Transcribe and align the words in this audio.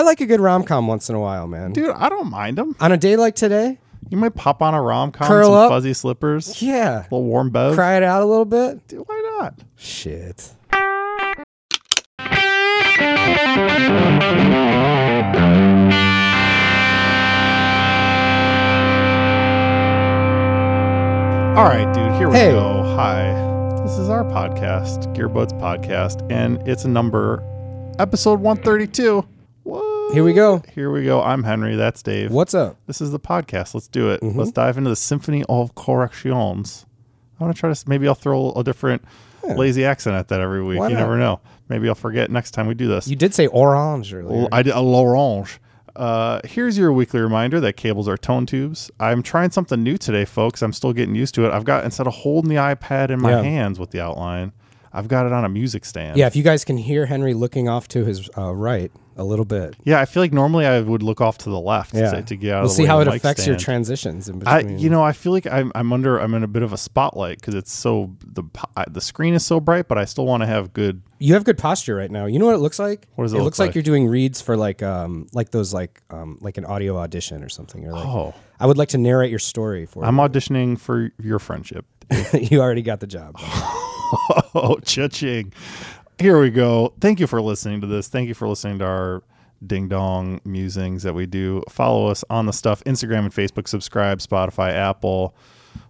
I 0.00 0.02
like 0.02 0.22
a 0.22 0.26
good 0.26 0.40
rom 0.40 0.62
com 0.64 0.86
once 0.86 1.10
in 1.10 1.14
a 1.14 1.20
while, 1.20 1.46
man. 1.46 1.74
Dude, 1.74 1.90
I 1.90 2.08
don't 2.08 2.30
mind 2.30 2.56
them. 2.56 2.74
On 2.80 2.90
a 2.90 2.96
day 2.96 3.16
like 3.16 3.34
today, 3.34 3.78
You 4.08 4.16
might 4.16 4.34
pop 4.34 4.62
on 4.62 4.72
a 4.72 4.80
rom 4.80 5.12
com, 5.12 5.28
Curl 5.28 5.44
some 5.48 5.54
up. 5.54 5.68
fuzzy 5.68 5.92
slippers, 5.92 6.62
yeah, 6.62 7.00
a 7.00 7.02
little 7.02 7.24
warm 7.24 7.50
bev. 7.50 7.74
cry 7.74 7.98
it 7.98 8.02
out 8.02 8.22
a 8.22 8.24
little 8.24 8.46
bit. 8.46 8.88
Dude, 8.88 9.00
why 9.06 9.36
not? 9.38 9.58
Shit. 9.76 10.52
All 21.56 21.66
right, 21.66 21.92
dude, 21.92 22.12
here 22.14 22.28
we 22.30 22.36
Hey. 22.36 22.52
go. 22.52 22.82
Hi. 22.96 23.32
This 23.82 23.98
is 23.98 24.08
our 24.08 24.24
podcast, 24.24 25.14
Gearbuds 25.14 25.52
Podcast, 25.60 26.24
and 26.30 26.66
it's 26.66 26.84
a 26.84 26.88
number 26.88 27.42
episode 27.98 28.40
132. 28.40 29.22
Here 30.12 30.24
we 30.24 30.32
go. 30.32 30.60
Here 30.74 30.90
we 30.90 31.04
go. 31.04 31.22
I'm 31.22 31.44
Henry. 31.44 31.76
That's 31.76 32.02
Dave. 32.02 32.32
What's 32.32 32.52
up? 32.52 32.76
This 32.86 33.00
is 33.00 33.12
the 33.12 33.20
podcast. 33.20 33.74
Let's 33.74 33.86
do 33.86 34.10
it. 34.10 34.20
Mm-hmm. 34.20 34.38
Let's 34.38 34.50
dive 34.50 34.76
into 34.76 34.90
the 34.90 34.96
Symphony 34.96 35.44
of 35.48 35.74
Corrections. 35.76 36.84
I 37.38 37.44
want 37.44 37.54
to 37.54 37.60
try 37.60 37.72
to, 37.72 37.88
maybe 37.88 38.08
I'll 38.08 38.16
throw 38.16 38.50
a 38.52 38.64
different 38.64 39.04
lazy 39.44 39.84
accent 39.84 40.16
at 40.16 40.26
that 40.28 40.40
every 40.40 40.64
week. 40.64 40.80
Why 40.80 40.88
you 40.88 40.94
not? 40.94 41.00
never 41.00 41.16
know. 41.16 41.40
Maybe 41.68 41.88
I'll 41.88 41.94
forget 41.94 42.28
next 42.30 42.50
time 42.50 42.66
we 42.66 42.74
do 42.74 42.88
this. 42.88 43.06
You 43.06 43.14
did 43.14 43.34
say 43.34 43.46
orange 43.46 44.12
earlier. 44.12 44.48
I 44.50 44.62
did 44.62 44.74
a 44.74 44.80
l'orange. 44.80 45.58
Uh, 45.94 46.40
here's 46.44 46.76
your 46.76 46.92
weekly 46.92 47.20
reminder 47.20 47.60
that 47.60 47.74
cables 47.74 48.08
are 48.08 48.16
tone 48.18 48.46
tubes. 48.46 48.90
I'm 48.98 49.22
trying 49.22 49.50
something 49.52 49.80
new 49.82 49.96
today, 49.96 50.24
folks. 50.24 50.60
I'm 50.60 50.72
still 50.72 50.92
getting 50.92 51.14
used 51.14 51.34
to 51.36 51.46
it. 51.46 51.52
I've 51.52 51.64
got 51.64 51.84
instead 51.84 52.06
of 52.08 52.14
holding 52.14 52.48
the 52.50 52.56
iPad 52.56 53.10
in 53.10 53.20
my 53.22 53.30
Yeah. 53.30 53.42
hands 53.42 53.78
with 53.78 53.90
the 53.92 54.00
outline, 54.00 54.52
I've 54.92 55.08
got 55.08 55.26
it 55.26 55.32
on 55.32 55.44
a 55.44 55.48
music 55.48 55.84
stand. 55.84 56.16
yeah, 56.18 56.26
if 56.26 56.34
you 56.36 56.42
guys 56.42 56.64
can 56.64 56.76
hear 56.76 57.06
Henry 57.06 57.34
looking 57.34 57.68
off 57.68 57.86
to 57.88 58.04
his 58.04 58.28
uh, 58.36 58.52
right 58.54 58.90
a 59.16 59.24
little 59.24 59.44
bit. 59.44 59.76
yeah. 59.84 60.00
I 60.00 60.06
feel 60.06 60.22
like 60.22 60.32
normally 60.32 60.64
I 60.64 60.80
would 60.80 61.02
look 61.02 61.20
off 61.20 61.36
to 61.38 61.50
the 61.50 61.60
left 61.60 61.92
Yeah. 61.94 62.10
to, 62.12 62.22
to 62.22 62.36
get 62.36 62.54
out 62.54 62.62
we'll 62.62 62.70
of 62.70 62.76
the 62.76 62.82
see 62.82 62.86
how 62.86 63.00
it 63.00 63.08
affects 63.08 63.46
your 63.46 63.56
transitions 63.56 64.28
in 64.30 64.42
I, 64.48 64.60
you 64.60 64.88
know, 64.88 65.02
I 65.02 65.12
feel 65.12 65.32
like 65.32 65.46
I'm, 65.46 65.70
I'm 65.74 65.92
under, 65.92 66.16
I'm 66.18 66.32
in 66.34 66.42
a 66.42 66.48
bit 66.48 66.62
of 66.62 66.72
a 66.72 66.78
spotlight 66.78 67.38
because 67.38 67.54
it's 67.54 67.70
so 67.70 68.16
the 68.26 68.44
the 68.88 69.00
screen 69.00 69.34
is 69.34 69.44
so 69.44 69.60
bright, 69.60 69.88
but 69.88 69.98
I 69.98 70.06
still 70.06 70.24
want 70.24 70.42
to 70.42 70.46
have 70.46 70.72
good. 70.72 71.02
You 71.18 71.34
have 71.34 71.44
good 71.44 71.58
posture 71.58 71.94
right 71.96 72.10
now. 72.10 72.24
You 72.26 72.38
know 72.38 72.46
what 72.46 72.54
it 72.54 72.58
looks 72.60 72.78
like? 72.78 73.06
What 73.16 73.24
does 73.24 73.32
it 73.32 73.36
it 73.36 73.38
look 73.40 73.44
looks 73.46 73.58
like? 73.58 73.68
like? 73.68 73.74
you're 73.74 73.82
doing 73.82 74.06
reads 74.08 74.40
for 74.40 74.56
like 74.56 74.82
um 74.82 75.26
like 75.34 75.50
those 75.50 75.74
like 75.74 76.00
um 76.08 76.38
like 76.40 76.56
an 76.56 76.64
audio 76.64 76.96
audition 76.96 77.44
or 77.44 77.50
something. 77.50 77.86
Or 77.86 77.92
like 77.92 78.06
Oh, 78.06 78.34
I 78.58 78.66
would 78.66 78.78
like 78.78 78.88
to 78.90 78.98
narrate 78.98 79.28
your 79.30 79.38
story 79.38 79.84
for 79.84 80.02
I'm 80.04 80.16
auditioning 80.16 80.78
for 80.80 81.10
your 81.22 81.38
friendship. 81.38 81.84
you. 82.10 82.40
you 82.52 82.60
already 82.62 82.82
got 82.82 83.00
the 83.00 83.06
job. 83.06 83.38
Oh, 84.54 84.78
cha-ching. 84.84 85.52
Here 86.18 86.40
we 86.40 86.50
go. 86.50 86.92
Thank 87.00 87.20
you 87.20 87.26
for 87.26 87.40
listening 87.40 87.80
to 87.80 87.86
this. 87.86 88.08
Thank 88.08 88.28
you 88.28 88.34
for 88.34 88.48
listening 88.48 88.78
to 88.80 88.84
our 88.84 89.22
ding 89.66 89.88
dong 89.88 90.40
musings 90.44 91.02
that 91.02 91.14
we 91.14 91.26
do. 91.26 91.62
Follow 91.68 92.08
us 92.08 92.24
on 92.30 92.46
the 92.46 92.52
stuff 92.52 92.82
Instagram 92.84 93.20
and 93.20 93.32
Facebook. 93.32 93.68
Subscribe, 93.68 94.18
Spotify, 94.18 94.72
Apple. 94.72 95.34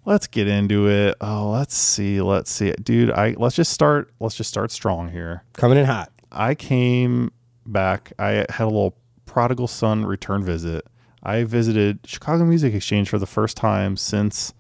Let's 0.04 0.26
get 0.26 0.48
into 0.48 0.88
it. 0.88 1.16
Oh, 1.20 1.50
let's 1.50 1.74
see. 1.74 2.20
Let's 2.20 2.50
see. 2.50 2.72
Dude, 2.82 3.10
I 3.10 3.34
let's 3.38 3.56
just 3.56 3.72
start 3.72 4.12
let's 4.20 4.34
just 4.34 4.50
start 4.50 4.70
strong 4.70 5.10
here. 5.10 5.44
Coming 5.54 5.78
in 5.78 5.86
hot. 5.86 6.12
I 6.32 6.54
came 6.54 7.32
back. 7.66 8.12
I 8.18 8.46
had 8.48 8.60
a 8.60 8.66
little 8.66 8.96
prodigal 9.26 9.68
son 9.68 10.04
return 10.04 10.44
visit. 10.44 10.86
I 11.22 11.44
visited 11.44 12.00
Chicago 12.04 12.44
Music 12.44 12.74
Exchange 12.74 13.08
for 13.08 13.18
the 13.18 13.26
first 13.26 13.56
time 13.56 13.96
since 13.96 14.54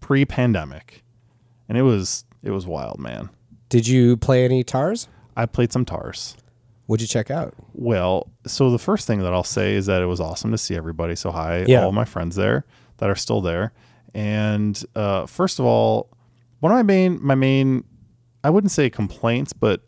pre-pandemic. 0.00 1.02
And 1.68 1.78
it 1.78 1.82
was 1.82 2.24
it 2.42 2.50
was 2.50 2.66
wild, 2.66 2.98
man. 2.98 3.30
Did 3.68 3.86
you 3.86 4.16
play 4.16 4.44
any 4.44 4.62
tars? 4.64 5.08
I 5.36 5.46
played 5.46 5.72
some 5.72 5.84
tars. 5.84 6.36
What'd 6.86 7.00
you 7.02 7.08
check 7.08 7.30
out? 7.30 7.54
Well, 7.72 8.28
so 8.46 8.70
the 8.70 8.78
first 8.78 9.06
thing 9.06 9.20
that 9.20 9.32
I'll 9.32 9.44
say 9.44 9.74
is 9.74 9.86
that 9.86 10.02
it 10.02 10.06
was 10.06 10.20
awesome 10.20 10.50
to 10.50 10.58
see 10.58 10.74
everybody. 10.76 11.14
So 11.16 11.30
hi, 11.30 11.64
Yeah. 11.66 11.84
all 11.84 11.92
my 11.92 12.04
friends 12.04 12.36
there 12.36 12.64
that 12.98 13.08
are 13.08 13.14
still 13.14 13.40
there. 13.40 13.72
And 14.14 14.82
uh, 14.94 15.26
first 15.26 15.58
of 15.58 15.64
all, 15.64 16.10
one 16.60 16.70
of 16.70 16.76
my 16.76 16.82
main 16.82 17.18
my 17.22 17.34
main 17.34 17.84
I 18.44 18.50
wouldn't 18.50 18.72
say 18.72 18.90
complaints, 18.90 19.52
but 19.52 19.82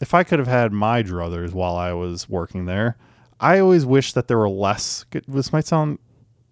if 0.00 0.14
I 0.14 0.24
could 0.24 0.38
have 0.38 0.48
had 0.48 0.72
my 0.72 1.02
druthers 1.02 1.52
while 1.52 1.76
I 1.76 1.92
was 1.92 2.28
working 2.28 2.64
there, 2.64 2.96
I 3.38 3.58
always 3.60 3.84
wish 3.86 4.14
that 4.14 4.26
there 4.28 4.38
were 4.38 4.48
less. 4.48 5.04
This 5.28 5.52
might 5.52 5.66
sound 5.66 5.98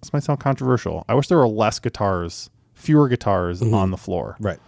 this 0.02 0.12
might 0.12 0.22
sound 0.22 0.38
controversial. 0.40 1.04
I 1.08 1.14
wish 1.14 1.26
there 1.28 1.38
were 1.38 1.48
less 1.48 1.78
guitars, 1.80 2.48
fewer 2.74 3.08
guitars 3.08 3.60
Mm-hmm. 3.60 3.74
on 3.74 3.90
the 3.90 3.96
floor. 3.96 4.36
Right. 4.38 4.58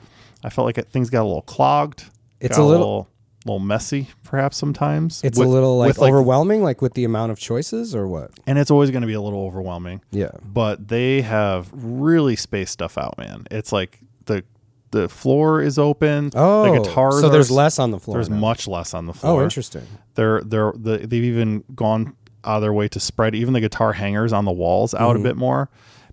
I 0.44 0.48
felt 0.50 0.66
like 0.66 0.78
it, 0.78 0.88
things 0.88 1.10
got 1.10 1.22
a 1.22 1.24
little 1.28 1.42
clogged. 1.42 2.04
It's 2.40 2.56
got 2.56 2.62
a 2.62 2.66
little- 2.66 3.08
little 3.44 3.58
messy, 3.58 4.08
perhaps 4.24 4.56
sometimes. 4.56 5.20
It's 5.24 5.36
with- 5.38 5.48
a 5.48 5.50
little 5.50 5.76
like 5.76 5.98
overwhelming, 5.98 6.62
like 6.62 6.80
with 6.80 6.94
the 6.94 7.02
amount 7.04 7.32
of 7.32 7.38
choices, 7.40 7.92
or 7.94 8.06
what? 8.06 8.30
and 8.46 8.56
it's 8.58 8.70
always 8.70 8.90
going 8.92 9.00
to 9.02 9.06
be 9.08 9.14
a 9.14 9.20
little 9.20 9.40
overwhelming. 9.44 10.00
Yeah. 10.12 10.30
But 10.44 10.86
they 10.88 11.22
have 11.22 11.68
really 11.72 12.36
spaced 12.36 12.72
stuff 12.72 12.96
out, 12.96 13.18
man. 13.18 13.44
It's 13.50 13.72
like 13.72 13.98
the 14.26 14.44
the 14.92 15.08
floor 15.08 15.60
is 15.62 15.78
open. 15.78 16.30
Oh, 16.36 16.70
the 16.72 16.78
guitars. 16.82 17.20
so 17.20 17.28
there's 17.30 17.46
s- 17.46 17.50
less 17.50 17.78
on 17.78 17.90
the 17.92 17.98
floor. 17.98 18.16
There's 18.18 18.28
now. 18.30 18.36
much 18.36 18.68
less 18.68 18.92
on 18.94 19.06
the 19.06 19.14
floor. 19.14 19.40
Oh, 19.40 19.42
interesting. 19.44 19.82
They're 20.14 20.40
they're 20.42 20.72
the, 20.76 20.98
they've 20.98 21.24
even 21.24 21.64
gone 21.74 22.14
out 22.44 22.56
of 22.56 22.62
their 22.62 22.72
way 22.72 22.88
to 22.88 23.00
spread 23.00 23.34
even 23.34 23.54
the 23.54 23.60
guitar 23.60 23.92
hangers 23.92 24.32
on 24.32 24.44
the 24.44 24.52
walls 24.52 24.94
out 24.94 25.16
Mm-hmm. 25.16 25.26
a 25.26 25.28
bit 25.30 25.36
more. 25.36 25.70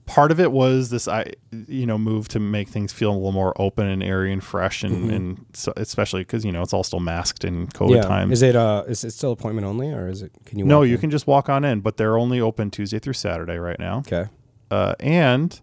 Part 0.10 0.32
of 0.32 0.40
it 0.40 0.52
was 0.52 0.90
this, 0.90 1.08
I 1.08 1.34
you 1.68 1.86
know, 1.86 1.98
move 2.00 2.28
to 2.30 2.40
make 2.40 2.68
things 2.68 2.92
feel 2.92 3.12
a 3.12 3.14
little 3.14 3.32
more 3.32 3.54
open 3.62 3.88
and 3.88 4.02
airy 4.02 4.34
and 4.34 4.44
fresh, 4.44 4.84
and, 4.84 5.12
and 5.12 5.46
so, 5.54 5.72
especially 5.78 6.22
because 6.22 6.44
you 6.44 6.52
know 6.52 6.64
it's 6.64 6.74
all 6.74 6.84
still 6.84 7.00
masked 7.00 7.44
in 7.46 7.68
COVID 7.68 7.90
Mm-hmm. 7.90 7.94
Yeah. 7.96 8.02
times. 8.02 8.32
Is 8.34 8.42
it 8.42 8.56
uh 8.56 8.84
is 8.88 9.04
it 9.04 9.12
still 9.12 9.32
appointment 9.32 9.68
only, 9.68 9.92
or 9.94 10.08
is 10.08 10.24
it? 10.24 10.32
Can 10.46 10.58
you? 10.58 10.66
no, 10.66 10.82
you 10.82 10.96
in? 10.96 11.02
can 11.02 11.12
just 11.12 11.28
walk 11.28 11.48
on 11.48 11.64
in, 11.64 11.82
but 11.82 11.98
they're 11.98 12.18
only 12.18 12.42
open 12.42 12.72
Tuesday 12.72 12.98
through 12.98 13.14
Saturday 13.14 13.58
right 13.58 13.78
now. 13.80 14.00
Okay. 14.00 14.26
Uh, 14.72 14.96
and 15.00 15.62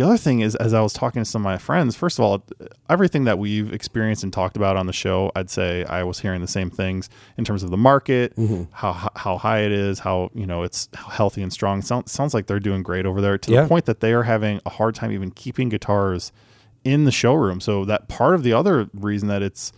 the 0.00 0.06
other 0.06 0.16
thing 0.16 0.40
is, 0.40 0.56
as 0.56 0.72
I 0.72 0.80
was 0.80 0.92
talking 0.94 1.20
to 1.22 1.28
some 1.28 1.42
of 1.42 1.44
my 1.44 1.58
friends, 1.58 1.94
first 1.94 2.18
of 2.18 2.24
all, 2.24 2.42
everything 2.88 3.24
that 3.24 3.38
we've 3.38 3.70
experienced 3.72 4.22
and 4.24 4.32
talked 4.32 4.56
about 4.56 4.76
on 4.76 4.86
the 4.86 4.92
show, 4.94 5.30
I'd 5.36 5.50
say 5.50 5.84
I 5.84 6.04
was 6.04 6.20
hearing 6.20 6.40
the 6.40 6.48
same 6.48 6.70
things 6.70 7.10
in 7.36 7.44
terms 7.44 7.62
of 7.62 7.70
the 7.70 7.76
market, 7.76 8.34
Mm-hmm. 8.36 8.62
how 8.72 9.10
how 9.14 9.36
high 9.38 9.60
it 9.60 9.72
is, 9.72 9.98
how 9.98 10.30
you 10.34 10.46
know 10.46 10.62
it's 10.62 10.88
healthy 10.94 11.42
and 11.42 11.52
strong. 11.52 11.82
Sounds 11.82 12.10
sounds 12.10 12.32
like 12.32 12.46
they're 12.46 12.60
doing 12.60 12.82
great 12.82 13.04
over 13.04 13.20
there 13.20 13.36
to 13.38 13.52
Yeah. 13.52 13.62
the 13.62 13.68
point 13.68 13.84
that 13.84 14.00
they 14.00 14.12
are 14.14 14.22
having 14.22 14.60
a 14.64 14.70
hard 14.70 14.94
time 14.94 15.12
even 15.12 15.30
keeping 15.32 15.68
guitars 15.68 16.32
in 16.82 17.04
the 17.04 17.12
showroom. 17.12 17.60
So 17.60 17.84
that 17.84 18.08
part 18.08 18.34
of 18.34 18.42
the 18.42 18.54
other 18.54 18.88
reason 18.94 19.28
that 19.28 19.42
it's 19.42 19.70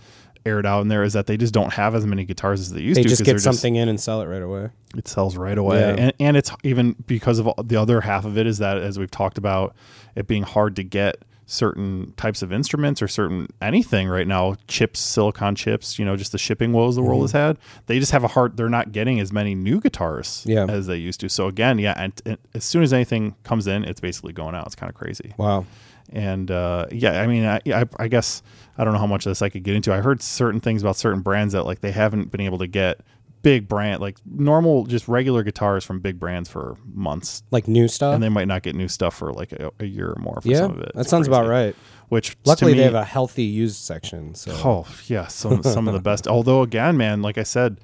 aired 0.47 0.67
out 0.67 0.81
in 0.83 0.89
there 0.89 1.03
is 1.03 1.13
that 1.13 1.27
they 1.27 1.37
just 1.37 1.55
don't 1.55 1.73
have 1.73 1.95
as 1.95 2.05
many 2.07 2.25
guitars 2.25 2.61
as 2.61 2.73
they 2.73 2.81
used 2.81 2.99
They 2.99 3.03
to. 3.05 3.09
just 3.09 3.25
they're 3.25 3.35
just 3.35 3.45
get 3.47 3.53
something 3.55 3.77
in 3.77 3.89
and 3.89 4.01
sell 4.01 4.21
it 4.23 4.27
right 4.27 4.43
away. 4.43 4.71
it 4.97 5.07
sells 5.09 5.37
right 5.37 5.57
away 5.59 5.81
Yeah. 5.81 5.95
and, 5.99 6.13
and 6.21 6.37
it's 6.37 6.51
even 6.65 6.97
because 7.07 7.39
of 7.39 7.49
the 7.65 7.77
other 7.77 8.01
half 8.03 8.25
of 8.25 8.37
it 8.37 8.47
is 8.47 8.59
that 8.59 8.79
as 8.79 8.99
we've 8.99 9.11
talked 9.11 9.39
about 9.39 9.75
it 10.17 10.27
being 10.27 10.43
hard 10.43 10.77
to 10.77 10.83
get 10.85 11.17
certain 11.47 12.15
types 12.17 12.41
of 12.41 12.53
instruments 12.53 13.03
or 13.03 13.09
certain 13.09 13.47
anything 13.61 14.09
right 14.09 14.27
now 14.27 14.55
chips 14.69 15.01
silicon 15.01 15.55
chips 15.55 15.99
you 15.99 16.05
know 16.05 16.17
just 16.17 16.33
the 16.33 16.39
shipping 16.39 16.73
woes 16.73 16.95
the 16.97 17.03
world 17.03 17.19
Mm-hmm. 17.19 17.23
has 17.25 17.33
had 17.33 17.59
they 17.87 17.99
just 17.99 18.13
have 18.13 18.25
a 18.25 18.29
hard 18.29 18.57
they're 18.57 18.69
not 18.71 18.93
getting 18.93 19.21
as 19.21 19.33
many 19.33 19.55
new 19.55 19.81
guitars 19.81 20.45
Yeah. 20.47 20.67
as 20.69 20.87
they 20.87 20.97
used 20.97 21.21
to 21.21 21.29
so 21.29 21.49
again 21.49 21.79
yeah 21.79 21.95
and, 21.97 22.13
and 22.25 22.39
as 22.55 22.65
soon 22.65 22.83
as 22.83 22.93
anything 22.93 23.35
comes 23.45 23.67
in 23.67 23.85
it's 23.85 24.01
basically 24.01 24.33
going 24.33 24.55
out 24.55 24.67
it's 24.67 24.75
kind 24.77 24.89
of 24.89 24.95
crazy 24.97 25.35
Wow. 25.37 25.67
and 26.11 26.51
uh, 26.51 26.87
yeah, 26.93 27.21
I 27.23 27.27
mean, 27.27 27.45
I, 27.45 27.61
I, 27.73 27.85
I 27.99 28.09
guess 28.09 28.43
I 28.79 28.85
don't 28.85 28.93
know 28.93 28.99
how 28.99 29.07
much 29.07 29.27
of 29.27 29.31
this 29.31 29.43
I 29.43 29.49
could 29.49 29.63
get 29.65 29.75
into. 29.77 29.93
I 29.93 29.99
heard 30.01 30.23
certain 30.23 30.61
things 30.61 30.83
about 30.83 30.97
certain 30.97 31.21
brands 31.21 31.53
that 31.53 31.65
like 31.65 31.81
they 31.81 31.93
haven't 31.93 32.31
been 32.31 32.41
able 32.41 32.59
to 32.59 32.67
get 32.67 33.01
big 33.43 33.67
brand 33.67 34.01
like 34.01 34.17
normal 34.25 34.87
just 34.87 35.09
regular 35.09 35.43
guitars 35.43 35.85
from 35.85 35.99
big 35.99 36.19
brands 36.21 36.49
for 36.49 36.77
months, 36.95 37.43
Like 37.51 37.67
new 37.67 37.89
stuff. 37.89 38.15
and 38.15 38.23
they 38.23 38.29
might 38.29 38.47
not 38.47 38.63
get 38.63 38.77
new 38.77 38.87
stuff 38.89 39.15
for 39.17 39.33
like 39.33 39.51
a, 39.53 39.71
a 39.81 39.85
year 39.85 40.11
or 40.11 40.17
more 40.21 40.41
for 40.41 40.49
yeah, 40.49 40.59
some 40.59 40.71
of 40.73 40.79
it. 40.81 40.93
that 40.95 41.09
sounds 41.09 41.27
about 41.27 41.49
right. 41.49 41.75
Which 42.09 42.37
Luckily, 42.45 42.73
me, 42.73 42.79
they 42.79 42.85
have 42.85 42.95
a 42.95 43.05
healthy 43.05 43.43
used 43.45 43.77
section. 43.77 44.35
So 44.35 44.53
Oh 44.65 44.87
yeah, 45.07 45.27
some 45.27 45.63
some 45.63 45.89
of 45.89 45.95
the 45.95 46.01
best. 46.01 46.29
Although 46.29 46.63
again, 46.63 46.97
man, 46.97 47.21
like 47.23 47.37
I 47.39 47.43
said, 47.43 47.79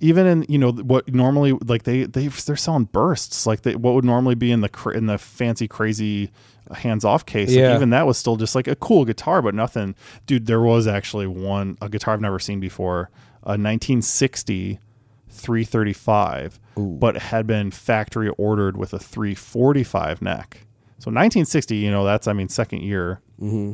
even 0.00 0.26
in 0.26 0.46
you 0.48 0.58
know 0.58 0.72
what 0.72 1.12
normally 1.12 1.52
like 1.52 1.84
they 1.84 2.04
they 2.04 2.28
they're 2.28 2.56
selling 2.56 2.84
bursts 2.84 3.46
like 3.46 3.62
they, 3.62 3.74
what 3.76 3.94
would 3.94 4.04
normally 4.04 4.34
be 4.34 4.50
in 4.50 4.60
the 4.60 4.92
in 4.94 5.06
the 5.06 5.18
fancy 5.18 5.68
crazy 5.68 6.30
hands 6.74 7.04
off 7.04 7.26
case. 7.26 7.50
Like, 7.70 7.76
even 7.76 7.90
that 7.90 8.06
was 8.06 8.18
still 8.18 8.36
just 8.36 8.54
like 8.54 8.68
a 8.68 8.76
cool 8.76 9.04
guitar, 9.04 9.42
but 9.42 9.54
nothing. 9.54 9.94
Dude, 10.26 10.46
there 10.46 10.60
was 10.60 10.86
actually 10.86 11.26
one 11.26 11.76
a 11.80 11.88
guitar 11.88 12.14
I've 12.14 12.20
never 12.20 12.38
seen 12.38 12.60
before, 12.60 13.10
a 13.42 13.56
1960 13.56 14.80
335, 15.28 16.58
but 16.76 17.16
had 17.16 17.46
been 17.46 17.70
factory 17.70 18.30
ordered 18.30 18.76
with 18.76 18.92
a 18.92 18.98
345 18.98 20.20
neck. 20.20 20.66
So 20.98 21.04
1960, 21.08 21.76
you 21.76 21.90
know, 21.90 22.04
that's 22.04 22.26
I 22.26 22.32
mean 22.32 22.48
second 22.48 22.82
year 22.82 23.22
mm-hmm. 23.40 23.72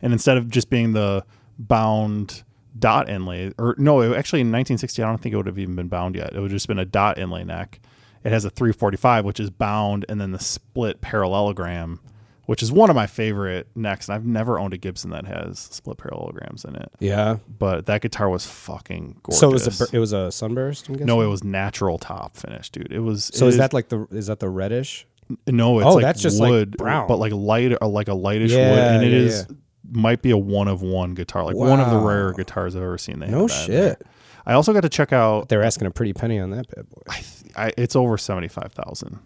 and 0.00 0.12
instead 0.12 0.36
of 0.36 0.48
just 0.48 0.70
being 0.70 0.92
the 0.92 1.24
bound 1.58 2.42
dot 2.78 3.08
inlay 3.08 3.52
or 3.58 3.74
no 3.78 4.00
it, 4.00 4.16
actually 4.16 4.40
in 4.40 4.46
1960 4.46 5.02
i 5.02 5.06
don't 5.06 5.20
think 5.20 5.34
it 5.34 5.36
would 5.36 5.46
have 5.46 5.58
even 5.58 5.76
been 5.76 5.88
bound 5.88 6.16
yet 6.16 6.32
it 6.32 6.40
would 6.40 6.50
have 6.50 6.56
just 6.56 6.68
been 6.68 6.78
a 6.78 6.86
dot 6.86 7.18
inlay 7.18 7.44
neck 7.44 7.80
it 8.24 8.32
has 8.32 8.44
a 8.44 8.50
345 8.50 9.24
which 9.24 9.40
is 9.40 9.50
bound 9.50 10.04
and 10.08 10.20
then 10.20 10.32
the 10.32 10.38
split 10.38 11.00
parallelogram 11.00 12.00
which 12.46 12.60
is 12.62 12.72
one 12.72 12.90
of 12.90 12.96
my 12.96 13.06
favorite 13.06 13.68
necks. 13.76 14.08
And 14.08 14.16
I've 14.16 14.26
never 14.26 14.58
owned 14.58 14.74
a 14.74 14.76
Gibson 14.76 15.10
that 15.10 15.26
has 15.26 15.60
split 15.60 15.96
parallelograms 15.96 16.64
in 16.64 16.74
it, 16.74 16.90
Yeah. 16.98 17.36
but 17.58 17.86
that 17.86 18.02
guitar 18.02 18.28
was 18.28 18.44
fucking 18.44 19.20
gorgeous. 19.22 19.38
So 19.40 19.48
it 19.50 19.52
was 19.52 19.80
a 19.80 19.96
it 19.96 19.98
was 20.00 20.12
a 20.12 20.32
sunburst. 20.32 20.90
No, 20.90 21.20
it 21.20 21.28
was 21.28 21.44
natural 21.44 21.98
top 21.98 22.36
finish, 22.36 22.68
dude. 22.68 22.92
It 22.92 22.98
was. 22.98 23.30
So 23.32 23.46
it 23.46 23.50
is 23.50 23.56
that 23.58 23.72
like 23.72 23.88
the 23.90 24.06
is 24.10 24.26
that 24.26 24.40
the 24.40 24.48
reddish? 24.50 25.06
No, 25.46 25.78
it's 25.78 25.86
Oh, 25.86 25.94
like 25.94 26.02
that's 26.02 26.20
just, 26.20 26.40
like, 26.40 26.50
wood, 26.50 26.76
brown. 26.76 27.06
but 27.06 27.18
like 27.18 27.32
light, 27.32 27.72
uh, 27.80 27.86
like 27.88 28.08
a 28.08 28.14
lightish 28.14 28.50
wood, 28.52 28.60
and 28.60 29.04
it 29.04 29.12
yeah, 29.12 29.18
is 29.18 29.46
might 29.90 30.20
be 30.20 30.30
a 30.32 30.36
one 30.36 30.66
of 30.68 30.82
one 30.82 31.14
guitar, 31.14 31.44
like 31.44 31.56
one 31.56 31.78
of 31.80 31.90
the 31.90 31.96
Wow. 31.98 32.04
rare 32.06 32.32
guitars 32.32 32.74
I've 32.74 32.82
ever 32.82 32.98
seen. 32.98 33.20
They 33.20 33.28
No 33.28 33.42
have 33.46 33.50
that 33.50 33.66
there. 33.68 33.88
shit. 33.94 34.06
I 34.46 34.54
also 34.54 34.72
got 34.72 34.80
to 34.82 34.88
check 34.88 35.12
out. 35.12 35.48
They're 35.48 35.62
asking 35.62 35.86
a 35.86 35.90
pretty 35.90 36.12
penny 36.12 36.38
on 36.38 36.50
that 36.50 36.68
bad 36.74 36.88
boy. 36.90 37.02
I, 37.08 37.14
th- 37.16 37.52
I 37.56 37.72
it's 37.76 37.94
over 37.96 38.18
seventy 38.18 38.48
five 38.48 38.72
thousand. 38.72 39.18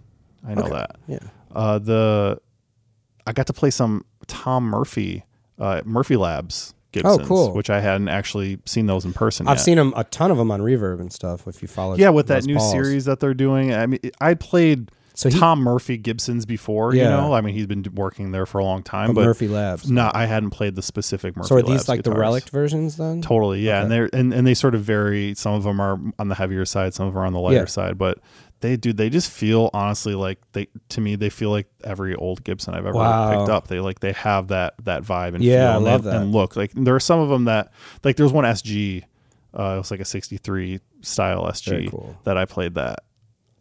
I 0.46 0.54
know 0.54 0.62
Okay. 0.62 0.70
that. 0.74 0.96
Yeah. 1.06 1.18
Uh, 1.54 1.78
the 1.78 2.38
I 3.26 3.32
got 3.32 3.46
to 3.48 3.52
play 3.52 3.70
some 3.70 4.04
Tom 4.26 4.64
Murphy, 4.64 5.24
uh, 5.58 5.82
Murphy 5.84 6.16
Labs 6.16 6.74
Gibsons, 6.92 7.18
Oh, 7.22 7.26
cool. 7.26 7.52
which 7.54 7.70
I 7.70 7.80
hadn't 7.80 8.08
actually 8.08 8.58
seen 8.66 8.86
those 8.86 9.04
in 9.04 9.12
person. 9.12 9.48
I've 9.48 9.56
yet. 9.56 9.62
seen 9.64 9.76
them 9.78 9.92
a 9.96 10.04
ton 10.04 10.30
of 10.30 10.36
them 10.36 10.50
on 10.50 10.60
Reverb 10.60 11.00
and 11.00 11.12
stuff. 11.12 11.46
If 11.48 11.60
you 11.62 11.68
follow, 11.68 11.96
Yeah, 11.96 12.10
with 12.10 12.28
that 12.28 12.44
new 12.44 12.56
Pauls. 12.56 12.70
series 12.70 13.04
that 13.06 13.18
they're 13.20 13.34
doing. 13.34 13.74
I 13.74 13.86
mean, 13.86 14.00
I 14.20 14.34
played 14.34 14.90
So 15.18 15.30
he, 15.30 15.38
Tom 15.38 15.60
Murphy 15.60 15.96
Gibsons 15.96 16.44
before. 16.44 16.94
You 16.94 17.04
know, 17.04 17.32
I 17.32 17.40
mean, 17.40 17.54
he's 17.54 17.66
been 17.66 17.84
working 17.94 18.32
there 18.32 18.44
for 18.44 18.58
a 18.58 18.64
long 18.64 18.82
time, 18.82 19.08
but 19.08 19.14
but 19.22 19.24
Murphy 19.24 19.48
Labs. 19.48 19.90
No, 19.90 20.10
I 20.14 20.26
hadn't 20.26 20.50
played 20.50 20.74
the 20.76 20.82
specific 20.82 21.34
Murphy. 21.36 21.48
so 21.48 21.56
are 21.56 21.62
these 21.62 21.70
Labs 21.70 21.88
like 21.88 22.02
the 22.02 22.10
guitars. 22.10 22.20
relic 22.20 22.44
versions 22.50 22.96
then? 22.98 23.22
Totally, 23.22 23.60
yeah, 23.60 23.80
and 23.82 23.90
they're 23.90 24.10
and, 24.12 24.32
and 24.34 24.46
they 24.46 24.52
sort 24.54 24.74
of 24.74 24.82
vary. 24.82 25.34
Some 25.34 25.54
of 25.54 25.62
them 25.64 25.80
are 25.80 25.98
on 26.18 26.28
the 26.28 26.34
heavier 26.34 26.64
side, 26.66 26.92
some 26.94 27.06
of 27.08 27.14
them 27.14 27.22
are 27.22 27.26
on 27.26 27.32
the 27.32 27.40
lighter 27.40 27.60
Yeah. 27.60 27.64
side, 27.64 27.96
but 27.96 28.18
they 28.60 28.76
do. 28.76 28.92
They 28.92 29.08
just 29.08 29.30
feel 29.30 29.70
honestly 29.72 30.14
like 30.14 30.38
they 30.52 30.68
to 30.90 31.00
me 31.00 31.16
they 31.16 31.30
feel 31.30 31.48
like 31.50 31.66
every 31.82 32.14
old 32.14 32.44
Gibson 32.44 32.74
I've 32.74 32.84
ever 32.84 32.96
Wow. 32.98 33.38
picked 33.38 33.50
up. 33.50 33.68
They 33.68 33.80
like 33.80 34.00
they 34.00 34.12
have 34.12 34.48
that 34.48 34.74
that 34.84 35.02
vibe 35.02 35.34
and 35.34 35.42
Yeah, 35.42 35.60
feel 35.60 35.72
I 35.72 35.76
and, 35.76 35.84
love 35.86 36.02
they- 36.04 36.10
that. 36.10 36.20
and 36.22 36.32
look 36.32 36.56
like 36.56 36.72
there 36.74 36.94
are 36.94 37.00
some 37.00 37.20
of 37.20 37.30
them 37.30 37.46
that 37.46 37.72
like 38.04 38.16
there's 38.16 38.34
one 38.34 38.44
SG, 38.44 39.02
uh, 39.58 39.74
it 39.76 39.78
was 39.78 39.90
like 39.90 40.00
a 40.00 40.04
'63 40.04 40.80
style 41.00 41.46
SG 41.46 41.90
cool. 41.90 42.16
that 42.24 42.36
I 42.36 42.44
played. 42.44 42.74
That 42.74 43.00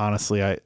honestly, 0.02 0.44
I 0.44 0.58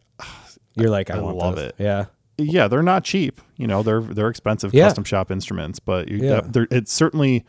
You're 0.80 0.90
like 0.90 1.10
I, 1.10 1.18
I 1.18 1.22
want 1.22 1.38
love 1.38 1.56
those. 1.56 1.70
it. 1.70 1.76
Yeah. 1.78 2.06
yeah, 2.38 2.68
they're 2.68 2.84
not 2.84 3.04
cheap. 3.04 3.42
You 3.58 3.68
know, 3.68 3.84
they're 3.84 4.02
they're 4.02 4.30
expensive 4.30 4.74
Yeah. 4.74 4.86
custom 4.86 5.04
shop 5.04 5.30
instruments, 5.32 5.80
but 5.80 6.08
you, 6.08 6.18
Yeah. 6.20 6.42
they're, 6.44 6.68
it's 6.72 6.92
certainly 6.94 7.46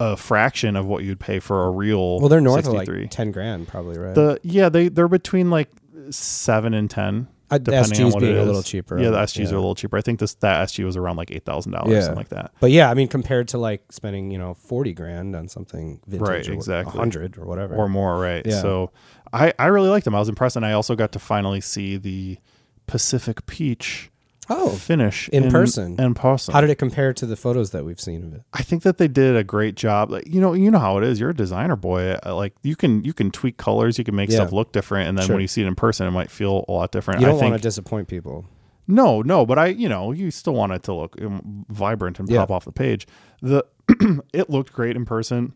a 0.00 0.16
fraction 0.16 0.74
of 0.76 0.86
what 0.86 1.04
you'd 1.04 1.20
pay 1.20 1.38
for 1.38 1.64
a 1.66 1.70
real. 1.70 2.18
Well, 2.20 2.28
they're 2.28 2.40
north 2.40 2.64
63. 2.64 2.96
of 2.96 3.02
like 3.02 3.10
ten 3.10 3.30
grand, 3.30 3.68
probably, 3.68 3.96
right? 3.98 4.14
the 4.14 4.40
yeah 4.42 4.68
they 4.68 4.88
they're 4.88 5.06
between 5.08 5.50
like 5.50 5.68
seven 6.10 6.74
and 6.74 6.90
ten. 6.90 7.28
Uh, 7.50 7.58
depending 7.58 8.06
on 8.06 8.10
what 8.10 8.20
being 8.20 8.34
it 8.34 8.38
a 8.40 8.42
little 8.44 8.62
cheaper. 8.62 8.98
Yeah, 8.98 9.10
the 9.10 9.18
SGs 9.18 9.36
yeah. 9.36 9.44
are 9.52 9.56
a 9.56 9.58
little 9.58 9.74
cheaper. 9.74 9.98
I 9.98 10.00
think 10.00 10.18
this 10.18 10.34
that 10.36 10.66
SG 10.68 10.82
was 10.84 10.96
around 10.96 11.16
like 11.16 11.30
eight 11.30 11.44
thousand 11.44 11.72
dollars, 11.72 11.92
Yeah. 11.92 12.00
something 12.00 12.16
like 12.16 12.30
that. 12.30 12.52
But 12.58 12.70
yeah, 12.70 12.90
I 12.90 12.94
mean, 12.94 13.06
compared 13.06 13.48
to 13.48 13.58
like 13.58 13.82
spending 13.92 14.30
you 14.30 14.38
know 14.38 14.54
forty 14.54 14.92
grand 14.94 15.36
on 15.36 15.46
something 15.48 16.00
vintage, 16.08 16.28
Right, 16.28 16.48
exactly. 16.48 16.98
hundred 16.98 17.36
or 17.38 17.44
whatever. 17.44 17.76
or 17.76 17.88
more, 17.88 18.18
right? 18.18 18.44
Yeah. 18.44 18.60
So 18.62 18.90
I 19.32 19.52
I 19.58 19.66
really 19.66 19.90
liked 19.90 20.06
them. 20.06 20.14
I 20.14 20.18
was 20.18 20.28
impressed, 20.30 20.56
and 20.56 20.64
I 20.66 20.72
also 20.72 20.96
got 20.96 21.12
to 21.12 21.18
finally 21.18 21.60
see 21.60 21.96
the 21.98 22.38
Pacific 22.86 23.46
Peach 23.46 24.10
oh, 24.50 24.70
finish 24.70 25.28
in 25.30 25.50
person? 25.50 25.98
In 25.98 26.14
person, 26.14 26.52
how 26.52 26.60
did 26.60 26.70
it 26.70 26.76
compare 26.76 27.12
to 27.14 27.26
the 27.26 27.36
photos 27.36 27.70
that 27.70 27.84
we've 27.84 28.00
seen 28.00 28.22
of 28.24 28.34
it? 28.34 28.42
I 28.52 28.62
think 28.62 28.82
that 28.82 28.98
they 28.98 29.08
did 29.08 29.36
a 29.36 29.44
great 29.44 29.74
job. 29.74 30.10
Like 30.10 30.26
you 30.26 30.40
know, 30.40 30.52
you 30.52 30.70
know 30.70 30.78
how 30.78 30.98
it 30.98 31.04
is. 31.04 31.18
You're 31.20 31.30
a 31.30 31.34
designer 31.34 31.76
boy. 31.76 32.16
Uh, 32.24 32.34
Like 32.34 32.54
you 32.62 32.76
can 32.76 33.02
you 33.04 33.12
can 33.12 33.30
tweak 33.30 33.56
colors, 33.56 33.98
you 33.98 34.04
can 34.04 34.14
make 34.14 34.30
Yeah. 34.30 34.36
stuff 34.36 34.52
look 34.52 34.72
different, 34.72 35.08
and 35.08 35.16
then 35.18 35.26
Sure. 35.26 35.36
when 35.36 35.40
you 35.42 35.48
see 35.48 35.62
it 35.62 35.66
in 35.66 35.74
person, 35.74 36.06
it 36.06 36.10
might 36.10 36.30
feel 36.30 36.64
a 36.68 36.72
lot 36.72 36.92
different. 36.92 37.20
You 37.20 37.26
I 37.26 37.30
don't 37.30 37.40
want 37.40 37.54
to 37.54 37.60
disappoint 37.60 38.08
people. 38.08 38.46
no, 38.86 39.22
no, 39.22 39.46
but 39.46 39.58
I 39.58 39.66
you 39.68 39.88
know 39.88 40.12
you 40.12 40.30
still 40.30 40.54
want 40.54 40.72
it 40.72 40.82
to 40.84 40.92
look 40.94 41.16
um, 41.22 41.64
vibrant 41.70 42.18
and 42.20 42.28
Yeah. 42.28 42.40
pop 42.40 42.50
off 42.50 42.64
the 42.66 42.72
page. 42.72 43.06
The 43.40 43.64
it 44.32 44.50
looked 44.50 44.72
great 44.72 44.94
in 44.96 45.04
person. 45.04 45.52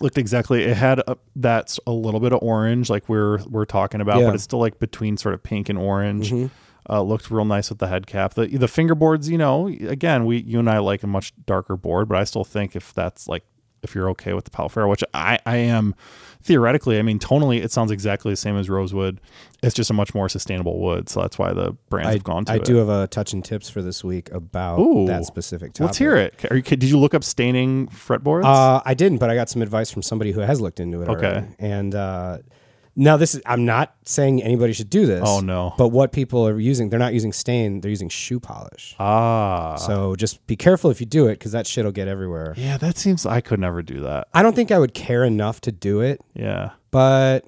Looked 0.00 0.18
exactly. 0.18 0.64
It 0.64 0.76
had 0.76 0.98
a, 1.06 1.16
that's 1.36 1.78
a 1.86 1.92
little 1.92 2.20
bit 2.20 2.32
of 2.32 2.40
orange, 2.42 2.90
like 2.90 3.08
we're 3.08 3.38
we're 3.44 3.64
talking 3.64 4.00
about, 4.00 4.20
Yeah. 4.20 4.26
but 4.26 4.34
it's 4.34 4.44
still 4.44 4.58
like 4.58 4.78
between 4.78 5.16
sort 5.16 5.34
of 5.34 5.42
pink 5.42 5.68
and 5.68 5.78
orange. 5.78 6.30
Mhm. 6.32 6.50
Uh, 6.90 7.00
looked 7.00 7.30
real 7.30 7.44
nice 7.46 7.70
with 7.70 7.78
the 7.78 7.86
head 7.86 8.06
cap. 8.06 8.34
The 8.34 8.46
the 8.46 8.66
fingerboards, 8.66 9.28
you 9.30 9.38
know, 9.38 9.68
again, 9.68 10.26
we 10.26 10.38
you 10.42 10.58
and 10.58 10.68
I 10.68 10.78
like 10.78 11.02
a 11.02 11.06
much 11.06 11.32
darker 11.46 11.76
board, 11.76 12.08
but 12.08 12.18
I 12.18 12.24
still 12.24 12.44
think 12.44 12.74
if 12.76 12.92
that's 12.92 13.26
like 13.28 13.44
if 13.84 13.94
you're 13.94 14.08
okay 14.10 14.32
with 14.32 14.44
the 14.44 14.50
Pau 14.50 14.68
Ferro, 14.68 14.88
which 14.88 15.04
I 15.12 15.38
I 15.46 15.56
am 15.56 15.94
theoretically, 16.42 16.98
I 16.98 17.02
mean 17.02 17.18
tonally 17.18 17.62
it 17.62 17.70
sounds 17.70 17.90
exactly 17.90 18.32
the 18.32 18.36
same 18.36 18.56
as 18.56 18.68
rosewood. 18.68 19.20
It's 19.62 19.74
just 19.74 19.90
a 19.90 19.94
much 19.94 20.14
more 20.14 20.28
sustainable 20.28 20.78
wood, 20.80 21.08
so 21.08 21.20
that's 21.20 21.38
why 21.38 21.52
the 21.52 21.76
brands 21.88 22.08
I, 22.08 22.12
have 22.12 22.24
gone 22.24 22.44
to 22.46 22.52
I 22.52 22.56
it. 22.56 22.64
do 22.64 22.76
have 22.76 22.88
a 22.88 23.06
touch 23.06 23.32
and 23.32 23.44
tips 23.44 23.70
for 23.70 23.82
this 23.82 24.02
week 24.02 24.30
about 24.32 24.78
Ooh. 24.78 25.06
that 25.06 25.24
specific 25.24 25.72
topic. 25.72 25.86
Let's 25.86 25.98
hear 25.98 26.16
it. 26.16 26.34
Are 26.50 26.56
you, 26.56 26.62
did 26.62 26.84
you 26.84 26.98
look 26.98 27.14
up 27.14 27.24
staining 27.24 27.88
fretboards? 27.88 28.44
Uh, 28.44 28.82
I 28.84 28.94
didn't, 28.94 29.18
but 29.18 29.30
I 29.30 29.34
got 29.34 29.48
some 29.48 29.62
advice 29.62 29.90
from 29.90 30.02
somebody 30.02 30.32
who 30.32 30.40
has 30.40 30.60
looked 30.60 30.80
into 30.80 31.02
it. 31.02 31.08
Okay. 31.08 31.26
already. 31.26 31.46
And 31.58 31.94
uh, 31.94 32.38
now 32.96 33.16
this 33.16 33.34
is, 33.34 33.42
I'm 33.46 33.64
not 33.64 33.94
saying 34.04 34.42
anybody 34.42 34.72
should 34.72 34.90
do 34.90 35.06
this. 35.06 35.22
oh 35.26 35.40
no. 35.40 35.74
But 35.76 35.88
what 35.88 36.12
people 36.12 36.46
are 36.46 36.58
using, 36.60 36.90
they're 36.90 36.98
not 36.98 37.12
using 37.14 37.32
stain, 37.32 37.80
they're 37.80 37.90
using 37.90 38.08
shoe 38.08 38.38
polish. 38.40 38.94
ah. 38.98 39.76
So 39.76 40.14
just 40.16 40.46
be 40.46 40.56
careful 40.56 40.90
if 40.90 41.00
you 41.00 41.06
do 41.06 41.26
it 41.26 41.34
because 41.38 41.52
that 41.52 41.66
shit 41.66 41.84
will 41.84 41.92
get 41.92 42.08
everywhere. 42.08 42.54
yeah, 42.56 42.76
that 42.76 42.96
seems 42.96 43.26
I 43.26 43.40
could 43.40 43.58
never 43.60 43.82
do 43.82 44.00
that. 44.02 44.28
I 44.32 44.42
don't 44.42 44.54
think 44.54 44.70
I 44.70 44.78
would 44.78 44.94
care 44.94 45.24
enough 45.24 45.60
to 45.62 45.72
do 45.72 46.00
it, 46.00 46.20
Yeah. 46.34 46.70
but 46.90 47.40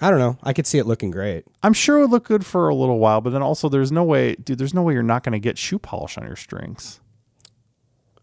I 0.00 0.10
don't 0.10 0.20
know. 0.20 0.38
I 0.44 0.52
could 0.52 0.66
see 0.66 0.78
it 0.78 0.86
looking 0.86 1.10
great. 1.10 1.44
I'm 1.64 1.72
sure 1.72 1.98
it 1.98 2.02
would 2.02 2.10
look 2.10 2.24
good 2.24 2.46
for 2.46 2.68
a 2.68 2.74
little 2.74 3.00
while, 3.00 3.20
but 3.20 3.30
then 3.30 3.42
also 3.42 3.68
there's 3.68 3.90
no 3.90 4.04
way, 4.04 4.36
dude, 4.36 4.58
there's 4.58 4.74
no 4.74 4.82
way 4.82 4.94
you're 4.94 5.02
not 5.02 5.24
going 5.24 5.32
to 5.32 5.40
get 5.40 5.58
shoe 5.58 5.78
polish 5.80 6.16
on 6.16 6.24
your 6.24 6.36
strings. 6.36 7.00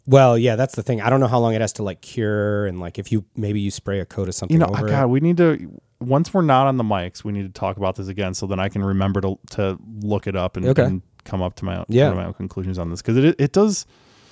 Well, 0.07 0.37
yeah, 0.37 0.55
that's 0.55 0.75
the 0.75 0.83
thing. 0.83 1.01
I 1.01 1.09
don't 1.09 1.19
know 1.19 1.27
how 1.27 1.39
long 1.39 1.53
it 1.55 1.61
has 1.61 1.73
to 1.73 1.83
like 1.83 2.01
cure 2.01 2.67
and 2.67 2.79
like 2.79 2.99
if 2.99 3.11
you 3.11 3.25
maybe 3.35 3.59
you 3.59 3.71
spray 3.71 3.99
a 3.99 4.05
coat 4.05 4.27
of 4.27 4.35
something 4.35 4.53
You 4.53 4.59
know, 4.59 4.67
over 4.71 4.87
God, 4.87 5.03
it. 5.03 5.07
we 5.07 5.19
need 5.19 5.37
to 5.37 5.81
once 5.99 6.33
we're 6.33 6.41
not 6.41 6.67
on 6.67 6.77
the 6.77 6.83
mics, 6.83 7.23
we 7.23 7.31
need 7.31 7.43
to 7.43 7.59
talk 7.59 7.77
about 7.77 7.95
this 7.95 8.07
again, 8.07 8.33
so 8.33 8.45
then 8.45 8.59
I 8.59 8.69
can 8.69 8.83
remember 8.83 9.21
to 9.21 9.39
to 9.51 9.77
look 10.01 10.27
it 10.27 10.35
up 10.35 10.57
and, 10.57 10.67
Okay. 10.67 10.83
and 10.83 11.01
come 11.23 11.41
up 11.41 11.55
to 11.55 11.65
my 11.65 11.77
own, 11.77 11.85
Yeah. 11.87 12.13
my 12.13 12.25
own 12.25 12.33
conclusions 12.33 12.77
on 12.77 12.89
this 12.91 13.01
because 13.01 13.17
it 13.17 13.35
it 13.39 13.51
does 13.51 13.85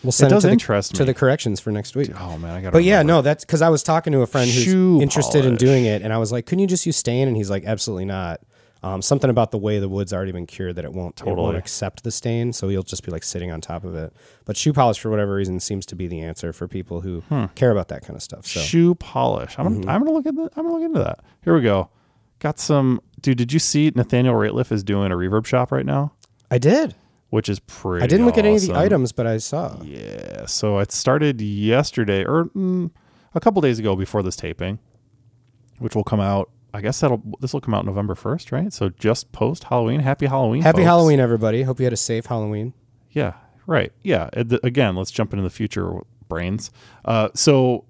We'll 0.04 0.12
send 0.12 0.32
does 0.32 0.42
to 0.44 0.48
the, 0.48 0.52
interest 0.54 0.96
to 0.96 1.06
the 1.06 1.14
corrections 1.14 1.62
for 1.62 1.72
next 1.72 1.96
week. 1.96 2.12
oh 2.20 2.38
man 2.38 2.54
I 2.56 2.62
got 2.62 2.74
But 2.74 2.84
yeah, 2.84 3.02
no, 3.04 3.22
that's 3.22 3.46
because 3.46 3.62
I 3.62 3.70
was 3.70 3.82
talking 3.84 4.12
to 4.14 4.22
a 4.22 4.28
friend 4.28 4.52
who's 4.52 4.64
Shoe 4.66 5.02
interested 5.02 5.46
in 5.46 5.56
doing 5.56 5.86
it, 5.86 6.02
and 6.02 6.12
I 6.12 6.18
was 6.18 6.32
like, 6.32 6.46
"Couldn't 6.46 6.60
you 6.60 6.68
just 6.68 6.86
use 6.86 6.98
stain?" 6.98 7.28
And 7.30 7.38
he's 7.38 7.50
like, 7.50 7.64
"Absolutely 7.66 8.06
not." 8.06 8.42
Um, 8.84 9.02
something 9.02 9.30
about 9.30 9.52
the 9.52 9.58
way 9.58 9.80
the 9.80 9.88
wood's 9.88 10.12
already 10.12 10.34
been 10.34 10.46
cured 10.46 10.76
that 10.76 10.84
it 10.84 10.92
won't 10.92 11.20
it 11.22 11.26
won't 11.26 11.38
Totally. 11.38 11.56
accept 11.58 12.04
the 12.04 12.12
stain, 12.12 12.52
so 12.52 12.68
you'll 12.68 12.84
just 12.84 13.04
be 13.06 13.12
like 13.12 13.24
sitting 13.24 13.50
on 13.50 13.62
top 13.62 13.86
of 13.86 13.96
it. 13.96 14.12
But 14.44 14.58
shoe 14.58 14.74
polish, 14.74 15.00
for 15.00 15.10
whatever 15.10 15.36
reason, 15.36 15.60
seems 15.62 15.86
to 15.86 15.96
be 15.96 16.08
the 16.08 16.20
answer 16.22 16.52
for 16.52 16.68
people 16.68 17.00
who 17.02 17.22
Hmm. 17.30 17.46
care 17.56 17.72
about 17.72 17.88
that 17.88 18.02
kind 18.02 18.16
of 18.18 18.22
stuff. 18.22 18.46
So 18.46 18.60
shoe 18.60 18.96
polish. 18.96 19.56
I'm 19.58 19.64
gonna, 19.66 19.76
Mm-hmm. 19.78 19.90
I'm 19.90 20.02
gonna 20.04 20.12
look 20.12 20.26
at 20.26 20.36
the, 20.36 20.50
I'm 20.58 20.64
gonna 20.66 20.74
look 20.74 20.84
into 20.84 21.00
that. 21.00 21.20
Here 21.44 21.56
we 21.56 21.62
go. 21.62 21.90
Got 22.40 22.60
some 22.60 23.00
dude. 23.22 23.38
Did 23.38 23.54
you 23.54 23.60
see 23.60 23.90
Nathaniel 23.96 24.36
Rateliff 24.36 24.70
is 24.70 24.84
doing 24.84 25.14
a 25.14 25.16
reverb 25.16 25.46
shop 25.46 25.72
right 25.72 25.86
now, 25.86 26.12
I 26.52 26.58
did. 26.58 26.94
which 27.30 27.48
is 27.48 27.60
pretty. 27.62 28.04
I 28.04 28.08
didn't 28.08 28.26
look 28.26 28.38
at 28.38 28.44
any 28.46 28.58
of 28.58 28.62
the 28.64 28.76
items, 28.78 29.14
but 29.14 29.26
I 29.26 29.38
saw. 29.38 29.82
Yeah, 29.82 30.46
so 30.46 30.80
it 30.80 30.92
started 30.92 31.40
yesterday 31.40 32.26
or 32.26 32.46
mm, 32.48 32.92
a 33.34 33.40
couple 33.40 33.62
days 33.62 33.80
ago 33.80 33.96
before 33.96 34.22
this 34.24 34.36
taping, 34.36 34.80
which 35.80 35.96
will 35.96 36.04
come 36.04 36.20
out. 36.20 36.50
I 36.74 36.82
guess 36.82 37.00
that'll 37.00 37.22
this 37.40 37.54
will 37.54 37.62
come 37.62 37.74
out 37.74 37.86
November 37.86 38.16
first, 38.16 38.52
right? 38.52 38.74
So 38.74 38.90
just 38.90 39.32
post 39.32 39.66
Halloween. 39.66 40.00
Happy 40.00 40.26
Halloween! 40.26 40.64
Happy 40.64 40.78
folks. 40.78 40.86
Halloween, 40.86 41.20
everybody! 41.20 41.64
Hope 41.64 41.80
you 41.80 41.86
had 41.86 41.94
a 41.94 41.98
safe 41.98 42.26
Halloween. 42.26 42.74
Yeah, 43.12 43.34
right. 43.68 43.94
Yeah. 44.02 44.30
Again, 44.34 44.96
let's 44.96 45.12
jump 45.12 45.34
into 45.34 45.44
the 45.44 45.52
future 45.52 46.00
brains. 46.28 46.72
Uh, 47.06 47.30
so 47.36 47.86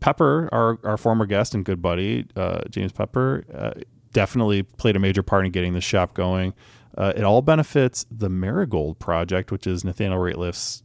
Pepper, 0.00 0.48
our 0.52 0.78
our 0.84 0.96
former 0.96 1.26
guest 1.26 1.54
and 1.54 1.64
good 1.64 1.82
buddy, 1.82 2.26
uh, 2.36 2.60
James 2.70 2.92
Pepper, 2.92 3.44
uh, 3.52 3.72
definitely 4.12 4.62
played 4.62 4.94
a 4.94 5.00
major 5.00 5.22
part 5.22 5.44
in 5.44 5.52
getting 5.52 5.74
the 5.74 5.80
shop 5.80 6.14
going. 6.14 6.54
Uh, 6.96 7.12
it 7.16 7.24
all 7.24 7.42
benefits 7.42 8.06
the 8.10 8.28
Marigold 8.28 8.98
Project, 8.98 9.50
which 9.50 9.66
is 9.66 9.82
Nathaniel 9.84 10.18
Rateliff's 10.20 10.82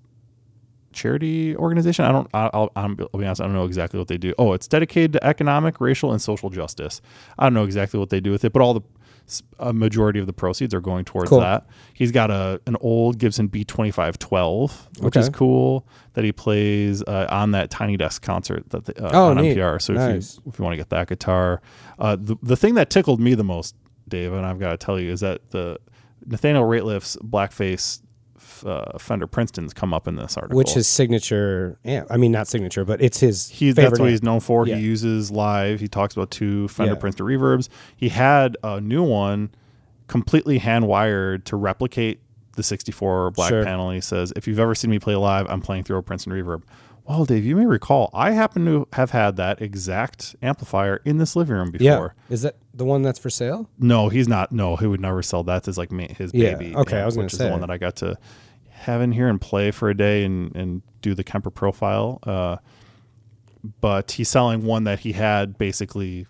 charity 0.98 1.56
organization. 1.56 2.04
I 2.06 2.12
don't. 2.12 2.28
I'll, 2.34 2.50
I'll, 2.54 2.72
I'll 2.76 2.96
be 2.96 3.06
honest. 3.26 3.40
I 3.42 3.46
don't 3.46 3.54
know 3.54 3.66
exactly 3.66 3.98
what 4.00 4.08
they 4.10 4.18
do. 4.18 4.34
Oh, 4.38 4.52
it's 4.54 4.68
dedicated 4.68 5.14
to 5.14 5.24
economic, 5.26 5.80
racial, 5.80 6.12
and 6.12 6.22
social 6.22 6.50
justice. 6.50 7.02
I 7.40 7.46
don't 7.46 7.54
know 7.54 7.64
exactly 7.64 8.00
what 8.00 8.10
they 8.10 8.20
do 8.20 8.32
with 8.32 8.44
it, 8.44 8.52
but 8.52 8.62
all 8.62 8.74
the 8.74 8.82
a 9.60 9.74
majority 9.74 10.22
of 10.22 10.26
the 10.26 10.32
proceeds 10.32 10.74
are 10.74 10.80
going 10.80 11.04
towards 11.04 11.30
Cool. 11.30 11.42
that. 11.42 11.68
He's 11.94 12.14
got 12.14 12.32
a 12.32 12.62
an 12.66 12.78
old 12.80 13.18
Gibson 13.20 13.48
B 13.48 13.66
twenty 13.66 13.92
five 13.92 14.18
twelve, 14.18 14.88
which 15.00 15.18
Okay. 15.18 15.20
is 15.20 15.28
cool 15.30 15.86
that 16.14 16.24
he 16.24 16.32
plays 16.32 17.04
uh, 17.04 17.28
on 17.30 17.52
that 17.52 17.70
Tiny 17.70 17.98
Desk 17.98 18.22
concert 18.22 18.70
that 18.70 18.86
the, 18.86 19.06
uh, 19.06 19.10
Oh, 19.14 19.30
on 19.32 19.38
neat. 19.38 19.58
NPR. 19.58 19.82
So 19.82 19.94
Nice. 19.94 20.38
if 20.38 20.46
you 20.46 20.52
if 20.54 20.60
you 20.60 20.64
want 20.64 20.74
to 20.74 20.78
get 20.78 20.90
that 20.92 21.08
guitar, 21.10 21.62
uh, 22.00 22.16
the 22.16 22.38
the 22.42 22.56
thing 22.56 22.76
that 22.76 22.90
tickled 22.90 23.20
me 23.20 23.34
the 23.36 23.44
most, 23.44 23.76
Dave, 24.08 24.32
and 24.32 24.46
I've 24.46 24.60
got 24.60 24.72
to 24.72 24.78
tell 24.78 24.98
you, 24.98 25.12
is 25.12 25.20
that 25.20 25.50
the 25.52 25.78
Nathaniel 26.26 26.64
Rateliff's 26.64 27.18
blackface 27.18 28.02
uh, 28.66 28.98
Fender 29.00 29.28
Princeton's 29.28 29.74
come 29.74 29.94
up 29.94 30.08
in 30.08 30.16
this 30.16 30.38
article, 30.38 30.58
Which 30.58 30.72
his 30.74 30.88
signature 30.88 31.78
amp. 31.86 32.08
I 32.10 32.18
mean, 32.18 32.32
not 32.32 32.48
signature, 32.48 32.86
but 32.86 33.02
it's 33.02 33.20
his. 33.20 33.50
he 33.50 33.72
that's 33.72 33.92
what 33.92 34.02
amp. 34.02 34.10
he's 34.10 34.24
known 34.24 34.40
for. 34.40 34.66
Yeah. 34.68 34.76
He 34.76 34.82
uses 34.84 35.32
live. 35.32 35.80
He 35.80 35.88
talks 35.88 36.16
about 36.16 36.32
two 36.32 36.68
Fender 36.70 36.94
Yeah. 36.94 37.00
Princeton 37.00 37.26
reverbs. 37.26 37.70
He 37.96 38.10
had 38.10 38.58
a 38.64 38.80
new 38.82 39.04
one 39.04 39.52
completely 40.08 40.58
hand 40.60 40.88
wired 40.88 41.46
to 41.46 41.56
replicate 41.56 42.22
the 42.56 42.64
64 42.64 43.32
black 43.32 43.50
Sure. 43.50 43.64
panel. 43.64 43.92
He 43.92 44.02
says, 44.02 44.34
"If 44.36 44.48
you've 44.48 44.60
ever 44.60 44.74
seen 44.74 44.90
me 44.90 45.00
play 45.00 45.16
live, 45.16 45.46
I'm 45.50 45.62
playing 45.62 45.84
through 45.84 45.98
a 45.98 46.04
Princeton 46.04 46.34
Reverb." 46.34 46.64
Well, 47.08 47.24
Dave, 47.24 47.46
you 47.46 47.56
may 47.56 47.66
recall 47.66 48.10
I 48.14 48.32
happen 48.32 48.66
to 48.66 48.86
have 48.94 49.12
had 49.12 49.38
that 49.38 49.62
exact 49.62 50.36
amplifier 50.42 51.00
in 51.06 51.20
this 51.20 51.36
living 51.38 51.56
room 51.56 51.72
Yeah. 51.80 51.92
before. 51.96 52.16
Is 52.30 52.42
that 52.42 52.56
the 52.74 52.84
one 52.84 53.02
that's 53.02 53.18
for 53.20 53.30
sale? 53.30 53.70
No, 53.80 54.10
he's 54.10 54.28
not. 54.28 54.52
No, 54.52 54.76
he 54.76 54.88
would 54.88 55.00
never 55.00 55.22
sell 55.22 55.42
that 55.44 55.68
as 55.70 55.78
like 55.78 55.90
his 56.18 56.32
Yeah, 56.34 56.56
baby. 56.56 56.76
okay, 56.76 57.00
I 57.00 57.06
was 57.06 57.16
gonna 57.16 57.26
which 57.28 57.34
is 57.34 57.40
the 57.40 57.50
one 57.50 57.62
that 57.62 57.70
I 57.72 57.78
got 57.78 57.96
to 57.98 58.18
have 58.88 59.02
in 59.02 59.12
here 59.12 59.28
and 59.28 59.40
play 59.40 59.72
for 59.72 59.90
a 59.90 59.96
day 59.96 60.24
and 60.26 60.56
and 60.56 60.82
do 61.02 61.14
the 61.14 61.24
Kemper 61.24 61.52
profile. 61.52 62.20
Uh, 62.24 62.58
but 63.82 64.12
he's 64.12 64.30
selling 64.30 64.64
one 64.64 64.84
that 64.86 65.00
he 65.00 65.12
had 65.14 65.58
basically 65.58 66.26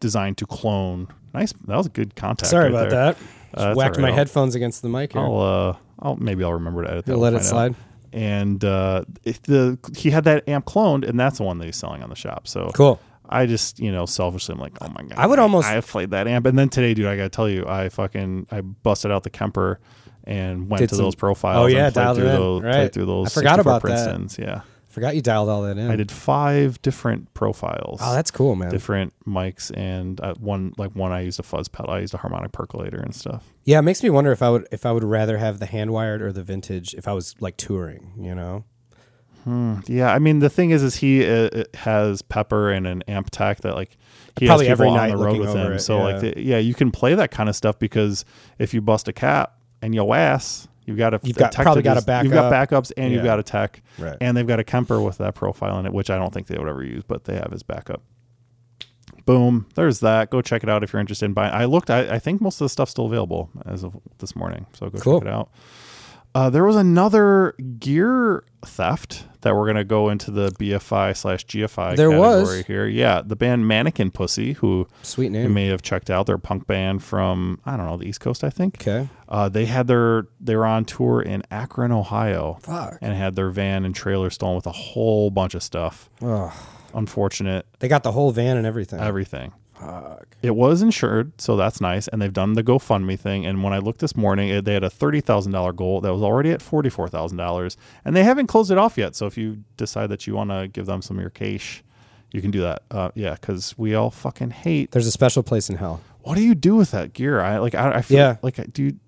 designed 0.00 0.38
to 0.38 0.46
clone. 0.46 1.08
Nice. 1.34 1.52
That 1.66 1.76
was 1.76 1.86
a 1.86 1.90
good 1.90 2.14
contact. 2.16 2.50
Sorry 2.50 2.64
right 2.64 2.86
about 2.86 2.90
there. 2.90 3.12
that. 3.14 3.16
Uh, 3.54 3.74
Whacked 3.74 3.96
all 3.96 4.02
my. 4.02 4.08
I'll- 4.08 4.14
headphones 4.14 4.54
against 4.54 4.82
the 4.82 4.88
mic 4.88 5.12
here. 5.12 5.22
I'll 5.22 5.40
uh, 5.40 5.76
I'll 6.00 6.16
maybe 6.16 6.44
I'll 6.44 6.52
remember 6.54 6.82
to 6.84 6.90
edit 6.90 7.06
that. 7.06 7.12
We'll 7.12 7.20
let 7.20 7.32
it 7.34 7.36
find 7.38 7.46
out. 7.46 7.50
slide. 7.50 7.74
And 8.12 8.64
uh, 8.64 9.04
the 9.44 9.78
he 9.96 10.10
had 10.10 10.24
that 10.24 10.48
amp 10.48 10.64
cloned, 10.66 11.06
and 11.08 11.18
that's 11.20 11.38
the 11.38 11.44
one 11.44 11.58
that 11.58 11.66
he's 11.66 11.76
selling 11.76 12.02
on 12.02 12.08
the 12.08 12.16
shop. 12.16 12.48
So 12.48 12.70
Cool. 12.74 13.00
I 13.28 13.44
just, 13.46 13.80
you 13.80 13.90
know, 13.90 14.06
selfishly, 14.06 14.54
I'm 14.54 14.60
like, 14.60 14.78
oh 14.80 14.88
my 14.88 15.02
god, 15.02 15.18
I 15.18 15.26
would 15.26 15.40
almost- 15.40 15.66
I 15.66 15.72
have 15.72 15.86
played 15.86 16.10
that 16.12 16.28
amp, 16.28 16.46
and 16.46 16.56
then 16.56 16.68
today, 16.68 16.94
dude, 16.94 17.06
I 17.06 17.16
gotta 17.16 17.28
tell 17.28 17.48
you, 17.48 17.66
I 17.66 17.88
fucking, 17.88 18.46
I 18.52 18.60
busted 18.60 19.10
out 19.10 19.24
the 19.24 19.30
Kemper 19.30 19.80
and 20.26 20.68
went 20.68 20.80
Did 20.80 20.88
to 20.90 20.94
some- 20.96 21.04
those 21.04 21.14
profiles. 21.14 21.64
Oh, 21.64 21.66
yeah, 21.66 21.86
and 21.86 21.94
played 21.94 22.02
dialed 22.04 22.18
it 22.18 22.20
through 22.22 22.30
in. 22.30 22.36
those, 22.36 22.62
Right. 22.62 22.72
played 22.72 22.92
through 22.92 23.06
those. 23.06 23.26
I 23.28 23.30
forgot 23.30 23.56
64 23.56 23.60
about 23.60 23.82
that. 23.82 23.88
Princetons. 23.88 24.38
Yeah, 24.38 24.60
Forgot 24.88 25.14
you 25.14 25.20
dialed 25.20 25.50
all 25.50 25.60
that 25.62 25.76
in. 25.76 25.90
I 25.90 25.96
did 25.96 26.10
five 26.10 26.80
different 26.80 27.34
profiles. 27.34 28.00
Oh, 28.02 28.14
that's 28.14 28.30
cool, 28.30 28.56
man. 28.56 28.70
different 28.70 29.12
mics 29.26 29.70
and 29.76 30.18
uh, 30.22 30.32
one 30.40 30.72
like 30.78 30.92
one 30.96 31.12
I 31.12 31.20
used 31.20 31.38
a 31.38 31.42
fuzz 31.42 31.68
pedal, 31.68 31.90
I 31.92 31.98
used 32.00 32.14
a 32.14 32.16
harmonic 32.16 32.52
percolator 32.52 32.98
and 32.98 33.14
stuff. 33.14 33.44
Yeah, 33.64 33.78
it 33.78 33.82
makes 33.82 34.02
me 34.02 34.08
wonder 34.08 34.32
if 34.32 34.40
I 34.42 34.48
would 34.48 34.66
if 34.72 34.86
I 34.86 34.92
would 34.92 35.04
rather 35.04 35.36
have 35.36 35.58
the 35.58 35.66
hand 35.66 35.92
wired 35.92 36.22
or 36.22 36.32
the 36.32 36.42
vintage 36.42 36.94
if 36.94 37.06
I 37.06 37.12
was 37.12 37.34
like 37.40 37.56
touring. 37.58 38.12
You 38.18 38.34
know. 38.34 38.64
Yeah, 39.86 40.12
I 40.12 40.18
mean 40.18 40.40
the 40.40 40.50
thing 40.50 40.70
is, 40.70 40.82
is 40.82 40.96
he 40.96 41.24
uh, 41.24 41.64
has 41.74 42.20
Pepper 42.22 42.70
and 42.72 42.84
an 42.84 43.04
amp 43.06 43.30
tech 43.30 43.60
that 43.60 43.76
like 43.76 43.96
he 44.40 44.46
Probably 44.46 44.66
has 44.66 44.72
every 44.72 44.86
people 44.88 44.98
on 44.98 45.08
night 45.08 45.16
the 45.16 45.22
road 45.22 45.24
looking 45.36 45.40
with 45.40 45.48
over 45.50 45.58
him. 45.66 45.72
it, 45.74 45.78
so 45.80 45.98
like, 45.98 46.20
the, 46.20 46.34
yeah, 46.42 46.58
you 46.58 46.74
can 46.74 46.90
play 46.90 47.14
that 47.14 47.30
kind 47.30 47.48
of 47.48 47.54
stuff 47.54 47.78
because 47.78 48.24
if 48.58 48.74
you 48.74 48.80
bust 48.80 49.06
a 49.06 49.12
cap 49.12 49.55
and 49.82 49.94
you 49.94 50.12
ass, 50.14 50.68
you've 50.84 50.98
got 50.98 51.14
a 51.14 51.20
You've 51.22 51.36
got- 51.36 51.54
probably 51.54 51.82
got 51.82 51.96
a 51.96 52.00
is- 52.18 52.24
You've 52.24 52.32
got 52.32 52.52
backups 52.52 52.92
and 52.96 53.12
you've 53.12 53.24
got 53.24 53.38
a 53.38 53.42
tech, 53.42 53.82
Right. 53.98 54.16
and 54.20 54.36
they've 54.36 54.46
got 54.46 54.60
a 54.60 54.64
Kemper 54.64 55.00
with 55.00 55.18
that 55.18 55.34
profile 55.34 55.78
in 55.78 55.86
it, 55.86 55.92
which 55.92 56.10
I 56.10 56.16
don't 56.18 56.32
think 56.32 56.46
they 56.46 56.58
would 56.58 56.68
ever 56.68 56.82
use, 56.84 57.02
but 57.06 57.24
they 57.24 57.34
have 57.36 57.50
his 57.52 57.62
backup. 57.62 58.02
Boom, 59.24 59.66
there's 59.74 60.00
that. 60.00 60.30
Go 60.30 60.40
check 60.40 60.62
it 60.62 60.68
out 60.68 60.84
if 60.84 60.92
you're 60.92 61.00
interested 61.00 61.24
in 61.24 61.32
buying. 61.32 61.52
I 61.52 61.64
looked. 61.64 61.90
I, 61.90 62.14
I 62.14 62.18
think 62.20 62.40
most 62.40 62.60
of 62.60 62.64
the 62.64 62.68
stuff's 62.68 62.92
still 62.92 63.06
available 63.06 63.50
as 63.64 63.82
of 63.82 63.96
this 64.18 64.36
morning, 64.36 64.66
so 64.72 64.88
go 64.88 64.98
Cool. 65.00 65.20
check 65.20 65.26
it 65.28 65.32
out. 65.32 65.50
Uh, 66.34 66.50
there 66.50 66.64
was 66.64 66.76
another 66.76 67.54
gear 67.78 68.44
theft 68.64 69.24
that 69.46 69.54
we're 69.54 69.66
gonna 69.66 69.84
go 69.84 70.08
into 70.08 70.30
the 70.32 70.50
BFI 70.58 71.16
slash 71.16 71.46
GFI 71.46 71.94
There 71.96 72.10
category 72.10 72.18
was. 72.58 72.66
here. 72.66 72.86
Yeah, 72.86 73.22
the 73.24 73.36
band 73.36 73.68
Mannequin 73.68 74.10
Pussy, 74.10 74.54
who 74.54 74.88
Sweet 75.02 75.30
name, 75.30 75.44
you 75.44 75.48
may 75.48 75.68
have 75.68 75.82
checked 75.82 76.10
out. 76.10 76.26
They're 76.26 76.34
a 76.34 76.38
punk 76.40 76.66
band 76.66 77.02
from 77.04 77.60
I 77.64 77.76
don't 77.76 77.86
know 77.86 77.96
the 77.96 78.06
East 78.08 78.20
Coast, 78.20 78.42
I 78.42 78.50
think. 78.50 78.80
Okay. 78.80 79.08
Uh, 79.28 79.48
they 79.48 79.66
had 79.66 79.86
their 79.86 80.26
they 80.40 80.56
were 80.56 80.66
on 80.66 80.84
tour 80.84 81.22
in 81.22 81.42
Akron, 81.50 81.92
Ohio, 81.92 82.58
Fuck. 82.62 82.98
and 83.00 83.14
had 83.14 83.36
their 83.36 83.50
van 83.50 83.84
and 83.84 83.94
trailer 83.94 84.30
stolen 84.30 84.56
with 84.56 84.66
a 84.66 84.72
whole 84.72 85.30
bunch 85.30 85.54
of 85.54 85.62
stuff. 85.62 86.10
Ugh. 86.22 86.52
Unfortunate, 86.94 87.66
They 87.80 87.88
got 87.88 88.02
the 88.02 88.12
whole 88.12 88.30
van 88.32 88.56
and 88.56 88.66
everything. 88.66 89.00
everything. 89.00 89.52
Fuck. 89.78 90.36
It 90.42 90.54
was 90.56 90.82
insured, 90.82 91.38
so 91.40 91.56
that's 91.56 91.80
nice. 91.80 92.08
And 92.08 92.20
they've 92.22 92.32
done 92.32 92.54
the 92.54 92.62
GoFundMe 92.62 93.18
thing. 93.18 93.44
And 93.44 93.62
when 93.62 93.72
I 93.72 93.78
looked 93.78 94.00
this 94.00 94.16
morning, 94.16 94.48
it, 94.48 94.64
they 94.64 94.74
had 94.74 94.84
a 94.84 94.90
thirty 94.90 95.20
thousand 95.20 95.52
dollar 95.52 95.72
goal 95.72 96.00
that 96.00 96.12
was 96.12 96.22
already 96.22 96.50
at 96.50 96.62
forty 96.62 96.88
four 96.88 97.08
thousand 97.08 97.38
dollars, 97.38 97.76
and 98.04 98.14
they 98.16 98.24
haven't 98.24 98.46
closed 98.46 98.70
it 98.70 98.78
off 98.78 98.96
yet. 98.96 99.14
So 99.14 99.26
if 99.26 99.36
you 99.36 99.64
decide 99.76 100.08
that 100.10 100.26
you 100.26 100.34
want 100.34 100.50
to 100.50 100.68
give 100.68 100.86
them 100.86 101.02
some 101.02 101.16
of 101.16 101.20
your 101.20 101.30
cash, 101.30 101.82
you 102.32 102.40
can 102.40 102.50
do 102.50 102.60
that. 102.62 102.82
Uh, 102.90 103.10
yeah, 103.14 103.34
because 103.34 103.76
we 103.76 103.94
all 103.94 104.10
fucking 104.10 104.50
hate. 104.50 104.92
There's 104.92 105.06
a 105.06 105.12
special 105.12 105.42
place 105.42 105.68
in 105.68 105.76
hell. 105.76 106.00
What 106.22 106.34
do 106.36 106.42
you 106.42 106.54
do 106.54 106.74
with 106.74 106.90
that 106.90 107.12
gear? 107.12 107.40
I 107.40 107.58
like. 107.58 107.74
I, 107.74 107.96
I 107.96 108.02
feel 108.02 108.18
Yeah. 108.18 108.36
like 108.42 108.72
dude. 108.72 108.98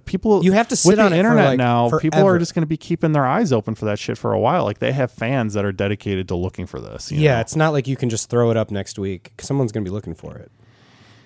People 0.00 0.44
You 0.44 0.52
have 0.52 0.68
to 0.68 0.76
sit 0.76 0.88
with 0.90 0.98
on 1.00 1.10
the 1.12 1.16
internet 1.18 1.50
like, 1.50 1.58
now. 1.58 1.90
People 1.98 2.26
are 2.26 2.38
just 2.38 2.54
going 2.54 2.62
to 2.62 2.66
be 2.66 2.76
keeping 2.76 3.12
their 3.12 3.26
eyes 3.26 3.52
open 3.52 3.74
for 3.74 3.84
that 3.86 3.98
shit 3.98 4.18
for 4.18 4.32
a 4.32 4.38
while. 4.38 4.64
Like 4.64 4.78
they 4.78 4.92
have 4.92 5.10
fans 5.10 5.54
that 5.54 5.64
are 5.64 5.72
dedicated 5.72 6.28
to 6.28 6.36
looking 6.36 6.66
for 6.66 6.80
this. 6.80 7.10
you 7.10 7.20
Yeah, 7.20 7.34
know? 7.36 7.40
it's 7.40 7.56
not 7.56 7.72
like 7.72 7.86
you 7.86 7.96
can 7.96 8.10
just 8.10 8.28
throw 8.30 8.50
it 8.50 8.56
up 8.56 8.70
next 8.70 8.98
week. 8.98 9.32
Someone's 9.40 9.72
gonna 9.72 9.84
be 9.84 9.90
looking 9.90 10.14
for 10.14 10.36
it. 10.36 10.50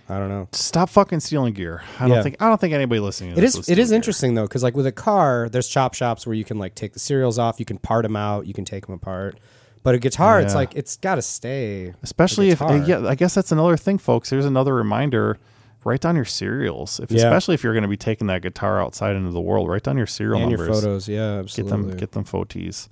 I 0.08 0.18
don't 0.18 0.28
know. 0.28 0.48
stop 0.52 0.88
fucking 0.90 1.20
stealing 1.20 1.54
gear. 1.54 1.82
I 2.00 2.08
don't 2.08 2.22
think 2.22 2.36
I 2.40 2.48
don't 2.48 2.60
think 2.60 2.74
anybody 2.74 3.00
listening. 3.00 3.34
To 3.34 3.38
It 3.38 3.42
this 3.42 3.54
is. 3.54 3.68
It 3.68 3.78
is 3.78 3.90
gear. 3.90 3.96
interesting 3.96 4.34
though, 4.34 4.42
because 4.42 4.62
like 4.64 4.74
with 4.74 4.86
a 4.86 4.92
car, 4.92 5.48
there's 5.48 5.68
chop 5.68 5.94
shops 5.94 6.26
where 6.26 6.34
you 6.34 6.44
can 6.44 6.58
like 6.58 6.74
take 6.74 6.94
the 6.94 6.98
serials 6.98 7.38
off, 7.38 7.60
you 7.60 7.64
can 7.64 7.78
part 7.78 8.02
them 8.02 8.16
out, 8.16 8.46
you 8.46 8.52
can 8.54 8.64
take 8.64 8.86
them 8.86 8.94
apart. 8.96 9.38
But 9.82 9.94
a 9.94 9.98
guitar, 9.98 10.40
it's 10.40 10.54
like 10.54 10.74
it's 10.74 10.96
got 10.96 11.14
to 11.14 11.22
stay. 11.22 11.94
especially 12.02 12.50
if 12.50 12.60
yeah 12.60 13.06
i 13.06 13.14
guess 13.14 13.34
that's 13.34 13.50
another 13.50 13.76
thing 13.78 13.96
folks 13.98 14.28
here's 14.28 14.44
another 14.44 14.74
reminder 14.74 15.38
write 15.84 16.00
down 16.00 16.14
your 16.16 16.24
serials 16.24 17.00
if 17.00 17.10
Yeah. 17.10 17.18
especially 17.26 17.54
if 17.54 17.62
you're 17.64 17.72
going 17.72 17.82
to 17.82 17.88
be 17.88 17.96
taking 17.96 18.26
that 18.28 18.42
guitar 18.42 18.80
outside 18.82 19.16
into 19.16 19.30
the 19.30 19.40
world 19.40 19.68
write 19.68 19.82
down 19.82 19.96
your 19.96 20.06
serial 20.06 20.40
and 20.40 20.50
numbers 20.50 20.66
your 20.66 20.74
photos. 20.74 21.08
Yeah, 21.08 21.32
get 21.36 21.38
absolutely. 21.40 21.88
them 21.88 21.96
get 21.96 22.12
them 22.12 22.24
photos 22.24 22.88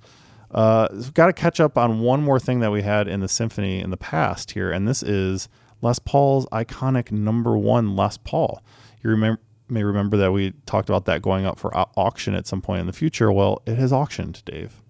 uh 0.51 0.87
got 1.13 1.27
to 1.27 1.33
catch 1.33 1.59
up 1.59 1.77
on 1.77 1.99
one 1.99 2.23
more 2.23 2.39
thing 2.39 2.59
that 2.61 2.71
we 2.71 2.81
had 2.81 3.07
in 3.07 3.19
the 3.19 3.27
symphony 3.27 3.79
in 3.81 3.91
the 3.91 3.97
past 3.97 4.51
here 4.51 4.71
and 4.71 4.87
this 4.87 5.03
is 5.03 5.47
les 5.81 5.99
paul's 5.99 6.47
iconic 6.47 7.11
number 7.11 7.55
one 7.57 7.95
les 7.95 8.17
paul 8.17 8.63
you 9.03 9.09
remember 9.11 9.39
may 9.71 9.83
remember 9.83 10.17
that 10.17 10.31
we 10.31 10.51
talked 10.65 10.89
about 10.89 11.05
that 11.05 11.21
going 11.21 11.45
up 11.45 11.59
for 11.59 11.71
auction 11.95 12.33
at 12.33 12.47
some 12.47 12.59
point 12.59 12.81
in 12.81 12.87
the 12.87 12.93
future 12.93 13.31
well 13.31 13.61
it 13.67 13.75
has 13.77 13.93
auctioned 13.93 14.41
dave 14.45 14.81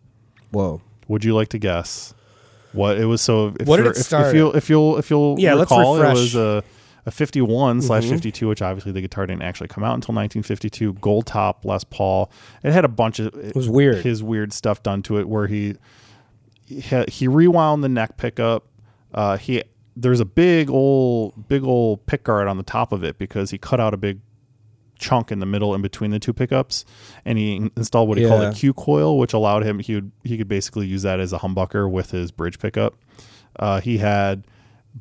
Whoa. 0.51 0.81
would 1.09 1.25
you 1.25 1.35
like 1.35 1.49
to 1.49 1.57
guess 1.59 2.13
what 2.71 2.97
it 2.99 3.05
was? 3.05 3.19
So 3.21 3.53
if 3.59 3.67
What 3.67 3.77
did 3.77 3.87
it 3.87 3.97
if, 3.97 4.05
start 4.05 4.27
if 4.27 4.35
you'll 4.35 4.55
if 4.55 4.69
you'll 4.69 4.97
if 4.99 5.09
you'll 5.09 5.39
Yeah, 5.39 5.55
let's 5.55 5.71
recall, 5.71 5.95
it 5.97 6.01
refresh. 6.01 6.15
was 6.17 6.35
a 6.35 6.63
a 7.05 7.11
51 7.11 7.81
slash 7.81 8.05
Mhm. 8.05 8.09
52, 8.09 8.47
which 8.47 8.61
obviously 8.61 8.91
the 8.91 9.01
guitar 9.01 9.25
didn't 9.25 9.43
actually 9.43 9.67
come 9.67 9.83
out 9.83 9.95
until 9.95 10.13
1952. 10.13 10.93
Gold 10.93 11.25
top 11.25 11.63
Les 11.65 11.83
Paul. 11.83 12.31
It 12.63 12.71
had 12.73 12.85
a 12.85 12.89
bunch 12.89 13.19
of 13.19 13.27
It 13.35 13.55
was 13.55 13.69
weird. 13.69 14.03
his 14.03 14.21
weird 14.23 14.51
stuff 14.53 14.83
done 14.83 15.01
to 15.03 15.17
it, 15.19 15.27
where 15.29 15.47
he 15.47 15.75
he, 16.65 17.03
he 17.07 17.27
rewound 17.27 17.83
the 17.83 17.89
neck 17.89 18.17
pickup. 18.17 18.67
Uh, 19.13 19.37
he 19.37 19.63
there's 19.95 20.19
a 20.19 20.25
big 20.25 20.69
old 20.69 21.47
big 21.47 21.63
old 21.63 22.05
pick 22.05 22.23
guard 22.23 22.47
on 22.47 22.57
the 22.57 22.63
top 22.63 22.91
of 22.91 23.03
it 23.03 23.17
because 23.17 23.51
he 23.51 23.57
cut 23.57 23.79
out 23.79 23.93
a 23.93 23.97
big 23.97 24.19
chunk 24.99 25.31
in 25.31 25.39
the 25.39 25.45
middle 25.45 25.73
in 25.73 25.81
between 25.81 26.11
the 26.11 26.19
two 26.19 26.33
pickups 26.33 26.83
and 27.25 27.37
he 27.37 27.55
in- 27.55 27.71
installed 27.77 28.07
what 28.09 28.17
he 28.17 28.27
called 28.27 28.41
Yeah. 28.41 28.49
a 28.49 28.53
Q 28.53 28.73
coil 28.73 29.17
which 29.17 29.31
allowed 29.33 29.63
him 29.63 29.79
he 29.79 29.95
would 29.95 30.11
he 30.25 30.37
could 30.37 30.47
basically 30.49 30.85
use 30.87 31.01
that 31.03 31.19
as 31.21 31.31
a 31.33 31.39
humbucker 31.39 31.89
with 31.89 32.11
his 32.11 32.31
bridge 32.31 32.59
pickup 32.59 32.95
uh, 33.57 33.79
he 33.79 33.97
had 33.99 34.43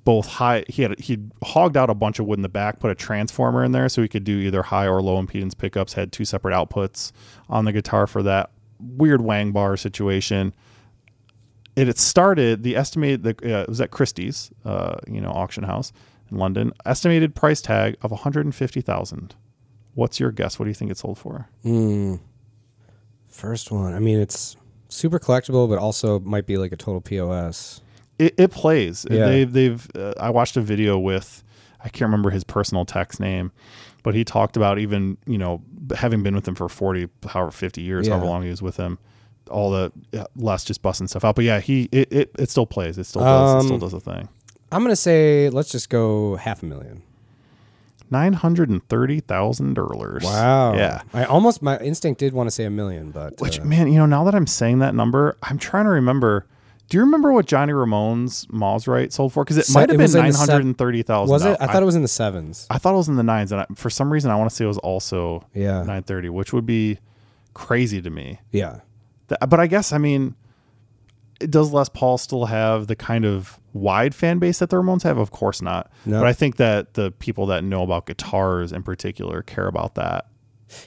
both 0.05 0.26
high 0.26 0.64
he 0.69 0.83
had 0.83 0.99
he 1.00 1.19
hogged 1.43 1.76
out 1.76 1.90
a 1.90 1.95
bunch 1.95 2.19
of 2.19 2.26
wood 2.26 2.38
in 2.38 2.43
the 2.43 2.49
back 2.49 2.81
put 2.81 2.90
a 2.90 2.95
transformer 2.95 3.64
in 3.64 3.73
there 3.73 3.88
so 3.88 4.02
he 4.02 4.09
could 4.09 4.25
do 4.25 4.38
either 4.38 4.62
high 4.62 4.87
or 4.87 5.00
low 5.02 5.21
impedance 5.23 5.57
pickups 5.57 5.95
had 5.95 6.12
two 6.12 6.25
separate 6.25 6.52
outputs 6.52 7.12
on 7.49 7.64
the 7.64 7.73
guitar 7.73 8.07
for 8.07 8.23
that 8.23 8.50
weird 8.81 9.21
wang 9.21 9.52
bar 9.52 9.76
situation 9.76 10.55
it, 11.76 11.88
it 11.88 11.99
started 11.99 12.62
the 12.62 12.76
estimated 12.76 13.23
the, 13.23 13.31
uh, 13.31 13.62
it 13.62 13.69
was 13.69 13.81
at 13.81 13.90
Christie's 13.90 14.50
uh, 14.64 14.97
you 15.07 15.21
know 15.21 15.31
auction 15.31 15.64
house 15.64 15.93
in 16.31 16.38
London 16.38 16.73
estimated 16.87 17.35
price 17.35 17.61
tag 17.61 17.97
of 18.02 18.11
150,000 18.11 19.35
what's 19.95 20.21
your 20.21 20.31
guess 20.31 20.59
what 20.59 20.64
do 20.64 20.71
you 20.71 20.75
think 20.75 20.90
it 20.90 20.99
sold 20.99 21.19
for 21.19 21.49
Mm. 21.64 22.21
First 23.28 23.71
one. 23.71 23.95
I 23.95 23.99
mean, 23.99 24.19
it's 24.19 24.57
super 24.88 25.19
collectible, 25.19 25.69
but 25.69 25.78
also 25.78 26.19
might 26.21 26.47
be 26.47 26.57
like 26.57 26.73
a 26.73 26.76
total 26.76 27.00
POS. 27.00 27.83
It, 28.19 28.35
it 28.39 28.51
plays 28.51 29.07
Yeah. 29.11 29.27
they've 29.27 29.53
they've 29.53 29.89
uh, 29.97 30.15
I 30.21 30.31
watched 30.31 30.57
a 30.57 30.61
video 30.61 30.99
with 30.99 31.43
I 31.81 31.89
can't 31.89 32.03
remember 32.09 32.31
his 32.31 32.45
personal 32.45 32.85
tech's 32.85 33.19
name 33.21 33.53
but 34.03 34.15
he 34.15 34.25
talked 34.25 34.57
about 34.57 34.79
even 34.79 35.17
you 35.27 35.39
know 35.39 35.63
having 35.97 36.23
been 36.23 36.35
with 36.35 36.47
him 36.47 36.55
for 36.55 36.69
40 36.69 37.09
however 37.29 37.51
50 37.51 37.81
years 37.83 38.07
Yeah. 38.07 38.15
however 38.15 38.27
long 38.27 38.43
he 38.43 38.51
was 38.51 38.63
with 38.63 38.77
him 38.77 38.99
all 39.51 39.71
the 39.71 39.93
uh, 40.19 40.25
Les 40.37 40.65
just 40.65 40.83
busting 40.83 41.09
stuff 41.09 41.25
out 41.25 41.35
but 41.35 41.45
yeah 41.45 41.61
he 41.61 41.89
it, 41.93 42.13
it, 42.13 42.31
it 42.39 42.51
still 42.51 42.67
plays 42.67 42.99
it 42.99 43.05
still 43.05 43.23
does 43.23 43.65
it 43.65 43.67
still 43.67 43.75
Um, 43.75 43.81
does 43.81 43.95
a 43.95 44.01
thing 44.01 44.29
I'm 44.71 44.83
gonna 44.83 44.97
say 44.97 45.49
let's 45.51 45.71
just 45.71 45.89
go 45.89 46.37
half 46.37 46.63
a 46.63 46.67
million. 46.67 47.03
Nine 48.11 48.35
hundred 48.35 48.69
and 48.71 48.87
thirty 48.89 49.21
thousand 49.21 49.75
dollars. 49.75 50.25
Wow. 50.25 50.75
Yeah. 50.75 51.01
I 51.15 51.25
almost 51.25 51.61
my 51.63 51.79
instinct 51.79 52.21
did 52.21 52.33
want 52.35 52.47
to 52.47 52.51
say 52.51 52.65
a 52.65 52.71
million, 52.71 53.11
but 53.11 53.39
Which 53.41 53.61
uh, 53.61 53.65
man, 53.65 53.89
you 53.93 53.99
know, 53.99 54.05
now 54.07 54.25
that 54.25 54.35
I'm 54.35 54.47
saying 54.47 54.79
that 54.81 54.95
number, 54.95 55.37
I'm 55.43 55.57
trying 55.59 55.85
to 55.85 55.91
remember. 55.91 56.47
Do 56.88 56.97
you 56.97 57.02
remember 57.02 57.33
what 57.33 57.47
Johnny 57.47 57.73
Ramone's 57.73 58.47
Mosrite 58.47 59.12
sold 59.12 59.33
for? 59.35 59.45
Because 59.45 59.59
it 59.59 59.66
Se- 59.66 59.75
might 59.75 59.80
have 59.90 59.99
been 59.99 60.00
was 60.00 60.14
in 60.14 60.23
the 60.23 60.28
nine 60.30 60.35
hundred 60.35 60.64
and 60.64 60.76
thirty 60.78 61.02
thousand. 61.02 61.30
was 61.33 61.45
it? 61.45 61.57
I 61.61 61.66
thought 61.66 61.83
it 61.83 61.87
was 61.87 61.97
in 61.97 62.02
the 62.02 62.09
sevens. 62.09 62.66
I 62.71 62.78
thought 62.78 62.95
it 62.95 62.97
was 62.97 63.09
in 63.09 63.16
the 63.16 63.23
nines, 63.23 63.52
and 63.52 63.61
I, 63.61 63.66
for 63.75 63.90
some 63.90 64.11
reason, 64.12 64.30
I 64.30 64.37
want 64.37 64.49
to 64.50 64.57
say 64.57 64.64
it 64.64 64.68
was 64.68 64.78
also 64.78 65.45
Yeah. 65.54 65.83
nine 65.83 66.02
thirty, 66.02 66.28
which 66.30 66.52
would 66.52 66.64
be 66.66 66.99
crazy 67.54 68.00
to 68.00 68.09
me. 68.11 68.40
Yeah. 68.52 68.80
Th- 69.28 69.38
But 69.49 69.61
I 69.61 69.66
guess 69.66 69.92
I 69.92 69.99
mean, 69.99 70.35
does 71.40 71.73
Les 71.73 71.88
Paul 71.90 72.16
still 72.18 72.47
have 72.47 72.87
the 72.87 72.97
kind 72.97 73.25
of 73.26 73.61
wide 73.75 74.14
fan 74.14 74.38
base 74.38 74.59
that 74.61 74.71
the 74.71 74.76
Ramones 74.76 75.02
have? 75.02 75.18
Of 75.18 75.30
course 75.30 75.61
not. 75.61 75.90
No. 76.07 76.21
But 76.21 76.26
I 76.26 76.33
think 76.33 76.57
that 76.57 76.95
the 76.95 77.11
people 77.12 77.47
that 77.47 77.62
know 77.64 77.83
about 77.83 78.07
guitars 78.07 78.73
in 78.73 78.83
particular 78.83 79.42
care 79.42 79.66
about 79.66 79.95
that 79.97 80.26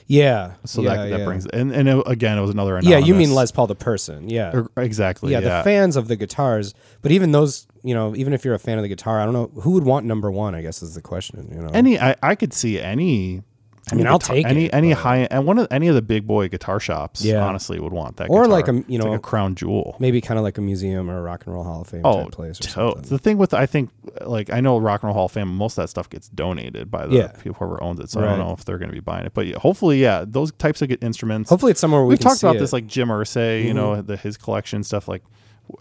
Yeah. 0.06 0.54
So 0.64 0.82
yeah, 0.82 0.96
that 0.96 1.10
that 1.10 1.18
yeah. 1.20 1.24
brings 1.24 1.46
and 1.46 1.72
and 1.72 1.88
it, 1.88 2.02
again, 2.06 2.38
it 2.38 2.40
was 2.40 2.50
another 2.50 2.78
Yeah, 2.82 2.98
you 2.98 3.14
mean 3.14 3.34
Les 3.34 3.50
Paul 3.50 3.66
the 3.66 3.74
person. 3.74 4.28
Yeah. 4.28 4.52
Er, 4.54 4.70
exactly. 4.76 5.32
yeah, 5.32 5.40
Yeah, 5.40 5.58
the 5.58 5.64
fans 5.64 5.96
of 5.96 6.08
the 6.08 6.16
guitars, 6.16 6.74
but 7.00 7.12
even 7.12 7.32
those, 7.32 7.66
you 7.82 7.94
know, 7.94 8.14
even 8.16 8.32
if 8.32 8.44
you're 8.44 8.54
a 8.54 8.58
fan 8.58 8.78
of 8.78 8.82
the 8.82 8.88
guitar, 8.88 9.20
I 9.20 9.24
don't 9.24 9.34
know 9.34 9.50
who 9.62 9.72
would 9.72 9.84
want 9.84 10.06
number 10.06 10.30
one. 10.30 10.54
I 10.54 10.62
guess 10.62 10.82
is 10.82 10.94
the 10.94 11.02
question. 11.02 11.48
You 11.52 11.62
know, 11.62 11.70
any 11.72 11.98
I, 11.98 12.16
I 12.22 12.34
could 12.34 12.52
see 12.52 12.80
any. 12.80 13.42
I 13.90 13.94
mean, 13.96 14.06
any 14.06 14.10
I'll 14.12 14.18
guitar- 14.18 14.36
take 14.36 14.46
any 14.46 14.64
it, 14.66 14.74
any 14.74 14.94
but- 14.94 15.02
high 15.02 15.18
and 15.30 15.44
one 15.44 15.58
of 15.58 15.66
any 15.70 15.88
of 15.88 15.94
the 15.96 16.02
big 16.02 16.26
boy 16.26 16.48
guitar 16.48 16.78
shops. 16.78 17.24
Yeah. 17.24 17.44
honestly, 17.44 17.80
would 17.80 17.92
want 17.92 18.16
that. 18.18 18.30
Or 18.30 18.42
guitar. 18.44 18.46
like 18.46 18.68
a, 18.68 18.84
you 18.86 18.96
know, 18.98 19.06
like 19.10 19.18
a 19.18 19.22
crown 19.22 19.54
jewel. 19.56 19.96
maybe 19.98 20.20
kind 20.20 20.38
of 20.38 20.44
like 20.44 20.56
a 20.56 20.60
museum 20.60 21.10
or 21.10 21.18
a 21.18 21.22
rock 21.22 21.44
and 21.46 21.54
roll 21.54 21.64
hall 21.64 21.80
of 21.80 21.88
fame 21.88 22.02
Oh, 22.04 22.22
type 22.24 22.32
place 22.32 22.60
or 22.76 22.94
to- 22.94 23.00
the 23.00 23.18
thing 23.18 23.38
with 23.38 23.52
I 23.52 23.66
think 23.66 23.90
like 24.20 24.52
I 24.52 24.60
know 24.60 24.78
Rock 24.78 25.02
and 25.02 25.08
Roll 25.08 25.14
Hall 25.14 25.24
of 25.26 25.32
Fame, 25.32 25.48
most 25.48 25.76
of 25.78 25.82
that 25.82 25.88
stuff 25.88 26.08
gets 26.08 26.28
donated 26.28 26.90
by 26.90 27.06
the 27.06 27.16
Yeah. 27.16 27.26
people 27.28 27.54
whoever 27.54 27.82
owns 27.82 27.98
it. 27.98 28.10
So 28.10 28.20
I 28.20 28.24
don't 28.24 28.38
know 28.38 28.52
if 28.52 28.64
they're 28.64 28.78
going 28.78 28.90
to 28.90 28.94
be 28.94 29.00
buying 29.00 29.26
it, 29.26 29.34
but 29.34 29.46
yeah, 29.46 29.58
hopefully, 29.58 30.00
yeah, 30.00 30.24
those 30.26 30.52
types 30.52 30.80
of 30.80 30.92
instruments. 31.02 31.50
Hopefully, 31.50 31.72
it's 31.72 31.80
somewhere 31.80 32.02
we 32.02 32.10
We've 32.10 32.18
can 32.20 32.28
talked 32.28 32.40
see 32.40 32.46
about 32.46 32.56
it. 32.56 32.60
this, 32.60 32.72
like 32.72 32.86
Jim 32.86 33.08
Irsay, 33.08 33.62
you 33.62 33.68
mm-hmm. 33.70 33.76
know, 33.76 34.02
the, 34.02 34.16
his 34.16 34.36
collection 34.36 34.84
stuff. 34.84 35.08
Like, 35.08 35.22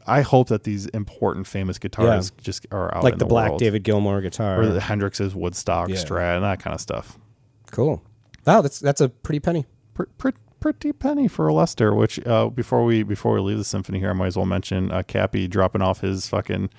I 0.07 0.21
hope 0.21 0.47
that 0.49 0.63
these 0.63 0.85
important, 0.87 1.47
famous 1.47 1.77
guitars 1.77 2.31
just 2.41 2.65
are 2.71 2.95
out 2.95 3.03
like 3.03 3.13
in 3.13 3.19
the, 3.19 3.25
the, 3.25 3.29
Black 3.29 3.49
world. 3.49 3.59
David 3.59 3.83
Gilmour 3.83 4.21
guitar. 4.21 4.61
or 4.61 4.67
the 4.67 4.79
Hendrix's 4.79 5.35
Woodstock 5.35 5.89
Yeah. 5.89 5.95
Strat 5.95 6.35
and 6.35 6.43
that 6.43 6.59
kind 6.59 6.73
of 6.73 6.79
stuff. 6.81 7.17
Cool. 7.71 8.03
Wow, 8.45 8.61
that's 8.61 8.79
that's 8.79 9.01
a 9.01 9.09
pretty 9.09 9.39
penny. 9.39 9.65
Pr- 9.93 10.03
pr- 10.17 10.29
pretty 10.59 10.91
penny 10.93 11.27
for 11.27 11.47
a 11.47 11.53
Lester. 11.53 11.93
Which 11.93 12.25
uh, 12.25 12.49
before 12.49 12.83
we 12.85 13.03
before 13.03 13.33
we 13.33 13.39
leave 13.41 13.57
the 13.57 13.63
symphony 13.63 13.99
here, 13.99 14.09
I 14.11 14.13
might 14.13 14.27
as 14.27 14.37
well 14.37 14.45
mention 14.45 14.91
uh, 14.91 15.03
Cappy 15.03 15.47
dropping 15.47 15.81
off 15.81 16.01
his 16.01 16.27
fucking 16.27 16.69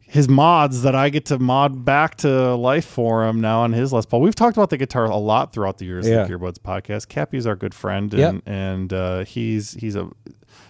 his 0.00 0.28
mods 0.28 0.82
that 0.82 0.94
I 0.94 1.10
get 1.10 1.26
to 1.26 1.38
mod 1.38 1.84
back 1.84 2.14
to 2.18 2.54
life 2.54 2.86
for 2.86 3.26
him 3.26 3.40
now 3.42 3.60
on 3.60 3.72
his 3.74 3.92
Les 3.92 4.06
Paul. 4.06 4.22
We've 4.22 4.34
talked 4.34 4.56
about 4.56 4.70
the 4.70 4.78
guitar 4.78 5.04
a 5.04 5.16
lot 5.16 5.52
throughout 5.52 5.76
the 5.78 5.84
years 5.84 6.08
Yeah. 6.08 6.22
of 6.22 6.28
the 6.28 6.34
Gearbuds 6.34 6.58
podcast. 6.58 7.08
Cappy's 7.08 7.46
our 7.46 7.56
good 7.56 7.74
friend, 7.74 8.12
and 8.14 8.20
Yep. 8.36 8.42
and 8.46 8.92
uh, 8.92 9.24
he's 9.24 9.72
he's 9.74 9.96
a 9.96 10.08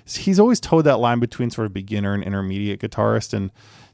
he's 0.06 0.40
always 0.40 0.58
towed 0.58 0.82
that 0.86 0.98
line 0.98 1.20
between 1.20 1.50
sort 1.50 1.66
of 1.66 1.72
beginner 1.74 2.14
and 2.14 2.22
intermediate 2.24 2.80
guitarist 2.80 3.32
and. 3.32 3.50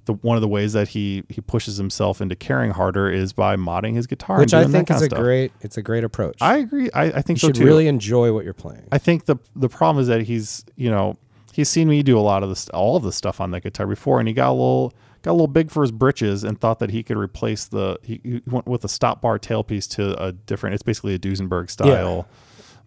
The, 0.06 0.12
one 0.14 0.37
of 0.37 0.42
the 0.42 0.49
ways 0.49 0.75
that 0.75 0.88
he 0.88 1.25
he 1.30 1.40
pushes 1.40 1.76
himself 1.78 2.20
into 2.20 2.37
caring 2.37 2.73
harder 2.73 3.11
is 3.11 3.32
by 3.32 3.56
modding 3.56 3.94
his 3.94 4.06
guitar, 4.06 4.38
Which 4.38 4.52
I 4.52 4.64
think 4.66 4.90
is 4.90 5.00
a 5.00 5.06
stuff. 5.06 5.18
great 5.18 5.52
it's 5.62 5.78
a 5.78 5.82
great 5.82 6.04
approach. 6.04 6.37
I 6.42 6.58
agree. 6.58 6.90
I, 6.92 7.04
I 7.04 7.23
think 7.23 7.38
you 7.38 7.40
so 7.40 7.49
should 7.49 7.56
too. 7.56 7.64
really 7.64 7.87
enjoy 7.87 8.32
what 8.32 8.44
you're 8.44 8.52
playing. 8.52 8.87
I 8.92 8.99
think 8.99 9.25
the 9.25 9.37
the 9.56 9.68
problem 9.68 10.02
is 10.02 10.08
that 10.08 10.23
he's 10.23 10.64
you 10.76 10.90
know 10.90 11.16
he's 11.52 11.68
seen 11.68 11.88
me 11.88 12.02
do 12.02 12.18
a 12.18 12.20
lot 12.20 12.42
of 12.42 12.49
this 12.50 12.68
all 12.70 12.96
of 12.96 13.02
the 13.02 13.12
stuff 13.12 13.40
on 13.40 13.50
that 13.52 13.62
guitar 13.62 13.87
before, 13.87 14.18
and 14.18 14.28
he 14.28 14.34
got 14.34 14.50
a 14.50 14.52
little 14.52 14.92
got 15.23 15.30
a 15.30 15.32
little 15.32 15.46
big 15.46 15.70
for 15.70 15.82
his 15.82 15.90
britches 15.92 16.44
and 16.44 16.61
thought 16.61 16.80
that 16.80 16.90
he 16.90 17.02
could 17.02 17.16
replace 17.16 17.64
the 17.64 17.99
he, 18.02 18.20
he 18.23 18.42
went 18.46 18.66
with 18.66 18.84
a 18.84 18.88
stop 18.88 19.23
bar 19.23 19.38
tailpiece 19.38 19.88
to 19.88 20.23
a 20.23 20.32
different. 20.32 20.75
It's 20.75 20.82
basically 20.82 21.14
a 21.14 21.18
Duesenberg 21.18 21.70
style 21.70 22.28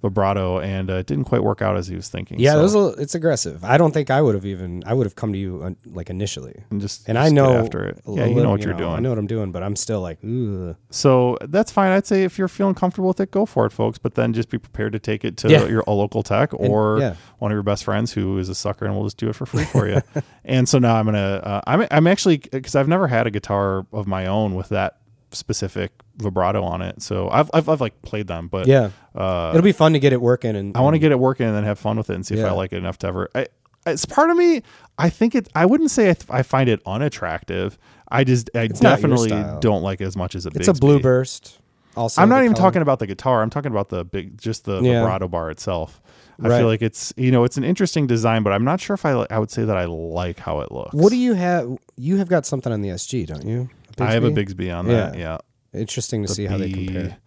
vibrato, 0.02 0.60
and 0.60 0.90
uh, 0.90 0.96
it 0.96 1.06
didn't 1.08 1.26
quite 1.26 1.44
work 1.44 1.62
out 1.62 1.76
as 1.78 1.88
he 1.88 1.96
was 1.96 2.10
thinking. 2.10 2.40
Yeah, 2.40 2.54
so, 2.54 2.60
it 2.60 2.62
was 2.64 2.76
a, 2.76 2.88
it's 3.02 3.16
aggressive. 3.16 3.64
I 3.64 3.78
don't 3.78 3.92
think 3.92 4.10
I 4.10 4.22
would 4.22 4.36
have 4.36 4.46
even 4.46 4.84
I 4.86 4.94
would 4.94 5.06
have 5.06 5.16
come 5.16 5.34
to 5.34 5.40
you 5.40 5.62
uh, 5.64 5.72
like 5.86 6.10
initially. 6.10 6.64
and 6.70 6.80
just 6.82 7.08
And 7.08 7.16
just 7.16 7.26
I 7.26 7.34
know 7.34 7.54
after 7.58 7.84
it. 7.84 8.02
Yeah, 8.08 8.26
you 8.26 8.36
know 8.36 8.52
what 8.52 8.62
you're 8.62 8.74
doing. 8.74 8.94
I 8.94 9.00
know 9.00 9.10
what 9.10 9.18
I'm 9.18 9.28
doing, 9.28 9.52
but 9.52 9.64
I'm 9.64 9.76
still 9.76 10.02
like, 10.02 10.20
Ugh. 10.24 10.76
So 10.90 11.38
that's 11.42 11.72
fine. 11.72 11.92
I'd 11.92 12.06
say 12.08 12.24
if 12.24 12.38
you're 12.38 12.48
feeling 12.48 12.76
comfortable 12.76 13.08
with 13.08 13.20
it, 13.20 13.32
go 13.32 13.46
for 13.46 13.66
it, 13.66 13.72
folks. 13.72 13.98
But 13.98 14.16
then 14.16 14.34
just 14.34 14.50
be 14.50 14.58
prepared 14.58 14.94
to 14.94 15.00
take 15.00 15.26
it 15.26 15.38
to 15.38 15.50
Yeah. 15.50 15.66
your 15.66 15.84
a 15.88 15.92
local 15.92 16.24
tech 16.24 16.54
or 16.54 17.00
yeah. 17.00 17.16
one 17.40 17.52
of 17.52 17.56
your 17.56 17.64
best 17.64 17.84
friends 17.84 18.14
who 18.14 18.38
is 18.38 18.50
a 18.50 18.56
sucker, 18.56 18.86
and 18.86 18.96
we'll 18.96 19.06
just 19.06 19.18
do 19.18 19.30
it 19.30 19.36
for 19.36 19.46
free 19.46 19.66
for 19.66 19.88
you. 19.88 20.02
and 20.46 20.68
so 20.70 20.80
now 20.80 20.96
I'm 20.96 21.06
gonna. 21.06 21.42
Uh, 21.44 21.62
I'm 21.66 21.88
I'm 21.92 22.08
actually 22.08 22.38
because 22.38 22.76
I've 22.76 22.88
never 22.88 23.08
had 23.08 23.28
a 23.28 23.32
guitar 23.32 23.86
of 23.92 24.08
my 24.08 24.28
own 24.28 24.56
with 24.56 24.70
that 24.70 24.98
specific 25.32 25.92
vibrato 26.18 26.64
on 26.64 26.82
it. 26.82 27.02
So 27.02 27.30
I've 27.30 27.50
I've, 27.54 27.68
I've 27.70 27.82
like 27.82 28.02
played 28.02 28.28
them, 28.28 28.48
but 28.48 28.68
yeah. 28.68 28.90
uh, 29.16 29.52
It'll 29.54 29.64
be 29.64 29.72
fun 29.72 29.94
to 29.94 30.00
get 30.00 30.14
it 30.14 30.22
working 30.22 30.56
and 30.56 30.76
I 30.76 30.82
want 30.82 30.96
to 30.96 31.00
get 31.00 31.12
it 31.12 31.20
working 31.20 31.46
and 31.48 31.56
then 31.56 31.64
have 31.64 31.80
fun 31.80 31.98
with 31.98 32.10
it 32.10 32.16
and 32.16 32.26
see 32.26 32.36
if 32.36 32.46
I 32.46 32.52
like 32.52 32.74
it 32.74 32.78
enough 32.78 32.98
to 33.00 33.08
ever. 33.08 33.30
I, 33.36 33.48
it's 33.86 34.06
part 34.06 34.30
of 34.30 34.38
me. 34.38 34.64
I 34.98 35.10
think 35.10 35.34
it. 35.36 35.48
I 35.56 35.66
wouldn't 35.66 35.92
say 35.92 36.10
I, 36.10 36.14
th- 36.14 36.30
I 36.30 36.44
find 36.44 36.68
it 36.70 36.82
unattractive. 36.86 37.78
I 38.10 38.24
just 38.24 38.50
I 38.56 38.64
your 38.64 38.68
definitely 38.70 39.30
don't 39.60 39.82
like 39.82 40.02
it 40.02 40.06
as 40.06 40.18
much 40.18 40.36
as 40.36 40.46
a. 40.46 40.50
It's 40.56 40.68
a 40.68 40.74
Bigsby. 40.74 40.80
blue 40.80 41.00
burst. 41.00 41.60
Also, 41.96 42.22
I'm 42.22 42.30
not 42.30 42.44
even 42.44 42.54
color. 42.54 42.68
talking 42.68 42.82
about 42.82 43.00
the 43.00 43.08
guitar. 43.08 43.42
I'm 43.42 43.50
talking 43.50 43.72
about 43.72 43.90
the 43.90 44.04
big, 44.06 44.38
just 44.40 44.66
the 44.66 44.82
Yeah. 44.82 45.02
vibrato 45.02 45.28
bar 45.28 45.50
itself. 45.50 46.02
I 46.44 46.50
Right. 46.50 46.58
feel 46.60 46.68
like 46.68 46.82
it's 46.84 47.14
you 47.18 47.32
know 47.32 47.44
it's 47.44 47.58
an 47.58 47.64
interesting 47.64 48.06
design, 48.08 48.44
but 48.44 48.54
I'm 48.54 48.64
not 48.64 48.80
sure 48.80 48.94
if 48.94 49.06
I 49.06 49.26
I 49.32 49.40
would 49.40 49.50
say 49.52 49.64
that 49.66 49.76
I 49.78 49.86
like 49.86 50.38
how 50.40 50.60
it 50.62 50.72
looks. 50.72 50.94
What 50.94 51.10
do 51.10 51.16
you 51.18 51.34
have? 51.34 51.78
You 51.96 52.18
have 52.18 52.28
got 52.28 52.46
something 52.46 52.72
on 52.72 52.82
the 52.82 52.90
SG, 52.90 53.26
don't 53.26 53.46
you? 53.48 53.70
I 54.02 54.14
have 54.14 54.24
a 54.24 54.32
Bigsby? 54.32 54.56
Bigsby 54.70 54.78
on 54.78 54.88
that. 54.88 55.16
Yeah. 55.18 55.38
Yeah, 55.74 55.80
Interesting 55.80 56.24
to 56.24 56.28
The 56.28 56.34
see 56.36 56.46
how 56.46 56.58
they 56.58 56.72
compare. 56.72 57.18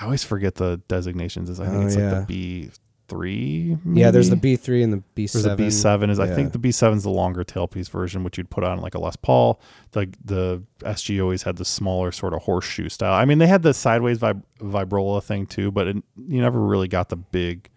I 0.00 0.04
always 0.04 0.24
forget 0.24 0.54
the 0.54 0.80
designations. 0.88 1.60
I 1.60 1.66
think 1.66 1.76
Oh, 1.82 1.86
it's 1.86 1.96
yeah. 1.96 2.12
like 2.12 2.26
the 2.28 2.34
B 2.66 2.70
three. 3.08 3.76
Yeah, 3.92 4.10
there's 4.12 4.30
the 4.30 4.36
B3 4.36 4.84
and 4.84 4.92
the 4.92 5.02
B7. 5.16 5.32
There's 5.32 5.44
a 5.44 5.56
B 5.56 5.70
seven. 5.70 6.10
Is 6.10 6.20
I 6.20 6.28
think 6.32 6.52
the 6.52 6.58
B 6.58 6.70
seven 6.70 6.96
is 6.98 7.02
the 7.04 7.10
longer 7.10 7.42
tailpiece 7.44 7.90
version, 7.90 8.22
which 8.24 8.38
you'd 8.38 8.50
put 8.50 8.62
on 8.64 8.80
like 8.80 8.94
a 8.94 9.00
Les 9.00 9.16
Paul. 9.16 9.60
The 9.92 10.12
the 10.24 10.62
SG 10.80 11.20
always 11.22 11.42
had 11.42 11.56
the 11.56 11.64
smaller 11.64 12.12
sort 12.12 12.34
of 12.34 12.42
horseshoe 12.42 12.88
style. 12.88 13.12
I 13.12 13.24
mean, 13.24 13.38
they 13.38 13.48
had 13.48 13.62
the 13.62 13.74
sideways 13.74 14.18
vib- 14.20 14.42
vibrola 14.60 15.22
thing 15.22 15.46
too, 15.46 15.70
but 15.72 15.88
it, 15.88 15.96
you 16.16 16.40
never 16.40 16.60
really 16.60 16.88
got 16.88 17.08
the 17.08 17.16
big 17.16 17.68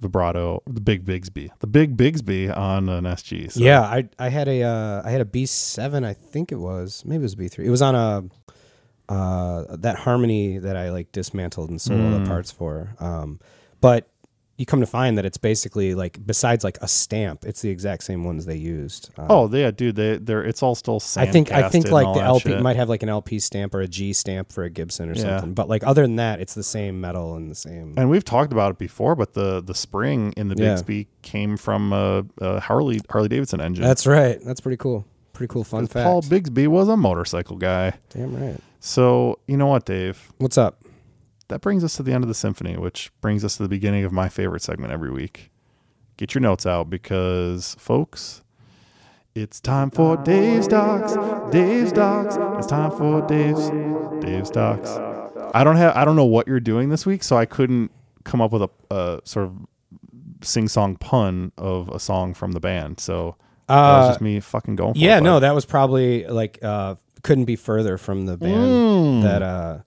vibrato, 0.00 0.62
the 0.66 0.80
big 0.80 1.04
Bigsby, 1.04 1.50
the 1.60 1.66
big 1.66 1.96
Bigsby 1.96 2.54
on 2.56 2.88
an 2.88 3.04
SG. 3.04 3.52
So. 3.52 3.60
Yeah, 3.60 3.80
I 3.82 4.08
I 4.18 4.28
had 4.28 4.48
a 4.48 4.62
uh, 4.62 5.02
I 5.04 5.10
had 5.10 5.20
a 5.20 5.24
B7, 5.24 6.04
I 6.04 6.12
think 6.14 6.52
it 6.52 6.56
was. 6.56 7.02
Maybe 7.06 7.20
it 7.20 7.22
was 7.22 7.34
B3. 7.36 7.60
It 7.64 7.70
was 7.70 7.82
on 7.82 7.94
a 7.94 8.24
uh, 9.08 9.76
that 9.76 9.96
harmony 9.96 10.58
that 10.58 10.76
I 10.76 10.90
like 10.90 11.12
dismantled 11.12 11.70
and 11.70 11.80
sold 11.80 12.00
all 12.00 12.06
Mm. 12.10 12.24
the 12.24 12.28
parts 12.28 12.50
for. 12.50 12.94
Um, 12.98 13.38
but 13.80 14.08
you 14.58 14.64
come 14.64 14.80
to 14.80 14.86
find 14.86 15.18
that 15.18 15.26
it's 15.26 15.36
basically 15.36 15.94
like 15.94 16.24
besides 16.26 16.64
like 16.64 16.78
a 16.80 16.88
stamp, 16.88 17.44
it's 17.44 17.60
the 17.60 17.68
exact 17.68 18.02
same 18.04 18.24
ones 18.24 18.46
they 18.46 18.56
used. 18.56 19.10
Um, 19.18 19.26
Oh, 19.28 19.48
yeah, 19.54 19.70
dude. 19.70 19.96
They 19.96 20.16
they're 20.16 20.42
it's 20.42 20.62
all 20.62 20.74
still. 20.74 20.98
Same. 20.98 21.28
I 21.28 21.30
think 21.30 21.52
I 21.52 21.68
think 21.68 21.90
like 21.90 22.14
the 22.14 22.22
LP 22.22 22.50
shit. 22.50 22.62
might 22.62 22.76
have 22.76 22.88
like 22.88 23.02
an 23.02 23.08
LP 23.10 23.38
stamp 23.38 23.74
or 23.74 23.80
a 23.82 23.86
G 23.88 24.12
stamp 24.14 24.50
for 24.50 24.64
a 24.64 24.70
Gibson 24.70 25.10
or 25.10 25.14
Yeah. 25.14 25.22
something. 25.22 25.52
But 25.54 25.68
like 25.68 25.84
other 25.86 26.02
than 26.02 26.16
that, 26.16 26.40
it's 26.40 26.54
the 26.54 26.62
same 26.62 27.00
metal 27.00 27.34
and 27.36 27.50
the 27.50 27.54
same. 27.54 27.94
And 27.98 28.08
we've 28.08 28.24
talked 28.24 28.50
about 28.52 28.70
it 28.70 28.78
before, 28.78 29.14
but 29.14 29.34
the 29.34 29.62
the 29.62 29.74
spring 29.74 30.32
in 30.36 30.48
the 30.48 30.56
Yeah. 30.56 30.74
Bigsby 30.76 31.06
came 31.22 31.56
from 31.58 31.92
a, 31.92 32.24
a 32.40 32.60
Harley 32.60 33.00
Harley 33.10 33.28
Davidson 33.28 33.60
engine. 33.60 33.84
That's 33.84 34.06
right. 34.06 34.40
That's 34.42 34.60
pretty 34.60 34.78
cool. 34.78 35.04
Pretty 35.34 35.52
cool 35.52 35.64
fun 35.64 35.86
fact. 35.86 36.04
Paul 36.06 36.22
Bigsby 36.22 36.66
was 36.66 36.88
a 36.88 36.96
motorcycle 36.96 37.56
guy. 37.58 37.92
Damn 38.08 38.34
right. 38.34 38.58
So 38.80 39.38
you 39.46 39.58
know 39.58 39.66
what, 39.66 39.84
Dave? 39.84 40.32
What's 40.38 40.56
up? 40.56 40.80
That 41.48 41.60
brings 41.60 41.84
us 41.84 41.96
to 41.96 42.02
the 42.02 42.12
end 42.12 42.24
of 42.24 42.28
the 42.28 42.34
symphony, 42.34 42.76
which 42.76 43.10
brings 43.20 43.44
us 43.44 43.56
to 43.56 43.62
the 43.62 43.68
beginning 43.68 44.04
of 44.04 44.12
my 44.12 44.28
favorite 44.28 44.62
segment 44.62 44.92
every 44.92 45.10
week. 45.10 45.50
Get 46.16 46.34
your 46.34 46.40
notes 46.42 46.66
out 46.66 46.90
because, 46.90 47.76
folks, 47.78 48.42
it's 49.34 49.60
time 49.60 49.90
for 49.90 50.16
Dave's 50.16 50.66
Docs. 50.66 51.14
Dave's 51.52 51.92
Docs. 51.92 52.36
It's 52.58 52.66
time 52.66 52.90
for 52.90 53.20
Dave's 53.26 53.70
Dave's 54.24 54.50
Docs. 54.50 54.90
I 55.54 55.62
don't 55.62 55.76
have. 55.76 55.94
I 55.94 56.04
don't 56.04 56.16
know 56.16 56.24
what 56.24 56.48
you're 56.48 56.58
doing 56.60 56.88
this 56.88 57.06
week, 57.06 57.22
so 57.22 57.36
I 57.36 57.44
couldn't 57.44 57.90
come 58.24 58.40
up 58.40 58.50
with 58.50 58.62
a, 58.62 58.70
a 58.90 59.20
sort 59.24 59.46
of 59.46 59.56
sing-song 60.42 60.96
pun 60.96 61.52
of 61.56 61.88
a 61.90 61.98
song 62.00 62.34
from 62.34 62.52
the 62.52 62.60
band. 62.60 62.98
So 62.98 63.36
that 63.68 63.74
was 63.74 64.04
Uh, 64.06 64.08
just 64.10 64.20
me 64.20 64.40
fucking 64.40 64.76
going. 64.76 64.94
For 64.94 64.98
Yeah, 64.98 65.18
it, 65.18 65.22
no, 65.22 65.38
that 65.40 65.54
was 65.54 65.64
probably 65.64 66.26
like 66.26 66.58
uh 66.62 66.96
couldn't 67.22 67.44
be 67.44 67.56
further 67.56 67.98
from 67.98 68.26
the 68.26 68.36
band 68.36 69.22
that 69.22 69.42
uh 69.42 69.78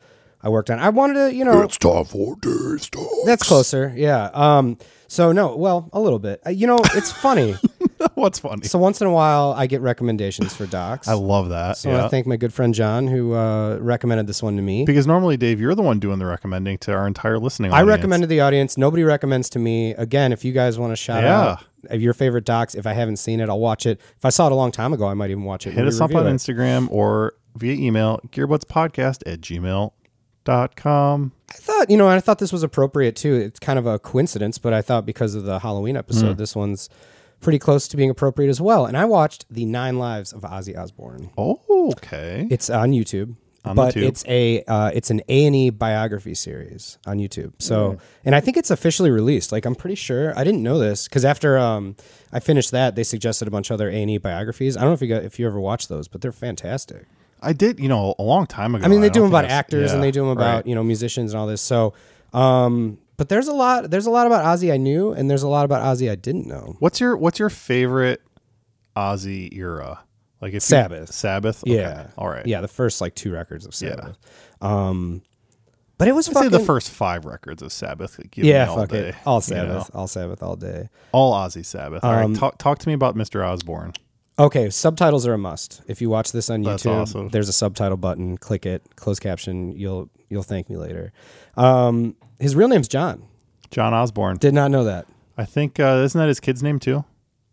I 0.41 0.49
worked 0.49 0.69
on. 0.69 0.79
I 0.79 0.89
wanted 0.89 1.13
to, 1.15 1.35
you 1.35 1.43
know, 1.43 1.61
It's 1.63 1.77
time 1.77 2.05
for 2.05 2.37
that's 3.25 3.43
closer. 3.43 3.93
Yeah. 3.95 4.29
Um 4.33 4.77
so 5.07 5.31
no, 5.31 5.55
well, 5.55 5.89
a 5.91 5.99
little 5.99 6.19
bit. 6.19 6.39
Uh, 6.45 6.51
you 6.51 6.67
know, 6.67 6.77
it's 6.93 7.11
funny. 7.11 7.55
What's 8.13 8.39
funny? 8.39 8.65
so 8.67 8.77
once 8.79 9.01
in 9.01 9.07
a 9.07 9.11
while 9.11 9.53
I 9.57 9.67
get 9.67 9.81
recommendations 9.81 10.55
for 10.55 10.65
docs. 10.65 11.07
I 11.07 11.13
love 11.15 11.49
that. 11.49 11.77
so 11.77 11.89
yeah. 11.89 12.05
I 12.05 12.07
thank 12.09 12.25
my 12.27 12.37
good 12.37 12.53
friend 12.53 12.73
John 12.73 13.07
who 13.07 13.33
uh 13.33 13.77
recommended 13.81 14.27
this 14.27 14.41
one 14.41 14.55
to 14.55 14.61
me. 14.61 14.85
Because 14.85 15.07
normally, 15.07 15.35
Dave, 15.35 15.59
you're 15.59 15.75
the 15.75 15.81
one 15.81 15.99
doing 15.99 16.19
the 16.19 16.25
recommending 16.25 16.77
to 16.79 16.93
our 16.93 17.05
entire 17.07 17.37
listening. 17.39 17.71
Audience. 17.71 17.79
I 17.79 17.83
audience. 17.83 17.97
recommended 17.97 18.27
the 18.29 18.39
audience. 18.39 18.77
Nobody 18.77 19.03
recommends 19.03 19.49
to 19.51 19.59
me. 19.59 19.91
Again, 19.95 20.31
if 20.31 20.45
you 20.45 20.53
guys 20.53 20.77
want 20.79 20.91
to 20.93 20.95
shout 20.95 21.23
Yeah. 21.23 21.39
out 21.41 21.63
of 21.89 22.01
your 22.01 22.13
favorite 22.13 22.45
docs, 22.45 22.75
if 22.75 22.85
I 22.87 22.93
haven't 22.93 23.17
seen 23.17 23.39
it, 23.41 23.49
I'll 23.49 23.59
watch 23.59 23.85
it. 23.85 23.99
If 24.17 24.23
I 24.25 24.29
saw 24.29 24.45
it 24.47 24.51
a 24.51 24.55
long 24.55 24.71
time 24.71 24.93
ago, 24.93 25.07
I 25.07 25.13
might 25.15 25.31
even 25.31 25.43
watch 25.43 25.67
it. 25.67 25.73
Hit 25.73 25.85
us 25.87 25.99
up 25.99 26.13
on 26.15 26.25
it. 26.27 26.31
Instagram 26.31 26.87
or 26.91 27.33
via 27.55 27.73
email, 27.73 28.19
gearbudspodcast 28.31 29.23
at 29.25 29.41
gmail.com. 30.49 31.31
I 31.49 31.53
thought, 31.53 31.89
you 31.89 31.97
know, 31.97 32.07
I 32.07 32.19
thought 32.19 32.39
this 32.39 32.51
was 32.53 32.63
appropriate 32.63 33.15
too. 33.15 33.33
It's 33.35 33.59
kind 33.59 33.79
of 33.79 33.85
a 33.85 33.99
coincidence, 33.99 34.57
but 34.57 34.73
I 34.73 34.81
thought 34.81 35.05
because 35.05 35.35
of 35.35 35.43
the 35.43 35.59
Halloween 35.59 35.97
episode, 35.97 36.37
this 36.37 36.55
one's 36.55 36.89
pretty 37.41 37.59
close 37.59 37.87
to 37.87 37.97
being 37.97 38.09
appropriate 38.09 38.49
as 38.49 38.59
well. 38.61 38.85
And 38.85 38.97
I 38.97 39.05
watched 39.05 39.45
the 39.49 39.65
Nine 39.65 39.97
Lives 39.97 40.33
of 40.33 40.41
Ozzy 40.41 40.77
Osbourne. 40.77 41.29
Oh, 41.37 41.59
okay. 41.97 42.47
It's 42.51 42.69
on 42.69 42.91
YouTube, 42.91 43.35
On 43.65 43.75
but 43.75 43.95
it's 43.97 44.23
a 44.27 44.61
uh, 44.63 44.91
it's 44.93 45.09
an 45.09 45.21
A 45.29 45.45
and 45.45 45.55
E 45.55 45.69
biography 45.69 46.35
series 46.35 46.97
on 47.07 47.17
YouTube. 47.17 47.53
So, 47.59 47.91
Hmm. 47.93 47.97
and 48.25 48.35
I 48.35 48.41
think 48.41 48.57
it's 48.57 48.69
officially 48.69 49.09
released. 49.09 49.51
Like 49.51 49.65
I'm 49.65 49.75
pretty 49.75 49.95
sure 49.95 50.37
I 50.37 50.43
didn't 50.43 50.61
know 50.63 50.77
this 50.77 51.07
because 51.07 51.25
after 51.25 51.57
um, 51.57 51.95
I 52.31 52.39
finished 52.39 52.71
that, 52.71 52.95
they 52.95 53.03
suggested 53.03 53.47
a 53.47 53.51
bunch 53.51 53.69
of 53.69 53.75
other 53.75 53.89
A 53.89 53.93
and 54.01 54.11
E 54.11 54.17
biographies. 54.17 54.77
I 54.77 54.81
don't 54.81 54.89
know 54.89 54.93
if 54.95 55.01
you 55.01 55.07
got, 55.07 55.23
if 55.23 55.39
you 55.39 55.47
ever 55.47 55.59
watched 55.59 55.89
those, 55.89 56.07
but 56.07 56.21
they're 56.21 56.31
fantastic. 56.31 57.05
I 57.41 57.53
did, 57.53 57.79
you 57.79 57.87
know, 57.87 58.15
a 58.19 58.23
long 58.23 58.45
time 58.47 58.75
ago. 58.75 58.85
I 58.85 58.87
mean, 58.89 59.01
they 59.01 59.09
do 59.09 59.21
don't 59.21 59.31
them 59.31 59.31
about 59.31 59.45
I 59.45 59.53
actors 59.53 59.91
and 59.93 60.03
they 60.03 60.11
do 60.11 60.21
them 60.21 60.29
about 60.29 60.55
right. 60.57 60.67
you 60.67 60.75
know 60.75 60.83
musicians 60.83 61.33
and 61.33 61.39
all 61.39 61.47
this. 61.47 61.61
So 61.61 61.93
Um, 62.33 62.97
but 63.17 63.27
there's 63.29 63.47
a 63.47 63.53
lot. 63.53 63.89
There's 63.89 64.05
a 64.05 64.11
lot 64.11 64.27
about 64.27 64.45
Ozzy 64.45 64.71
I 64.71 64.77
knew, 64.77 65.11
and 65.11 65.29
there's 65.29 65.43
a 65.43 65.47
lot 65.47 65.65
about 65.65 65.83
Ozzy 65.83 66.09
I 66.09 66.15
didn't 66.15 66.47
know. 66.47 66.75
What's 66.79 66.99
your 66.99 67.17
What's 67.17 67.39
your 67.39 67.49
favorite 67.49 68.21
Ozzy 68.95 69.53
era? 69.55 69.99
Like 70.41 70.49
if 70.49 70.53
you- 70.55 70.59
Sabbath. 70.61 71.13
Sabbath. 71.13 71.63
Okay. 71.63 71.75
Yeah. 71.75 72.07
All 72.17 72.29
right. 72.29 72.45
Yeah, 72.45 72.61
the 72.61 72.67
first 72.67 73.01
like 73.01 73.15
two 73.15 73.31
records 73.33 73.65
of 73.65 73.73
Yeah. 73.81 73.89
Sabbath. 73.95 74.17
Um, 74.61 75.21
but 75.97 76.07
it 76.07 76.13
was 76.15 76.29
I'd 76.29 76.33
say 76.33 76.43
fucking 76.45 76.51
the 76.51 76.65
first 76.65 76.89
five 76.91 77.25
records 77.25 77.61
of 77.61 77.73
Sabbath. 77.73 78.19
Yeah, 78.35 78.69
all 78.69 78.77
fuck 78.77 78.89
day, 78.89 79.09
it. 79.09 79.15
All 79.25 79.43
you 79.47 79.55
know? 79.55 79.61
Sabbath. 79.81 79.91
All 79.93 80.07
Sabbath 80.07 80.41
all 80.41 80.55
day. 80.55 80.87
All 81.11 81.33
Ozzy 81.33 81.65
Sabbath. 81.65 82.05
All 82.05 82.13
right. 82.13 82.23
Um, 82.23 82.35
Talk, 82.35 82.57
talk 82.57 82.79
to 82.79 82.87
me 82.87 82.93
about 82.93 83.15
Mr. 83.15 83.45
Osbourne. 83.45 83.93
Okay, 84.39 84.69
subtitles 84.69 85.27
are 85.27 85.33
a 85.33 85.37
must. 85.37 85.81
If 85.87 86.01
you 86.01 86.09
watch 86.09 86.31
this 86.31 86.49
on 86.49 86.61
That's 86.61 86.83
YouTube, 86.83 87.01
awesome. 87.01 87.29
there's 87.29 87.49
a 87.49 87.53
subtitle 87.53 87.97
button. 87.97 88.37
Click 88.37 88.65
it, 88.65 88.83
closed 88.95 89.21
caption. 89.21 89.73
You'll 89.73 90.09
you'll 90.29 90.43
thank 90.43 90.69
me 90.69 90.77
later. 90.77 91.11
Um, 91.57 92.15
his 92.39 92.55
real 92.55 92.69
name's 92.69 92.87
John. 92.87 93.23
John 93.69 93.93
Osbourne. 93.93 94.37
Did 94.37 94.53
not 94.53 94.71
know 94.71 94.85
that. 94.85 95.07
I 95.37 95.45
think 95.45 95.79
uh, 95.79 96.01
isn't 96.05 96.17
that 96.19 96.27
his 96.27 96.39
kid's 96.39 96.63
name 96.63 96.79
too? 96.79 97.03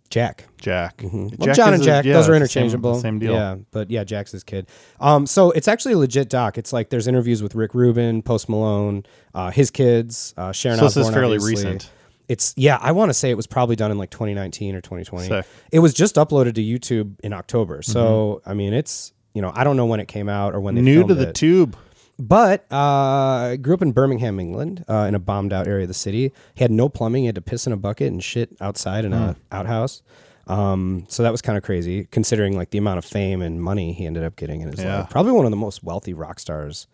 Jack. 0.09 0.44
Jack. 0.59 1.01
Well, 1.03 1.29
Jack 1.40 1.57
John 1.57 1.75
is 1.75 1.81
and 1.81 1.83
a- 1.83 1.85
Jack, 1.85 2.05
yeah, 2.05 2.12
those 2.12 2.29
are 2.29 2.38
the 2.38 2.46
same- 2.46 2.62
interchangeable. 2.66 2.94
Same, 3.01 3.18
deal. 3.18 3.33
Yeah, 3.33 3.57
but 3.72 3.90
yeah, 3.90 4.05
Jack's 4.05 4.31
his 4.31 4.44
kid. 4.44 4.68
Um, 5.01 5.27
so 5.27 5.51
it's 5.51 5.66
actually 5.66 5.94
a 5.94 5.99
legit 5.99 6.29
doc. 6.29 6.57
It's 6.59 6.72
like 6.72 6.90
there's 6.90 7.09
interviews 7.09 7.42
with 7.42 7.57
Rick 7.57 7.75
Rubin, 7.75 8.22
Post 8.22 8.49
Malone, 8.49 9.05
uh, 9.35 9.51
his 9.51 9.72
kids, 9.72 10.33
uh, 10.37 10.53
Sharon 10.53 10.79
So 10.79 10.85
this 10.85 10.96
is 10.96 11.11
fairly 11.11 11.38
obviously. 11.38 11.51
recent. 11.72 11.90
It's 12.29 12.53
yeah, 12.57 12.79
I 12.81 12.93
want 12.93 13.09
to 13.11 13.15
say 13.15 13.31
it 13.31 13.37
was 13.37 13.47
probably 13.47 13.77
done 13.77 13.91
in 13.91 13.99
like 13.99 14.11
2019 14.11 14.75
or 14.75 14.81
2020. 14.81 15.29
Sick. 15.29 15.47
It 15.73 15.79
was 15.79 15.95
just 15.95 16.17
uploaded 16.17 16.55
to 16.55 16.62
YouTube 16.62 17.21
in 17.21 17.33
October. 17.33 17.83
So 17.83 18.41
Mm-hmm. 18.43 18.51
I 18.51 18.55
mean, 18.55 18.73
it's 18.73 19.12
you 19.35 19.43
know 19.43 19.53
I 19.55 19.65
don't 19.65 19.77
know 19.77 19.87
when 19.87 20.01
it 20.01 20.09
came 20.09 20.29
out 20.29 20.55
or 20.55 20.61
when 20.61 20.75
they 20.75 20.81
New 20.83 21.03
to 21.03 21.07
filmed 21.09 21.21
the 21.21 21.29
it. 21.29 21.35
tube. 21.35 21.77
But 22.19 22.65
uh, 22.73 22.77
I 23.53 23.59
grew 23.61 23.75
up 23.75 23.83
in 23.83 23.93
Birmingham, 23.93 24.41
England, 24.41 24.85
uh, 24.89 25.05
in 25.07 25.15
a 25.15 25.19
bombed 25.19 25.53
out 25.53 25.67
area 25.69 25.83
of 25.83 25.89
the 25.89 25.95
city. 25.95 26.33
He 26.55 26.65
had 26.65 26.71
no 26.71 26.89
plumbing. 26.89 27.25
He 27.25 27.27
had 27.27 27.35
to 27.35 27.43
piss 27.43 27.67
in 27.67 27.75
a 27.75 27.77
bucket 27.77 28.11
and 28.11 28.25
shit 28.25 28.57
outside 28.59 29.05
in 29.05 29.12
Hmm. 29.12 29.19
a 29.19 29.37
outhouse. 29.53 30.03
Um, 30.47 31.05
so 31.09 31.23
that 31.25 31.31
was 31.33 31.43
kind 31.43 31.59
of 31.59 31.65
crazy, 31.65 32.05
considering 32.11 32.57
like 32.57 32.71
the 32.71 32.79
amount 32.79 32.99
of 32.99 33.05
fame 33.05 33.43
and 33.43 33.61
money 33.61 33.93
he 33.93 34.07
ended 34.07 34.23
up 34.25 34.37
getting 34.37 34.61
in 34.62 34.69
his 34.71 34.81
Yeah. 34.83 35.01
life. 35.01 35.11
Probably 35.11 35.33
one 35.33 35.45
of 35.45 35.51
the 35.51 35.57
most 35.59 35.83
wealthy 35.85 36.15
rock 36.15 36.39
stars 36.41 36.87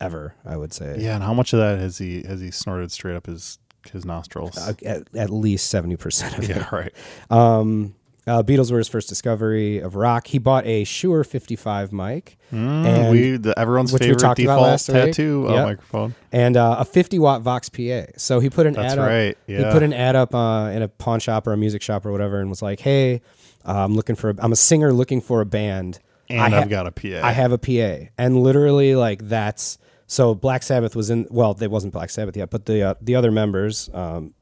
ever, 0.00 0.34
I 0.46 0.56
would 0.56 0.72
say. 0.72 0.96
Yeah, 0.98 1.14
and 1.16 1.24
how 1.24 1.34
much 1.34 1.52
of 1.52 1.58
that 1.58 1.78
has 1.78 1.98
he 1.98 2.22
has 2.22 2.40
he 2.40 2.50
snorted 2.50 2.90
straight 2.92 3.16
up 3.16 3.26
his 3.26 3.58
his 3.88 4.04
nostrils? 4.04 4.56
Uh, 4.58 4.74
At, 4.84 5.02
at 5.16 5.30
least 5.30 5.68
seventy 5.70 5.96
percent 5.96 6.38
of 6.38 6.44
it. 6.48 6.56
yeah, 6.56 6.68
right. 6.74 6.92
Um, 7.30 7.94
uh, 8.26 8.42
Beatles 8.42 8.70
were 8.70 8.78
his 8.78 8.86
first 8.86 9.08
discovery 9.08 9.78
of 9.78 9.96
rock. 9.96 10.26
He 10.28 10.38
bought 10.38 10.64
a 10.66 10.84
Shure 10.84 11.24
55 11.24 11.90
mic 11.92 12.36
and 12.50 12.58
Mm, 12.84 13.10
we 13.10 13.36
the, 13.38 13.58
everyone's 13.58 13.96
favorite 13.96 14.36
default 14.36 14.80
tattoo 14.80 15.46
uh, 15.48 15.54
Yep. 15.54 15.64
microphone. 15.64 16.14
and 16.30 16.56
uh, 16.56 16.76
a 16.80 16.84
50 16.84 17.18
watt 17.18 17.40
Vox 17.40 17.68
PA. 17.70 18.02
So 18.18 18.38
he 18.38 18.50
put 18.50 18.66
an 18.66 18.74
That's 18.74 18.92
ad 18.92 18.98
right, 18.98 19.30
up. 19.32 19.36
He 19.46 19.64
put 19.72 19.82
an 19.82 19.92
ad 19.94 20.16
up 20.16 20.34
uh, 20.34 20.70
in 20.72 20.82
a 20.82 20.88
pawn 20.88 21.18
shop 21.18 21.46
or 21.46 21.52
a 21.54 21.56
music 21.56 21.80
shop 21.82 22.04
or 22.04 22.12
whatever, 22.12 22.40
and 22.40 22.50
was 22.50 22.60
like, 22.62 22.80
"Hey, 22.80 23.22
uh, 23.66 23.84
I'm 23.84 23.94
looking 23.96 24.16
for. 24.16 24.30
A, 24.30 24.34
I'm 24.38 24.52
a 24.52 24.56
singer 24.56 24.92
looking 24.92 25.20
for 25.22 25.40
a 25.40 25.46
band. 25.46 25.98
And 26.28 26.54
I 26.54 26.60
I've 26.60 26.68
got 26.68 26.86
a 26.86 26.92
PA. 26.92 27.20
I 27.26 27.32
have 27.32 27.50
a 27.52 27.58
PA." 27.58 28.10
And 28.18 28.42
literally, 28.42 28.94
like 28.96 29.28
that's 29.28 29.78
so. 30.10 30.34
Black 30.34 30.62
Sabbath 30.62 30.94
was 30.96 31.08
in. 31.10 31.26
Well, 31.30 31.56
it 31.60 31.70
wasn't 31.70 31.92
Black 31.92 32.10
Sabbath 32.10 32.36
yet, 32.36 32.50
but 32.50 32.66
the 32.66 32.82
uh, 32.82 32.94
the 33.00 33.14
other 33.14 33.30
members, 33.30 33.88
um, 33.94 34.34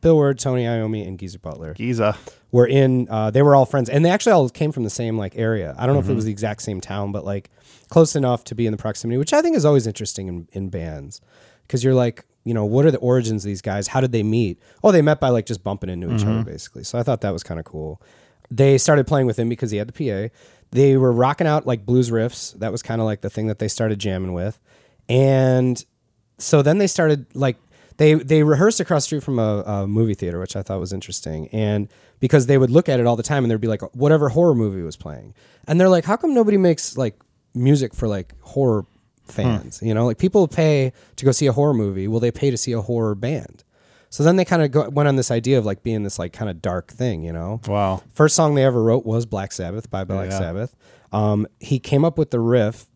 Bill 0.00 0.16
Ward, 0.16 0.38
Tony 0.38 0.64
Iommi, 0.64 1.06
and 1.06 1.18
Geezer 1.18 1.38
Butler 1.38 1.72
Geezer. 1.74 2.14
were 2.52 2.66
in 2.66 3.08
uh, 3.08 3.30
they 3.30 3.42
were 3.42 3.54
all 3.54 3.64
friends 3.66 3.88
and 3.88 4.04
they 4.04 4.10
actually 4.10 4.32
all 4.32 4.48
came 4.48 4.72
from 4.72 4.82
the 4.84 4.90
same 4.90 5.16
like 5.16 5.34
area 5.36 5.74
i 5.78 5.86
don't 5.86 5.94
know 5.94 6.00
if 6.00 6.04
it 6.06 6.08
Mm-hmm. 6.08 6.16
was 6.16 6.24
the 6.26 6.30
exact 6.32 6.62
same 6.62 6.80
town 6.80 7.10
but 7.12 7.24
like 7.24 7.50
close 7.88 8.14
enough 8.16 8.44
to 8.44 8.54
be 8.54 8.66
in 8.66 8.72
the 8.72 8.76
proximity 8.76 9.16
which 9.18 9.32
i 9.32 9.40
think 9.42 9.56
is 9.56 9.64
always 9.64 9.86
interesting 9.86 10.28
in, 10.28 10.48
in 10.52 10.68
bands 10.68 11.20
because 11.66 11.82
you're 11.82 11.94
like 11.94 12.24
you 12.44 12.52
know 12.54 12.64
what 12.64 12.84
are 12.84 12.90
the 12.90 12.98
origins 12.98 13.44
of 13.44 13.48
these 13.48 13.62
guys 13.62 13.88
how 13.88 14.00
did 14.00 14.12
they 14.12 14.22
meet 14.22 14.58
oh 14.82 14.92
they 14.92 15.00
met 15.02 15.20
by 15.20 15.28
like 15.30 15.46
just 15.46 15.64
bumping 15.64 15.88
into 15.90 16.12
each 16.14 16.20
Mm-hmm. 16.22 16.30
other 16.40 16.44
basically 16.44 16.84
so 16.84 16.98
i 16.98 17.02
thought 17.02 17.20
that 17.22 17.32
was 17.32 17.42
kind 17.42 17.58
of 17.58 17.64
cool 17.64 18.00
they 18.50 18.76
started 18.78 19.06
playing 19.06 19.26
with 19.26 19.38
him 19.38 19.48
because 19.48 19.70
he 19.70 19.78
had 19.78 19.88
the 19.88 19.92
pa 19.92 20.28
they 20.70 20.96
were 20.96 21.12
rocking 21.12 21.46
out 21.46 21.66
like 21.66 21.86
blues 21.86 22.10
riffs 22.10 22.56
that 22.58 22.70
was 22.72 22.82
kind 22.82 23.00
of 23.00 23.04
like 23.06 23.20
the 23.22 23.30
thing 23.30 23.46
that 23.46 23.58
they 23.58 23.68
started 23.68 23.98
jamming 23.98 24.32
with 24.32 24.60
and 25.08 25.84
so 26.38 26.62
then 26.62 26.78
they 26.78 26.86
started 26.86 27.26
like 27.34 27.56
they 27.96 28.14
they 28.14 28.42
rehearsed 28.42 28.80
across 28.80 29.04
the 29.04 29.06
street 29.06 29.22
from 29.22 29.38
a, 29.38 29.62
a 29.66 29.86
movie 29.86 30.14
theater, 30.14 30.40
which 30.40 30.56
I 30.56 30.62
thought 30.62 30.80
was 30.80 30.92
interesting, 30.92 31.48
and 31.48 31.88
because 32.20 32.46
they 32.46 32.58
would 32.58 32.70
look 32.70 32.88
at 32.88 33.00
it 33.00 33.06
all 33.06 33.16
the 33.16 33.22
time 33.22 33.44
and 33.44 33.50
there'd 33.50 33.60
be 33.60 33.68
like 33.68 33.82
whatever 33.94 34.30
horror 34.30 34.54
movie 34.54 34.82
was 34.82 34.96
playing, 34.96 35.34
and 35.66 35.80
they're 35.80 35.88
like, 35.88 36.04
how 36.04 36.16
come 36.16 36.34
nobody 36.34 36.56
makes 36.56 36.96
like 36.96 37.18
music 37.54 37.94
for 37.94 38.08
like 38.08 38.34
horror 38.40 38.84
fans? 39.26 39.80
You 39.82 39.94
know, 39.94 40.06
like 40.06 40.18
people 40.18 40.48
pay 40.48 40.92
to 41.16 41.24
go 41.24 41.32
see 41.32 41.46
a 41.46 41.52
horror 41.52 41.74
movie. 41.74 42.08
Will 42.08 42.20
they 42.20 42.32
pay 42.32 42.50
to 42.50 42.56
see 42.56 42.72
a 42.72 42.80
horror 42.80 43.14
band? 43.14 43.62
So 44.10 44.22
then 44.22 44.36
they 44.36 44.44
kind 44.44 44.62
of 44.74 44.92
went 44.94 45.08
on 45.08 45.16
this 45.16 45.32
idea 45.32 45.58
of 45.58 45.66
like 45.66 45.82
being 45.82 46.04
this 46.04 46.20
like 46.20 46.32
kind 46.32 46.48
of 46.48 46.62
dark 46.62 46.92
thing, 46.92 47.24
you 47.24 47.32
know. 47.32 47.60
Wow. 47.66 48.00
First 48.12 48.36
song 48.36 48.54
they 48.54 48.62
ever 48.64 48.80
wrote 48.80 49.04
was 49.04 49.26
Black 49.26 49.50
Sabbath 49.50 49.90
by 49.90 50.04
Black 50.04 50.30
Yeah. 50.30 50.38
Sabbath. 50.38 50.76
Um, 51.12 51.48
he 51.58 51.80
came 51.80 52.04
up 52.04 52.16
with 52.16 52.30
the 52.30 52.38
riff. 52.38 52.86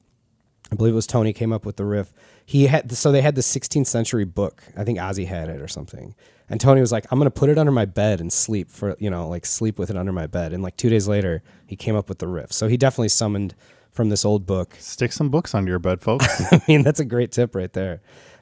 I 0.71 0.75
believe 0.75 0.93
it 0.93 0.97
was 0.97 1.07
Tony 1.07 1.33
came 1.33 1.53
up 1.53 1.65
with 1.65 1.77
the 1.77 1.85
riff. 1.85 2.13
He 2.45 2.67
had 2.67 2.91
so 2.93 3.13
they 3.13 3.23
had 3.23 3.35
the 3.35 3.41
16th 3.41 3.87
century 3.87 4.25
book. 4.25 4.63
I 4.77 4.85
think 4.85 4.99
Ozzy 4.99 5.27
had 5.27 5.49
it 5.49 5.61
or 5.61 5.69
something. 5.69 6.15
And 6.51 6.61
Tony 6.61 6.81
was 6.81 6.93
like, 6.93 7.07
"I'm 7.11 7.19
gonna 7.19 7.31
put 7.31 7.51
it 7.51 7.59
under 7.59 7.73
my 7.73 7.85
bed 7.85 8.21
and 8.21 8.33
sleep 8.33 8.71
for 8.71 8.97
you 8.99 9.11
know 9.11 9.29
like 9.29 9.45
sleep 9.45 9.79
with 9.79 9.91
it 9.91 9.97
under 9.97 10.13
my 10.13 10.27
bed." 10.27 10.53
And 10.53 10.63
like 10.63 10.77
two 10.77 10.89
days 10.89 11.07
later, 11.09 11.43
he 11.67 11.77
came 11.77 11.95
up 11.95 12.09
with 12.09 12.19
the 12.19 12.29
riff. 12.29 12.53
So 12.53 12.69
he 12.69 12.77
definitely 12.77 13.11
summoned 13.11 13.55
from 13.91 14.09
this 14.09 14.25
old 14.25 14.47
book. 14.47 14.77
Stick 14.79 15.13
some 15.13 15.29
books 15.29 15.55
under 15.55 15.71
your 15.71 15.79
bed, 15.79 16.01
folks. 16.01 16.27
I 16.53 16.63
mean, 16.69 16.83
that's 16.83 17.01
a 17.01 17.05
great 17.05 17.33
tip 17.33 17.55
right 17.55 17.73
there. 17.73 18.01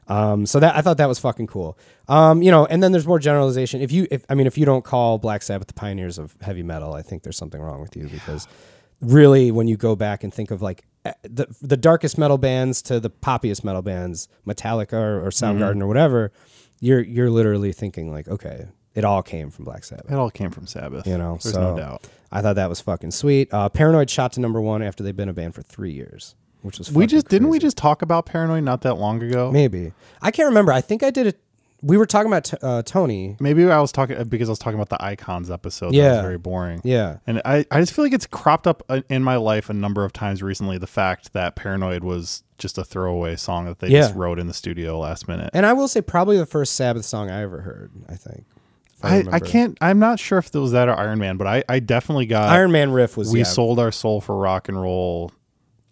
Um, 0.09 0.47
so 0.47 0.61
that 0.61 0.77
I 0.77 0.83
thought 0.83 0.99
that 0.99 1.09
was 1.09 1.19
fucking 1.19 1.49
cool. 1.49 1.77
Um, 2.09 2.43
you 2.43 2.51
know, 2.51 2.67
and 2.67 2.83
then 2.83 2.93
there's 2.93 3.07
more 3.07 3.19
generalization. 3.19 3.81
If 3.81 3.91
you, 3.91 4.07
if 4.11 4.25
I 4.29 4.35
mean, 4.35 4.47
if 4.47 4.57
you 4.57 4.65
don't 4.65 4.85
call 4.85 5.19
Black 5.19 5.43
Sabbath 5.43 5.67
the 5.67 5.75
pioneers 5.75 6.19
of 6.19 6.37
heavy 6.41 6.63
metal, 6.63 6.93
I 6.93 7.03
think 7.03 7.23
there's 7.23 7.37
something 7.37 7.61
wrong 7.61 7.81
with 7.81 7.97
you 7.97 8.09
because 8.09 8.47
really, 9.01 9.51
when 9.51 9.67
you 9.67 9.77
go 9.77 9.97
back 9.97 10.23
and 10.23 10.33
think 10.33 10.51
of 10.51 10.63
like 10.63 10.85
the 11.23 11.47
the 11.61 11.77
darkest 11.77 12.19
metal 12.19 12.39
bands 12.39 12.83
to 12.83 13.01
the 13.01 13.11
poppiest 13.11 13.65
metal 13.65 13.83
bands, 13.83 14.29
Metallica 14.47 14.95
or, 14.95 15.27
or 15.27 15.31
Soundgarden 15.31 15.81
or 15.83 15.87
whatever, 15.87 16.33
you're 16.81 17.01
you're 17.01 17.31
literally 17.31 17.73
thinking 17.73 18.11
like, 18.11 18.29
okay, 18.29 18.67
it 18.95 19.05
all 19.05 19.23
came 19.23 19.51
from 19.51 19.65
Black 19.65 19.85
Sabbath. 19.85 20.11
it 20.11 20.15
all 20.15 20.31
came 20.31 20.51
from 20.51 20.67
Sabbath. 20.67 21.07
You 21.07 21.19
know, 21.19 21.39
there's 21.43 21.55
so 21.55 21.75
no 21.75 21.77
doubt. 21.77 22.07
I 22.33 22.43
thought 22.43 22.57
that 22.57 22.69
was 22.69 22.81
fucking 22.81 23.13
sweet. 23.13 23.53
Uh, 23.53 23.69
Paranoid 23.69 24.11
shot 24.11 24.33
to 24.33 24.41
number 24.41 24.61
one 24.61 24.83
after 24.83 25.03
they've 25.03 25.17
been 25.17 25.29
a 25.29 25.33
band 25.35 25.55
for 25.55 25.63
three 25.63 25.93
years, 25.93 26.35
which 26.63 26.79
was 26.79 26.91
We 26.93 27.07
just 27.07 27.29
didn't 27.29 27.49
we 27.49 27.59
just 27.59 27.77
talk 27.77 28.03
about 28.03 28.27
Paranoid 28.27 28.65
not 28.65 28.83
that 28.83 28.95
long 28.95 29.23
ago? 29.23 29.51
Maybe 29.51 29.93
I 30.21 30.31
can't 30.31 30.49
remember. 30.49 30.73
I 30.73 30.81
think 30.81 31.03
I 31.03 31.11
did 31.11 31.27
it. 31.29 31.41
We 31.87 31.97
were 31.99 32.07
talking 32.07 32.27
about 32.27 32.45
t- 32.45 32.57
uh, 32.63 32.83
Tony. 32.83 33.37
Maybe 33.39 33.65
I 33.71 33.81
was 33.81 33.93
talking 33.93 34.23
because 34.25 34.49
I 34.49 34.53
was 34.53 34.59
talking 34.59 34.75
about 34.79 34.89
the 34.89 35.03
icons 35.05 35.51
episode. 35.53 35.91
that 35.93 35.95
Yeah. 35.97 36.13
was 36.15 36.21
very 36.23 36.39
boring. 36.39 36.81
Yeah, 36.83 37.19
And 37.29 37.41
I, 37.45 37.65
I 37.71 37.79
just 37.81 37.93
feel 37.93 38.05
like 38.05 38.13
it's 38.13 38.27
cropped 38.27 38.67
up 38.67 38.83
uh, 38.89 39.03
in 39.09 39.23
my 39.23 39.37
life 39.37 39.71
a 39.71 39.73
number 39.73 40.05
of 40.05 40.13
times 40.13 40.43
recently. 40.43 40.79
The 40.79 40.89
fact 40.89 41.33
that 41.33 41.55
Paranoid 41.55 42.03
was 42.03 42.43
just 42.59 42.77
a 42.77 42.83
throwaway 42.85 43.37
song 43.37 43.67
that 43.67 43.79
they 43.79 43.89
Yeah. 43.89 44.01
just 44.01 44.15
wrote 44.17 44.39
in 44.41 44.49
the 44.49 44.55
studio 44.55 44.99
last 44.99 45.29
minute. 45.29 45.51
and 45.55 45.65
I 45.65 45.75
will 45.75 45.87
say 45.87 46.01
probably 46.01 46.37
the 46.39 46.47
first 46.47 46.75
Sabbath 46.75 47.05
song 47.05 47.31
I 47.31 47.43
ever 47.43 47.61
heard. 47.61 47.93
I 48.09 48.17
think. 48.17 48.45
if 48.99 49.05
I, 49.05 49.25
I 49.31 49.39
can't. 49.39 49.79
I'm 49.81 49.99
not 50.01 50.19
sure 50.19 50.39
if 50.39 50.53
it 50.53 50.59
was 50.59 50.73
that 50.73 50.89
or 50.89 50.99
Iron 50.99 51.19
Man, 51.21 51.37
but 51.37 51.47
I, 51.47 51.63
I 51.69 51.79
definitely 51.79 52.27
got. 52.27 52.49
Iron 52.49 52.73
Man 52.73 52.91
riff 52.91 53.17
was 53.17 53.31
we 53.31 53.41
yeah, 53.41 53.45
sold 53.45 53.79
our 53.79 53.93
soul 53.93 54.21
for 54.21 54.37
rock 54.37 54.69
and 54.69 54.81
roll. 54.81 55.31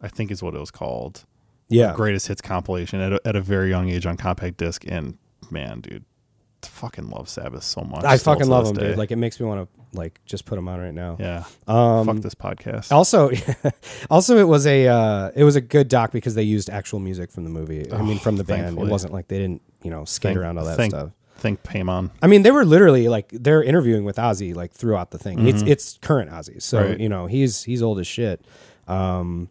I 0.01 0.09
think 0.09 0.31
is 0.33 0.43
what 0.43 0.55
it 0.55 0.59
was 0.59 0.71
called. 0.73 1.25
yeah. 1.69 1.93
Greatest 1.95 2.27
hits 2.29 2.41
compilation 2.43 3.01
at 3.01 3.13
a, 3.13 3.21
at 3.25 3.37
a 3.37 3.41
very 3.41 3.69
young 3.69 3.89
age 3.91 4.07
on 4.07 4.17
compact 4.17 4.57
disc. 4.57 4.85
And 4.89 5.19
man, 5.51 5.81
dude, 5.81 6.05
fucking 6.63 7.09
love 7.11 7.29
Sabbath 7.29 7.63
so 7.65 7.83
much. 7.83 8.05
I 8.05 8.17
fucking 8.19 8.49
love 8.49 8.67
them, 8.67 8.77
day. 8.77 8.89
dude. 8.89 8.99
Like 8.99 9.11
it 9.11 9.17
makes 9.17 9.39
me 9.41 9.47
want 9.47 9.69
to 9.69 9.97
like 9.99 10.21
just 10.25 10.45
put 10.45 10.57
them 10.57 10.67
on 10.69 10.81
right 10.81 10.95
now. 10.95 11.17
yeah. 11.21 11.45
Um, 11.69 12.07
Fuck 12.07 12.17
this 12.19 12.35
podcast. 12.35 12.91
Also, 12.91 13.31
also 14.11 14.39
it 14.39 14.49
was 14.49 14.67
a 14.67 14.87
uh, 14.89 15.31
it 15.37 15.45
was 15.45 15.57
a 15.57 15.61
good 15.61 15.89
doc 15.89 16.11
because 16.13 16.35
they 16.35 16.43
used 16.43 16.69
actual 16.71 16.99
music 17.01 17.31
from 17.31 17.45
the 17.45 17.51
movie. 17.51 17.91
I 17.93 18.03
mean, 18.03 18.19
from 18.19 18.37
the 18.37 18.45
band. 18.45 18.79
It 18.79 18.87
wasn't 18.87 19.13
like 19.13 19.29
they 19.29 19.39
didn't 19.39 19.63
you 19.83 19.91
know 19.91 20.05
skate 20.05 20.31
Thank- 20.31 20.39
around 20.39 20.59
all 20.59 20.65
that 20.65 20.77
thank, 20.77 20.93
stuff. 20.93 21.11
Thank 21.37 21.63
Paymon. 21.63 22.11
I 22.23 22.27
mean, 22.27 22.43
they 22.43 22.51
were 22.51 22.65
literally 22.65 23.09
like 23.09 23.29
they're 23.31 23.63
interviewing 23.63 24.05
with 24.05 24.17
Ozzy 24.17 24.55
like 24.55 24.73
throughout 24.73 25.11
the 25.11 25.19
thing. 25.19 25.47
It's 25.47 25.63
it's 25.63 25.99
current 26.01 26.31
Ozzy, 26.31 26.63
so 26.63 26.79
Mm-hmm. 26.79 26.91
Right. 26.91 27.01
you 27.01 27.09
know 27.09 27.27
he's 27.27 27.63
he's 27.65 27.83
old 27.83 27.99
as 27.99 28.07
shit. 28.07 28.45
Um, 28.89 29.51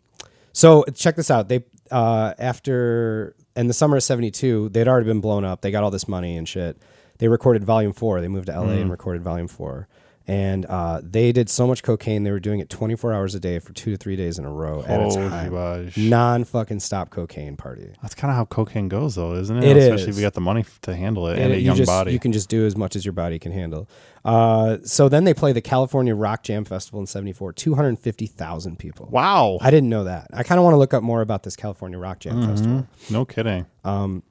so 0.53 0.83
check 0.95 1.15
this 1.15 1.29
out. 1.29 1.49
They 1.49 1.63
uh, 1.91 2.33
after 2.39 3.35
in 3.55 3.67
the 3.67 3.73
summer 3.73 3.97
of 3.97 4.03
'72, 4.03 4.69
they'd 4.69 4.87
already 4.87 5.05
been 5.05 5.21
blown 5.21 5.43
up. 5.45 5.61
They 5.61 5.71
got 5.71 5.83
all 5.83 5.91
this 5.91 6.07
money 6.07 6.37
and 6.37 6.47
shit. 6.47 6.77
They 7.19 7.27
recorded 7.27 7.63
Volume 7.63 7.93
Four. 7.93 8.21
They 8.21 8.27
moved 8.27 8.47
to 8.47 8.53
LA 8.53 8.73
Mm. 8.75 8.81
and 8.81 8.91
recorded 8.91 9.21
Volume 9.23 9.47
Four. 9.47 9.87
And 10.25 10.65
uh, 10.67 11.01
they 11.03 11.33
did 11.33 11.49
so 11.49 11.67
much 11.67 11.83
cocaine. 11.83 12.23
They 12.23 12.31
were 12.31 12.39
doing 12.39 12.61
it 12.61 12.69
24 12.69 13.11
hours 13.11 13.35
a 13.35 13.41
day 13.41 13.59
for 13.59 13.73
two 13.73 13.91
to 13.91 13.97
three 13.97 14.15
days 14.15 14.39
in 14.39 14.45
a 14.45 14.49
row 14.51 14.81
at 14.87 15.01
a 15.01 15.03
Holy 15.03 15.15
time. 15.29 15.51
gosh. 15.51 15.97
Non 15.97 16.45
fucking 16.45 16.79
stop 16.79 17.09
cocaine 17.09 17.57
party. 17.57 17.93
That's 18.01 18.15
kind 18.15 18.31
of 18.31 18.37
how 18.37 18.45
cocaine 18.45 18.87
goes, 18.87 19.15
though, 19.15 19.33
isn't 19.35 19.57
it? 19.57 19.63
It 19.65 19.75
Especially 19.75 20.03
if 20.03 20.09
is. 20.11 20.17
you 20.19 20.25
got 20.25 20.33
the 20.33 20.39
money 20.39 20.61
f- 20.61 20.79
to 20.83 20.95
handle 20.95 21.27
it 21.27 21.33
and, 21.33 21.41
And 21.41 21.53
a 21.53 21.57
you 21.57 21.65
young 21.65 21.75
just, 21.75 21.87
body. 21.89 22.13
You 22.13 22.19
can 22.19 22.31
just 22.31 22.47
do 22.47 22.65
as 22.65 22.77
much 22.77 22.95
as 22.95 23.03
your 23.03 23.11
body 23.11 23.37
can 23.37 23.51
handle. 23.51 23.89
Uh, 24.23 24.77
so 24.85 25.09
then 25.09 25.25
they 25.25 25.33
play 25.33 25.51
the 25.51 25.59
California 25.59 26.15
Rock 26.15 26.43
Jam 26.43 26.63
Festival 26.63 27.01
in 27.01 27.05
'74. 27.05 27.51
250,000 27.51 28.79
people. 28.79 29.07
wow. 29.11 29.57
I 29.61 29.71
didn't 29.71 29.89
know 29.89 30.05
that. 30.05 30.27
I 30.33 30.43
kind 30.43 30.57
of 30.57 30.63
want 30.63 30.73
to 30.73 30.77
look 30.77 30.93
up 30.93 31.03
more 31.03 31.21
about 31.21 31.43
this 31.43 31.55
California 31.57 31.97
Rock 31.97 32.19
Jam 32.19 32.35
Mm-hmm. 32.37 32.49
Festival. 32.49 32.87
no 33.09 33.25
kidding. 33.25 33.65
And 33.83 34.23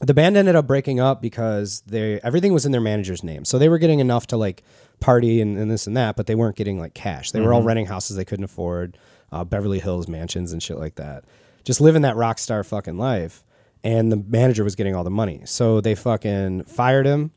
the 0.00 0.14
band 0.14 0.36
ended 0.36 0.56
up 0.56 0.66
breaking 0.66 1.00
up 1.00 1.22
because 1.22 1.82
they 1.86 2.20
everything 2.22 2.52
was 2.52 2.66
in 2.66 2.72
their 2.72 2.80
manager's 2.80 3.22
name. 3.22 3.44
So 3.44 3.58
they 3.58 3.68
were 3.68 3.78
getting 3.78 4.00
enough 4.00 4.26
to 4.28 4.36
like 4.36 4.62
party 5.04 5.40
and, 5.40 5.56
and 5.58 5.70
this 5.70 5.86
and 5.86 5.96
that, 5.96 6.16
but 6.16 6.26
they 6.26 6.34
weren't 6.34 6.56
getting 6.56 6.78
like 6.78 6.94
cash. 6.94 7.30
They 7.30 7.40
were 7.40 7.52
all 7.52 7.62
renting 7.62 7.86
houses 7.86 8.16
they 8.16 8.24
couldn't 8.24 8.44
afford, 8.44 8.96
uh, 9.30 9.44
Beverly 9.44 9.78
Hills 9.80 10.08
mansions 10.08 10.52
and 10.52 10.62
shit 10.62 10.78
like 10.78 10.94
that. 10.94 11.24
Just 11.64 11.80
living 11.80 12.02
that 12.02 12.16
rock 12.16 12.38
star 12.38 12.64
fucking 12.64 12.96
life. 12.98 13.44
And 13.82 14.10
the 14.10 14.16
manager 14.16 14.64
was 14.64 14.74
getting 14.76 14.94
all 14.96 15.04
the 15.04 15.10
money. 15.10 15.42
So 15.44 15.82
they 15.82 15.94
fucking 15.94 16.62
fired 16.64 17.04
him. 17.04 17.32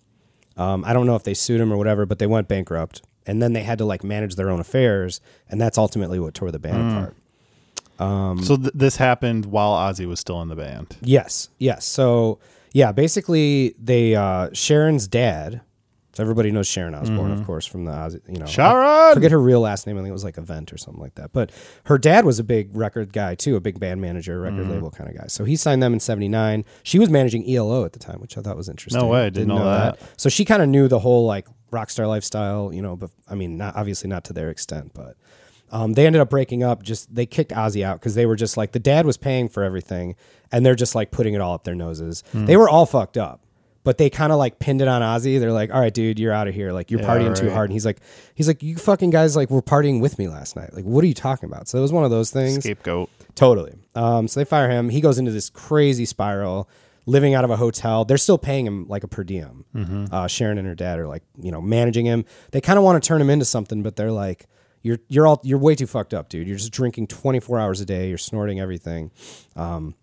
Um, 0.56 0.86
I 0.86 0.94
don't 0.94 1.06
know 1.06 1.16
if 1.18 1.24
they 1.24 1.34
sued 1.34 1.60
him 1.60 1.74
or 1.74 1.78
whatever, 1.78 2.06
but 2.06 2.20
they 2.20 2.28
went 2.28 2.48
bankrupt. 2.48 3.02
And 3.26 3.42
then 3.42 3.52
they 3.52 3.64
had 3.64 3.78
to 3.80 3.86
like 3.86 4.02
manage 4.04 4.36
their 4.36 4.50
own 4.50 4.62
affairs. 4.62 5.20
And 5.50 5.60
that's 5.60 5.78
ultimately 5.78 6.20
what 6.20 6.34
tore 6.34 6.52
the 6.52 6.60
band 6.60 6.92
apart. 6.92 7.16
so 8.44 8.56
th- 8.56 8.72
this 8.74 8.96
happened 8.96 9.46
while 9.48 9.74
Ozzy 9.74 10.08
was 10.08 10.20
still 10.22 10.42
in 10.42 10.48
the 10.48 10.56
band. 10.56 10.96
Yes, 11.02 11.50
yes. 11.58 11.84
So 11.86 12.40
yeah, 12.72 12.92
basically 12.94 13.76
they 13.78 14.16
uh 14.16 14.50
Sharon's 14.54 15.08
dad. 15.08 15.62
So 16.18 16.24
everybody 16.24 16.50
knows 16.50 16.66
Sharon 16.66 16.96
Osbourne, 16.96 17.32
of 17.32 17.46
course, 17.46 17.68
from 17.68 17.86
the 17.86 17.92
Ozzy, 17.92 18.20
you 18.28 18.40
know. 18.40 18.48
Sharon! 18.48 19.12
I 19.12 19.14
forget 19.14 19.30
her 19.30 19.40
real 19.40 19.60
last 19.60 19.86
name. 19.86 19.98
I 19.98 20.00
think 20.00 20.10
it 20.10 20.14
was 20.14 20.24
like 20.24 20.40
Event 20.40 20.74
or 20.74 20.78
something 20.78 21.00
like 21.00 21.14
that. 21.14 21.32
But 21.32 21.52
her 21.84 22.00
dad 22.00 22.26
was 22.26 22.40
a 22.40 22.44
big 22.44 22.76
record 22.76 23.14
guy 23.14 23.36
too, 23.36 23.56
a 23.56 23.60
big 23.60 23.80
band 23.80 24.02
manager, 24.02 24.42
record 24.42 24.68
label 24.68 24.90
kind 24.90 25.12
of 25.12 25.16
guy. 25.16 25.28
So 25.28 25.44
he 25.44 25.56
signed 25.56 25.84
them 25.84 25.94
in 25.94 26.00
'79. 26.00 26.66
She 26.82 26.98
was 26.98 27.12
managing 27.12 27.48
ELO 27.48 27.86
at 27.86 27.94
the 27.94 28.00
time, 28.00 28.20
which 28.20 28.36
I 28.36 28.42
thought 28.42 28.58
was 28.58 28.68
interesting. 28.68 29.00
No 29.00 29.10
way, 29.10 29.28
I 29.28 29.30
didn't 29.30 29.50
know 29.50 29.64
that. 29.64 30.00
So 30.18 30.28
she 30.28 30.44
kind 30.44 30.64
of 30.64 30.70
knew 30.70 30.88
the 30.88 30.98
whole 30.98 31.28
like 31.28 31.46
rock 31.70 31.92
star 31.92 32.08
lifestyle, 32.08 32.74
you 32.74 32.82
know. 32.82 32.96
But 32.96 33.12
I 33.30 33.36
mean, 33.36 33.56
not 33.56 33.76
obviously 33.76 34.10
not 34.10 34.24
to 34.24 34.34
their 34.34 34.50
extent, 34.50 34.96
but 34.96 35.18
um, 35.70 35.94
they 35.94 36.08
ended 36.08 36.20
up 36.20 36.32
breaking 36.32 36.64
up. 36.64 36.82
Just 36.82 37.14
they 37.14 37.28
kicked 37.28 37.52
Ozzy 37.52 37.84
out 37.84 38.00
because 38.00 38.16
they 38.16 38.26
were 38.26 38.36
just 38.36 38.58
like 38.58 38.72
the 38.72 38.80
dad 38.80 39.06
was 39.06 39.18
paying 39.18 39.50
for 39.50 39.62
everything, 39.64 40.16
and 40.52 40.66
they're 40.66 40.74
just 40.74 40.96
like 40.96 41.12
putting 41.12 41.36
it 41.36 41.42
all 41.42 41.54
up 41.54 41.64
their 41.64 41.76
noses. 41.76 42.24
Hmm. 42.32 42.46
They 42.46 42.58
were 42.58 42.68
all 42.70 42.88
fucked 42.88 43.18
up, 43.18 43.42
but 43.88 43.98
they 43.98 44.10
kind 44.10 44.34
of 44.34 44.38
like 44.38 44.60
pinned 44.60 44.82
it 44.82 44.90
on 44.90 45.02
Ozzy. 45.02 45.40
They're 45.40 45.54
like, 45.54 45.74
"All 45.74 45.80
right, 45.80 45.94
dude, 45.94 46.20
you're 46.20 46.34
out 46.34 46.50
of 46.50 46.54
here. 46.54 46.74
Like 46.74 46.92
you're 46.92 47.00
Yeah, 47.00 47.08
partying 47.08 47.34
too 47.38 47.50
hard." 47.50 47.70
And 47.70 47.72
he's 47.74 47.86
like, 47.86 48.02
"He's 48.36 48.46
like, 48.46 48.62
you 48.62 48.76
fucking 48.76 49.12
guys 49.12 49.38
like 49.38 49.50
were 49.50 49.62
partying 49.62 50.02
with 50.02 50.20
me 50.20 50.28
last 50.28 50.58
night. 50.58 50.74
Like, 50.74 50.84
what 50.84 51.06
are 51.06 51.08
you 51.08 51.14
talking 51.14 51.48
about?" 51.50 51.70
So 51.70 51.78
it 51.78 51.82
was 51.82 51.94
one 51.94 52.04
of 52.04 52.12
those 52.12 52.30
things. 52.30 52.66
Scapegoat. 52.66 53.10
Totally. 53.36 53.76
Um, 53.96 54.28
so 54.28 54.42
they 54.42 54.44
fire 54.44 54.70
him. 54.70 54.90
He 54.90 55.00
goes 55.00 55.18
into 55.18 55.32
this 55.32 55.50
crazy 55.50 56.04
spiral, 56.04 56.68
living 57.06 57.34
out 57.34 57.46
of 57.46 57.50
a 57.50 57.56
hotel. 57.56 58.04
They're 58.04 58.18
still 58.18 58.38
paying 58.38 58.68
him 58.68 58.90
like 58.90 59.06
a 59.06 59.08
per 59.08 59.24
diem. 59.24 59.64
Uh, 60.12 60.28
Sharon 60.28 60.58
and 60.58 60.68
her 60.68 60.76
dad 60.76 61.00
are 61.00 61.08
like, 61.08 61.24
you 61.42 61.54
know, 61.54 61.62
managing 61.62 62.06
him. 62.06 62.26
They 62.52 62.60
kind 62.60 62.78
of 62.78 62.84
want 62.84 63.02
to 63.02 63.08
turn 63.08 63.22
him 63.22 63.30
into 63.30 63.46
something, 63.46 63.84
but 63.84 63.96
they're 63.96 64.12
like, 64.12 64.48
you're 64.82 65.00
you're 65.08 65.28
all 65.28 65.40
you're 65.46 65.60
way 65.60 65.76
too 65.76 65.88
fucked 65.88 66.14
up, 66.14 66.28
dude. 66.28 66.46
You're 66.46 66.58
just 66.58 66.74
drinking 66.74 67.08
24 67.08 67.58
hours 67.58 67.80
a 67.80 67.86
day. 67.86 68.10
You're 68.10 68.18
snorting 68.18 68.60
everything. 68.60 69.12
Um, 69.56 69.96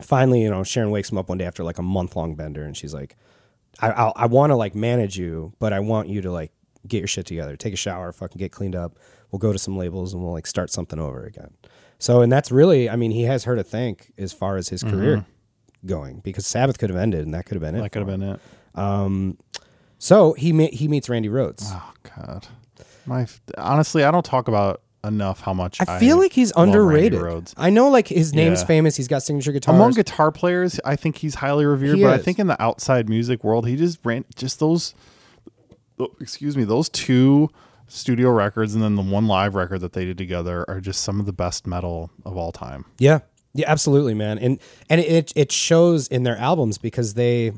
finally, 0.00 0.42
you 0.42 0.50
know, 0.50 0.64
Sharon 0.64 0.90
wakes 0.90 1.10
him 1.10 1.18
up 1.18 1.28
one 1.28 1.38
day 1.38 1.44
after 1.44 1.64
like 1.64 1.78
a 1.78 1.82
month 1.82 2.16
long 2.16 2.34
bender, 2.34 2.64
and 2.64 2.76
she's 2.76 2.94
like, 2.94 3.16
I 3.80 3.90
I, 3.90 4.12
I 4.16 4.26
want 4.26 4.50
to 4.50 4.56
like 4.56 4.74
manage 4.74 5.18
you, 5.18 5.52
but 5.58 5.72
I 5.72 5.80
want 5.80 6.08
you 6.08 6.20
to 6.22 6.30
like 6.32 6.52
get 6.86 6.98
your 6.98 7.08
shit 7.08 7.26
together, 7.26 7.56
take 7.56 7.72
a 7.74 7.76
shower, 7.76 8.12
fucking 8.12 8.38
get 8.38 8.52
cleaned 8.52 8.76
up. 8.76 8.98
We'll 9.30 9.38
go 9.40 9.52
to 9.52 9.58
some 9.58 9.76
labels 9.76 10.12
and 10.14 10.22
we'll 10.22 10.32
like 10.32 10.46
start 10.46 10.70
something 10.70 10.98
over 10.98 11.24
again. 11.24 11.50
So, 11.98 12.20
and 12.20 12.30
that's 12.30 12.52
really, 12.52 12.90
I 12.90 12.96
mean, 12.96 13.10
he 13.10 13.22
has 13.22 13.44
her 13.44 13.56
to 13.56 13.64
thank 13.64 14.12
as 14.18 14.32
far 14.32 14.56
as 14.56 14.68
his 14.68 14.82
career 14.82 15.24
going 15.86 16.20
because 16.20 16.46
Sabbath 16.46 16.78
could 16.78 16.90
have 16.90 16.98
ended 16.98 17.24
and 17.24 17.32
that 17.34 17.46
could 17.46 17.54
have 17.54 17.62
been 17.62 17.74
it. 17.74 17.80
That 17.82 17.90
could 17.92 18.06
have 18.06 18.20
been 18.20 18.22
it. 18.22 18.40
Um, 18.74 19.38
So 19.98 20.34
he 20.34 20.52
me- 20.52 20.70
he 20.72 20.86
meets 20.88 21.08
Randy 21.08 21.28
Rhoads. 21.30 21.64
Oh 21.66 21.92
God. 22.16 22.46
My 23.06 23.26
honestly, 23.56 24.04
I 24.04 24.10
don't 24.10 24.24
talk 24.24 24.48
about 24.48 24.82
enough 25.04 25.40
how 25.40 25.54
much 25.54 25.80
I 25.80 25.98
feel 25.98 26.18
like 26.18 26.32
he's 26.32 26.52
underrated. 26.56 27.20
Rhoads. 27.20 27.54
I 27.56 27.70
know 27.70 27.88
like 27.88 28.08
his 28.08 28.32
name's 28.34 28.60
Yeah. 28.60 28.66
famous. 28.66 28.96
He's 28.96 29.08
got 29.08 29.22
signature 29.22 29.52
guitars. 29.52 29.74
Among 29.74 29.92
guitar 29.92 30.32
players, 30.32 30.80
I 30.84 30.96
think 30.96 31.16
he's 31.18 31.36
highly 31.36 31.64
revered. 31.64 31.96
He 31.96 32.02
but 32.02 32.12
I 32.14 32.18
think 32.18 32.38
in 32.38 32.46
the 32.46 32.60
outside 32.62 33.08
music 33.08 33.44
world, 33.44 33.66
he 33.68 33.76
just 33.76 33.98
ran 34.04 34.24
just 34.36 34.58
those. 34.60 34.94
Excuse 36.20 36.56
me, 36.56 36.64
those 36.64 36.88
two 36.88 37.50
studio 37.86 38.30
records 38.30 38.74
and 38.74 38.82
then 38.82 38.96
the 38.96 39.02
one 39.02 39.26
live 39.28 39.54
record 39.54 39.80
that 39.80 39.92
they 39.92 40.04
did 40.04 40.18
together 40.18 40.64
are 40.68 40.80
just 40.80 41.02
some 41.02 41.20
of 41.20 41.26
the 41.26 41.32
best 41.32 41.66
metal 41.66 42.10
of 42.24 42.36
all 42.36 42.50
time. 42.50 42.84
Yeah, 42.98 43.20
yeah, 43.52 43.66
absolutely, 43.70 44.14
man. 44.14 44.38
And 44.38 44.58
and 44.90 45.00
it 45.00 45.32
it 45.36 45.52
shows 45.52 46.08
in 46.08 46.24
their 46.24 46.36
albums 46.36 46.78
because 46.78 47.14
they 47.14 47.52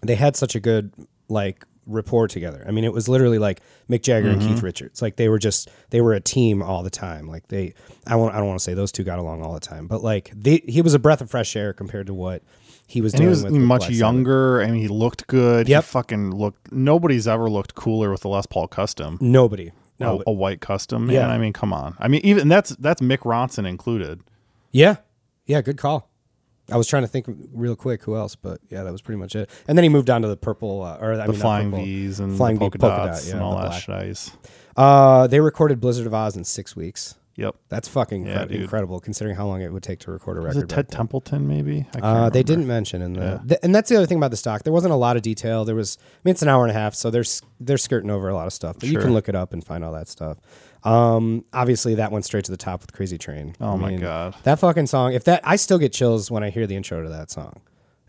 they 0.00 0.16
had 0.16 0.34
such 0.34 0.56
a 0.56 0.60
good 0.60 0.92
like 1.28 1.64
rapport 1.86 2.28
together. 2.28 2.64
I 2.66 2.70
mean, 2.70 2.84
it 2.84 2.92
was 2.92 3.08
literally 3.08 3.38
like 3.38 3.60
Mick 3.90 4.02
Jagger 4.02 4.30
and 4.30 4.40
Keith 4.40 4.56
mm-hmm. 4.56 4.66
Richards. 4.66 5.02
Like 5.02 5.16
they 5.16 5.28
were 5.28 5.38
just 5.38 5.70
they 5.90 6.00
were 6.00 6.14
a 6.14 6.20
team 6.20 6.62
all 6.62 6.82
the 6.82 6.90
time. 6.90 7.28
Like 7.28 7.48
they 7.48 7.74
I 8.06 8.16
won't 8.16 8.34
I 8.34 8.38
don't 8.38 8.48
want 8.48 8.60
to 8.60 8.64
say 8.64 8.74
those 8.74 8.92
two 8.92 9.04
got 9.04 9.18
along 9.18 9.42
all 9.42 9.54
the 9.54 9.60
time, 9.60 9.86
but 9.86 10.02
like 10.02 10.30
they 10.34 10.62
he 10.66 10.82
was 10.82 10.94
a 10.94 10.98
breath 10.98 11.20
of 11.20 11.30
fresh 11.30 11.56
air 11.56 11.72
compared 11.72 12.06
to 12.06 12.14
what 12.14 12.42
he 12.92 13.00
was 13.00 13.14
And 13.14 13.22
he 13.22 13.28
was 13.28 13.44
much 13.44 13.88
younger. 13.88 14.64
Mean, 14.66 14.74
he 14.74 14.88
looked 14.88 15.26
good. 15.26 15.66
Yep. 15.66 15.82
He 15.82 15.86
fucking 15.88 16.30
looked. 16.32 16.70
Nobody's 16.72 17.26
ever 17.26 17.48
looked 17.48 17.74
cooler 17.74 18.10
with 18.10 18.20
the 18.20 18.28
Les 18.28 18.44
Paul 18.46 18.68
Custom. 18.68 19.16
Nobody. 19.20 19.68
a, 19.68 19.72
No. 20.04 20.22
a 20.26 20.32
white 20.32 20.60
custom. 20.60 21.06
Man, 21.06 21.14
Yeah. 21.14 21.28
I 21.28 21.38
mean, 21.38 21.54
come 21.54 21.72
on. 21.72 21.96
I 21.98 22.08
mean, 22.08 22.20
even 22.22 22.48
that's 22.48 22.70
that's 22.76 23.00
Mick 23.00 23.20
Ronson 23.20 23.66
included. 23.66 24.20
Yeah. 24.72 24.96
Yeah, 25.46 25.62
good 25.62 25.78
call. 25.78 26.11
I 26.70 26.76
was 26.76 26.86
trying 26.86 27.02
to 27.02 27.08
think 27.08 27.26
real 27.52 27.74
quick 27.76 28.02
who 28.04 28.16
else, 28.16 28.36
but 28.36 28.60
yeah, 28.70 28.82
that 28.84 28.92
was 28.92 29.02
pretty 29.02 29.18
much 29.18 29.34
it. 29.34 29.50
And 29.66 29.76
then 29.76 29.82
he 29.82 29.88
moved 29.88 30.08
on 30.10 30.22
to 30.22 30.28
the 30.28 30.36
purple, 30.36 30.82
uh, 30.82 30.96
or 31.00 31.12
I 31.14 31.26
The 31.26 31.32
mean, 31.32 31.40
flying 31.40 31.70
purple, 31.70 31.84
V's 31.84 32.20
and 32.20 32.36
flying 32.36 32.56
V- 32.56 32.60
polka, 32.60 32.78
polka 32.78 32.96
dots 32.96 33.22
dot, 33.22 33.28
yeah, 33.28 33.34
and 33.34 33.42
all 33.42 33.58
that 33.60 33.80
shiz. 33.80 34.30
Uh, 34.76 35.26
they 35.26 35.40
recorded 35.40 35.80
Blizzard 35.80 36.06
of 36.06 36.12
Ozz 36.12 36.36
in 36.36 36.44
six 36.44 36.74
weeks. 36.76 37.16
Yep. 37.36 37.54
That's 37.70 37.88
fucking 37.88 38.26
Yeah, 38.26 38.44
incre- 38.44 38.48
dude. 38.48 38.60
incredible, 38.62 39.00
considering 39.00 39.36
how 39.36 39.46
long 39.46 39.62
it 39.62 39.72
would 39.72 39.82
take 39.82 40.00
to 40.00 40.10
record 40.10 40.36
a 40.36 40.40
Was 40.42 40.54
record. 40.54 40.64
it 40.64 40.68
back 40.68 40.76
Ted. 40.76 40.90
Templeton? 40.90 41.48
Maybe. 41.48 41.86
I 41.90 41.92
can't 41.92 42.04
Uh, 42.04 42.08
they 42.10 42.40
remember. 42.40 42.42
didn't 42.42 42.66
mention 42.66 43.00
in 43.02 43.12
the, 43.14 43.20
Yeah. 43.20 43.38
th- 43.48 43.60
and 43.62 43.74
that's 43.74 43.88
the 43.88 43.96
other 43.96 44.04
thing 44.06 44.18
about 44.18 44.30
the 44.30 44.36
stock. 44.36 44.64
There 44.64 44.72
wasn't 44.72 44.92
a 44.92 44.96
lot 44.96 45.16
of 45.16 45.22
detail. 45.22 45.64
There 45.64 45.74
was, 45.74 45.96
I 46.00 46.04
mean, 46.24 46.32
it's 46.32 46.42
an 46.42 46.48
hour 46.48 46.62
and 46.64 46.70
a 46.70 46.74
half, 46.74 46.94
so 46.94 47.10
they're 47.10 47.22
s- 47.22 47.40
they're 47.58 47.78
skirting 47.78 48.10
over 48.10 48.28
a 48.28 48.34
lot 48.34 48.46
of 48.46 48.52
stuff. 48.52 48.76
But 48.78 48.88
you 48.88 48.94
Sure. 48.94 49.02
can 49.02 49.14
look 49.14 49.28
it 49.30 49.34
up 49.34 49.52
and 49.54 49.64
find 49.64 49.82
all 49.84 49.92
that 49.92 50.08
stuff. 50.08 50.36
Um, 50.84 51.44
obviously, 51.52 51.94
that 51.94 52.10
went 52.12 52.24
straight 52.24 52.44
to 52.44 52.50
the 52.50 52.56
top 52.56 52.80
with 52.82 52.92
Crazy 52.92 53.16
Train. 53.16 53.54
Oh 53.60 53.72
I 53.72 53.76
my 53.76 53.94
God. 53.96 54.34
that 54.42 54.58
fucking 54.58 54.88
song! 54.88 55.12
If 55.14 55.24
that, 55.24 55.40
I 55.44 55.56
still 55.56 55.78
get 55.78 55.92
chills 55.92 56.30
when 56.30 56.42
I 56.42 56.50
hear 56.50 56.66
the 56.66 56.74
intro 56.76 57.02
to 57.02 57.08
that 57.08 57.30
song. 57.30 57.60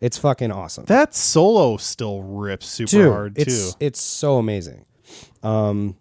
It's 0.02 0.18
fucking 0.18 0.52
awesome. 0.52 0.86
That 0.86 1.14
solo 1.16 1.78
still 1.78 2.24
rips 2.24 2.66
super 2.68 2.90
Dude, 2.92 3.12
hard 3.12 3.38
it's 3.38 3.72
too. 3.74 3.78
it's 3.80 4.02
so 4.02 4.38
amazing. 4.38 4.86
Um, 5.44 5.96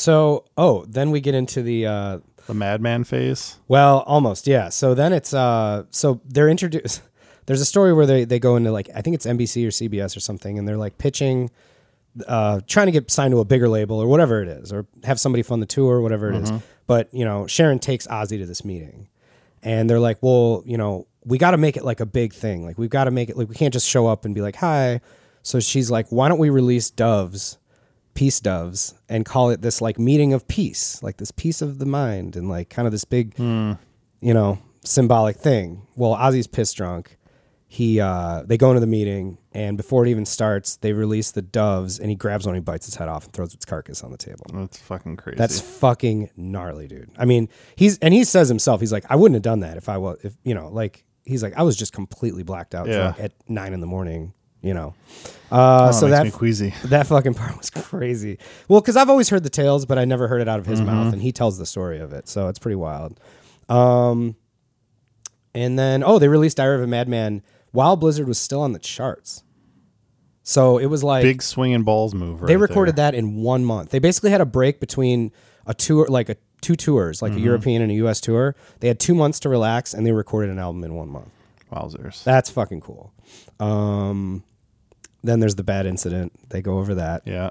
so 0.00 0.44
oh, 0.56 0.84
then 0.88 1.10
we 1.10 1.20
get 1.20 1.34
into 1.34 1.62
the 1.62 1.86
uh, 1.86 2.18
The 2.46 2.54
Madman 2.54 3.04
phase. 3.04 3.58
well, 3.68 4.00
almost 4.06 4.46
yeah. 4.46 4.68
So 4.70 4.94
then 4.94 5.12
it's 5.12 5.34
uh, 5.34 5.84
so 5.90 6.20
they're 6.24 6.48
introduced. 6.48 7.02
There's 7.46 7.60
a 7.60 7.64
story 7.66 7.92
where 7.92 8.06
they 8.06 8.24
they 8.24 8.38
go 8.38 8.56
into 8.56 8.70
like 8.72 8.88
I 8.94 9.02
think 9.02 9.14
it's 9.14 9.26
NBC 9.26 9.64
or 9.66 9.68
CBS 9.70 10.16
or 10.16 10.20
something, 10.20 10.58
and 10.58 10.66
they're 10.68 10.76
like 10.76 10.98
pitching, 10.98 11.50
uh, 12.26 12.60
trying 12.66 12.86
to 12.86 12.92
get 12.92 13.10
signed 13.10 13.32
to 13.32 13.40
a 13.40 13.44
bigger 13.44 13.68
label 13.68 13.98
or 13.98 14.06
whatever 14.06 14.42
it 14.42 14.48
is, 14.48 14.72
or 14.72 14.86
have 15.04 15.18
somebody 15.20 15.42
fund 15.42 15.60
the 15.60 15.66
tour, 15.66 15.96
or 15.96 16.00
whatever 16.02 16.30
it 16.30 16.36
is. 16.36 16.50
But 16.86 17.12
you 17.12 17.24
know, 17.24 17.46
Sharon 17.46 17.78
takes 17.78 18.06
Ozzy 18.06 18.38
to 18.38 18.46
this 18.46 18.64
meeting, 18.64 19.08
and 19.62 19.88
they're 19.90 20.00
like, 20.00 20.18
well, 20.22 20.62
you 20.64 20.76
know, 20.78 21.06
we 21.24 21.38
got 21.38 21.50
to 21.52 21.58
make 21.58 21.76
it 21.76 21.84
like 21.84 22.00
a 22.00 22.06
big 22.06 22.32
thing. 22.32 22.64
Like 22.64 22.78
we've 22.78 22.90
got 22.90 23.04
to 23.04 23.10
make 23.10 23.28
it 23.30 23.36
like 23.36 23.48
we 23.48 23.54
can't 23.54 23.72
just 23.72 23.88
show 23.88 24.06
up 24.06 24.24
and 24.24 24.34
be 24.34 24.40
like, 24.40 24.56
hi. 24.56 25.00
So 25.42 25.58
she's 25.60 25.90
like, 25.90 26.06
why 26.10 26.28
don't 26.28 26.38
we 26.38 26.50
release 26.50 26.90
Doves, 26.90 27.58
peace 28.14 28.40
doves, 28.40 28.94
and 29.08 29.24
call 29.24 29.50
it 29.50 29.62
this 29.62 29.80
like 29.80 29.98
meeting 29.98 30.32
of 30.32 30.46
peace, 30.48 31.02
like 31.02 31.16
this 31.18 31.30
peace 31.30 31.62
of 31.62 31.78
the 31.78 31.86
mind, 31.86 32.36
and 32.36 32.48
like 32.48 32.68
kind 32.70 32.86
of 32.86 32.92
this 32.92 33.04
big, 33.04 33.38
you 33.38 33.76
know, 34.22 34.58
symbolic 34.84 35.36
thing. 35.36 35.86
Well, 35.96 36.14
Ozzy's 36.16 36.46
pissed 36.46 36.76
drunk. 36.76 37.16
He 37.72 38.00
uh 38.00 38.42
they 38.46 38.56
go 38.56 38.70
into 38.70 38.80
the 38.80 38.88
meeting 38.88 39.38
and 39.52 39.76
before 39.76 40.04
it 40.04 40.08
even 40.10 40.26
starts, 40.26 40.74
they 40.78 40.92
release 40.92 41.30
the 41.30 41.40
doves 41.42 42.00
and 42.00 42.10
he 42.10 42.16
grabs 42.16 42.44
one, 42.44 42.56
he 42.56 42.60
bites 42.60 42.88
its 42.88 42.96
head 42.96 43.06
off 43.08 43.24
and 43.24 43.32
throws 43.32 43.54
its 43.54 43.64
carcass 43.64 44.02
on 44.02 44.10
the 44.10 44.16
table. 44.18 44.44
That's 44.52 44.76
fucking 44.78 45.16
crazy. 45.18 45.36
That's 45.38 45.60
fucking 45.60 46.30
gnarly, 46.36 46.88
dude. 46.88 47.10
I 47.16 47.26
mean, 47.26 47.48
he's 47.76 47.96
and 47.98 48.12
he 48.12 48.24
says 48.24 48.48
himself, 48.48 48.80
he's 48.80 48.90
like, 48.92 49.04
I 49.08 49.14
wouldn't 49.14 49.36
have 49.36 49.42
done 49.42 49.60
that 49.60 49.76
if 49.76 49.88
I 49.88 49.98
was, 49.98 50.18
if 50.24 50.34
you 50.42 50.52
know, 50.52 50.66
like 50.68 51.04
he's 51.24 51.44
like, 51.44 51.54
I 51.56 51.62
was 51.62 51.76
just 51.76 51.92
completely 51.92 52.42
blacked 52.42 52.74
out 52.74 52.88
Yeah. 52.88 52.96
drunk 52.96 53.20
at 53.20 53.32
nine 53.48 53.72
in 53.72 53.78
the 53.78 53.86
morning, 53.86 54.32
you 54.62 54.74
know. 54.74 54.94
Uh, 55.52 55.88
oh, 55.88 55.92
so 55.92 56.08
that 56.08 56.24
that 56.84 57.06
fucking 57.08 57.34
part 57.34 57.56
was 57.58 57.70
crazy. 57.70 58.38
Well, 58.68 58.80
because 58.80 58.96
I've 58.96 59.10
always 59.10 59.28
heard 59.30 59.42
the 59.42 59.50
tales, 59.50 59.84
but 59.86 59.98
I 59.98 60.04
never 60.04 60.28
heard 60.28 60.40
it 60.40 60.48
out 60.48 60.58
of 60.60 60.66
his 60.66 60.80
Mm-hmm. 60.80 60.86
mouth, 60.90 61.12
and 61.12 61.22
he 61.22 61.32
tells 61.32 61.58
the 61.58 61.66
story 61.66 61.98
of 61.98 62.12
it, 62.12 62.28
so 62.28 62.48
it's 62.48 62.58
pretty 62.58 62.76
wild. 62.76 63.18
Um, 63.68 64.36
and 65.54 65.78
then 65.78 66.02
oh, 66.04 66.18
they 66.18 66.28
released 66.28 66.56
Diary 66.58 66.76
of 66.76 66.82
a 66.82 66.86
Madman 66.86 67.42
while 67.72 67.96
Blizzard 67.96 68.28
was 68.28 68.38
still 68.38 68.60
on 68.62 68.72
the 68.72 68.78
charts. 68.78 69.42
So 70.42 70.78
it 70.78 70.86
was 70.86 71.04
like 71.04 71.22
Big 71.22 71.42
swinging 71.42 71.82
balls 71.82 72.14
move. 72.14 72.40
they 72.40 72.56
recorded 72.56 72.96
there. 72.96 73.12
that 73.12 73.16
in 73.18 73.36
one 73.36 73.64
month. 73.64 73.90
They 73.90 73.98
basically 73.98 74.30
had 74.30 74.40
a 74.40 74.46
break 74.46 74.80
between 74.80 75.32
a 75.66 75.74
tour, 75.74 76.06
like 76.08 76.28
a 76.28 76.36
two 76.60 76.74
tours, 76.76 77.22
like 77.22 77.32
a 77.32 77.40
European 77.40 77.82
and 77.82 77.90
a 77.90 77.94
U.S. 77.96 78.20
tour. 78.20 78.56
They 78.80 78.88
had 78.88 78.98
two 78.98 79.14
months 79.14 79.38
to 79.40 79.48
relax, 79.48 79.94
and 79.94 80.06
they 80.06 80.12
recorded 80.12 80.50
an 80.50 80.58
album 80.58 80.82
in 80.84 80.94
one 80.94 81.08
month. 81.08 81.30
Wowzers. 81.72 82.24
That's 82.24 82.50
fucking 82.50 82.80
cool. 82.80 83.12
Um, 83.60 84.42
then 85.22 85.40
there's 85.40 85.54
the 85.56 85.64
bad 85.64 85.86
incident. 85.86 86.32
They 86.50 86.62
go 86.62 86.78
over 86.78 86.94
that. 86.96 87.22
yeah. 87.26 87.50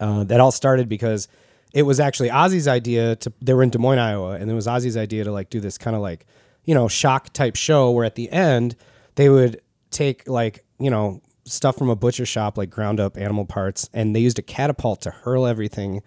Uh, 0.00 0.22
that 0.24 0.38
all 0.38 0.52
started 0.52 0.88
because 0.88 1.28
it 1.72 1.82
was 1.82 1.98
actually 1.98 2.28
Ozzy's 2.28 2.68
idea 2.68 3.16
to. 3.16 3.32
They 3.40 3.54
were 3.54 3.62
in 3.62 3.70
Des 3.70 3.78
Moines, 3.78 3.98
Iowa, 3.98 4.32
and 4.32 4.50
it 4.50 4.54
was 4.54 4.66
Ozzy's 4.66 4.96
idea 4.96 5.24
to 5.24 5.32
like 5.32 5.50
do 5.50 5.60
this 5.60 5.78
kind 5.78 5.96
of 5.96 6.02
like 6.02 6.26
you 6.64 6.74
know 6.74 6.88
shock 6.88 7.32
type 7.32 7.56
show 7.56 7.90
where 7.90 8.04
at 8.04 8.14
the 8.14 8.30
end 8.30 8.76
they 9.16 9.28
would 9.28 9.60
take 9.90 10.28
like 10.28 10.64
you 10.78 10.90
know 10.90 11.20
stuff 11.44 11.76
from 11.76 11.88
a 11.88 11.96
butcher 11.96 12.26
shop, 12.26 12.58
like 12.58 12.70
ground 12.70 13.00
up 13.00 13.16
animal 13.16 13.44
parts, 13.44 13.88
and 13.92 14.14
they 14.14 14.20
used 14.20 14.38
a 14.38 14.42
catapult 14.42 15.00
to 15.02 15.10
hurl 15.10 15.46
everything 15.46 16.02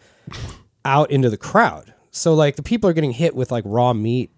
out 0.85 1.11
into 1.11 1.29
the 1.29 1.37
crowd. 1.37 1.93
So 2.11 2.33
like 2.33 2.55
the 2.55 2.63
people 2.63 2.89
are 2.89 2.93
getting 2.93 3.11
hit 3.11 3.35
with 3.35 3.51
like 3.51 3.63
raw 3.67 3.93
meat 3.93 4.31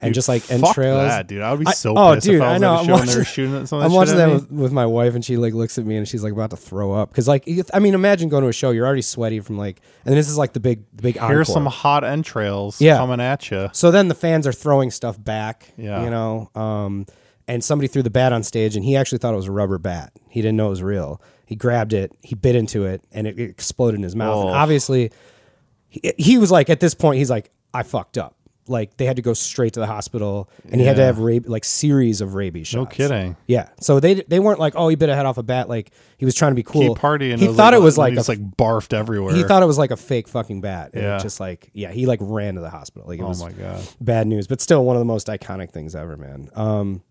and 0.00 0.14
just 0.14 0.28
like 0.28 0.50
entrails. 0.50 1.08
that, 1.08 1.26
dude. 1.26 1.42
I 1.42 1.50
would 1.50 1.60
be 1.60 1.66
I- 1.66 1.72
so 1.72 1.94
oh, 1.96 2.14
dude, 2.18 2.36
if 2.36 2.42
I 2.42 2.54
I 2.54 2.58
know. 2.58 2.74
at 2.74 2.80
I'm 2.80 2.86
show 2.86 2.96
they 2.96 3.00
were 3.00 3.06
watching- 3.18 3.24
shooting 3.24 3.54
of 3.56 3.72
I'm 3.72 3.92
watching 3.92 4.16
that 4.16 4.30
with, 4.30 4.50
with 4.52 4.72
my 4.72 4.86
wife, 4.86 5.14
and 5.14 5.24
she 5.24 5.36
like 5.36 5.54
looks 5.54 5.78
at 5.78 5.84
me 5.86 5.96
and 5.96 6.06
she's 6.08 6.22
like 6.22 6.32
about 6.32 6.50
to 6.50 6.56
throw 6.56 6.92
up 6.92 7.10
because 7.10 7.26
like 7.28 7.48
I 7.74 7.78
mean, 7.78 7.94
imagine 7.94 8.28
going 8.28 8.42
to 8.42 8.48
a 8.48 8.52
show, 8.52 8.70
you're 8.70 8.86
already 8.86 9.02
sweaty 9.02 9.40
from 9.40 9.58
like, 9.58 9.80
and 10.04 10.14
this 10.16 10.28
is 10.28 10.36
like 10.38 10.52
the 10.52 10.60
big, 10.60 10.84
the 10.94 11.02
big 11.02 11.14
Here's 11.18 11.48
encore. 11.48 11.54
some 11.62 11.66
hot 11.66 12.04
entrails 12.04 12.80
Yeah. 12.80 12.96
coming 12.98 13.20
at 13.20 13.50
you. 13.50 13.68
So 13.72 13.90
then 13.90 14.08
the 14.08 14.14
fans 14.14 14.46
are 14.46 14.52
throwing 14.52 14.90
stuff 14.90 15.22
back, 15.22 15.72
Yeah. 15.76 16.04
you 16.04 16.10
know. 16.10 16.50
Um, 16.54 17.06
and 17.46 17.64
somebody 17.64 17.88
threw 17.88 18.02
the 18.02 18.10
bat 18.10 18.32
on 18.32 18.42
stage, 18.42 18.76
and 18.76 18.84
he 18.84 18.94
actually 18.94 19.18
thought 19.18 19.32
it 19.32 19.38
was 19.38 19.46
a 19.46 19.52
rubber 19.52 19.78
bat. 19.78 20.12
He 20.28 20.42
didn't 20.42 20.56
know 20.58 20.66
it 20.66 20.70
was 20.70 20.82
real. 20.82 21.20
He 21.46 21.56
grabbed 21.56 21.94
it, 21.94 22.12
he 22.22 22.34
bit 22.34 22.54
into 22.54 22.84
it, 22.84 23.02
and 23.10 23.26
it 23.26 23.38
exploded 23.40 23.96
in 23.96 24.02
his 24.02 24.14
mouth. 24.14 24.40
And 24.44 24.50
Oh. 24.50 24.52
obviously, 24.52 25.10
he, 25.88 26.12
he 26.18 26.36
was 26.36 26.50
like, 26.50 26.68
at 26.68 26.80
this 26.80 26.92
point, 26.94 27.16
he's 27.16 27.30
like, 27.30 27.50
I 27.72 27.82
fucked 27.84 28.18
up. 28.18 28.34
Like 28.68 28.96
they 28.96 29.06
had 29.06 29.16
to 29.16 29.22
go 29.22 29.32
straight 29.32 29.72
to 29.74 29.80
the 29.80 29.86
hospital, 29.86 30.48
and 30.70 30.80
he 30.80 30.86
had 30.86 30.96
to 30.96 31.02
Yeah. 31.02 31.06
have 31.06 31.18
rab- 31.18 31.48
like 31.48 31.64
series 31.64 32.20
of 32.20 32.34
rabies 32.34 32.66
shots. 32.68 32.76
No 32.76 32.86
kidding. 32.86 33.36
Yeah. 33.46 33.68
So 33.80 34.00
they 34.00 34.14
they 34.14 34.40
weren't 34.40 34.58
like, 34.60 34.74
oh, 34.76 34.88
he 34.88 34.96
bit 34.96 35.08
a 35.08 35.14
head 35.16 35.26
off 35.26 35.38
a 35.38 35.42
bat. 35.42 35.68
Like 35.68 35.90
he 36.18 36.24
was 36.24 36.34
trying 36.34 36.52
to 36.52 36.56
be 36.56 36.62
cool. 36.62 36.94
Keep 36.94 37.02
partying. 37.02 37.38
He 37.38 37.48
thought 37.48 37.74
it 37.74 37.80
was 37.82 37.96
like 37.98 38.14
it's 38.14 38.28
a 38.28 38.32
like 38.32 38.40
barfed 38.56 38.92
everywhere. 38.92 39.34
he 39.34 39.42
thought 39.44 39.62
it 39.62 39.66
was 39.66 39.78
like 39.78 39.90
a 39.90 39.96
fake 39.96 40.28
fucking 40.28 40.60
bat. 40.60 40.90
And 40.94 41.02
Yeah. 41.02 41.16
it 41.16 41.22
just 41.22 41.40
like, 41.40 41.70
yeah, 41.72 41.90
he 41.92 42.06
like 42.06 42.20
ran 42.22 42.54
to 42.56 42.60
the 42.60 42.70
hospital. 42.70 43.08
Like 43.08 43.18
it 43.20 43.22
Oh 43.24 43.28
was 43.28 43.42
my 43.42 43.52
god. 43.52 43.82
bad 44.00 44.26
news, 44.26 44.46
but 44.46 44.60
still 44.60 44.84
one 44.84 44.96
of 44.96 45.00
the 45.00 45.04
most 45.06 45.26
iconic 45.28 45.70
things 45.70 45.94
ever, 45.94 46.16
man. 46.16 46.50
Um, 46.54 47.02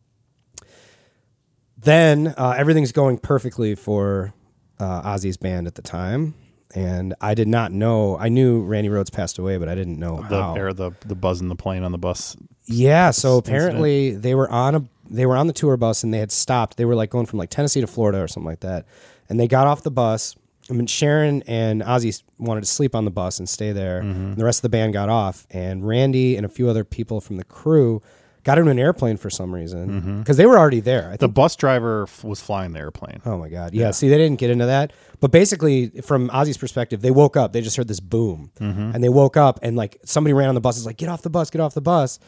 then 1.77 2.33
uh, 2.37 2.55
everything's 2.57 2.91
going 2.91 3.17
perfectly 3.17 3.75
for 3.75 4.33
uh, 4.79 5.01
Ozzy's 5.13 5.37
band 5.37 5.67
at 5.67 5.75
the 5.75 5.81
time. 5.81 6.33
And 6.75 7.13
I 7.21 7.33
did 7.33 7.47
not 7.47 7.71
know. 7.71 8.17
I 8.17 8.29
knew 8.29 8.61
Randy 8.61 8.89
Rhoads 8.89 9.11
passed 9.11 9.37
away, 9.39 9.57
but 9.57 9.69
I 9.69 9.75
didn't 9.75 9.97
know 9.99 10.17
The 10.29 10.41
how. 10.41 10.55
air, 10.55 10.73
the 10.73 10.91
the 11.05 11.15
buzz 11.15 11.39
in 11.41 11.47
the 11.47 11.55
plane 11.55 11.83
on 11.83 11.91
the 11.91 11.97
bus. 11.97 12.35
Yeah, 12.65 13.11
so 13.11 13.37
incident. 13.37 13.47
apparently 13.47 14.11
they 14.15 14.35
were 14.35 14.49
on 14.51 14.75
a 14.75 14.83
they 15.09 15.25
were 15.25 15.37
on 15.37 15.47
the 15.47 15.53
tour 15.53 15.77
bus 15.77 16.03
and 16.03 16.13
they 16.13 16.19
had 16.19 16.31
stopped. 16.31 16.75
They 16.77 16.85
were 16.85 16.95
like 16.95 17.09
going 17.09 17.25
from 17.25 17.39
like 17.39 17.49
Tennessee 17.49 17.79
to 17.81 17.87
Florida 17.87 18.21
or 18.21 18.27
something 18.27 18.47
like 18.49 18.59
that. 18.59 18.85
And 19.29 19.39
they 19.39 19.47
got 19.47 19.65
off 19.67 19.83
the 19.83 19.91
bus. 19.91 20.35
I 20.69 20.73
mean 20.73 20.87
Sharon 20.87 21.43
and 21.47 21.81
Ozzy 21.81 22.21
wanted 22.37 22.61
to 22.61 22.67
sleep 22.67 22.93
on 22.93 23.05
the 23.05 23.11
bus 23.11 23.39
and 23.39 23.47
stay 23.47 23.71
there. 23.71 24.01
Mm-hmm. 24.01 24.09
And 24.25 24.35
the 24.37 24.43
rest 24.43 24.59
of 24.59 24.63
the 24.63 24.69
band 24.69 24.91
got 24.91 25.07
off 25.07 25.47
and 25.49 25.87
Randy 25.87 26.35
and 26.35 26.45
a 26.45 26.49
few 26.49 26.69
other 26.69 26.83
people 26.83 27.21
from 27.21 27.37
the 27.37 27.45
crew 27.45 28.01
got 28.47 28.57
into 28.57 28.71
an 28.71 28.79
airplane 28.79 29.17
for 29.17 29.29
some 29.29 29.53
reason 29.53 29.89
mm-hmm. 29.89 30.19
because 30.19 30.37
they 30.37 30.45
were 30.45 30.57
already 30.57 30.79
there. 30.79 31.11
I 31.11 31.17
The 31.17 31.27
bus 31.27 31.57
driver 31.57 32.03
f- 32.03 32.23
was 32.23 32.39
flying 32.39 32.71
the 32.71 32.79
airplane. 32.79 33.21
Oh 33.25 33.37
my 33.37 33.49
god. 33.49 33.73
Yeah, 33.73 33.91
see 33.91 34.07
they 34.07 34.17
didn't 34.17 34.39
get 34.39 34.49
into 34.49 34.67
that. 34.67 34.93
But 35.19 35.31
basically 35.31 35.89
from 36.01 36.29
Ozzy's 36.29 36.57
perspective, 36.57 37.01
they 37.01 37.11
woke 37.11 37.35
up, 37.35 37.51
they 37.51 37.59
just 37.59 37.75
heard 37.75 37.89
this 37.89 37.99
boom. 37.99 38.51
Mm-hmm. 38.61 38.91
And 38.95 39.03
they 39.03 39.09
woke 39.09 39.35
up 39.35 39.59
and 39.61 39.75
like 39.75 39.97
somebody 40.05 40.31
ran 40.31 40.47
on 40.47 40.55
the 40.55 40.61
bus 40.61 40.77
is 40.77 40.85
like, 40.85 40.95
"Get 40.95 41.09
off 41.09 41.23
the 41.23 41.29
bus, 41.29 41.49
get 41.49 41.59
off 41.59 41.73
the 41.73 41.81
bus." 41.81 42.19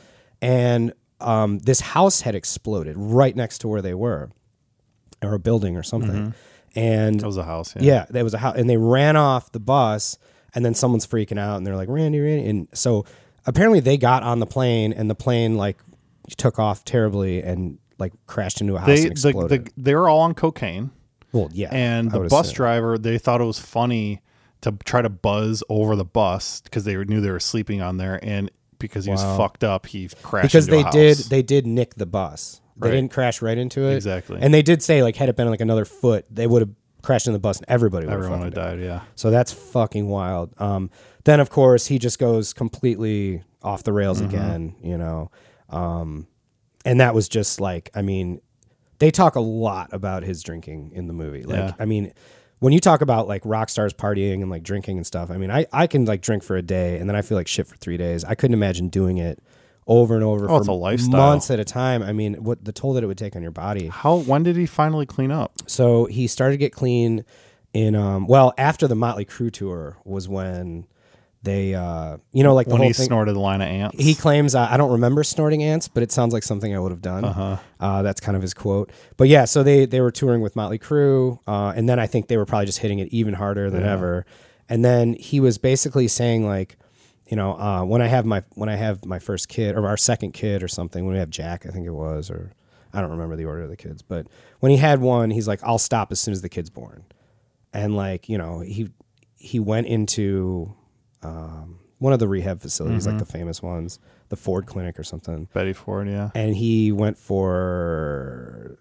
And 0.41 0.91
um, 1.21 1.59
this 1.59 1.79
house 1.79 2.19
had 2.19 2.35
exploded 2.35 2.97
right 2.97 3.33
next 3.33 3.59
to 3.59 3.69
where 3.69 3.81
they 3.81 3.93
were 3.93 4.29
or 5.23 5.35
a 5.35 5.39
building 5.39 5.77
or 5.77 5.83
something. 5.83 6.11
Mm-hmm. 6.11 6.77
And 6.79 7.23
it 7.23 7.25
was 7.25 7.37
a 7.37 7.45
house. 7.45 7.77
Yeah. 7.77 7.81
yeah, 7.81 8.05
there 8.09 8.25
was 8.25 8.33
a 8.33 8.39
house, 8.39 8.57
and 8.57 8.69
they 8.69 8.77
ran 8.77 9.15
off 9.15 9.53
the 9.53 9.59
bus, 9.61 10.17
and 10.53 10.65
then 10.65 10.73
someone's 10.73 11.07
freaking 11.07 11.39
out, 11.39 11.55
and 11.55 11.65
they're 11.65 11.77
like, 11.77 11.89
"Randy, 11.89 12.19
Randy!" 12.19 12.49
And 12.49 12.67
so 12.73 13.05
apparently 13.45 13.79
they 13.79 13.97
got 13.97 14.21
on 14.21 14.39
the 14.39 14.45
plane, 14.45 14.91
and 14.91 15.09
the 15.09 15.15
plane 15.15 15.55
like 15.55 15.77
took 16.37 16.59
off 16.59 16.83
terribly 16.85 17.41
and 17.41 17.77
like 17.97 18.13
crashed 18.27 18.61
into 18.61 18.75
a 18.75 18.79
house 18.79 18.87
They 18.87 19.01
and 19.03 19.11
exploded. 19.11 19.65
the, 19.65 19.71
they 19.77 19.95
were 19.95 20.07
all 20.09 20.19
on 20.21 20.33
cocaine, 20.33 20.91
well, 21.31 21.49
yeah, 21.51 21.69
and 21.71 22.09
the 22.11 22.21
bus 22.21 22.47
assume. 22.47 22.55
driver 22.55 22.97
they 22.97 23.17
thought 23.17 23.41
it 23.41 23.45
was 23.45 23.59
funny 23.59 24.21
to 24.61 24.71
try 24.83 25.01
to 25.01 25.09
buzz 25.09 25.63
over 25.69 25.95
the 25.95 26.05
bus 26.05 26.61
because 26.61 26.83
they 26.85 26.95
knew 27.05 27.21
they 27.21 27.31
were 27.31 27.39
sleeping 27.39 27.81
on 27.81 27.97
there, 27.97 28.19
and 28.23 28.49
because 28.79 29.05
he 29.05 29.11
was 29.11 29.21
fucked 29.21 29.63
up, 29.63 29.85
he 29.87 30.09
crashed 30.23 30.47
because 30.47 30.67
into 30.67 30.83
they 30.83 30.89
did 30.91 31.17
they 31.17 31.41
did 31.41 31.67
nick 31.67 31.95
the 31.95 32.05
bus. 32.05 32.61
They 32.77 32.87
Right. 32.87 32.95
didn't 32.95 33.11
crash 33.11 33.41
right 33.41 33.57
into 33.57 33.81
it 33.89 33.95
Exactly. 33.95 34.37
and 34.41 34.53
they 34.53 34.61
did 34.61 34.81
say 34.81 35.03
like 35.03 35.17
had 35.17 35.27
it 35.27 35.35
been 35.35 35.49
like 35.49 35.59
another 35.59 35.83
foot, 35.83 36.25
they 36.31 36.47
would 36.47 36.61
have 36.61 36.69
crashed 37.01 37.27
in 37.27 37.33
the 37.33 37.39
bus 37.39 37.57
and 37.57 37.65
everybody 37.67 38.05
would 38.05 38.11
have 38.13 38.19
Everyone 38.21 38.39
would 38.45 38.53
died. 38.53 38.77
died. 38.77 38.79
Yeah. 38.85 39.01
So 39.15 39.29
that's 39.31 39.51
fucking 39.51 40.07
wild. 40.07 40.53
Um, 40.59 40.89
then 41.25 41.41
of 41.41 41.49
course 41.49 41.87
he 41.87 41.99
just 41.99 42.19
goes 42.19 42.53
completely 42.53 43.43
off 43.61 43.83
the 43.83 43.91
rails 43.91 44.21
Mm-hmm. 44.21 44.29
again, 44.35 44.75
you 44.81 44.97
know. 44.97 45.29
Um, 45.69 46.27
and 46.85 46.99
that 46.99 47.13
was 47.13 47.27
just 47.29 47.59
like, 47.61 47.89
I 47.93 48.01
mean, 48.01 48.41
they 48.99 49.11
talk 49.11 49.35
a 49.35 49.39
lot 49.41 49.89
about 49.93 50.23
his 50.23 50.41
drinking 50.43 50.91
in 50.93 51.07
the 51.07 51.13
movie. 51.13 51.43
Like, 51.43 51.57
Yeah. 51.57 51.73
I 51.79 51.85
mean, 51.85 52.13
when 52.59 52.73
you 52.73 52.79
talk 52.79 53.01
about 53.01 53.27
like 53.27 53.41
rock 53.45 53.69
stars 53.69 53.93
partying 53.93 54.41
and 54.41 54.49
like 54.49 54.63
drinking 54.63 54.97
and 54.97 55.07
stuff, 55.07 55.31
I 55.31 55.37
mean, 55.37 55.51
I, 55.51 55.65
I 55.71 55.87
can 55.87 56.05
like 56.05 56.21
drink 56.21 56.43
for 56.43 56.57
a 56.57 56.61
day 56.61 56.97
and 56.97 57.07
then 57.09 57.15
I 57.15 57.21
feel 57.21 57.37
like 57.37 57.47
shit 57.47 57.67
for 57.67 57.75
three 57.77 57.97
days. 57.97 58.25
I 58.25 58.35
couldn't 58.35 58.53
imagine 58.55 58.89
doing 58.89 59.17
it 59.17 59.39
over 59.87 60.15
and 60.15 60.23
over 60.23 60.49
Oh, 60.49 60.63
for 60.63 60.97
months 61.09 61.49
at 61.49 61.59
a 61.59 61.65
time. 61.65 62.03
I 62.03 62.11
mean, 62.13 62.35
what 62.43 62.63
the 62.63 62.71
toll 62.71 62.93
that 62.93 63.03
it 63.03 63.07
would 63.07 63.17
take 63.17 63.35
on 63.35 63.41
your 63.41 63.51
body. 63.51 63.87
How? 63.87 64.17
When 64.17 64.43
did 64.43 64.55
he 64.57 64.65
finally 64.65 65.05
clean 65.05 65.31
up? 65.31 65.53
So 65.67 66.05
he 66.05 66.27
started 66.27 66.53
to 66.53 66.57
get 66.57 66.73
clean 66.73 67.23
in 67.71 67.95
um 67.95 68.25
well 68.27 68.53
after 68.57 68.87
the 68.87 68.95
Motley 68.95 69.25
Crue 69.25 69.51
tour 69.51 69.97
was 70.03 70.27
when 70.27 70.85
they 71.43 71.73
uh 71.73 72.17
you 72.33 72.43
know 72.43 72.53
like 72.53 72.67
the 72.67 72.73
when 72.73 72.83
he 72.83 72.91
thing 72.91 73.05
snorted 73.05 73.35
a 73.35 73.39
line 73.39 73.61
of 73.61 73.67
ants. 73.67 73.97
he 73.97 74.13
claims 74.13 74.55
uh, 74.55 74.67
I 74.69 74.75
don't 74.77 74.91
remember 74.91 75.23
snorting 75.23 75.63
ants 75.63 75.87
but 75.87 76.03
it 76.03 76.11
sounds 76.11 76.33
like 76.33 76.43
something 76.43 76.75
I 76.75 76.79
would 76.79 76.91
have 76.91 77.01
done. 77.01 77.23
Uh-huh. 77.23 77.57
uh 77.79 78.01
that's 78.01 78.19
kind 78.19 78.35
of 78.35 78.41
his 78.41 78.53
quote. 78.53 78.91
But 79.15 79.29
yeah 79.29 79.45
so 79.45 79.63
they 79.63 79.85
they 79.85 80.01
were 80.01 80.11
touring 80.11 80.41
with 80.41 80.55
Motley 80.55 80.79
Crue 80.79 81.39
uh 81.47 81.73
and 81.75 81.87
then 81.87 81.97
I 81.99 82.07
think 82.07 82.27
they 82.27 82.37
were 82.37 82.45
probably 82.45 82.65
just 82.65 82.79
hitting 82.79 82.99
it 82.99 83.07
even 83.09 83.35
harder 83.35 83.69
than 83.69 83.83
ever. 83.83 84.25
And 84.67 84.83
then 84.83 85.13
he 85.13 85.39
was 85.39 85.57
basically 85.57 86.07
saying 86.09 86.45
like 86.45 86.77
you 87.27 87.37
know 87.37 87.53
uh 87.53 87.83
when 87.83 88.01
I 88.01 88.07
have 88.07 88.25
my 88.25 88.43
when 88.55 88.67
I 88.67 88.75
have 88.75 89.05
my 89.05 89.19
first 89.19 89.47
kid 89.47 89.75
or 89.75 89.87
our 89.87 89.97
second 89.97 90.33
kid 90.33 90.61
or 90.61 90.67
something 90.67 91.05
when 91.05 91.13
we 91.13 91.19
have 91.19 91.29
Jack 91.29 91.65
I 91.65 91.69
think 91.69 91.85
it 91.85 91.91
was 91.91 92.29
or 92.29 92.51
I 92.93 92.99
don't 92.99 93.11
remember 93.11 93.37
the 93.37 93.45
order 93.45 93.61
of 93.61 93.69
the 93.69 93.77
kids 93.77 94.01
but 94.01 94.27
when 94.59 94.71
he 94.71 94.77
had 94.77 94.99
one 94.99 95.29
he's 95.29 95.47
like 95.47 95.61
I'll 95.63 95.79
stop 95.79 96.11
as 96.11 96.19
soon 96.19 96.33
as 96.33 96.41
the 96.41 96.49
kid's 96.49 96.69
born. 96.69 97.05
And 97.71 97.95
like 97.95 98.27
you 98.27 98.37
know 98.37 98.59
he 98.59 98.89
he 99.37 99.57
went 99.57 99.87
into 99.87 100.75
um, 101.23 101.79
one 101.99 102.13
of 102.13 102.19
the 102.19 102.27
rehab 102.27 102.61
facilities 102.61 103.05
like 103.07 103.17
the 103.17 103.25
famous 103.25 103.61
ones 103.61 103.99
the 104.29 104.35
ford 104.37 104.65
clinic 104.67 104.97
or 104.99 105.03
something 105.03 105.47
Betty 105.53 105.73
Ford. 105.73 106.07
Yeah. 106.07 106.29
and 106.35 106.55
he 106.55 106.91
went 106.91 107.17
for 107.17 108.77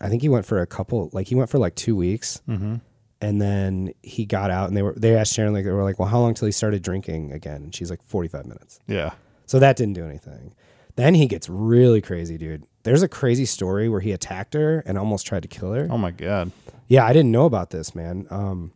I 0.00 0.08
think 0.08 0.22
he 0.22 0.28
went 0.28 0.46
for 0.46 0.60
a 0.60 0.66
couple 0.66 1.10
like 1.12 1.26
he 1.28 1.34
went 1.34 1.50
for 1.50 1.58
like 1.58 1.74
two 1.74 1.96
weeks 1.96 2.40
Mm-hmm. 2.48 2.76
and 3.20 3.40
then 3.40 3.92
he 4.02 4.24
got 4.26 4.50
out 4.50 4.68
and 4.68 4.76
they 4.76 4.82
were 4.82 4.94
they 4.96 5.16
asked 5.16 5.32
sharon 5.34 5.52
like 5.52 5.64
they 5.64 5.70
were 5.70 5.82
like 5.82 5.98
well 5.98 6.08
how 6.08 6.20
long 6.20 6.34
till 6.34 6.46
he 6.46 6.52
started 6.52 6.82
drinking 6.82 7.32
again 7.32 7.62
and 7.62 7.74
she's 7.74 7.90
like 7.90 8.02
45 8.02 8.46
minutes 8.46 8.80
Yeah. 8.86 9.12
so 9.46 9.58
that 9.58 9.76
didn't 9.76 9.94
do 9.94 10.04
anything 10.04 10.54
then 10.96 11.14
he 11.14 11.26
gets 11.26 11.48
really 11.48 12.00
crazy 12.00 12.36
dude 12.38 12.64
there's 12.84 13.02
a 13.02 13.08
crazy 13.08 13.46
story 13.46 13.88
where 13.88 14.00
he 14.00 14.12
attacked 14.12 14.54
her 14.54 14.80
and 14.86 14.98
almost 14.98 15.26
tried 15.26 15.42
to 15.42 15.48
kill 15.48 15.72
her 15.72 15.88
Oh 15.90 15.96
my 15.98 16.10
god. 16.10 16.52
yeah, 16.86 17.04
I 17.06 17.12
didn't 17.14 17.30
know 17.32 17.46
about 17.46 17.70
this, 17.70 17.94
man. 17.94 18.26
Um, 18.30 18.72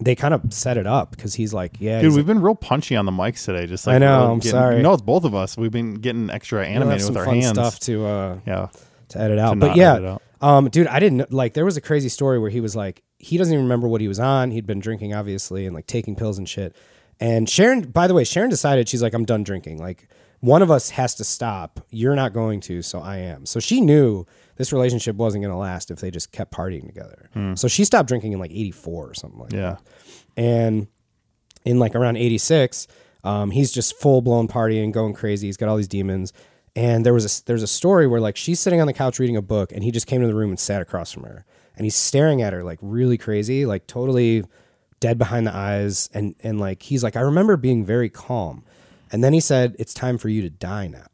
they 0.00 0.14
kind 0.14 0.34
of 0.34 0.52
set 0.52 0.76
it 0.76 0.86
up 0.86 1.10
because 1.12 1.34
he's 1.34 1.54
like, 1.54 1.76
yeah, 1.78 2.00
Dude, 2.00 2.14
we've 2.14 2.26
been 2.26 2.40
real 2.42 2.54
punchy 2.56 2.96
on 2.96 3.06
the 3.06 3.12
mics 3.12 3.44
today. 3.44 3.66
Just 3.66 3.86
like 3.86 3.96
I 3.96 3.98
know, 3.98 4.32
I'm 4.32 4.38
getting- 4.38 4.50
sorry. 4.50 4.82
No, 4.82 4.92
it's 4.92 5.02
both 5.02 5.24
of 5.24 5.34
us. 5.34 5.56
We've 5.56 5.70
been 5.70 5.94
getting 5.94 6.30
extra 6.30 6.60
like, 6.60 6.68
animated 6.68 7.06
with 7.08 7.16
our 7.16 7.24
hands. 7.24 7.48
stuff 7.48 7.78
to 7.80 8.04
uh, 8.06 8.38
Yeah. 8.46 8.68
to 9.10 9.20
edit 9.20 9.38
out. 9.38 9.50
To 9.54 9.60
but 9.60 9.76
yeah, 9.76 9.94
out. 9.94 10.22
um, 10.40 10.68
dude, 10.68 10.88
I 10.88 10.98
didn't 11.00 11.32
like. 11.32 11.54
There 11.54 11.64
was 11.64 11.76
a 11.76 11.80
crazy 11.80 12.08
story 12.08 12.38
where 12.38 12.50
he 12.50 12.60
was 12.60 12.74
like, 12.74 13.02
he 13.18 13.38
doesn't 13.38 13.52
even 13.54 13.64
remember 13.64 13.86
what 13.88 14.00
he 14.00 14.08
was 14.08 14.18
on. 14.20 14.50
He'd 14.50 14.66
been 14.66 14.80
drinking, 14.80 15.14
obviously, 15.14 15.64
and 15.66 15.74
like 15.74 15.86
taking 15.86 16.16
pills 16.16 16.38
and 16.38 16.48
shit. 16.48 16.74
And 17.20 17.48
Sharon, 17.48 17.82
by 17.92 18.06
the 18.08 18.14
way, 18.14 18.24
Sharon 18.24 18.50
decided 18.50 18.88
she's 18.88 19.00
like, 19.02 19.14
I'm 19.14 19.24
done 19.24 19.44
drinking. 19.44 19.78
Like, 19.78 20.08
one 20.40 20.60
of 20.60 20.70
us 20.70 20.90
has 20.90 21.14
to 21.14 21.24
stop. 21.24 21.80
You're 21.90 22.16
not 22.16 22.32
going 22.32 22.60
to, 22.62 22.82
so 22.82 22.98
I 22.98 23.18
am. 23.18 23.46
So 23.46 23.60
she 23.60 23.80
knew 23.80 24.26
this 24.56 24.72
relationship 24.72 25.16
wasn't 25.16 25.42
going 25.42 25.52
to 25.52 25.58
last 25.58 25.90
if 25.90 25.98
they 26.00 26.10
just 26.10 26.32
kept 26.32 26.52
partying 26.52 26.86
together. 26.86 27.30
So 27.56 27.68
she 27.68 27.84
stopped 27.84 28.08
drinking 28.08 28.32
in 28.32 28.38
like 28.38 28.50
84 28.50 29.10
or 29.10 29.14
something 29.14 29.40
like 29.40 29.50
that. 29.50 29.56
Yeah. 29.56 29.76
And 30.36 30.86
in 31.64 31.78
like 31.78 31.94
around 31.94 32.16
86, 32.16 32.86
um, 33.24 33.50
he's 33.50 33.72
just 33.72 33.96
full 33.98 34.20
blown 34.22 34.48
partying, 34.48 34.92
going 34.92 35.14
crazy. 35.14 35.48
He's 35.48 35.56
got 35.56 35.68
all 35.68 35.76
these 35.76 35.88
demons. 35.88 36.32
And 36.76 37.06
there 37.06 37.14
was 37.14 37.40
a 37.40 37.44
there's 37.46 37.62
a 37.62 37.68
story 37.68 38.06
where 38.06 38.20
like 38.20 38.36
she's 38.36 38.58
sitting 38.60 38.80
on 38.80 38.86
the 38.86 38.92
couch 38.92 39.18
reading 39.18 39.36
a 39.36 39.42
book, 39.42 39.70
and 39.72 39.84
he 39.84 39.90
just 39.90 40.06
came 40.06 40.20
to 40.20 40.26
the 40.26 40.34
room 40.34 40.50
and 40.50 40.58
sat 40.58 40.82
across 40.82 41.12
from 41.12 41.22
her, 41.22 41.44
and 41.76 41.84
he's 41.86 41.94
staring 41.94 42.42
at 42.42 42.52
her 42.52 42.64
like 42.64 42.78
really 42.82 43.16
crazy, 43.16 43.64
like 43.64 43.86
totally 43.86 44.44
dead 44.98 45.18
behind 45.18 45.46
the 45.46 45.54
eyes, 45.54 46.10
and 46.12 46.34
and 46.42 46.58
like 46.58 46.82
he's 46.82 47.04
like 47.04 47.14
I 47.14 47.20
remember 47.20 47.56
being 47.56 47.84
very 47.84 48.08
calm, 48.10 48.64
and 49.12 49.22
then 49.22 49.32
he 49.32 49.38
said 49.38 49.76
it's 49.78 49.94
time 49.94 50.18
for 50.18 50.28
you 50.28 50.42
to 50.42 50.50
die 50.50 50.88
now, 50.88 51.06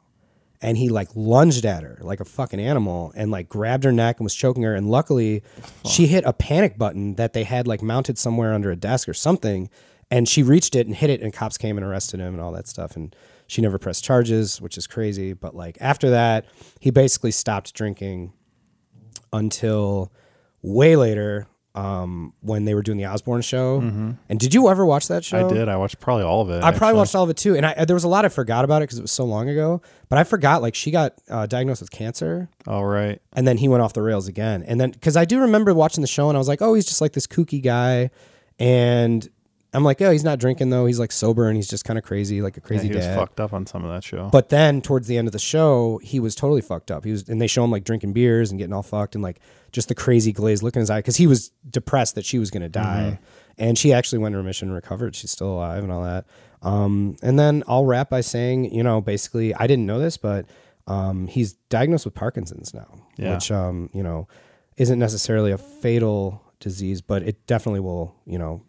and 0.62 0.76
he 0.76 0.88
like 0.88 1.08
lunged 1.14 1.64
at 1.64 1.82
her 1.82 1.98
like 2.00 2.20
a 2.20 2.24
fucking 2.24 2.60
animal 2.60 3.12
and 3.16 3.30
like 3.30 3.48
grabbed 3.48 3.84
her 3.84 3.92
neck 3.92 4.18
and 4.18 4.24
was 4.24 4.34
choking 4.34 4.62
her, 4.62 4.74
and 4.74 4.90
luckily 4.90 5.42
she 5.84 6.06
hit 6.06 6.24
a 6.26 6.32
panic 6.32 6.78
button 6.78 7.14
that 7.14 7.32
they 7.32 7.44
had 7.44 7.66
like 7.66 7.82
mounted 7.82 8.18
somewhere 8.18 8.52
under 8.52 8.70
a 8.70 8.76
desk 8.76 9.08
or 9.08 9.14
something, 9.14 9.70
and 10.10 10.28
she 10.28 10.42
reached 10.42 10.74
it 10.74 10.86
and 10.86 10.96
hit 10.96 11.10
it, 11.10 11.20
and 11.20 11.32
cops 11.32 11.56
came 11.58 11.76
and 11.76 11.86
arrested 11.86 12.20
him 12.20 12.34
and 12.34 12.40
all 12.42 12.52
that 12.52 12.68
stuff, 12.68 12.96
and 12.96 13.14
she 13.46 13.62
never 13.62 13.78
pressed 13.78 14.04
charges, 14.04 14.60
which 14.60 14.78
is 14.78 14.86
crazy. 14.86 15.32
But 15.32 15.54
like 15.54 15.78
after 15.80 16.10
that, 16.10 16.46
he 16.78 16.90
basically 16.90 17.30
stopped 17.30 17.74
drinking. 17.74 18.32
until 19.32 20.12
way 20.62 20.96
later 20.96 21.46
um, 21.74 22.32
when 22.40 22.64
they 22.64 22.74
were 22.74 22.82
doing 22.82 22.98
the 22.98 23.04
Osbourne 23.04 23.42
show. 23.42 23.78
And 24.28 24.40
did 24.40 24.54
you 24.54 24.68
ever 24.68 24.84
watch 24.84 25.08
that 25.08 25.24
show? 25.24 25.38
Mm-hmm. 25.38 25.54
I 25.54 25.58
did. 25.58 25.68
I 25.68 25.76
watched 25.76 26.00
probably 26.00 26.24
all 26.24 26.40
of 26.42 26.50
it. 26.50 26.62
I 26.64 26.72
probably 26.72 26.96
watched 26.98 27.14
all 27.14 27.24
of 27.24 27.30
it 27.30 27.36
too, 27.36 27.56
and 27.56 27.64
I, 27.64 27.84
there 27.84 27.94
was 27.94 28.04
a 28.04 28.08
lot 28.08 28.24
I 28.24 28.28
forgot 28.28 28.64
about 28.64 28.82
it 28.82 28.86
because 28.88 28.98
it 28.98 29.02
was 29.02 29.12
so 29.12 29.24
long 29.24 29.48
ago. 29.48 29.80
But 30.08 30.18
I 30.18 30.24
forgot, 30.24 30.62
like 30.62 30.74
she 30.74 30.90
got 30.90 31.14
uh, 31.28 31.46
diagnosed 31.46 31.80
with 31.80 31.90
cancer, 31.90 32.48
All 32.66 32.84
right. 32.84 33.20
and 33.32 33.46
then 33.46 33.58
he 33.58 33.68
went 33.68 33.82
off 33.82 33.92
the 33.92 34.02
rails 34.02 34.26
again. 34.26 34.64
And 34.66 34.80
then 34.80 34.90
because 34.90 35.16
I 35.16 35.24
do 35.24 35.40
remember 35.40 35.72
watching 35.72 36.02
the 36.02 36.08
show, 36.08 36.28
and 36.28 36.36
I 36.36 36.40
was 36.40 36.48
like, 36.48 36.60
oh, 36.60 36.74
he's 36.74 36.86
just 36.86 37.00
like 37.00 37.12
this 37.12 37.26
kooky 37.26 37.62
guy, 37.62 38.10
and 38.58 39.28
I'm 39.72 39.84
like, 39.84 40.02
oh, 40.02 40.10
he's 40.10 40.24
not 40.24 40.38
drinking 40.40 40.70
though. 40.70 40.86
He's 40.86 40.98
like 40.98 41.12
sober, 41.12 41.46
and 41.48 41.56
he's 41.56 41.68
just 41.68 41.84
kind 41.84 41.98
of 41.98 42.04
crazy, 42.04 42.42
like 42.42 42.56
a 42.56 42.60
Yeah, 42.60 42.66
crazy 42.66 42.88
he 42.88 42.94
was 42.96 43.04
dad. 43.06 43.14
fucked 43.16 43.38
up 43.40 43.52
on 43.52 43.66
some 43.66 43.84
of 43.84 43.90
that 43.90 44.02
show. 44.02 44.28
But 44.30 44.48
then 44.48 44.80
towards 44.82 45.06
the 45.06 45.16
end 45.16 45.28
of 45.28 45.32
the 45.32 45.38
show, 45.38 46.00
he 46.02 46.18
was 46.18 46.34
totally 46.34 46.60
fucked 46.60 46.90
up. 46.90 47.04
He 47.04 47.12
was, 47.12 47.28
and 47.28 47.40
they 47.40 47.46
show 47.46 47.62
him 47.62 47.70
like 47.70 47.84
drinking 47.84 48.12
beers 48.12 48.50
and 48.50 48.58
getting 48.58 48.72
all 48.72 48.82
fucked 48.82 49.14
and 49.14 49.22
like 49.22 49.38
just 49.70 49.88
the 49.88 49.94
crazy 49.94 50.32
glazed 50.32 50.62
look 50.64 50.74
in 50.74 50.80
his 50.80 50.90
eye 50.90 50.98
because 50.98 51.16
he 51.16 51.26
was 51.28 51.50
depressed 51.68 52.16
that 52.16 52.24
she 52.24 52.38
was 52.38 52.50
going 52.50 52.62
to 52.62 52.68
die. 52.68 53.18
And 53.58 53.78
she 53.78 53.92
actually 53.92 54.18
went 54.18 54.34
in 54.34 54.38
remission 54.38 54.68
and 54.68 54.74
recovered. 54.74 55.14
She's 55.14 55.30
still 55.30 55.52
alive 55.52 55.82
and 55.84 55.92
all 55.92 56.02
that. 56.02 56.24
Um, 56.62 57.16
and 57.22 57.38
then 57.38 57.62
I'll 57.68 57.84
wrap 57.84 58.10
by 58.10 58.22
saying, 58.22 58.72
you 58.74 58.82
know, 58.82 59.00
basically, 59.00 59.54
I 59.54 59.66
didn't 59.66 59.86
know 59.86 59.98
this, 59.98 60.16
but 60.16 60.46
um, 60.86 61.26
he's 61.28 61.52
diagnosed 61.68 62.04
with 62.06 62.14
Parkinson's 62.14 62.74
now, 62.74 63.06
Yeah. 63.18 63.34
which, 63.34 63.52
um, 63.52 63.90
you 63.92 64.02
know, 64.02 64.26
isn't 64.78 64.98
necessarily 64.98 65.52
a 65.52 65.58
fatal 65.58 66.42
disease, 66.58 67.00
but 67.02 67.22
it 67.22 67.46
definitely 67.46 67.80
will, 67.80 68.16
you 68.26 68.38
know, 68.38 68.62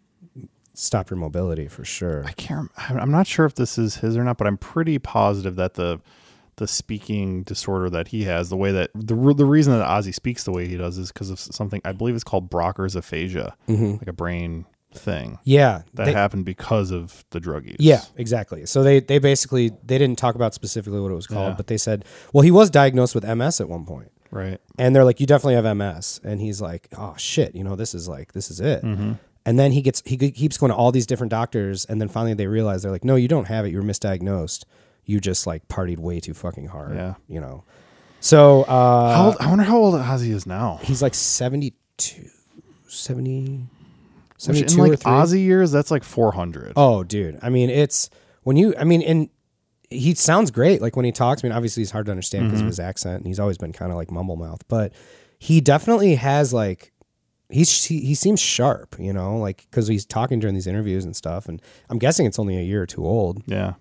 stop 0.74 1.10
your 1.10 1.18
mobility 1.18 1.68
for 1.68 1.84
sure. 1.84 2.24
I 2.24 2.32
can't. 2.32 2.70
I'm 2.76 3.10
not 3.10 3.26
sure 3.26 3.46
if 3.46 3.54
this 3.54 3.78
is 3.78 3.96
his 3.96 4.16
or 4.16 4.24
not, 4.24 4.38
but 4.38 4.46
I'm 4.46 4.56
pretty 4.58 4.98
positive 4.98 5.56
that 5.56 5.74
the 5.74 6.00
the 6.56 6.66
speaking 6.68 7.42
disorder 7.44 7.88
that 7.90 8.08
he 8.08 8.24
has, 8.24 8.50
the 8.50 8.56
way 8.56 8.72
that 8.72 8.90
the 8.94 9.14
the 9.34 9.46
reason 9.46 9.76
that 9.78 9.86
Ozzy 9.88 10.14
speaks 10.14 10.44
the 10.44 10.52
way 10.52 10.68
he 10.68 10.76
does 10.76 10.98
is 10.98 11.10
because 11.10 11.30
of 11.30 11.40
something 11.40 11.80
I 11.84 11.92
believe 11.92 12.14
it's 12.14 12.24
called 12.24 12.50
Broca's 12.50 12.94
aphasia, 12.94 13.56
like 13.68 14.06
a 14.06 14.12
brain 14.12 14.66
thing 14.94 15.38
Yeah. 15.44 15.82
that 15.94 16.04
they- 16.04 16.12
happened 16.12 16.44
because 16.44 16.90
of 16.90 17.24
the 17.30 17.40
drug 17.40 17.64
use. 17.64 17.76
Yeah, 17.78 18.02
exactly. 18.16 18.66
So 18.66 18.82
they 18.82 19.00
they 19.00 19.18
basically 19.18 19.70
they 19.82 19.96
didn't 19.96 20.18
talk 20.18 20.34
about 20.34 20.52
specifically 20.52 21.00
what 21.00 21.10
it 21.10 21.14
was 21.14 21.26
called, 21.26 21.52
Yeah. 21.52 21.56
but 21.56 21.68
they 21.68 21.78
said, 21.78 22.04
well, 22.34 22.42
he 22.42 22.50
was 22.50 22.68
diagnosed 22.68 23.14
with 23.14 23.24
MS 23.24 23.58
at 23.62 23.70
one 23.70 23.86
point, 23.86 24.12
right. 24.30 24.60
and 24.78 24.94
they're 24.94 25.04
like, 25.06 25.18
you 25.20 25.26
definitely 25.26 25.54
have 25.54 25.64
MS, 25.76 26.20
and 26.22 26.38
he's 26.42 26.60
like, 26.60 26.88
oh 26.98 27.14
shit, 27.16 27.54
you 27.54 27.64
know, 27.64 27.74
this 27.76 27.94
is 27.94 28.06
like 28.06 28.34
this 28.34 28.50
is 28.50 28.60
it. 28.60 28.82
Mm-hmm. 28.84 29.12
And 29.44 29.58
then 29.58 29.72
he 29.72 29.82
gets 29.82 30.02
he 30.06 30.16
keeps 30.16 30.56
going 30.56 30.70
to 30.70 30.76
all 30.76 30.92
these 30.92 31.06
different 31.06 31.30
doctors, 31.30 31.84
and 31.86 32.00
then 32.00 32.08
finally 32.08 32.34
they 32.34 32.46
realize 32.46 32.82
they're 32.82 32.92
like, 32.92 33.04
no, 33.04 33.16
you 33.16 33.26
don't 33.28 33.46
have 33.46 33.66
it. 33.66 33.70
You 33.70 33.78
were 33.78 33.84
misdiagnosed. 33.84 34.64
You 35.04 35.18
just 35.20 35.46
like 35.46 35.66
partied 35.68 35.98
way 35.98 36.20
too 36.20 36.32
fucking 36.34 36.68
hard. 36.68 36.94
Yeah. 36.94 37.14
you 37.28 37.40
know. 37.40 37.64
So 38.20 38.62
uh, 38.62 39.16
How 39.16 39.24
old, 39.26 39.36
I 39.40 39.48
wonder 39.48 39.64
how 39.64 39.78
old 39.78 39.94
Ozzy 39.96 40.28
is 40.32 40.46
now. 40.46 40.78
he's 40.82 41.02
like 41.02 41.12
72, 41.14 42.24
70, 42.86 43.40
Which 43.40 43.66
72 44.38 44.74
in 44.74 44.80
or 44.80 44.88
like 44.90 45.00
three. 45.00 45.10
Ozzy 45.10 45.40
years, 45.44 45.72
that's 45.72 45.90
like 45.90 46.04
400. 46.04 46.74
Oh, 46.76 47.02
dude. 47.02 47.40
I 47.42 47.48
mean, 47.48 47.68
it's 47.68 48.10
when 48.44 48.56
you. 48.56 48.74
I 48.78 48.84
mean, 48.84 49.02
and 49.02 49.28
he 49.90 50.14
sounds 50.14 50.52
great. 50.52 50.80
Like 50.80 50.94
when 50.94 51.04
he 51.04 51.10
talks. 51.10 51.42
I 51.42 51.48
mean, 51.48 51.56
obviously 51.56 51.80
he's 51.80 51.90
hard 51.90 52.06
to 52.06 52.12
understand 52.12 52.46
because 52.46 52.60
of 52.60 52.66
his 52.68 52.78
accent, 52.78 53.16
and 53.18 53.26
he's 53.26 53.40
always 53.40 53.58
been 53.58 53.72
kind 53.72 53.90
of 53.90 53.98
like 53.98 54.12
mumble 54.12 54.36
mouth. 54.36 54.62
But 54.68 54.92
he 55.38 55.60
definitely 55.60 56.14
has 56.14 56.52
like 56.54 56.91
he's 57.52 57.84
he, 57.84 58.00
he 58.00 58.14
seems 58.14 58.40
sharp. 58.40 58.96
You 58.98 59.12
know, 59.12 59.36
like 59.38 59.66
because 59.70 59.86
he's 59.86 60.04
talking 60.04 60.40
during 60.40 60.54
these 60.54 60.66
interviews 60.66 61.04
and 61.04 61.14
stuff. 61.14 61.48
And 61.48 61.62
I'm 61.88 61.98
guessing 61.98 62.26
it's 62.26 62.38
only 62.38 62.56
a 62.58 62.62
year 62.62 62.82
or 62.82 62.86
two 62.86 63.06
old. 63.06 63.42
Yeah. 63.46 63.74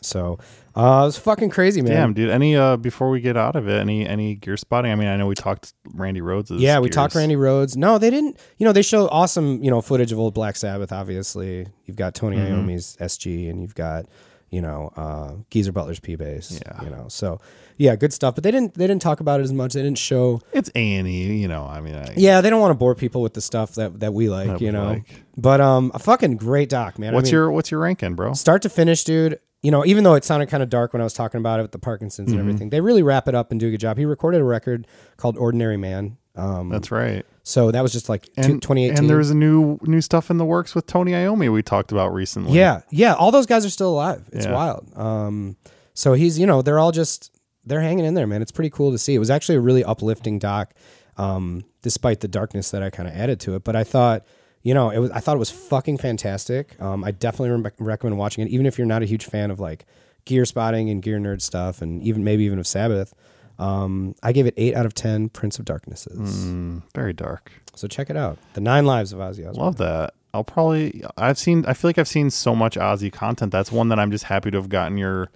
So 0.00 0.38
uh, 0.76 1.00
it 1.02 1.06
was 1.06 1.18
fucking 1.18 1.50
crazy, 1.50 1.82
man. 1.82 1.92
Damn, 1.92 2.14
dude. 2.14 2.30
Any 2.30 2.54
uh 2.54 2.76
before 2.76 3.10
we 3.10 3.20
get 3.20 3.36
out 3.36 3.56
of 3.56 3.68
it, 3.68 3.80
any 3.80 4.06
any 4.06 4.36
gear 4.36 4.56
spotting? 4.56 4.92
I 4.92 4.94
mean, 4.94 5.08
I 5.08 5.16
know 5.16 5.26
we 5.26 5.34
talked 5.34 5.74
Randy 5.92 6.20
Rhoads. 6.20 6.50
Yeah, 6.50 6.78
we 6.78 6.88
talked 6.88 7.16
Randy 7.16 7.34
Rhoads. 7.34 7.76
No, 7.76 7.98
they 7.98 8.10
didn't. 8.10 8.38
You 8.58 8.64
know, 8.66 8.72
they 8.72 8.82
show 8.82 9.08
awesome, 9.08 9.60
you 9.62 9.70
know, 9.70 9.80
footage 9.80 10.12
of 10.12 10.20
old 10.20 10.34
Black 10.34 10.54
Sabbath. 10.54 10.92
Obviously, 10.92 11.66
you've 11.84 11.96
got 11.96 12.14
Tony 12.14 12.36
Mm-hmm. 12.36 12.54
Iommi's 12.54 12.96
SG, 13.00 13.50
and 13.50 13.60
you've 13.60 13.74
got, 13.74 14.06
you 14.50 14.60
know, 14.62 14.92
uh, 14.96 15.32
Geezer 15.50 15.72
Butler's 15.72 16.00
P 16.00 16.16
bass. 16.16 16.60
Yeah. 16.64 16.82
you 16.84 16.90
know, 16.90 17.06
so 17.08 17.40
yeah, 17.76 17.94
good 17.96 18.12
stuff. 18.12 18.34
But 18.34 18.44
they 18.44 18.50
didn't. 18.50 18.74
They 18.74 18.86
didn't 18.86 19.02
talk 19.02 19.20
about 19.20 19.40
it 19.40 19.44
as 19.44 19.52
much. 19.52 19.74
They 19.74 19.82
didn't 19.82 19.98
show. 19.98 20.40
It's 20.52 20.70
A 20.74 20.94
and 20.96 21.06
E. 21.06 21.36
You 21.36 21.48
know, 21.48 21.64
I 21.64 21.80
mean, 21.80 21.94
I, 21.94 22.14
Yeah, 22.16 22.40
they 22.40 22.50
don't 22.50 22.60
want 22.60 22.70
to 22.70 22.78
bore 22.78 22.94
people 22.94 23.22
with 23.22 23.34
the 23.34 23.40
stuff 23.40 23.74
that 23.76 24.00
that 24.00 24.12
we 24.14 24.28
like. 24.28 24.48
That 24.48 24.60
you 24.60 24.68
we 24.68 24.72
know, 24.72 24.86
like. 24.88 25.22
but 25.36 25.60
um, 25.60 25.90
a 25.94 25.98
fucking 25.98 26.36
great 26.38 26.68
doc, 26.68 26.98
man. 26.98 27.12
I 27.12 27.16
What's 27.16 27.26
mean, 27.26 27.34
your 27.34 27.50
what's 27.52 27.70
your 27.70 27.80
ranking, 27.80 28.14
bro? 28.14 28.32
start 28.34 28.62
to 28.62 28.68
finish, 28.68 29.04
dude. 29.04 29.38
You 29.62 29.70
know, 29.72 29.84
even 29.84 30.04
though 30.04 30.14
it 30.14 30.24
sounded 30.24 30.48
kind 30.48 30.62
of 30.62 30.68
dark 30.70 30.92
when 30.92 31.00
I 31.00 31.04
was 31.04 31.12
talking 31.12 31.38
about 31.38 31.58
it 31.58 31.62
with 31.62 31.72
the 31.72 31.78
Parkinson's 31.80 32.28
Mm-hmm. 32.30 32.38
and 32.38 32.48
everything, 32.48 32.70
they 32.70 32.80
really 32.80 33.02
wrap 33.02 33.26
it 33.28 33.34
up 33.34 33.50
and 33.50 33.58
do 33.60 33.66
a 33.68 33.70
good 33.72 33.80
job. 33.80 33.98
He 33.98 34.04
recorded 34.04 34.40
a 34.40 34.44
record 34.44 34.86
called 35.16 35.36
"Ordinary 35.36 35.76
Man." 35.76 36.16
Um, 36.36 36.68
That's 36.68 36.90
right. 36.92 37.26
So 37.48 37.70
that 37.70 37.82
was 37.82 37.92
just 37.92 38.08
like 38.10 38.28
And 38.36 38.60
2018. 38.60 38.98
and 38.98 39.08
there's 39.08 39.30
a 39.30 39.34
new 39.34 39.78
new 39.82 40.00
stuff 40.02 40.30
in 40.30 40.36
the 40.36 40.44
works 40.44 40.74
with 40.74 40.86
Tony 40.86 41.12
Iommi 41.12 41.50
we 41.50 41.62
talked 41.62 41.92
about 41.92 42.12
recently. 42.12 42.52
Yeah, 42.58 42.82
yeah. 42.90 43.14
All 43.14 43.30
those 43.30 43.46
guys 43.46 43.64
are 43.64 43.70
still 43.70 43.90
alive. 43.90 44.22
It's 44.32 44.44
Yeah. 44.44 44.52
wild. 44.52 44.86
Um, 44.96 45.56
so 45.94 46.12
he's, 46.12 46.38
you 46.38 46.46
know, 46.46 46.60
they're 46.62 46.78
all 46.78 46.92
just 46.92 47.30
they're 47.64 47.80
hanging 47.80 48.04
in 48.04 48.14
there, 48.14 48.26
man. 48.26 48.42
It's 48.42 48.52
pretty 48.52 48.70
cool 48.70 48.92
to 48.92 48.98
see. 48.98 49.14
It 49.14 49.18
was 49.18 49.30
actually 49.30 49.56
a 49.56 49.60
really 49.60 49.82
uplifting 49.84 50.38
doc, 50.38 50.74
um, 51.16 51.64
despite 51.82 52.20
the 52.20 52.28
darkness 52.28 52.70
that 52.70 52.82
I 52.82 52.90
kind 52.90 53.08
of 53.08 53.14
added 53.14 53.40
to 53.40 53.54
it. 53.56 53.64
But 53.64 53.76
I 53.76 53.84
thought, 53.84 54.24
you 54.62 54.74
know, 54.74 54.90
it 54.90 54.98
was 54.98 55.10
I 55.12 55.20
thought 55.20 55.36
it 55.36 55.38
was 55.38 55.50
fucking 55.50 55.98
fantastic. 55.98 56.80
Um, 56.82 57.02
I 57.04 57.10
definitely 57.12 57.50
re- 57.62 57.70
recommend 57.78 58.18
watching 58.18 58.44
it, 58.46 58.50
even 58.50 58.66
if 58.66 58.76
you're 58.78 58.86
not 58.86 59.02
a 59.02 59.06
huge 59.06 59.24
fan 59.24 59.50
of 59.50 59.58
like 59.58 59.86
gear 60.26 60.44
spotting 60.44 60.90
and 60.90 61.02
gear 61.02 61.18
nerd 61.18 61.40
stuff, 61.40 61.80
and 61.80 62.02
even 62.02 62.22
maybe 62.24 62.44
even 62.44 62.58
of 62.58 62.66
Sabbath. 62.66 63.14
Um, 63.58 64.14
I 64.22 64.32
gave 64.32 64.46
it 64.46 64.54
eight 64.56 64.74
out 64.74 64.86
of 64.86 64.94
ten. 64.94 65.28
Prince 65.28 65.58
of 65.58 65.64
Darknesses. 65.64 66.46
Mm, 66.46 66.82
very 66.94 67.12
dark. 67.12 67.52
So 67.74 67.88
check 67.88 68.10
it 68.10 68.16
out. 68.16 68.38
The 68.54 68.60
Nine 68.60 68.86
Lives 68.86 69.12
of 69.12 69.18
Ozzy 69.18 69.48
Osbourne. 69.48 69.54
Love 69.54 69.76
that. 69.78 70.14
I'll 70.34 70.44
probably 70.44 71.04
I've 71.16 71.38
seen 71.38 71.64
I 71.66 71.74
feel 71.74 71.88
like 71.88 71.98
I've 71.98 72.08
seen 72.08 72.30
so 72.30 72.54
much 72.54 72.76
Ozzy 72.76 73.12
content. 73.12 73.50
That's 73.50 73.72
one 73.72 73.88
that 73.88 73.98
I'm 73.98 74.10
just 74.10 74.24
happy 74.24 74.50
to 74.50 74.58
have 74.58 74.68
gotten 74.68 74.98
your 74.98 75.30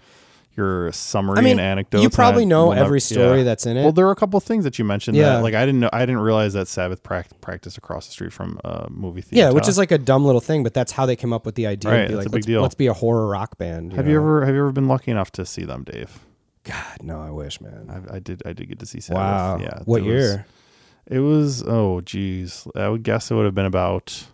your 0.54 0.92
summary 0.92 1.38
I 1.38 1.40
mean, 1.40 1.52
and 1.52 1.60
anecdotes. 1.60 2.02
you 2.02 2.10
probably 2.10 2.44
know 2.44 2.72
every 2.72 3.00
story 3.00 3.38
yeah. 3.38 3.44
that's 3.44 3.64
in 3.64 3.78
it. 3.78 3.84
Well, 3.84 3.92
there 3.92 4.04
were 4.04 4.12
a 4.12 4.16
couple 4.16 4.36
of 4.36 4.44
things 4.44 4.64
that 4.64 4.78
you 4.78 4.84
mentioned 4.84 5.16
Yeah. 5.16 5.36
that 5.36 5.42
like 5.42 5.54
I 5.54 5.64
didn't 5.64 5.80
know 5.80 5.90
I 5.92 6.00
didn't 6.00 6.20
realize 6.20 6.52
that 6.52 6.68
Sabbath 6.68 7.02
prac- 7.02 7.40
practice 7.40 7.78
across 7.78 8.06
the 8.06 8.12
street 8.12 8.32
from 8.32 8.60
a 8.62 8.88
movie 8.90 9.22
theater. 9.22 9.46
Yeah, 9.46 9.50
which 9.50 9.66
is 9.66 9.78
like 9.78 9.90
a 9.90 9.98
dumb 9.98 10.24
little 10.26 10.42
thing, 10.42 10.62
but 10.62 10.74
that's 10.74 10.92
how 10.92 11.06
they 11.06 11.16
came 11.16 11.32
up 11.32 11.46
with 11.46 11.54
the 11.54 11.66
idea. 11.66 11.90
Right, 11.90 12.08
be 12.08 12.14
like, 12.14 12.26
a 12.26 12.28
big 12.28 12.34
let's, 12.34 12.46
deal. 12.46 12.62
let's 12.62 12.74
be 12.74 12.86
a 12.86 12.92
horror 12.92 13.26
rock 13.26 13.56
band. 13.56 13.94
Have 13.94 14.04
know? 14.04 14.10
you 14.12 14.18
ever 14.18 14.44
have 14.44 14.54
you 14.54 14.60
ever 14.60 14.72
been 14.72 14.88
lucky 14.88 15.10
enough 15.10 15.32
to 15.32 15.46
see 15.46 15.64
them, 15.64 15.84
Dave? 15.84 16.20
God, 16.64 16.98
no, 17.02 17.20
I 17.20 17.30
wish, 17.30 17.60
man. 17.60 17.88
I, 18.10 18.16
I 18.16 18.18
did 18.18 18.42
I 18.46 18.52
did 18.52 18.68
get 18.68 18.78
to 18.80 18.86
see 18.86 19.00
Sabbath. 19.00 19.18
wow. 19.18 19.58
Yeah. 19.60 19.80
What 19.84 20.02
it 20.02 20.06
year? 20.06 20.46
Was, 21.08 21.16
it 21.16 21.18
was 21.18 21.64
oh 21.66 22.00
geez. 22.00 22.66
I 22.76 22.88
would 22.88 23.02
guess 23.02 23.30
it 23.30 23.34
would 23.34 23.44
have 23.44 23.54
been 23.54 23.66
about 23.66 24.26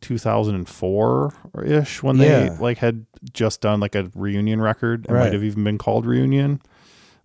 2004 0.00 1.34
ish 1.64 2.02
when 2.02 2.18
they 2.18 2.50
like 2.50 2.78
had 2.78 3.06
just 3.32 3.60
done 3.60 3.80
like 3.80 3.94
a 3.94 4.10
reunion 4.14 4.60
record. 4.60 5.06
It 5.06 5.12
Right. 5.12 5.24
might 5.24 5.32
have 5.32 5.42
even 5.44 5.64
been 5.64 5.78
called 5.78 6.06
reunion. 6.06 6.60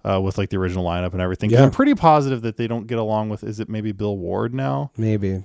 Uh, 0.01 0.17
with 0.21 0.37
like 0.37 0.49
the 0.49 0.55
original 0.55 0.85
lineup 0.85 1.11
and 1.11 1.21
everything. 1.21 1.49
Yeah. 1.49 1.61
I'm 1.61 1.71
pretty 1.71 1.93
positive 1.93 2.41
that 2.43 2.55
they 2.55 2.67
don't 2.67 2.87
get 2.87 2.97
along 2.99 3.27
with. 3.27 3.43
Is 3.43 3.59
it 3.59 3.67
maybe 3.67 3.91
Bill 3.91 4.15
Ward 4.17 4.53
now? 4.53 4.91
Maybe. 4.95 5.43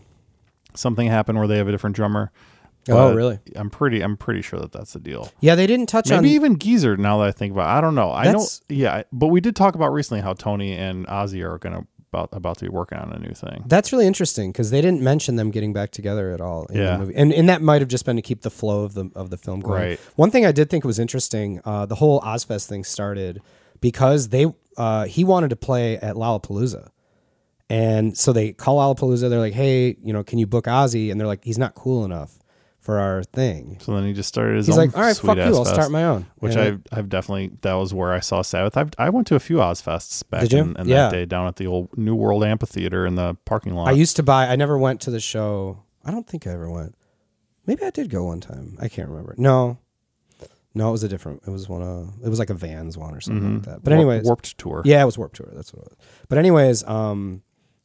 Something 0.75 1.09
happened 1.09 1.39
where 1.39 1.49
they 1.49 1.57
have 1.57 1.67
a 1.67 1.73
different 1.73 1.97
drummer. 1.97 2.31
Oh, 2.89 3.15
really? 3.15 3.39
I'm 3.57 3.71
pretty. 3.71 4.01
I'm 4.03 4.17
pretty 4.17 4.43
sure 4.43 4.59
that 4.61 4.73
that's 4.73 4.93
the 4.93 5.01
deal. 5.01 5.31
Yeah, 5.41 5.55
they 5.55 5.67
didn't 5.67 5.87
touch 5.87 6.07
Maybe 6.11 6.17
on. 6.17 6.23
Maybe 6.23 6.35
even 6.35 6.59
Geezer. 6.59 6.97
Now 6.97 7.19
that 7.19 7.29
I 7.29 7.33
think 7.33 7.53
about, 7.53 7.75
it. 7.75 7.79
I 7.79 7.81
don't 7.81 7.95
know. 7.95 8.13
I 8.13 8.31
know. 8.33 8.47
Yeah, 8.69 9.03
but 9.13 9.29
we 9.29 9.41
did 9.41 9.57
talk 9.57 9.75
about 9.75 9.93
recently 9.93 10.21
how 10.23 10.33
Tony 10.35 10.73
and 10.73 11.07
Ozzy 11.07 11.43
are 11.43 11.59
gonna 11.59 11.87
about 12.13 12.29
about 12.33 12.59
to 12.59 12.65
be 12.67 12.69
working 12.69 12.99
on 12.99 13.13
a 13.13 13.19
new 13.19 13.35
thing. 13.35 13.65
That's 13.67 13.93
really 13.93 14.07
interesting 14.07 14.53
because 14.53 14.71
they 14.71 14.81
didn't 14.81 15.01
mention 15.03 15.37
them 15.37 15.51
getting 15.51 15.73
back 15.73 15.91
together 15.91 16.31
at 16.33 16.41
all 16.41 16.67
in 16.67 16.77
Yeah. 16.77 16.93
the 16.93 16.99
movie, 16.99 17.15
and 17.17 17.33
and 17.33 17.49
that 17.49 17.61
might 17.63 17.81
have 17.83 17.89
just 17.89 18.05
been 18.05 18.17
to 18.17 18.23
keep 18.23 18.43
the 18.43 18.51
flow 18.51 18.85
of 18.85 18.95
the 18.95 19.11
of 19.17 19.31
the 19.31 19.37
film 19.37 19.61
going. 19.61 19.81
Right. 19.83 20.01
One 20.17 20.31
thing 20.31 20.47
I 20.47 20.53
did 20.53 20.71
think 20.71 20.85
was 20.85 20.99
interesting, 20.99 21.61
uh, 21.65 21.87
the 21.87 21.97
whole 21.97 22.21
Ozzfest 22.21 22.67
thing 22.67 22.85
started 22.85 23.41
because 23.81 24.29
they 24.29 24.47
uh, 24.77 25.07
he 25.07 25.25
wanted 25.25 25.51
to 25.51 25.57
play 25.57 25.97
at 25.97 26.15
Lollapalooza, 26.17 26.89
and 27.69 28.17
so 28.17 28.33
they 28.33 28.53
call 28.53 28.77
Lollapalooza. 28.79 29.29
They're 29.31 29.39
like, 29.41 29.53
hey, 29.55 29.97
you 30.03 30.13
know, 30.13 30.23
can 30.23 30.39
you 30.39 30.47
book 30.47 30.65
Ozzy? 30.67 31.11
And 31.11 31.19
they're 31.21 31.27
like, 31.27 31.45
he's 31.45 31.59
not 31.59 31.75
cool 31.75 32.05
enough 32.05 32.39
for 32.85 32.99
our 32.99 33.23
thing. 33.25 33.79
So 33.81 33.95
then 33.95 34.05
he 34.05 34.13
just 34.13 34.29
started 34.29 34.57
his 34.59 34.67
He's 34.67 34.77
own. 34.77 34.85
He's 34.89 34.95
like, 34.95 34.99
all 35.03 35.09
right, 35.09 35.17
fuck 35.17 35.37
you, 35.39 35.43
I'll 35.43 35.65
fest, 35.65 35.75
start 35.75 35.91
my 35.91 36.05
own. 36.05 36.27
Which 36.37 36.53
And 36.55 36.61
I've 36.61 36.83
I've 36.99 37.09
definitely 37.09 37.57
that 37.63 37.73
was 37.75 37.95
where 37.95 38.13
I 38.13 38.21
saw 38.21 38.43
Sabbath. 38.43 38.77
I've, 38.77 38.91
I 38.99 39.09
went 39.09 39.27
to 39.29 39.35
a 39.37 39.41
few 39.41 39.57
Ozzfests 39.57 40.23
back 40.29 40.53
in, 40.53 40.77
in 40.77 40.87
Yeah. 40.87 41.05
that 41.09 41.13
day 41.13 41.25
down 41.25 41.47
at 41.47 41.57
the 41.57 41.67
old 41.67 41.97
New 41.97 42.15
World 42.15 42.45
Amphitheater 42.45 43.07
in 43.07 43.15
the 43.15 43.37
parking 43.47 43.73
lot. 43.75 43.89
I 43.89 43.93
used 43.93 44.17
to 44.17 44.23
buy. 44.23 44.49
I 44.49 44.57
never 44.57 44.77
went 44.77 45.01
to 45.03 45.11
the 45.11 45.19
show. 45.21 45.83
I 46.05 46.11
don't 46.11 46.27
think 46.29 46.47
I 46.47 46.51
ever 46.51 46.71
went. 46.71 46.95
Maybe 47.67 47.83
I 47.85 47.89
did 47.91 48.11
go 48.11 48.25
one 48.25 48.41
time. 48.41 48.77
I 48.79 48.89
can't 48.89 49.09
remember. 49.09 49.35
No, 49.39 49.79
no, 50.75 50.91
it 50.91 50.93
was 50.93 51.03
a 51.05 51.09
different. 51.09 51.43
It 51.47 51.51
was 51.51 51.67
one 51.71 51.81
of. 51.81 52.13
It 52.23 52.29
was 52.29 52.39
like 52.39 52.51
a 52.51 52.55
Vans 52.55 52.99
one 52.99 53.15
or 53.15 53.23
something 53.23 53.55
like 53.55 53.63
that. 53.63 53.83
But 53.83 53.93
Warp- 53.93 53.99
anyways, 54.01 54.25
Warped 54.25 54.59
Tour. 54.59 54.83
yeah, 54.85 55.01
it 55.01 55.07
was 55.07 55.17
warped 55.17 55.37
Tour. 55.37 55.49
That's 55.55 55.73
what 55.73 55.85
it 55.87 55.89
was. 55.89 55.97
But 56.29 56.37
anyways, 56.37 56.85
um, 56.85 57.43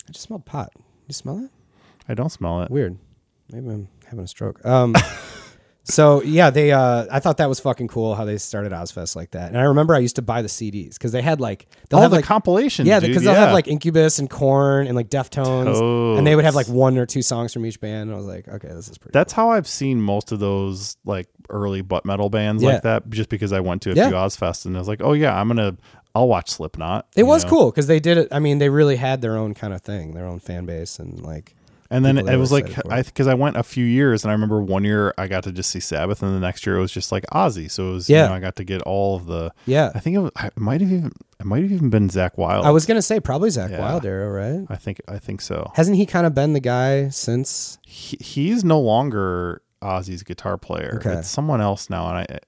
I 0.08 0.12
just 0.12 0.26
smelled 0.26 0.46
pot. 0.46 0.74
You 1.08 1.14
smell 1.14 1.40
it? 1.46 1.52
I 2.10 2.16
don't 2.16 2.30
smell 2.32 2.62
it. 2.64 2.70
Weird. 2.72 2.98
Maybe 3.52 3.70
I'm 3.70 3.88
having 4.10 4.26
a 4.26 4.28
stroke. 4.28 4.64
Um, 4.66 4.96
So 5.86 6.22
yeah, 6.22 6.52
they. 6.52 6.72
Uh, 6.72 7.08
I 7.12 7.20
thought 7.20 7.38
that 7.38 7.50
was 7.50 7.60
fucking 7.60 7.88
cool 7.88 8.14
how 8.14 8.24
they 8.24 8.38
started 8.38 8.72
Ozzfest 8.72 9.16
like 9.16 9.32
that. 9.32 9.50
And 9.50 9.58
I 9.58 9.64
remember 9.64 9.96
I 9.96 10.00
used 10.00 10.18
to 10.18 10.22
buy 10.22 10.44
the 10.44 10.48
CDs 10.48 10.94
because 10.94 11.12
they 11.12 11.22
had 11.24 11.42
like 11.42 11.68
they'll 11.90 11.98
All 11.98 12.02
have 12.04 12.12
the 12.12 12.18
like 12.18 12.26
compilations. 12.26 12.88
yeah 12.88 13.00
dude, 13.00 13.10
because 13.10 13.24
they'll 13.24 13.34
yeah. 13.34 13.40
have 13.46 13.54
like 13.54 13.68
Incubus 13.68 14.20
and 14.20 14.30
Korn 14.30 14.86
and 14.86 14.96
like 14.96 15.10
Deftones, 15.10 16.18
and 16.18 16.28
they 16.28 16.36
would 16.36 16.46
have 16.46 16.54
like 16.54 16.68
one 16.68 16.98
or 17.00 17.08
two 17.08 17.24
songs 17.24 17.54
from 17.54 17.66
each 17.66 17.80
band. 17.82 18.04
And 18.10 18.14
I 18.14 18.18
was 18.18 18.28
like, 18.28 18.48
okay, 18.48 18.68
this 18.68 18.88
is 18.88 19.00
pretty. 19.00 19.14
That's 19.14 19.34
how 19.34 19.50
I've 19.50 19.68
seen 19.68 20.00
most 20.00 20.32
of 20.32 20.40
those 20.40 20.96
like 21.06 21.28
early 21.50 21.82
butt 21.82 22.06
metal 22.06 22.30
bands 22.30 22.62
Yeah. 22.62 22.74
like 22.74 22.84
that. 22.84 23.10
Just 23.10 23.30
because 23.30 23.52
I 23.52 23.60
went 23.60 23.82
to 23.84 23.92
a 23.92 23.96
Yeah. 23.96 24.10
few 24.10 24.16
Ozzfests 24.16 24.68
and 24.68 24.76
I 24.76 24.80
was 24.80 24.88
like, 24.88 25.02
oh 25.02 25.14
yeah, 25.14 25.40
I'm 25.40 25.48
gonna, 25.48 25.76
I'll 26.14 26.28
watch 26.28 26.50
Slipknot. 26.52 27.08
It 27.16 27.22
you 27.22 27.26
was 27.26 27.46
know? 27.46 27.50
cool 27.50 27.72
because 27.72 27.88
they 27.88 28.00
did 28.00 28.20
it. 28.20 28.28
I 28.32 28.38
mean, 28.38 28.60
they 28.60 28.70
really 28.70 28.98
had 28.98 29.22
their 29.22 29.36
own 29.38 29.56
kind 29.56 29.74
of 29.74 29.82
thing, 29.82 30.14
their 30.14 30.26
own 30.28 30.38
fan 30.40 30.68
base, 30.68 31.00
and 31.00 31.20
like 31.22 31.56
And 31.92 32.06
then 32.06 32.18
it 32.20 32.38
was 32.38 32.52
like 32.52 32.70
I 32.88 33.02
because 33.02 33.26
I 33.28 33.34
went 33.34 33.58
a 33.58 33.64
few 33.64 33.84
years 33.86 34.24
and 34.24 34.30
I 34.30 34.34
remember 34.34 34.62
one 34.62 34.84
year 34.84 35.14
I 35.18 35.28
got 35.28 35.44
to 35.46 35.52
just 35.52 35.72
see 35.72 35.80
Sabbath 35.80 36.22
and 36.22 36.36
the 36.36 36.40
next 36.40 36.66
year 36.66 36.78
it 36.78 36.82
was 36.82 36.92
just 36.92 37.12
like 37.12 37.26
Ozzy. 37.34 37.70
So 37.70 37.90
it 37.90 37.94
was 37.94 38.10
Yeah. 38.10 38.24
you 38.24 38.30
know, 38.30 38.36
I 38.36 38.40
got 38.40 38.56
to 38.58 38.64
get 38.64 38.82
all 38.84 39.16
of 39.16 39.26
the. 39.26 39.52
yeah. 39.66 39.92
I 39.96 40.00
think 40.00 40.16
it, 40.16 40.20
was, 40.20 40.32
it 40.44 40.58
might 40.58 40.82
have 40.82 40.92
even 40.92 41.12
it 41.40 41.46
might 41.46 41.64
have 41.64 41.72
even 41.72 41.90
been 41.90 42.08
Zakk 42.10 42.38
Wylde. 42.38 42.66
I 42.66 42.70
was 42.72 42.86
gonna 42.86 43.02
say 43.02 43.20
probably 43.20 43.50
Zakk 43.50 43.72
Yeah. 43.72 43.80
Wylde 43.80 44.06
era, 44.06 44.30
right? 44.30 44.66
I 44.70 44.76
think 44.76 45.02
I 45.08 45.18
think 45.18 45.42
so. 45.42 45.72
Hasn't 45.76 45.98
he 45.98 46.06
kind 46.06 46.28
of 46.28 46.36
been 46.36 46.54
the 46.54 46.60
guy 46.60 47.10
since? 47.10 47.80
He, 47.88 48.18
he's 48.22 48.64
no 48.64 48.80
longer 48.80 49.62
Ozzy's 49.82 50.22
guitar 50.24 50.58
player. 50.58 50.96
Okay. 50.98 51.14
It's 51.20 51.30
someone 51.30 51.62
else 51.62 51.90
now, 51.90 52.08
and 52.10 52.18
I 52.20 52.40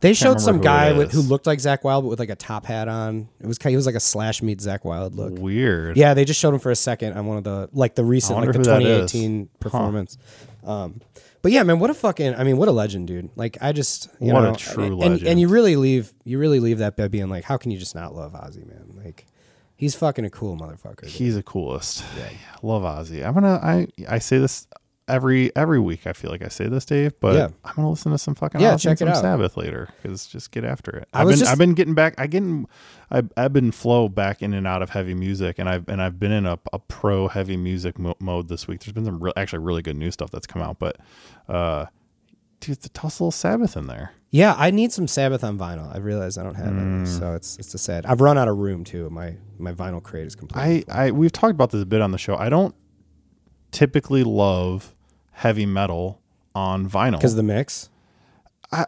They 0.00 0.12
showed 0.14 0.40
some 0.40 0.60
guy 0.60 0.90
it 0.90 0.96
with, 0.96 1.12
who 1.12 1.20
looked 1.20 1.46
like 1.46 1.58
Zakk 1.58 1.82
Wylde, 1.82 2.04
but 2.04 2.08
with 2.10 2.20
like 2.20 2.30
a 2.30 2.36
top 2.36 2.66
hat 2.66 2.86
on. 2.86 3.28
It 3.40 3.46
was 3.46 3.58
kind. 3.58 3.70
He 3.72 3.76
was 3.76 3.86
like 3.86 3.96
a 3.96 4.00
slash 4.00 4.42
meet 4.42 4.58
Zakk 4.58 4.84
Wylde 4.84 5.14
look. 5.14 5.38
weird. 5.38 5.96
Yeah, 5.96 6.14
they 6.14 6.24
just 6.24 6.38
showed 6.38 6.54
him 6.54 6.60
for 6.60 6.70
a 6.70 6.76
second 6.76 7.14
on 7.14 7.26
one 7.26 7.36
of 7.36 7.44
the 7.44 7.68
like 7.72 7.96
the 7.96 8.04
recent 8.04 8.38
like 8.38 8.52
the 8.52 8.58
who 8.58 8.64
that 8.64 8.82
is. 8.82 9.10
2018 9.12 9.48
performance. 9.58 10.16
Um, 10.64 11.00
but 11.42 11.50
yeah, 11.52 11.62
man, 11.64 11.78
what 11.80 11.90
a 11.90 11.94
fucking 11.94 12.34
I 12.34 12.44
mean, 12.44 12.58
what 12.58 12.68
a 12.68 12.72
legend, 12.72 13.08
dude. 13.08 13.30
Like 13.34 13.58
I 13.60 13.72
just 13.72 14.08
you 14.20 14.32
What 14.32 14.44
a 14.44 14.48
know, 14.48 14.54
true 14.54 14.84
and, 14.84 14.98
legend. 14.98 15.26
And 15.28 15.40
you 15.40 15.48
really 15.48 15.74
leave 15.76 16.12
you 16.24 16.38
really 16.38 16.60
leave 16.60 16.78
that 16.78 16.96
bed 16.96 17.10
being 17.10 17.28
like, 17.28 17.44
how 17.44 17.56
can 17.56 17.70
you 17.70 17.78
just 17.78 17.94
not 17.94 18.14
love 18.14 18.32
Ozzy, 18.34 18.66
man? 18.66 19.00
Like 19.04 19.26
he's 19.74 19.94
fucking 19.96 20.24
a 20.24 20.30
cool 20.30 20.56
motherfucker. 20.56 21.02
dude. 21.02 21.10
He's 21.10 21.34
the 21.34 21.42
coolest. 21.42 22.04
Yeah, 22.16 22.28
love 22.62 22.82
Ozzy. 22.82 23.26
I'm 23.26 23.34
gonna. 23.34 23.58
I 23.62 23.88
I 24.08 24.18
say 24.20 24.38
this 24.38 24.66
every 25.08 25.54
every 25.56 25.80
week. 25.80 26.06
I 26.06 26.12
feel 26.12 26.30
like 26.30 26.42
I 26.42 26.48
say 26.48 26.68
this, 26.68 26.84
Dave. 26.84 27.18
But 27.20 27.34
Yeah. 27.34 27.48
I'm 27.64 27.74
gonna 27.76 27.90
listen 27.90 28.12
to 28.12 28.18
some 28.18 28.34
fucking 28.34 28.60
Yeah, 28.60 28.76
check 28.76 29.00
it 29.00 29.08
out. 29.08 29.16
Sabbath 29.16 29.56
later 29.56 29.88
because 30.02 30.26
just 30.26 30.50
get 30.50 30.64
after 30.64 30.90
it. 30.92 31.08
I 31.12 31.22
I've 31.22 31.28
been 31.28 31.38
just- 31.38 31.50
I've 31.50 31.58
been 31.58 31.74
getting 31.74 31.94
back. 31.94 32.14
I 32.18 32.26
getting 32.26 32.66
I 33.10 33.22
ebb 33.36 33.56
and 33.56 33.74
flow 33.74 34.08
back 34.08 34.42
in 34.42 34.52
and 34.54 34.66
out 34.66 34.82
of 34.82 34.90
heavy 34.90 35.14
music, 35.14 35.58
and 35.58 35.68
I've 35.68 35.88
and 35.88 36.00
I've 36.02 36.20
been 36.20 36.32
in 36.32 36.46
a, 36.46 36.58
a 36.72 36.78
pro 36.78 37.28
heavy 37.28 37.56
music 37.56 37.98
mo- 37.98 38.16
mode 38.20 38.48
this 38.48 38.68
week. 38.68 38.80
There's 38.80 38.92
been 38.92 39.04
some 39.06 39.18
real, 39.22 39.32
actually 39.36 39.60
really 39.60 39.82
good 39.82 39.96
new 39.96 40.10
stuff 40.10 40.30
that's 40.30 40.46
come 40.46 40.60
out, 40.62 40.78
but 40.78 40.96
uh, 41.48 41.86
dude, 42.60 42.80
the 42.82 42.88
toss 42.90 43.18
a 43.18 43.22
little 43.24 43.30
Sabbath 43.32 43.76
in 43.76 43.86
there. 43.86 44.12
Yeah, 44.30 44.54
I 44.58 44.70
need 44.70 44.92
some 44.92 45.08
Sabbath 45.08 45.42
on 45.42 45.56
vinyl. 45.58 45.90
I 45.94 45.96
realized 45.98 46.36
I 46.38 46.42
don't 46.42 46.56
have 46.56 46.66
Mm. 46.74 46.96
any, 47.00 47.06
so 47.06 47.32
it's 47.34 47.56
it's 47.56 47.72
a 47.72 47.78
sad. 47.78 48.04
I've 48.04 48.20
run 48.20 48.36
out 48.36 48.46
of 48.46 48.58
room 48.58 48.84
too. 48.84 49.08
My 49.08 49.36
my 49.58 49.72
vinyl 49.72 50.02
crate 50.02 50.26
is 50.26 50.34
complete. 50.34 50.84
I, 50.90 51.06
I 51.06 51.10
we've 51.12 51.32
talked 51.32 51.52
about 51.52 51.70
this 51.70 51.82
a 51.82 51.86
bit 51.86 52.02
on 52.02 52.10
the 52.10 52.18
show. 52.18 52.36
I 52.36 52.50
don't 52.50 52.74
typically 53.70 54.24
love 54.24 54.94
heavy 55.38 55.66
metal 55.66 56.20
on 56.54 56.88
vinyl 56.88 57.12
because 57.12 57.34
the 57.36 57.42
mix. 57.42 57.88
I, 58.70 58.84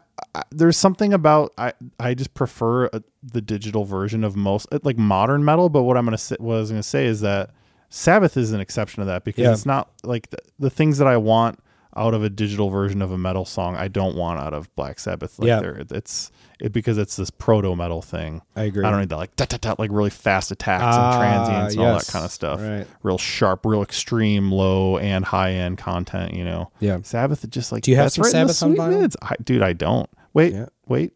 there's 0.51 0.77
something 0.77 1.13
about 1.13 1.53
I 1.59 1.73
I 1.99 2.15
just 2.15 2.35
prefer 2.35 2.87
uh 2.87 3.01
the 3.23 3.41
digital 3.41 3.85
version 3.85 4.23
of 4.25 4.37
most 4.37 4.67
uh, 4.73 4.79
like 4.83 4.99
modern 4.99 5.45
metal. 5.45 5.69
But 5.69 5.83
what 5.85 5.97
I'm 5.97 6.05
gonna 6.05 6.19
say, 6.19 6.37
what 6.39 6.57
I 6.57 6.59
was 6.59 6.71
gonna 6.71 6.83
say 6.83 7.07
is 7.07 7.21
that 7.23 7.51
Sabbath 7.89 8.37
is 8.37 8.53
an 8.53 8.61
exception 8.61 9.01
to 9.01 9.07
that 9.07 9.25
because 9.25 9.43
Yeah. 9.43 9.53
it's 9.53 9.67
not 9.67 9.91
like 10.05 10.31
the, 10.31 10.39
the 10.59 10.71
things 10.71 10.99
that 10.99 11.07
I 11.09 11.17
want 11.17 11.59
out 11.97 12.15
of 12.15 12.23
a 12.23 12.31
digital 12.31 12.71
version 12.71 13.03
of 13.03 13.11
a 13.11 13.19
metal 13.19 13.45
song. 13.45 13.75
I 13.77 13.89
don't 13.89 14.15
want 14.17 14.39
out 14.41 14.55
of 14.55 14.75
Black 14.77 14.99
Sabbath. 15.01 15.39
Like 15.39 15.49
Yeah. 15.49 15.83
it's 15.91 16.31
it 16.61 16.73
because 16.73 16.99
it's 16.99 17.17
this 17.17 17.31
proto 17.31 17.75
metal 17.75 18.03
thing. 18.03 18.43
I 18.55 18.65
agree. 18.65 18.85
I 18.85 18.91
don't 18.91 19.01
need 19.01 19.09
that 19.09 19.17
like 19.17 19.35
da, 19.37 19.47
da, 19.47 19.57
da, 19.57 19.75
like 19.79 19.91
really 19.91 20.11
fast 20.11 20.51
attacks 20.53 20.85
Ah, 20.87 21.13
and 21.13 21.19
transients 21.21 21.75
and 21.75 21.85
all 21.85 21.95
that 21.99 22.07
kind 22.07 22.25
of 22.25 22.31
stuff. 22.31 22.61
Right. 22.61 22.87
Real 23.03 23.19
sharp, 23.19 23.65
real 23.67 23.83
extreme, 23.83 24.53
low 24.53 24.99
and 24.99 25.25
high 25.25 25.53
end 25.53 25.79
content. 25.79 26.35
You 26.35 26.45
know. 26.45 26.71
Yeah. 26.81 26.99
Sabbath 27.03 27.43
is 27.45 27.51
just 27.51 27.73
like. 27.73 27.83
Do 27.83 27.91
you 27.91 27.97
have 27.97 28.13
some 28.13 28.23
right 28.23 28.31
Sabbath 28.33 28.63
on 28.63 28.75
vinyl? 28.77 29.01
mids. 29.01 29.17
I, 29.23 29.35
dude, 29.43 29.63
I 29.63 29.73
don't. 29.73 30.09
Wait, 30.33 30.53
Yeah. 30.53 30.67
wait. 30.87 31.13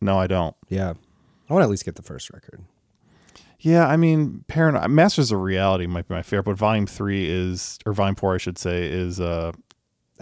No, 0.00 0.18
I 0.18 0.26
don't. 0.26 0.54
Yeah, 0.68 0.90
I 1.48 1.52
want 1.52 1.62
to 1.62 1.64
at 1.64 1.70
least 1.70 1.84
get 1.84 1.94
the 1.96 2.02
first 2.02 2.30
record. 2.30 2.62
Yeah, 3.60 3.86
I 3.86 3.96
mean, 3.96 4.44
Paranoid 4.48 4.90
Masters 4.90 5.30
of 5.30 5.40
Reality 5.40 5.86
might 5.86 6.08
be 6.08 6.14
my 6.14 6.22
favorite, 6.22 6.44
but 6.44 6.56
Volume 6.56 6.86
Three 6.86 7.30
is, 7.30 7.78
or 7.86 7.92
Volume 7.92 8.16
Four, 8.16 8.34
I 8.34 8.38
should 8.38 8.58
say, 8.58 8.88
is 8.88 9.20
uh 9.20 9.52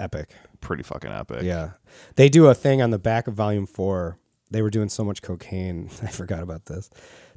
Epic. 0.00 0.30
pretty 0.60 0.82
fucking 0.82 1.10
epic. 1.10 1.42
Yeah. 1.42 1.70
They 2.16 2.28
do 2.28 2.46
a 2.48 2.54
thing 2.54 2.82
on 2.82 2.90
the 2.90 2.98
back 2.98 3.26
of 3.26 3.34
volume 3.34 3.66
four. 3.66 4.18
They 4.50 4.62
were 4.62 4.70
doing 4.70 4.88
so 4.88 5.04
much 5.04 5.22
cocaine. 5.22 5.90
I 6.02 6.08
forgot 6.08 6.42
about 6.42 6.66
this. 6.66 6.90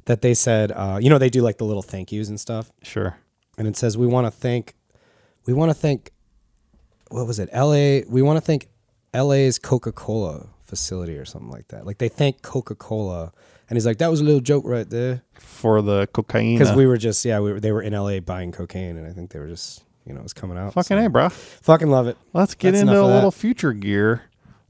That 0.06 0.20
they 0.22 0.34
said, 0.34 0.72
uh, 0.72 0.98
you 1.00 1.08
know, 1.10 1.18
they 1.18 1.30
do 1.30 1.40
like 1.42 1.58
the 1.58 1.64
little 1.64 1.82
thank 1.82 2.10
yous 2.12 2.28
and 2.28 2.38
stuff. 2.40 2.70
sure. 2.82 3.16
And 3.56 3.68
it 3.68 3.76
says, 3.76 3.96
we 3.96 4.06
want 4.08 4.26
to 4.26 4.30
thank, 4.32 4.74
we 5.46 5.52
want 5.54 5.70
to 5.70 5.74
thank, 5.74 6.10
what 7.10 7.26
was 7.26 7.38
it? 7.38 7.48
LA, 7.54 8.00
we 8.12 8.20
want 8.20 8.36
to 8.36 8.40
thank 8.40 8.66
LA's 9.14 9.58
Coca 9.60 9.92
Cola 9.92 10.48
facility 10.64 11.16
or 11.16 11.24
something 11.24 11.50
like 11.50 11.68
that. 11.68 11.86
Like 11.86 11.98
they 11.98 12.08
thank 12.08 12.42
Coca 12.42 12.74
Cola. 12.74 13.32
And 13.70 13.76
he's 13.76 13.86
like, 13.86 13.98
that 13.98 14.10
was 14.10 14.20
a 14.20 14.24
little 14.24 14.40
joke 14.40 14.64
right 14.66 14.88
there. 14.90 15.22
For 15.38 15.80
the 15.82 16.08
cocaine, 16.08 16.58
Because 16.58 16.74
we 16.74 16.86
were 16.86 16.96
just, 16.98 17.24
yeah, 17.24 17.38
we 17.40 17.52
were, 17.52 17.60
they 17.60 17.70
were 17.72 17.80
in 17.82 17.92
LA 17.92 18.18
buying 18.20 18.50
cocaine. 18.52 18.96
And 18.96 19.06
I 19.06 19.12
think 19.12 19.30
they 19.30 19.38
were 19.38 19.48
just, 19.48 19.84
you 20.06 20.12
know, 20.12 20.20
was 20.20 20.32
coming 20.32 20.58
out. 20.58 20.74
fucking 20.74 20.98
so- 20.98 21.06
a, 21.06 21.08
bro. 21.08 21.28
Fucking 21.28 21.88
love 21.88 22.06
it. 22.06 22.16
Let's 22.32 22.54
get 22.54 22.72
That's 22.72 22.82
into 22.82 23.00
a 23.00 23.04
little 23.06 23.30
future 23.30 23.72
gear. 23.72 24.24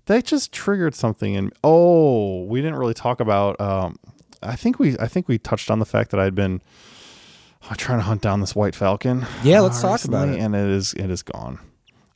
That 0.06 0.24
just 0.24 0.52
triggered 0.52 0.94
something 0.94 1.34
in. 1.34 1.50
Oh, 1.62 2.44
we 2.44 2.60
didn't 2.60 2.76
really 2.76 2.94
talk 2.94 3.20
about. 3.20 3.58
Um, 3.60 3.96
I 4.42 4.54
think 4.54 4.78
we, 4.78 4.98
I 4.98 5.08
think 5.08 5.28
we 5.28 5.38
touched 5.38 5.70
on 5.70 5.78
the 5.78 5.86
fact 5.86 6.10
that 6.10 6.20
I'd 6.20 6.34
been 6.34 6.60
uh, 7.70 7.74
trying 7.76 7.98
to 7.98 8.04
hunt 8.04 8.20
down 8.20 8.40
this 8.40 8.54
white 8.54 8.74
falcon. 8.74 9.26
Yeah, 9.42 9.60
let's 9.60 9.82
uh, 9.82 9.88
talk 9.88 10.04
about 10.04 10.28
it. 10.28 10.38
And 10.38 10.54
it 10.54 10.68
is, 10.68 10.92
it 10.94 11.08
is 11.10 11.22
gone. 11.22 11.58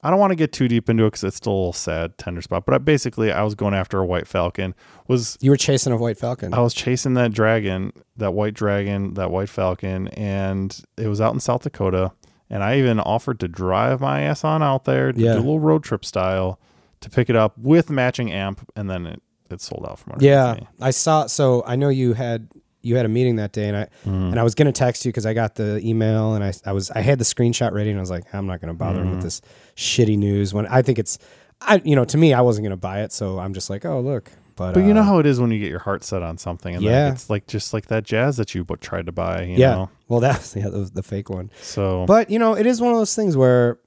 I 0.02 0.10
don't 0.10 0.20
want 0.20 0.30
to 0.30 0.36
get 0.36 0.52
too 0.52 0.68
deep 0.68 0.88
into 0.88 1.04
it 1.04 1.08
because 1.08 1.24
it's 1.24 1.36
still 1.38 1.52
a 1.52 1.54
little 1.54 1.72
sad, 1.72 2.18
tender 2.18 2.40
spot. 2.40 2.64
But 2.66 2.74
I, 2.74 2.78
basically, 2.78 3.32
I 3.32 3.42
was 3.42 3.54
going 3.54 3.74
after 3.74 3.98
a 3.98 4.06
white 4.06 4.28
falcon. 4.28 4.74
Was 5.08 5.36
You 5.40 5.50
were 5.50 5.56
chasing 5.56 5.92
a 5.92 5.96
white 5.96 6.18
falcon. 6.18 6.54
I 6.54 6.60
was 6.60 6.72
chasing 6.72 7.14
that 7.14 7.32
dragon, 7.32 7.92
that 8.16 8.32
white 8.32 8.54
dragon, 8.54 9.14
that 9.14 9.30
white 9.30 9.48
falcon, 9.48 10.08
and 10.08 10.78
it 10.96 11.08
was 11.08 11.20
out 11.20 11.34
in 11.34 11.40
South 11.40 11.62
Dakota. 11.62 12.12
And 12.50 12.62
I 12.64 12.78
even 12.78 12.98
offered 12.98 13.40
to 13.40 13.48
drive 13.48 14.00
my 14.00 14.22
ass 14.22 14.42
on 14.44 14.62
out 14.62 14.84
there, 14.84 15.12
to 15.12 15.20
Yeah. 15.20 15.32
do 15.34 15.38
a 15.38 15.40
little 15.40 15.60
road 15.60 15.82
trip 15.84 16.04
style, 16.04 16.58
to 17.00 17.10
pick 17.10 17.28
it 17.28 17.36
up 17.36 17.56
with 17.58 17.90
matching 17.90 18.32
amp, 18.32 18.68
and 18.74 18.88
then 18.88 19.06
it, 19.06 19.22
it 19.50 19.60
sold 19.60 19.84
out 19.88 19.98
from 19.98 20.16
Yeah, 20.20 20.54
me. 20.60 20.66
I 20.80 20.90
saw. 20.90 21.26
So 21.26 21.62
I 21.66 21.76
know 21.76 21.88
you 21.90 22.14
had 22.14 22.48
you 22.80 22.96
had 22.96 23.04
a 23.04 23.08
meeting 23.08 23.36
that 23.36 23.52
day, 23.52 23.68
and 23.68 23.76
I 23.76 23.82
Mm. 24.06 24.30
and 24.30 24.40
I 24.40 24.42
was 24.44 24.54
gonna 24.54 24.72
text 24.72 25.04
you 25.04 25.10
because 25.10 25.26
I 25.26 25.34
got 25.34 25.56
the 25.56 25.80
email, 25.84 26.34
and 26.34 26.42
I 26.44 26.52
I 26.64 26.72
was 26.72 26.90
I 26.92 27.00
had 27.00 27.18
the 27.18 27.24
screenshot 27.24 27.72
ready, 27.72 27.90
and 27.90 27.98
I 27.98 28.00
was 28.02 28.10
like, 28.10 28.32
I'm 28.34 28.46
not 28.46 28.60
gonna 28.60 28.72
bother 28.74 29.02
Mm. 29.04 29.10
with 29.10 29.22
this 29.22 29.42
shitty 29.76 30.16
news 30.16 30.54
when 30.54 30.66
I 30.68 30.80
think 30.82 30.98
it's, 30.98 31.18
I 31.60 31.82
you 31.84 31.96
know 31.96 32.04
to 32.06 32.16
me 32.16 32.32
I 32.32 32.40
wasn't 32.40 32.64
gonna 32.64 32.76
buy 32.76 33.02
it, 33.02 33.12
so 33.12 33.38
I'm 33.40 33.52
just 33.52 33.68
like, 33.68 33.84
oh 33.84 34.00
look, 34.00 34.30
but 34.58 34.74
But 34.74 34.84
you 34.84 34.92
know 34.92 35.00
uh, 35.00 35.04
how 35.04 35.18
it 35.18 35.26
is 35.26 35.40
when 35.40 35.50
you 35.50 35.58
get 35.58 35.70
your 35.70 35.78
heart 35.78 36.04
set 36.04 36.22
on 36.22 36.36
something, 36.38 36.74
and 36.74 36.84
Yeah. 36.84 37.04
then 37.04 37.12
it's 37.14 37.30
like 37.30 37.46
just 37.46 37.72
like 37.72 37.86
that 37.86 38.04
jazz 38.04 38.36
that 38.36 38.54
you 38.54 38.64
tried 38.80 39.06
to 39.06 39.12
buy. 39.12 39.42
You 39.42 39.56
yeah, 39.56 39.74
know? 39.74 39.90
well 40.08 40.20
that's 40.26 40.54
yeah 40.54 40.68
that 40.68 40.94
the 40.94 41.02
fake 41.02 41.30
one, 41.30 41.50
So 41.62 42.04
but 42.06 42.28
you 42.30 42.38
know 42.38 42.54
it 42.54 42.66
is 42.66 42.80
one 42.80 42.92
of 42.92 42.98
those 42.98 43.14
things 43.14 43.36
where. 43.36 43.78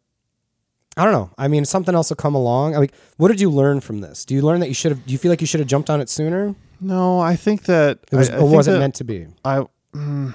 I 0.98 1.06
don't 1.06 1.14
know. 1.14 1.30
I 1.38 1.48
mean, 1.48 1.64
something 1.64 1.96
else 1.96 2.10
will 2.10 2.18
come 2.18 2.36
along. 2.36 2.76
I 2.76 2.80
mean, 2.82 2.90
what 3.16 3.30
did 3.30 3.40
you 3.40 3.50
learn 3.50 3.80
from 3.80 4.02
this? 4.02 4.26
Do 4.26 4.36
you 4.36 4.42
learn 4.42 4.60
that 4.60 4.68
you 4.68 4.74
should 4.74 4.92
have? 4.92 5.06
Do 5.06 5.14
you 5.14 5.18
feel 5.18 5.32
like 5.32 5.40
you 5.40 5.48
should 5.48 5.62
have 5.62 5.70
jumped 5.70 5.90
on 5.90 6.02
it 6.02 6.10
sooner? 6.10 6.54
no, 6.82 7.18
I 7.22 7.38
think 7.38 7.64
that 7.64 8.00
It 8.12 8.16
was, 8.18 8.30
I, 8.30 8.36
I 8.36 8.40
or 8.40 8.50
was 8.50 8.68
it 8.68 8.78
meant 8.78 8.96
to 8.96 9.06
be? 9.06 9.28
I 9.46 9.64
mm, 9.94 10.34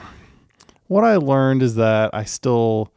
what 0.87 1.05
I 1.05 1.17
learned 1.17 1.63
is 1.63 1.75
that 1.75 2.15
I 2.15 2.25
still 2.25 2.91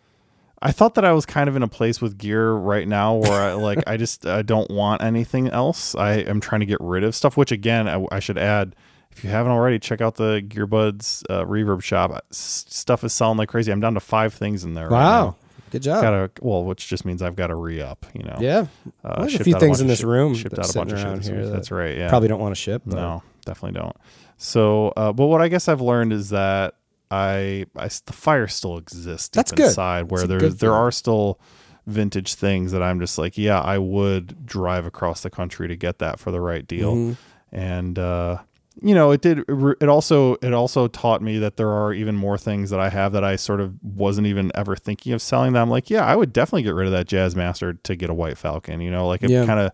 I 0.62 0.72
thought 0.72 0.96
that 0.96 1.06
I 1.06 1.14
was 1.14 1.26
kind 1.26 1.48
of 1.48 1.56
in 1.56 1.64
a 1.64 1.68
place 1.68 2.02
with 2.02 2.18
gear 2.18 2.52
right 2.52 2.88
now 2.88 3.16
where 3.16 3.42
I 3.42 3.54
like 3.70 3.80
I 3.88 3.98
just 3.98 4.26
I 4.26 4.42
don't 4.42 4.70
want 4.70 5.02
anything 5.02 5.48
else. 5.50 5.96
I 5.96 6.14
am 6.16 6.40
trying 6.42 6.60
to 6.60 6.66
get 6.66 6.80
rid 6.82 7.04
of 7.04 7.16
stuff. 7.16 7.38
Which 7.38 7.52
again, 7.52 7.88
I, 7.88 8.06
I 8.12 8.20
should 8.20 8.38
add. 8.38 8.76
If 9.12 9.24
you 9.24 9.32
haven't 9.32 9.52
already, 9.52 9.80
check 9.80 10.02
out 10.02 10.16
the 10.16 10.40
Gearbuds 10.48 11.24
uh, 11.30 11.44
Reverb 11.44 11.82
shop. 11.82 12.12
S- 12.30 12.66
stuff 12.70 13.04
is 13.04 13.12
selling 13.12 13.38
like 13.38 13.50
crazy. 13.50 13.72
I'm 13.72 13.80
down 13.80 13.96
to 13.96 14.00
five 14.00 14.34
things 14.36 14.64
in 14.64 14.76
there. 14.76 14.86
right 14.88 14.92
Wow, 14.92 15.26
now. 15.26 15.36
good 15.72 15.82
job. 15.82 16.02
Gotta 16.04 16.32
well, 16.42 16.64
which 16.64 16.88
just 16.88 17.06
means 17.06 17.22
I've 17.24 17.36
got 17.36 17.48
to 17.48 17.56
re 17.56 17.82
up. 17.82 18.06
You 18.14 18.24
know. 18.24 18.38
yeah, 18.40 18.68
Uh, 19.04 19.22
there's 19.22 19.36
a 19.36 19.44
few 19.44 19.56
out 19.56 19.62
a 19.64 19.66
things 19.66 19.82
in 19.82 19.88
this 19.88 20.04
room 20.04 20.36
Shipped 20.36 20.58
out 20.60 20.70
a 20.70 20.74
bunch 20.74 20.92
of 20.94 21.00
shit 21.00 21.34
here 21.34 21.44
that 21.46 21.52
That's 21.52 21.72
right. 21.72 21.98
Yeah. 21.98 22.08
probably 22.10 22.28
don't 22.30 22.40
want 22.40 22.54
to 22.56 22.62
ship. 22.62 22.84
But 22.86 22.96
No, 22.98 23.24
definitely 23.46 23.80
don't. 23.80 23.96
So, 24.38 24.90
uh, 24.96 25.12
but 25.12 25.26
what 25.26 25.42
I 25.42 25.48
guess 25.48 25.68
I've 25.68 25.82
learned 25.82 26.14
is 26.14 26.30
that 26.30 26.76
I, 27.12 27.66
I 27.76 27.88
the 28.06 28.14
fire 28.14 28.48
still 28.48 28.78
exists 28.78 29.30
That's 29.30 29.52
good. 29.52 29.68
inside, 29.68 30.12
where 30.12 30.28
there 30.28 30.50
there 30.50 30.74
are 30.74 30.92
still 30.92 31.40
vintage 31.88 32.36
things 32.36 32.72
that 32.72 32.84
I'm 32.84 33.00
just 33.00 33.18
like, 33.18 33.38
yeah, 33.38 33.60
I 33.60 33.78
would 33.80 34.46
drive 34.46 34.86
across 34.86 35.22
the 35.22 35.30
country 35.30 35.68
to 35.68 35.76
get 35.76 36.00
that 36.00 36.20
for 36.20 36.30
the 36.32 36.40
right 36.42 36.66
deal, 36.68 36.96
Mhm. 36.96 37.16
and 37.52 37.98
uh, 38.00 38.38
you 38.82 38.94
know, 38.94 39.12
it 39.12 39.22
did. 39.22 39.40
It 39.82 39.90
also 39.90 40.36
it 40.36 40.54
also 40.54 40.88
taught 40.88 41.22
me 41.22 41.38
that 41.40 41.58
there 41.58 41.70
are 41.72 41.92
even 41.94 42.16
more 42.16 42.38
things 42.38 42.70
that 42.70 42.80
I 42.80 42.90
have 42.90 43.12
that 43.14 43.24
I 43.24 43.36
sort 43.36 43.60
of 43.60 43.74
wasn't 43.84 44.28
even 44.28 44.52
ever 44.56 44.76
thinking 44.76 45.12
of 45.14 45.22
selling. 45.22 45.54
That 45.54 45.62
I'm 45.62 45.70
like, 45.70 45.90
yeah, 45.90 46.06
I 46.06 46.16
would 46.16 46.32
definitely 46.32 46.64
get 46.64 46.76
rid 46.76 46.86
of 46.86 46.94
that 46.94 47.08
Jazz 47.08 47.36
Master 47.36 47.74
to 47.74 47.96
get 47.96 48.10
a 48.10 48.14
White 48.14 48.38
Falcon. 48.38 48.80
You 48.82 48.92
know, 48.92 49.08
like 49.08 49.24
it 49.24 49.32
Yeah. 49.32 49.46
kind 49.46 49.60
of 49.60 49.72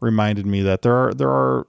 reminded 0.00 0.46
me 0.46 0.62
that 0.62 0.82
there 0.82 0.94
are 0.94 1.12
there 1.14 1.28
are 1.30 1.66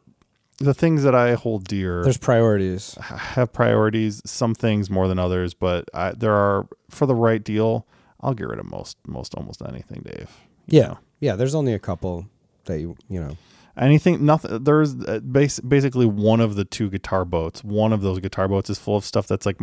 the 0.59 0.73
things 0.73 1.03
that 1.03 1.15
I 1.15 1.33
hold 1.35 1.65
dear 1.65 2.03
There's 2.03 2.17
priorities. 2.17 2.95
have 3.01 3.51
priorities. 3.53 4.21
Some 4.25 4.53
things 4.55 4.89
more 4.89 5.07
than 5.07 5.19
others, 5.19 5.53
but 5.53 5.89
I, 5.93 6.11
there 6.11 6.33
are 6.33 6.67
for 6.89 7.05
the 7.05 7.15
right 7.15 7.43
deal. 7.43 7.85
I'll 8.21 8.33
get 8.33 8.47
rid 8.47 8.59
of 8.59 8.69
most 8.69 8.97
most 9.07 9.33
almost 9.35 9.61
anything, 9.67 10.01
Dave. 10.05 10.29
Yeah. 10.67 10.87
know? 10.87 10.99
Yeah. 11.21 11.35
There's 11.35 11.55
only 11.55 11.73
a 11.73 11.79
couple 11.79 12.25
that 12.65 12.79
you, 12.79 12.95
you 13.09 13.19
know. 13.21 13.37
anything 13.77 14.25
nothing 14.25 14.63
there's 14.63 14.93
uh, 14.95 15.19
bas- 15.23 15.59
basically 15.61 16.05
one 16.05 16.39
of 16.41 16.55
the 16.55 16.65
two 16.65 16.89
guitar 16.89 17.23
boats 17.25 17.63
one 17.63 17.93
of 17.93 18.01
those 18.01 18.19
guitar 18.19 18.47
boats 18.47 18.69
is 18.69 18.77
full 18.77 18.97
of 18.97 19.05
stuff 19.05 19.25
that's 19.27 19.45
like 19.45 19.59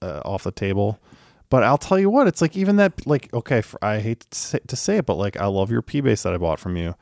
uh, 0.00 0.20
off 0.24 0.44
the 0.44 0.52
table 0.52 0.98
but 1.50 1.62
i'll 1.64 1.76
tell 1.76 1.98
you 1.98 2.08
what 2.08 2.26
it's 2.28 2.40
like 2.40 2.56
even 2.56 2.76
that 2.76 3.04
like 3.06 3.28
okay 3.34 3.60
for, 3.60 3.78
i 3.84 3.98
hate 3.98 4.20
to 4.30 4.38
say, 4.38 4.58
to 4.68 4.76
say 4.76 4.96
it 4.98 5.06
but 5.06 5.16
like 5.16 5.36
i 5.36 5.46
love 5.46 5.70
your 5.70 5.82
p 5.82 6.00
bass 6.00 6.22
that 6.22 6.32
i 6.32 6.38
bought 6.38 6.60
from 6.60 6.76
you 6.76 6.94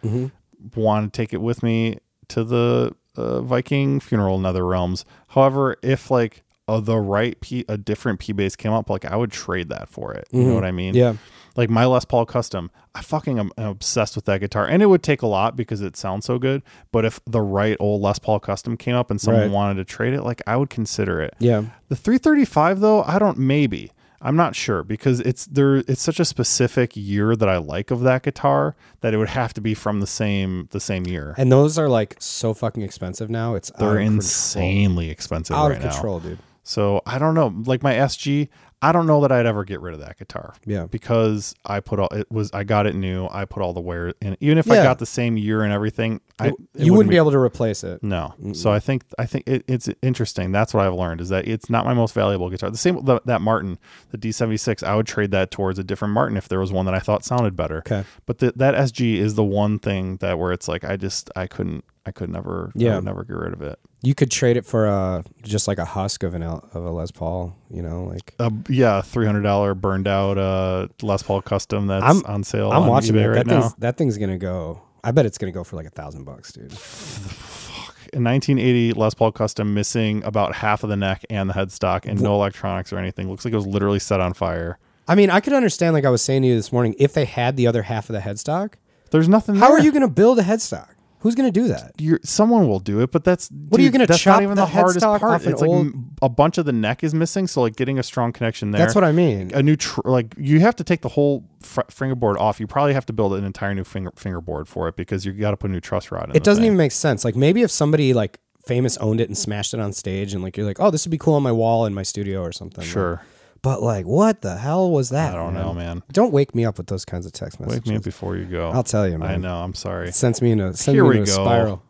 want 0.74 1.12
to 1.12 1.16
take 1.16 1.32
it 1.34 1.40
with 1.42 1.62
me 1.62 1.98
to 2.28 2.42
the 2.42 2.92
uh, 3.16 3.40
viking 3.40 4.00
funeral 4.00 4.36
in 4.38 4.44
other 4.46 4.66
realms 4.66 5.04
however 5.28 5.76
if 5.82 6.10
like 6.10 6.42
uh, 6.68 6.78
the 6.80 6.98
right 6.98 7.40
p 7.40 7.64
a 7.68 7.76
different 7.76 8.20
p 8.20 8.32
base 8.32 8.54
came 8.56 8.72
up 8.72 8.88
like 8.88 9.04
i 9.04 9.16
would 9.16 9.32
trade 9.32 9.68
that 9.68 9.88
for 9.88 10.12
it 10.14 10.28
you 10.30 10.42
know 10.44 10.54
what 10.54 10.64
i 10.64 10.70
mean 10.70 10.94
Yeah. 10.94 11.14
like 11.56 11.68
my 11.68 11.84
Les 11.84 12.04
Paul 12.04 12.24
Custom, 12.26 12.70
I 12.94 13.02
fucking 13.02 13.38
am, 13.40 13.50
am 13.58 13.66
obsessed 13.70 14.14
with 14.14 14.24
that 14.26 14.40
guitar, 14.40 14.66
and 14.66 14.82
it 14.82 14.86
would 14.86 15.02
take 15.02 15.20
a 15.22 15.26
lot 15.26 15.56
because 15.56 15.80
it 15.82 15.96
sounds 15.96 16.24
so 16.24 16.38
good. 16.38 16.62
But 16.92 17.04
if 17.04 17.18
the 17.26 17.40
right 17.40 17.76
old 17.80 18.00
Les 18.02 18.18
Paul 18.20 18.38
Custom 18.38 18.76
came 18.76 18.94
up 18.94 19.10
and 19.10 19.20
someone 19.20 19.42
Right. 19.42 19.50
wanted 19.50 19.74
to 19.74 19.84
trade 19.84 20.14
it, 20.14 20.22
like 20.22 20.40
I 20.46 20.56
would 20.56 20.70
consider 20.70 21.20
it. 21.20 21.34
Yeah. 21.40 21.64
The 21.88 21.96
335 21.96 22.78
though, 22.80 23.02
I 23.02 23.18
don't 23.18 23.36
maybe. 23.38 23.90
I'm 24.22 24.36
not 24.36 24.54
sure 24.54 24.82
because 24.82 25.20
it's 25.20 25.46
there. 25.46 25.76
It's 25.76 26.02
such 26.02 26.20
a 26.20 26.24
specific 26.24 26.92
year 26.94 27.34
that 27.36 27.48
I 27.48 27.56
like 27.56 27.90
of 27.90 28.00
that 28.02 28.22
guitar 28.22 28.76
that 29.00 29.14
it 29.14 29.16
would 29.16 29.30
have 29.30 29.54
to 29.54 29.60
be 29.60 29.74
from 29.74 30.00
the 30.00 30.06
same 30.06 30.68
the 30.72 30.80
same 30.80 31.06
year. 31.06 31.34
And 31.38 31.50
those 31.50 31.78
are 31.78 31.88
like 31.88 32.16
so 32.18 32.52
fucking 32.52 32.82
expensive 32.82 33.30
now. 33.30 33.54
It's 33.54 33.70
They're 33.78 33.90
out 33.90 33.96
of 33.96 34.02
insanely 34.02 35.10
expensive 35.10 35.56
Out 35.56 35.70
right 35.70 35.82
of 35.82 35.90
control, 35.90 36.20
dude. 36.20 36.38
So 36.62 37.00
I 37.06 37.18
don't 37.18 37.34
know. 37.34 37.54
Like 37.64 37.82
my 37.82 37.94
SG, 37.94 38.48
I 38.82 38.92
don't 38.92 39.06
know 39.06 39.20
that 39.20 39.30
I'd 39.30 39.44
ever 39.44 39.64
get 39.64 39.80
rid 39.80 39.92
of 39.92 40.00
that 40.00 40.18
guitar. 40.18 40.54
Yeah. 40.64 40.86
Because 40.86 41.54
I 41.66 41.80
put 41.80 42.00
all 42.00 42.08
it 42.12 42.30
was 42.30 42.50
I 42.52 42.64
got 42.64 42.86
it 42.86 42.94
new. 42.94 43.28
I 43.30 43.44
put 43.44 43.62
all 43.62 43.72
the 43.74 43.80
wear 43.80 44.14
in. 44.22 44.36
Even 44.40 44.56
if 44.58 44.70
I 44.70 44.76
got 44.82 44.98
the 44.98 45.06
same 45.06 45.36
year 45.36 45.62
and 45.62 45.72
everything, 45.72 46.20
I 46.38 46.48
it 46.48 46.54
you 46.78 46.92
wouldn't 46.92 47.10
be 47.10 47.16
able 47.18 47.30
to 47.32 47.38
replace 47.38 47.84
it. 47.84 48.02
No. 48.02 48.34
So 48.54 48.72
I 48.72 48.80
think 48.80 49.04
I 49.18 49.26
think 49.26 49.46
it, 49.46 49.64
it's 49.68 49.88
interesting. 50.00 50.50
That's 50.52 50.72
what 50.72 50.86
I've 50.86 50.94
learned 50.94 51.20
is 51.20 51.28
that 51.28 51.46
it's 51.46 51.68
not 51.68 51.84
my 51.84 51.92
most 51.94 52.14
valuable 52.14 52.48
guitar. 52.48 52.70
The 52.70 52.78
same 52.78 53.04
the, 53.04 53.20
that 53.26 53.40
Martin, 53.42 53.78
the 54.12 54.18
D76, 54.18 54.82
I 54.82 54.96
would 54.96 55.06
trade 55.06 55.30
that 55.32 55.50
towards 55.50 55.78
a 55.78 55.84
different 55.84 56.14
Martin 56.14 56.36
if 56.38 56.48
there 56.48 56.60
was 56.60 56.72
one 56.72 56.86
that 56.86 56.94
I 56.94 57.00
thought 57.00 57.24
sounded 57.24 57.54
better. 57.56 57.78
Okay. 57.78 58.04
But 58.24 58.38
the, 58.38 58.52
that 58.56 58.74
SG 58.74 59.16
is 59.16 59.34
the 59.34 59.44
one 59.44 59.78
thing 59.78 60.16
that 60.18 60.38
where 60.38 60.52
it's 60.52 60.68
like 60.68 60.84
I 60.84 60.96
just 60.96 61.30
I 61.36 61.46
couldn't 61.46 61.84
I 62.06 62.12
could 62.12 62.30
never 62.30 62.72
I 62.74 62.78
Yeah. 62.78 62.94
would 62.96 63.04
never 63.04 63.24
get 63.24 63.36
rid 63.36 63.52
of 63.52 63.60
it. 63.60 63.78
You 64.02 64.14
could 64.14 64.30
trade 64.30 64.56
it 64.56 64.64
for 64.64 64.86
a 64.86 65.24
just 65.42 65.68
like 65.68 65.78
a 65.78 65.84
husk 65.84 66.22
of 66.22 66.32
an 66.34 66.42
of 66.42 66.74
a 66.74 66.90
Les 66.90 67.10
Paul. 67.10 67.54
You 67.70 67.82
know, 67.82 68.04
like 68.04 68.34
Uh, 68.38 68.50
yeah, 68.68 69.02
three 69.02 69.26
hundred 69.26 69.42
dollar 69.42 69.74
burned 69.74 70.08
out 70.08 70.38
uh, 70.38 70.88
Les 71.02 71.22
Paul 71.22 71.42
custom 71.42 71.86
that's 71.86 72.04
I'm- 72.04 72.22
on 72.26 72.42
sale. 72.44 72.70
I'm 72.72 72.82
on 72.84 72.88
watching 72.88 73.14
eBay 73.14 73.22
that. 73.24 73.28
right 73.28 73.34
that 73.44 73.46
now. 73.46 73.60
thing's 73.60 73.74
that 73.76 73.96
thing's 73.98 74.18
gonna 74.18 74.38
go. 74.38 74.80
I 75.04 75.10
bet 75.12 75.26
it's 75.26 75.38
gonna 75.38 75.52
go 75.52 75.64
for 75.64 75.76
like 75.76 75.86
a 75.86 75.90
thousand 75.90 76.24
bucks, 76.24 76.52
dude. 76.52 76.72
Fuck. 76.72 77.96
In 78.12 78.24
1980, 78.24 78.92
Les 78.94 79.14
Paul 79.14 79.32
custom 79.32 79.72
missing 79.74 80.24
about 80.24 80.54
half 80.56 80.82
of 80.82 80.90
the 80.90 80.96
neck 80.96 81.24
and 81.30 81.48
the 81.48 81.54
headstock, 81.54 82.06
and 82.06 82.20
no 82.20 82.34
electronics 82.34 82.92
or 82.92 82.98
anything. 82.98 83.28
Looks 83.30 83.44
like 83.44 83.52
it 83.52 83.56
was 83.56 83.66
literally 83.66 83.98
set 83.98 84.20
on 84.20 84.32
fire. 84.34 84.78
I 85.08 85.14
mean, 85.14 85.30
I 85.30 85.40
could 85.40 85.52
understand, 85.52 85.94
like 85.94 86.04
I 86.04 86.10
was 86.10 86.22
saying 86.22 86.42
to 86.42 86.48
you 86.48 86.54
this 86.56 86.72
morning, 86.72 86.94
if 86.98 87.12
they 87.12 87.24
had 87.24 87.56
the 87.56 87.66
other 87.66 87.82
half 87.82 88.08
of 88.08 88.14
the 88.14 88.20
headstock. 88.20 88.74
There's 89.10 89.28
nothing. 89.28 89.56
How 89.56 89.68
there. 89.68 89.78
are 89.78 89.80
you 89.80 89.92
gonna 89.92 90.08
build 90.08 90.38
a 90.38 90.42
headstock? 90.42 90.90
Who's 91.20 91.34
gonna 91.34 91.50
do 91.50 91.68
that? 91.68 91.92
You're, 91.98 92.18
someone 92.24 92.66
will 92.68 92.80
do 92.80 93.00
it, 93.00 93.10
but 93.12 93.24
that's 93.24 93.48
what 93.68 93.78
are 93.80 93.84
you 93.84 93.90
gonna 93.90 94.06
That's 94.06 94.20
chop 94.20 94.36
not 94.36 94.42
even 94.42 94.56
the 94.56 94.62
the, 94.62 94.66
hardest 94.70 95.00
headstock 95.04 95.20
part. 95.20 95.44
It's 95.46 95.60
like 95.60 95.68
old- 95.70 95.86
m- 95.88 96.10
a 96.22 96.28
bunch 96.28 96.56
of 96.58 96.64
the 96.64 96.72
neck 96.72 97.04
is 97.04 97.12
missing, 97.14 97.46
so 97.46 97.60
like 97.60 97.76
getting 97.76 97.98
a 97.98 98.02
strong 98.02 98.32
connection 98.32 98.70
there. 98.70 98.80
That's 98.80 98.94
what 98.94 99.04
I 99.04 99.12
mean. 99.12 99.50
a 99.54 99.62
new 99.62 99.76
tr- 99.76 100.00
like 100.04 100.34
you 100.38 100.60
have 100.60 100.76
to 100.76 100.84
take 100.84 101.02
the 101.02 101.10
whole 101.10 101.44
fr- 101.60 101.82
fingerboard 101.90 102.38
off. 102.38 102.58
You 102.58 102.66
probably 102.66 102.94
have 102.94 103.04
to 103.06 103.12
build 103.12 103.34
an 103.34 103.44
entire 103.44 103.74
new 103.74 103.84
finger 103.84 104.12
fingerboard 104.16 104.66
for 104.66 104.88
it 104.88 104.96
because 104.96 105.24
you 105.26 105.32
got 105.32 105.50
to 105.50 105.56
put 105.58 105.70
a 105.70 105.72
new 105.72 105.80
truss 105.80 106.10
rod 106.10 106.24
in. 106.24 106.30
It 106.30 106.36
It 106.38 106.44
doesn't 106.44 106.64
even 106.64 106.78
make 106.78 106.92
sense. 106.92 107.24
Like 107.24 107.36
maybe 107.36 107.62
if 107.62 107.70
somebody 107.70 108.14
like 108.14 108.40
famous 108.66 108.96
owned 108.98 109.20
it 109.20 109.28
and 109.28 109.36
smashed 109.36 109.74
it 109.74 109.80
on 109.80 109.92
stage, 109.92 110.32
and 110.32 110.42
like 110.42 110.56
you're 110.56 110.66
like, 110.66 110.80
oh, 110.80 110.90
this 110.90 111.04
would 111.06 111.10
be 111.10 111.18
cool 111.18 111.34
on 111.34 111.42
my 111.42 111.52
wall 111.52 111.84
in 111.86 111.92
my 111.94 112.02
studio 112.02 112.42
or 112.42 112.52
something. 112.52 112.82
like- 112.82 112.90
Sure, 112.90 113.22
but 113.62 113.82
like, 113.82 114.06
what 114.06 114.40
the 114.42 114.56
hell 114.56 114.90
was 114.90 115.10
that? 115.10 115.32
I 115.34 115.36
don't 115.36 115.54
know, 115.54 115.72
man. 115.74 116.02
Don't 116.12 116.32
wake 116.32 116.54
me 116.54 116.64
up 116.64 116.78
with 116.78 116.86
those 116.86 117.04
kinds 117.04 117.26
of 117.26 117.32
text 117.32 117.60
messages. 117.60 117.80
Wake 117.80 117.86
me 117.88 117.96
up 117.96 118.02
before 118.02 118.36
you 118.36 118.44
go. 118.44 118.70
I'll 118.70 118.82
tell 118.82 119.08
you, 119.08 119.18
man. 119.18 119.30
I 119.30 119.36
know. 119.36 119.56
I'm 119.56 119.74
sorry. 119.74 120.12
Sends 120.12 120.40
me 120.40 120.52
in 120.52 120.60
a 120.60 120.72
sends 120.74 120.94
Here 120.94 121.02
me 121.04 121.10
we 121.10 121.18
into 121.18 121.32
a 121.32 121.36
go. 121.36 121.44
spiral. 121.44 121.82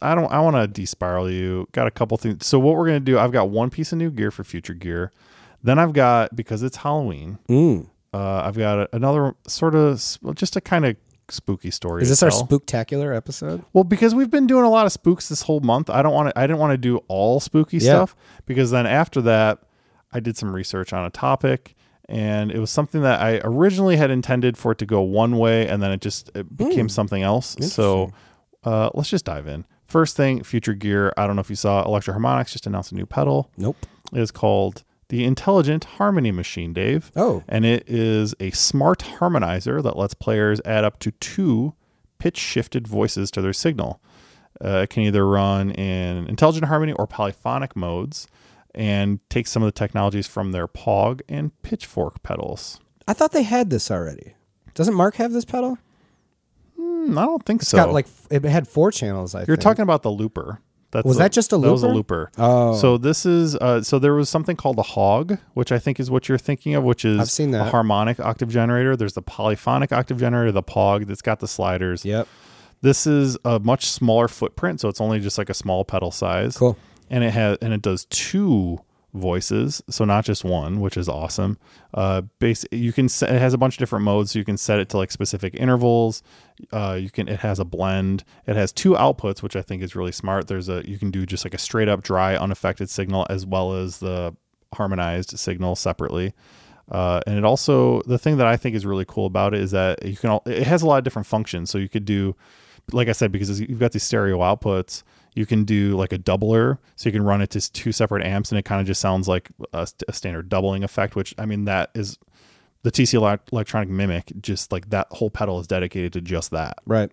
I 0.00 0.14
don't. 0.14 0.30
I 0.32 0.40
want 0.40 0.74
to 0.74 0.80
despiral 0.82 1.30
you. 1.32 1.68
Got 1.72 1.86
a 1.86 1.90
couple 1.90 2.16
things. 2.16 2.46
So 2.46 2.58
what 2.58 2.76
we're 2.76 2.86
gonna 2.86 3.00
do? 3.00 3.18
I've 3.18 3.32
got 3.32 3.50
one 3.50 3.68
piece 3.70 3.92
of 3.92 3.98
new 3.98 4.10
gear 4.10 4.30
for 4.30 4.42
future 4.44 4.74
gear. 4.74 5.12
Then 5.62 5.78
I've 5.78 5.92
got 5.92 6.34
because 6.36 6.62
it's 6.62 6.78
Halloween. 6.78 7.38
Mm. 7.48 7.88
Uh, 8.12 8.42
I've 8.44 8.56
got 8.56 8.78
a, 8.78 8.88
another 8.96 9.34
sort 9.46 9.74
of 9.74 9.96
just 10.34 10.56
a 10.56 10.60
kind 10.60 10.84
of 10.86 10.96
spooky 11.28 11.70
story. 11.70 12.02
Is 12.02 12.08
this 12.10 12.22
our 12.22 12.30
spooktacular 12.30 13.16
episode? 13.16 13.62
Well, 13.72 13.84
because 13.84 14.14
we've 14.14 14.30
been 14.30 14.46
doing 14.46 14.64
a 14.64 14.70
lot 14.70 14.86
of 14.86 14.92
spooks 14.92 15.28
this 15.28 15.42
whole 15.42 15.60
month, 15.60 15.90
I 15.90 16.00
don't 16.02 16.12
want 16.14 16.28
to. 16.30 16.38
I 16.38 16.46
didn't 16.46 16.58
want 16.60 16.72
to 16.72 16.78
do 16.78 16.98
all 17.08 17.40
spooky 17.40 17.78
Yeah. 17.78 17.90
stuff 17.92 18.16
because 18.46 18.70
then 18.70 18.86
after 18.86 19.20
that, 19.22 19.58
I 20.14 20.20
did 20.20 20.36
some 20.36 20.54
research 20.54 20.92
on 20.92 21.04
a 21.04 21.10
topic, 21.10 21.74
and 22.08 22.52
it 22.52 22.60
was 22.60 22.70
something 22.70 23.02
that 23.02 23.20
I 23.20 23.40
originally 23.42 23.96
had 23.96 24.10
intended 24.10 24.56
for 24.56 24.72
it 24.72 24.78
to 24.78 24.86
go 24.86 25.02
one 25.02 25.36
way, 25.38 25.66
and 25.68 25.82
then 25.82 25.90
it 25.90 26.00
just 26.00 26.30
it 26.34 26.56
became 26.56 26.88
something 26.88 27.22
else. 27.22 27.56
So 27.60 28.12
uh, 28.62 28.90
let's 28.94 29.10
just 29.10 29.24
dive 29.24 29.46
in. 29.46 29.66
First 29.84 30.16
thing, 30.16 30.42
future 30.42 30.74
gear. 30.74 31.12
I 31.16 31.26
don't 31.26 31.36
know 31.36 31.40
if 31.40 31.50
you 31.50 31.56
saw 31.56 31.84
Electro-Harmonix 31.84 32.52
just 32.52 32.66
announced 32.66 32.92
a 32.92 32.94
new 32.94 33.06
pedal. 33.06 33.50
Nope. 33.56 33.76
It 34.12 34.20
is 34.20 34.30
called 34.30 34.84
the 35.08 35.24
Intelligent 35.24 35.84
Harmony 35.84 36.32
Machine, 36.32 36.72
Dave. 36.72 37.12
Oh. 37.14 37.42
And 37.48 37.66
it 37.66 37.84
is 37.88 38.34
a 38.40 38.50
smart 38.52 39.00
harmonizer 39.18 39.82
that 39.82 39.96
lets 39.96 40.14
players 40.14 40.60
add 40.64 40.84
up 40.84 40.98
to 41.00 41.10
two 41.12 41.74
pitch 42.18 42.38
shifted 42.38 42.88
voices 42.88 43.30
to 43.32 43.42
their 43.42 43.52
signal. 43.52 44.00
Uh, 44.64 44.78
it 44.78 44.90
can 44.90 45.02
either 45.02 45.26
run 45.26 45.70
in 45.72 46.26
intelligent 46.28 46.66
harmony 46.66 46.92
or 46.92 47.06
polyphonic 47.06 47.76
modes 47.76 48.26
and 48.74 49.20
take 49.30 49.46
some 49.46 49.62
of 49.62 49.66
the 49.66 49.72
technologies 49.78 50.26
from 50.26 50.52
their 50.52 50.66
POG 50.66 51.22
and 51.28 51.50
pitchfork 51.62 52.22
pedals. 52.22 52.80
I 53.06 53.12
thought 53.12 53.32
they 53.32 53.42
had 53.42 53.70
this 53.70 53.90
already. 53.90 54.34
Doesn't 54.74 54.94
Mark 54.94 55.16
have 55.16 55.32
this 55.32 55.44
pedal? 55.44 55.78
Hmm, 56.78 57.16
I 57.18 57.24
don't 57.24 57.44
think 57.44 57.62
It's 57.62 57.70
so. 57.70 57.76
got 57.78 57.92
like 57.92 58.06
it 58.30 58.44
had 58.44 58.66
four 58.66 58.90
channels. 58.90 59.34
I 59.34 59.40
think 59.40 59.48
You're 59.48 59.56
think. 59.56 59.62
talking 59.62 59.82
about 59.82 60.02
the 60.02 60.10
looper. 60.10 60.60
That's 60.90 61.04
Was 61.04 61.16
the- 61.16 61.24
that 61.24 61.32
just 61.32 61.52
a 61.52 61.56
looper? 61.56 61.66
That 61.68 61.72
was 61.72 61.82
a 61.82 61.88
looper? 61.88 62.30
Oh. 62.38 62.76
So 62.76 62.98
this 62.98 63.26
is 63.26 63.56
uh, 63.56 63.82
so 63.82 63.98
there 63.98 64.14
was 64.14 64.28
something 64.28 64.56
called 64.56 64.76
the 64.76 64.82
Hog, 64.82 65.38
which 65.54 65.72
I 65.72 65.78
think 65.78 65.98
is 65.98 66.10
what 66.10 66.28
you're 66.28 66.38
thinking 66.38 66.74
of, 66.74 66.84
which 66.84 67.04
is 67.04 67.20
I've 67.20 67.30
seen 67.30 67.52
a 67.54 67.64
harmonic 67.68 68.20
octave 68.20 68.48
generator. 68.48 68.96
There's 68.96 69.14
the 69.14 69.22
polyphonic 69.22 69.92
octave 69.92 70.18
generator, 70.18 70.52
the 70.52 70.62
Pog 70.62 71.06
that's 71.06 71.22
got 71.22 71.40
the 71.40 71.48
sliders. 71.48 72.04
Yep. 72.04 72.28
This 72.80 73.06
is 73.06 73.36
a 73.44 73.58
much 73.58 73.86
smaller 73.90 74.28
footprint, 74.28 74.80
so 74.80 74.88
it's 74.88 75.00
only 75.00 75.18
just 75.18 75.36
like 75.38 75.48
a 75.50 75.54
small 75.54 75.84
pedal 75.84 76.10
size. 76.10 76.56
Cool. 76.56 76.76
And 77.10 77.22
it 77.24 77.30
has 77.30 77.58
and 77.60 77.72
it 77.72 77.82
does 77.82 78.06
two 78.06 78.80
voices, 79.14 79.80
so 79.88 80.04
not 80.04 80.24
just 80.24 80.44
one, 80.44 80.80
which 80.80 80.96
is 80.96 81.08
awesome. 81.08 81.56
Uh, 81.94 82.22
base 82.40 82.64
you 82.72 82.92
can 82.92 83.08
set, 83.08 83.32
it 83.32 83.38
has 83.38 83.54
a 83.54 83.58
bunch 83.58 83.74
of 83.74 83.78
different 83.78 84.04
modes, 84.04 84.32
so 84.32 84.38
you 84.38 84.44
can 84.44 84.56
set 84.56 84.80
it 84.80 84.88
to 84.88 84.96
like 84.96 85.12
specific 85.12 85.54
intervals. 85.54 86.22
Uh, 86.72 86.98
you 87.00 87.10
can 87.10 87.28
it 87.28 87.40
has 87.40 87.58
a 87.58 87.64
blend. 87.64 88.24
It 88.46 88.56
has 88.56 88.72
two 88.72 88.92
outputs, 88.92 89.42
which 89.42 89.56
I 89.56 89.62
think 89.62 89.82
is 89.82 89.94
really 89.94 90.12
smart. 90.12 90.48
There's 90.48 90.68
a 90.68 90.82
you 90.88 90.98
can 90.98 91.10
do 91.10 91.24
just 91.24 91.44
like 91.44 91.54
a 91.54 91.58
straight 91.58 91.88
up 91.88 92.02
dry 92.02 92.36
unaffected 92.36 92.90
signal 92.90 93.26
as 93.30 93.46
well 93.46 93.74
as 93.74 93.98
the 93.98 94.34
harmonized 94.74 95.38
signal 95.38 95.76
separately. 95.76 96.34
Uh, 96.90 97.20
and 97.26 97.38
it 97.38 97.44
also 97.44 98.02
the 98.02 98.18
thing 98.18 98.36
that 98.38 98.46
I 98.46 98.56
think 98.56 98.74
is 98.74 98.84
really 98.84 99.06
cool 99.06 99.26
about 99.26 99.54
it 99.54 99.60
is 99.60 99.70
that 99.70 100.04
you 100.04 100.16
can 100.16 100.30
all, 100.30 100.42
it 100.44 100.66
has 100.66 100.82
a 100.82 100.86
lot 100.86 100.98
of 100.98 101.04
different 101.04 101.26
functions. 101.26 101.70
So 101.70 101.78
you 101.78 101.88
could 101.88 102.04
do, 102.04 102.36
like 102.92 103.08
I 103.08 103.12
said, 103.12 103.32
because 103.32 103.60
you've 103.60 103.78
got 103.78 103.92
these 103.92 104.02
stereo 104.02 104.38
outputs, 104.40 105.02
you 105.34 105.46
can 105.46 105.64
do 105.64 105.96
like 105.96 106.12
a 106.12 106.18
doubler, 106.18 106.78
so 106.96 107.08
you 107.08 107.12
can 107.12 107.22
run 107.24 107.42
it 107.42 107.50
to 107.50 107.72
two 107.72 107.92
separate 107.92 108.24
amps, 108.24 108.52
and 108.52 108.58
it 108.58 108.64
kind 108.64 108.80
of 108.80 108.86
just 108.86 109.00
sounds 109.00 109.28
like 109.28 109.50
a, 109.72 109.88
a 110.08 110.12
standard 110.12 110.48
doubling 110.48 110.84
effect. 110.84 111.16
Which 111.16 111.34
I 111.38 111.46
mean, 111.46 111.64
that 111.64 111.90
is 111.94 112.18
the 112.82 112.92
TC 112.92 113.14
Electronic 113.52 113.88
Mimiq. 113.88 114.40
Just 114.40 114.70
like 114.70 114.90
that 114.90 115.08
whole 115.10 115.30
pedal 115.30 115.58
is 115.58 115.66
dedicated 115.66 116.12
to 116.14 116.20
just 116.20 116.50
that. 116.52 116.78
Right. 116.86 117.10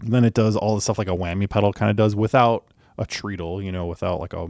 then 0.00 0.24
it 0.24 0.34
does 0.34 0.56
all 0.56 0.74
the 0.74 0.80
stuff 0.80 0.98
like 0.98 1.08
a 1.08 1.16
whammy 1.16 1.48
pedal 1.48 1.72
kind 1.72 1.90
of 1.90 1.96
does 1.96 2.16
without 2.16 2.66
a 2.98 3.06
treadle, 3.06 3.62
you 3.62 3.70
know, 3.70 3.86
without 3.86 4.20
like 4.20 4.32
a 4.32 4.48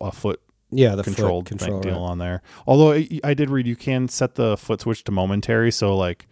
a 0.00 0.12
foot 0.12 0.40
Yeah. 0.70 0.94
The 0.94 1.02
controlled 1.02 1.48
foot 1.48 1.58
control. 1.58 1.80
deal 1.80 1.92
right. 1.92 2.00
on 2.00 2.18
there. 2.18 2.42
Although 2.66 2.92
I, 2.92 3.08
I 3.24 3.34
did 3.34 3.50
read 3.50 3.66
you 3.66 3.76
can 3.76 4.08
set 4.08 4.34
the 4.34 4.56
foot 4.56 4.82
switch 4.82 5.04
to 5.04 5.12
momentary, 5.12 5.70
so 5.72 5.96
like 5.96 6.26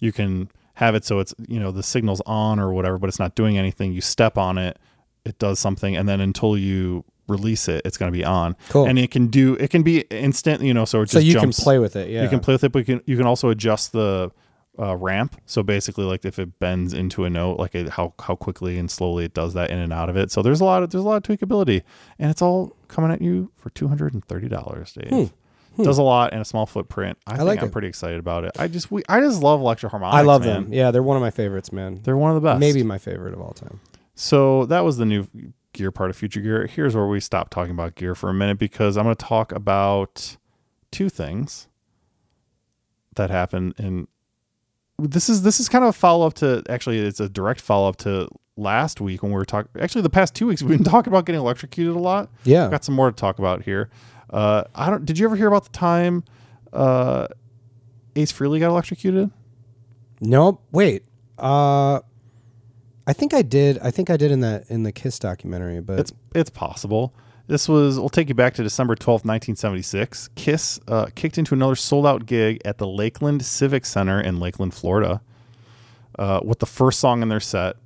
you 0.00 0.12
can 0.12 0.50
have 0.74 0.94
it 0.94 1.04
so 1.06 1.20
it's 1.20 1.34
you 1.48 1.58
know 1.58 1.70
the 1.70 1.82
signal's 1.82 2.20
on 2.26 2.58
or 2.58 2.72
whatever, 2.72 2.98
but 2.98 3.08
it's 3.08 3.18
not 3.18 3.34
doing 3.34 3.58
anything. 3.58 3.92
You 3.92 4.00
step 4.00 4.36
on 4.38 4.58
it, 4.58 4.78
it 5.26 5.38
does 5.38 5.58
something, 5.58 5.96
and 5.96 6.08
then 6.08 6.20
until 6.20 6.56
you 6.56 7.04
release 7.28 7.68
it, 7.68 7.82
it's 7.84 7.96
going 7.98 8.10
to 8.12 8.16
be 8.16 8.24
on. 8.24 8.54
Cool. 8.68 8.86
And 8.86 8.98
it 8.98 9.10
can 9.10 9.26
do 9.26 9.54
it 9.54 9.68
can 9.70 9.82
be 9.82 10.00
instant, 10.10 10.62
you 10.62 10.72
know, 10.72 10.84
so 10.84 11.02
it 11.02 11.10
So 11.10 11.18
you 11.18 11.32
jumps. 11.32 11.56
can 11.58 11.64
play 11.64 11.78
with 11.78 11.96
it. 11.96 12.08
Yeah. 12.08 12.22
You 12.22 12.28
can 12.28 12.40
play 12.40 12.54
with 12.54 12.64
it, 12.64 12.72
but 12.72 12.78
you 12.80 12.84
can 12.84 13.00
you 13.06 13.16
can 13.16 13.26
also 13.26 13.48
adjust 13.50 13.92
the 13.92 14.30
uh, 14.78 14.94
ramp. 14.96 15.40
So 15.46 15.62
basically, 15.62 16.04
like 16.04 16.24
if 16.24 16.38
it 16.38 16.58
bends 16.60 16.92
into 16.92 17.24
a 17.24 17.30
note, 17.30 17.58
like 17.58 17.74
it, 17.74 17.88
how 17.90 18.14
how 18.20 18.36
quickly 18.36 18.78
and 18.78 18.90
slowly 18.90 19.24
it 19.24 19.34
does 19.34 19.54
that 19.54 19.70
in 19.70 19.78
and 19.78 19.92
out 19.92 20.08
of 20.08 20.16
it. 20.16 20.30
So 20.30 20.40
there's 20.42 20.60
a 20.60 20.64
lot 20.64 20.82
of 20.82 20.90
there's 20.90 21.02
a 21.02 21.06
lot 21.08 21.16
of 21.16 21.22
tweakability, 21.24 21.82
and 22.18 22.30
it's 22.30 22.42
all 22.42 22.76
coming 22.88 23.10
at 23.10 23.20
you 23.20 23.50
for 23.56 23.70
two 23.70 23.88
hundred 23.88 24.14
and 24.14 24.24
thirty 24.24 24.48
dollars, 24.48 24.92
Dave. 24.92 25.32
Does 25.82 25.98
a 25.98 26.02
lot 26.02 26.32
in 26.32 26.40
a 26.40 26.44
small 26.44 26.64
footprint. 26.64 27.18
I, 27.26 27.32
think 27.32 27.40
Hmm. 27.42 27.46
like 27.48 27.60
I'm 27.60 27.68
it. 27.68 27.72
pretty 27.72 27.88
excited 27.88 28.18
about 28.18 28.44
it. 28.44 28.52
I 28.58 28.66
just 28.66 28.90
we 28.90 29.02
I 29.10 29.20
just 29.20 29.42
love 29.42 29.60
Electro-Harmonix. 29.60 30.12
I 30.12 30.22
love 30.22 30.42
man. 30.42 30.64
them. 30.64 30.72
Yeah, 30.72 30.90
they're 30.90 31.02
one 31.02 31.18
of 31.18 31.20
my 31.22 31.30
favorites, 31.30 31.70
man. 31.70 32.00
They're 32.02 32.16
one 32.16 32.30
of 32.30 32.40
the 32.40 32.48
best. 32.48 32.60
Maybe 32.60 32.82
my 32.82 32.96
favorite 32.98 33.34
of 33.34 33.40
all 33.42 33.52
time. 33.52 33.80
So 34.16 34.66
that 34.66 34.80
was 34.80 34.96
the 34.96 35.04
new 35.04 35.28
gear 35.72 35.92
part 35.92 36.10
of 36.10 36.16
Future 36.16 36.40
Gear. 36.40 36.66
Here's 36.66 36.96
where 36.96 37.06
we 37.06 37.20
stop 37.20 37.50
talking 37.50 37.70
about 37.72 37.94
gear 37.94 38.14
for 38.14 38.28
a 38.30 38.34
minute 38.34 38.58
because 38.58 38.96
I'm 38.96 39.04
going 39.04 39.14
to 39.14 39.24
talk 39.24 39.52
about 39.52 40.36
two 40.90 41.08
things 41.08 41.68
that 43.14 43.30
happened 43.30 43.74
in 43.78 44.08
this 44.98 45.28
is 45.28 45.42
this 45.42 45.60
is 45.60 45.68
kind 45.68 45.84
of 45.84 45.90
a 45.90 45.92
follow 45.92 46.26
up 46.26 46.32
to 46.34 46.62
actually 46.70 46.98
it's 46.98 47.20
a 47.20 47.28
direct 47.28 47.60
follow 47.60 47.88
up 47.88 47.96
to 47.96 48.28
last 48.56 49.00
week 49.00 49.22
when 49.22 49.30
we 49.30 49.36
were 49.36 49.44
talking 49.44 49.70
actually 49.80 50.00
the 50.00 50.08
past 50.10 50.34
two 50.34 50.46
weeks 50.46 50.62
we've 50.62 50.78
been 50.78 50.84
talking 50.90 51.12
about 51.12 51.26
getting 51.26 51.40
electrocuted 51.40 51.94
a 51.94 51.98
lot. 51.98 52.30
Yeah. 52.44 52.70
Got 52.70 52.84
some 52.84 52.94
more 52.94 53.10
to 53.10 53.16
talk 53.16 53.38
about 53.38 53.62
here. 53.62 53.90
Uh 54.30 54.64
I 54.74 54.88
don't 54.88 55.04
did 55.04 55.18
you 55.18 55.26
ever 55.26 55.36
hear 55.36 55.48
about 55.48 55.64
the 55.64 55.70
time 55.70 56.24
uh 56.72 57.28
Ace 58.16 58.32
Frehley 58.32 58.60
got 58.60 58.68
electrocuted? 58.68 59.30
Nope. 60.20 60.62
Wait. 60.72 61.04
Uh, 61.38 62.00
I 63.06 63.12
think 63.12 63.32
I 63.34 63.42
did. 63.42 63.78
I 63.78 63.90
think 63.90 64.10
I 64.10 64.16
did 64.16 64.30
in 64.30 64.40
that 64.40 64.68
in 64.68 64.82
the 64.82 64.92
Kiss 64.92 65.18
documentary, 65.18 65.80
but 65.80 65.98
It's 66.00 66.12
it's 66.34 66.50
possible. 66.50 67.14
This 67.46 67.68
was 67.68 67.98
we'll 67.98 68.08
take 68.08 68.28
you 68.28 68.34
back 68.34 68.54
to 68.54 68.62
December 68.62 68.96
twelfth, 68.96 69.24
nineteen 69.24 69.54
seventy 69.54 69.82
six. 69.82 70.28
Kiss 70.34 70.80
uh, 70.88 71.06
kicked 71.14 71.38
into 71.38 71.54
another 71.54 71.76
sold 71.76 72.06
out 72.06 72.26
gig 72.26 72.60
at 72.64 72.78
the 72.78 72.86
Lakeland 72.86 73.44
Civic 73.44 73.86
Center 73.86 74.20
in 74.20 74.40
Lakeland, 74.40 74.74
Florida, 74.74 75.20
uh, 76.18 76.40
with 76.44 76.58
the 76.58 76.66
first 76.66 76.98
song 76.98 77.22
in 77.22 77.28
their 77.28 77.38
set, 77.38 77.76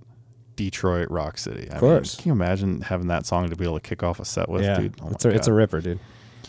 Detroit 0.56 1.10
Rock 1.10 1.36
City. 1.36 1.68
Of 1.68 1.78
course. 1.80 2.16
can 2.16 2.28
you 2.28 2.32
imagine 2.32 2.80
having 2.80 3.08
that 3.08 3.26
song 3.26 3.50
to 3.50 3.56
be 3.56 3.64
able 3.64 3.78
to 3.78 3.86
kick 3.86 4.02
off 4.02 4.18
a 4.18 4.24
set 4.24 4.48
with, 4.48 4.62
yeah, 4.62 4.80
dude? 4.80 4.94
Oh 5.02 5.10
it's 5.10 5.24
a 5.26 5.28
it's 5.28 5.46
a 5.46 5.52
ripper, 5.52 5.82
dude. 5.82 6.00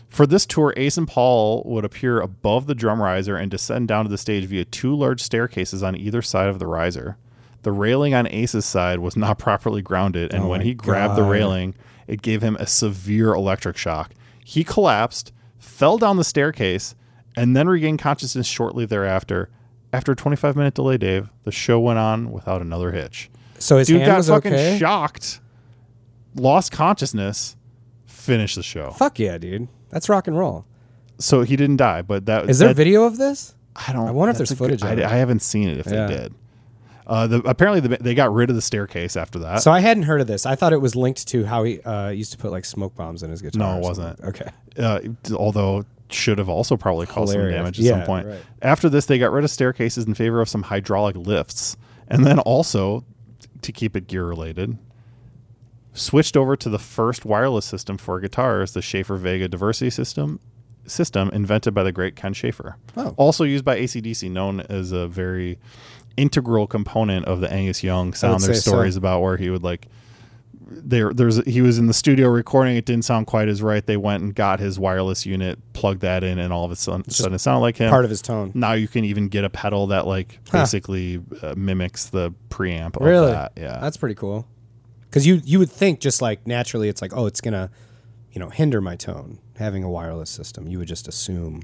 For 0.08 0.26
this 0.26 0.46
tour, 0.46 0.74
Ace 0.78 0.98
and 0.98 1.08
Paul 1.08 1.64
would 1.66 1.84
appear 1.86 2.22
above 2.22 2.68
the 2.68 2.76
drum 2.76 3.02
riser 3.02 3.36
and 3.36 3.52
descend 3.52 3.90
down 3.90 4.06
to 4.06 4.10
the 4.12 4.18
stage 4.18 4.46
via 4.46 4.64
two 4.64 4.96
large 4.96 5.22
staircases 5.22 5.84
on 5.84 5.98
either 5.98 6.22
side 6.22 6.48
of 6.48 6.60
the 6.60 6.68
riser. 6.68 7.18
The 7.64 7.72
railing 7.72 8.14
on 8.14 8.28
Ace's 8.28 8.66
side 8.66 9.00
was 9.00 9.16
not 9.16 9.38
properly 9.40 9.82
grounded, 9.82 10.34
and 10.34 10.44
Oh 10.46 10.48
when 10.48 10.62
he 10.62 10.74
grabbed 10.74 11.16
the 11.16 11.24
railing, 11.24 11.76
it 12.08 12.22
gave 12.22 12.42
him 12.42 12.56
a 12.60 12.66
severe 12.68 13.34
electric 13.34 13.78
shock. 13.78 14.12
He 14.44 14.64
collapsed, 14.64 15.32
fell 15.60 15.98
down 15.98 16.18
the 16.18 16.24
staircase, 16.24 16.96
and 17.38 17.56
then 17.56 17.68
regained 17.68 18.00
consciousness 18.00 18.48
shortly 18.48 18.86
thereafter. 18.86 19.50
After 19.94 20.14
a 20.14 20.16
25 20.16 20.56
minute 20.56 20.74
delay, 20.74 20.98
Dave, 20.98 21.30
the 21.44 21.52
show 21.52 21.80
went 21.80 22.00
on 22.00 22.32
without 22.32 22.62
another 22.62 22.92
hitch. 22.92 23.30
So 23.60 23.78
his 23.78 23.88
Dude 23.88 24.06
got 24.06 24.18
was 24.18 24.30
fucking 24.30 24.54
okay. 24.54 24.78
shocked, 24.80 25.40
lost 26.36 26.72
consciousness, 26.72 27.56
finished 28.06 28.56
the 28.56 28.64
show. 28.64 28.92
Fuck 28.92 29.20
yeah, 29.20 29.38
dude. 29.38 29.68
That's 29.90 30.10
rock 30.10 30.28
and 30.28 30.38
roll. 30.38 30.66
So 31.20 31.42
he 31.44 31.56
didn't 31.56 31.78
die, 31.78 32.02
but 32.02 32.26
that 32.26 32.50
Is 32.50 32.60
there 32.60 32.70
that- 32.70 32.76
video 32.76 33.04
of 33.04 33.18
this? 33.18 33.54
I 33.76 33.94
don't. 33.94 34.08
I 34.08 34.12
wonder 34.12 34.32
if 34.32 34.38
there's 34.38 34.50
good- 34.50 34.58
footage 34.58 34.82
of 34.82 34.90
I. 35.00 35.04
I 35.04 35.16
haven't 35.18 35.42
seen 35.42 35.70
it. 35.70 35.78
If 35.78 35.88
Yeah. 35.88 36.08
they 36.08 36.14
did, 36.18 36.36
uh, 37.08 37.28
the, 37.28 37.38
apparently 37.40 37.80
the, 37.80 37.98
they 38.02 38.14
got 38.14 38.34
rid 38.34 38.50
of 38.50 38.56
the 38.56 38.62
staircase 38.62 39.16
after 39.16 39.40
that. 39.40 39.62
So 39.64 39.72
I 39.72 39.80
hadn't 39.80 40.04
heard 40.04 40.22
of 40.22 40.28
this. 40.28 40.46
I 40.46 40.56
thought 40.56 40.74
it 40.74 40.82
was 40.82 40.96
linked 40.96 41.28
to 41.30 41.46
how 41.46 41.64
he 41.64 41.82
uh, 41.82 42.10
used 42.10 42.32
to 42.34 42.38
put 42.38 42.52
like 42.52 42.66
smoke 42.66 42.96
bombs 42.96 43.24
in 43.24 43.32
his 43.32 43.42
guitar. 43.42 43.74
No, 43.74 43.78
it 43.78 43.82
wasn't. 43.84 44.20
Okay. 44.22 44.50
uh, 44.80 45.00
although 45.36 45.86
should 46.10 46.38
have 46.38 46.50
also 46.50 46.76
probably 46.76 47.06
caused 47.06 47.32
Hilarious. 47.32 47.54
some 47.56 47.60
damage 47.64 47.80
at 47.80 47.86
Yeah, 47.86 47.92
some 48.00 48.06
point. 48.06 48.28
right. 48.28 48.42
After 48.62 48.90
this, 48.90 49.06
they 49.06 49.18
got 49.18 49.32
rid 49.32 49.44
of 49.46 49.50
staircases 49.50 50.06
in 50.06 50.14
favor 50.14 50.42
of 50.42 50.50
some 50.50 50.64
hydraulic 50.64 51.16
lifts, 51.16 51.78
and 52.08 52.26
then 52.26 52.40
also 52.40 53.06
to 53.62 53.72
keep 53.72 53.96
it 53.96 54.08
gear 54.08 54.26
related, 54.26 54.78
switched 55.94 56.38
over 56.38 56.56
to 56.56 56.70
the 56.70 56.80
first 56.80 57.26
wireless 57.26 57.66
system 57.66 57.98
for 57.98 58.20
guitars, 58.20 58.74
the 58.74 58.82
Schaffer 58.82 59.16
Vega 59.18 59.48
Diversity 59.48 59.90
System. 59.90 60.40
System 60.86 61.30
invented 61.32 61.74
by 61.76 61.84
the 61.84 61.92
great 61.92 62.16
Ken 62.16 62.34
Schaffer, 62.34 62.76
Oh. 62.98 63.14
also 63.16 63.44
used 63.44 63.64
by 63.64 63.78
ACDC, 63.78 64.30
known 64.32 64.62
as 64.62 64.92
a 64.92 65.08
very 65.08 65.60
integral 66.22 66.68
component 66.68 67.26
of 67.26 67.42
the 67.42 67.52
Angus 67.52 67.84
Young 67.84 68.14
sound. 68.14 68.42
There's 68.44 68.64
so. 68.64 68.72
stories 68.72 68.96
about 68.96 69.22
where 69.22 69.38
he 69.38 69.50
would 69.50 69.64
like 69.64 69.88
there 70.74 71.14
there's 71.14 71.44
he 71.46 71.62
was 71.62 71.78
in 71.78 71.88
the 71.88 71.94
studio 71.94 72.30
recording 72.30 72.78
it 72.78 72.86
didn't 72.86 73.04
sound 73.04 73.28
quite 73.28 73.50
as 73.50 73.62
right 73.62 73.86
they 73.88 73.98
went 73.98 74.24
and 74.24 74.34
got 74.34 74.62
his 74.62 74.80
wireless 74.80 75.26
unit 75.26 75.60
plugged 75.74 76.00
that 76.00 76.24
in 76.24 76.40
and 76.40 76.54
all 76.54 76.64
of 76.64 76.72
a 76.72 76.78
sudden, 76.78 77.04
sudden 77.10 77.34
it 77.34 77.40
sounded 77.40 77.60
like 77.60 77.76
him 77.76 77.90
Part 77.90 78.06
of 78.06 78.10
his 78.10 78.22
tone. 78.22 78.52
now 78.54 78.72
you 78.72 78.88
can 78.88 79.04
even 79.04 79.28
get 79.28 79.44
a 79.44 79.50
pedal 79.50 79.88
that 79.88 80.08
like 80.08 80.40
Huh. 80.50 80.60
basically 80.60 81.22
uh, 81.42 81.56
mimics 81.58 82.06
the 82.06 82.34
preamp 82.50 82.96
of 82.96 83.02
Really? 83.02 83.32
that 83.34 83.52
yeah 83.58 83.80
That's 83.82 83.98
pretty 83.98 84.16
cool. 84.16 84.48
Because 85.10 85.28
you 85.28 85.42
you 85.44 85.60
would 85.60 85.70
think 85.72 86.00
just 86.00 86.22
like 86.22 86.48
naturally, 86.48 86.88
it's 86.88 87.02
like 87.02 87.12
oh, 87.14 87.26
it's 87.26 87.42
gonna, 87.42 87.70
you 88.32 88.40
know, 88.40 88.48
hinder 88.50 88.80
my 88.80 88.96
tone 88.96 89.40
having 89.58 89.84
a 89.84 89.90
wireless 89.90 90.30
system. 90.30 90.70
You 90.70 90.78
would 90.78 90.88
just 90.88 91.06
assume 91.10 91.64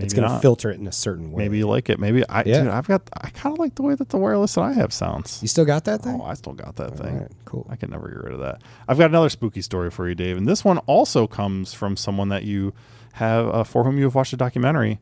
it's 0.00 0.12
gonna 0.14 0.40
filter 0.40 0.70
it 0.70 0.78
in 0.78 0.86
a 0.86 0.92
certain 0.92 1.32
way. 1.32 1.44
maybe 1.44 1.58
you 1.58 1.66
like 1.68 1.88
it 1.88 1.98
maybe 1.98 2.26
i 2.28 2.42
Yeah. 2.44 2.62
dude, 2.62 2.68
i've 2.72 2.86
got 2.88 3.08
i 3.22 3.30
kind 3.30 3.52
of 3.54 3.58
like 3.58 3.74
the 3.76 3.82
way 3.82 3.94
that 3.94 4.08
the 4.10 4.18
wireless 4.18 4.54
that 4.54 4.62
i 4.62 4.72
have 4.72 4.92
sounds 4.92 5.40
you 5.42 5.48
still 5.48 5.64
got 5.64 5.84
that 5.84 6.02
thing. 6.02 6.18
oh 6.20 6.24
i 6.24 6.34
still 6.34 6.52
got 6.52 6.76
that 6.76 6.96
thing 6.96 7.20
right, 7.20 7.32
cool. 7.44 7.66
I 7.70 7.76
can 7.76 7.90
never 7.90 8.08
get 8.08 8.18
rid 8.24 8.32
of 8.34 8.40
that. 8.40 8.60
I've 8.88 8.98
got 8.98 9.10
another 9.10 9.28
spooky 9.30 9.62
story 9.62 9.90
for 9.90 10.08
you, 10.08 10.14
Dave, 10.14 10.36
and 10.36 10.46
this 10.48 10.64
one 10.64 10.78
also 10.86 11.26
comes 11.26 11.72
from 11.72 11.96
someone 11.96 12.28
that 12.30 12.42
you 12.44 12.74
have 13.14 13.48
uh, 13.48 13.64
for 13.64 13.84
whom 13.84 13.96
you 13.98 14.04
have 14.04 14.14
watched 14.14 14.32
a 14.32 14.36
documentary. 14.36 15.00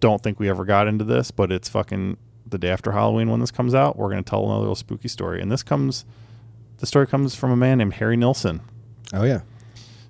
Don't 0.00 0.22
think 0.22 0.38
we 0.38 0.48
ever 0.48 0.64
got 0.64 0.86
into 0.86 1.04
this, 1.04 1.30
but 1.30 1.50
it's 1.50 1.68
fucking 1.68 2.18
the 2.46 2.58
day 2.58 2.68
after 2.68 2.92
Halloween 2.92 3.30
when 3.30 3.40
this 3.40 3.50
comes 3.50 3.74
out. 3.74 3.96
We're 3.96 4.10
going 4.10 4.22
to 4.22 4.28
tell 4.30 4.44
another 4.44 4.60
little 4.60 4.74
spooky 4.76 5.08
story, 5.08 5.40
and 5.40 5.50
this 5.50 5.62
comes. 5.62 6.04
The 6.78 6.86
story 6.86 7.06
comes 7.06 7.34
from 7.34 7.50
a 7.50 7.56
man 7.56 7.78
named 7.78 7.94
Harry 7.94 8.16
Nilsson. 8.16 8.60
Oh 9.14 9.24
yeah. 9.24 9.40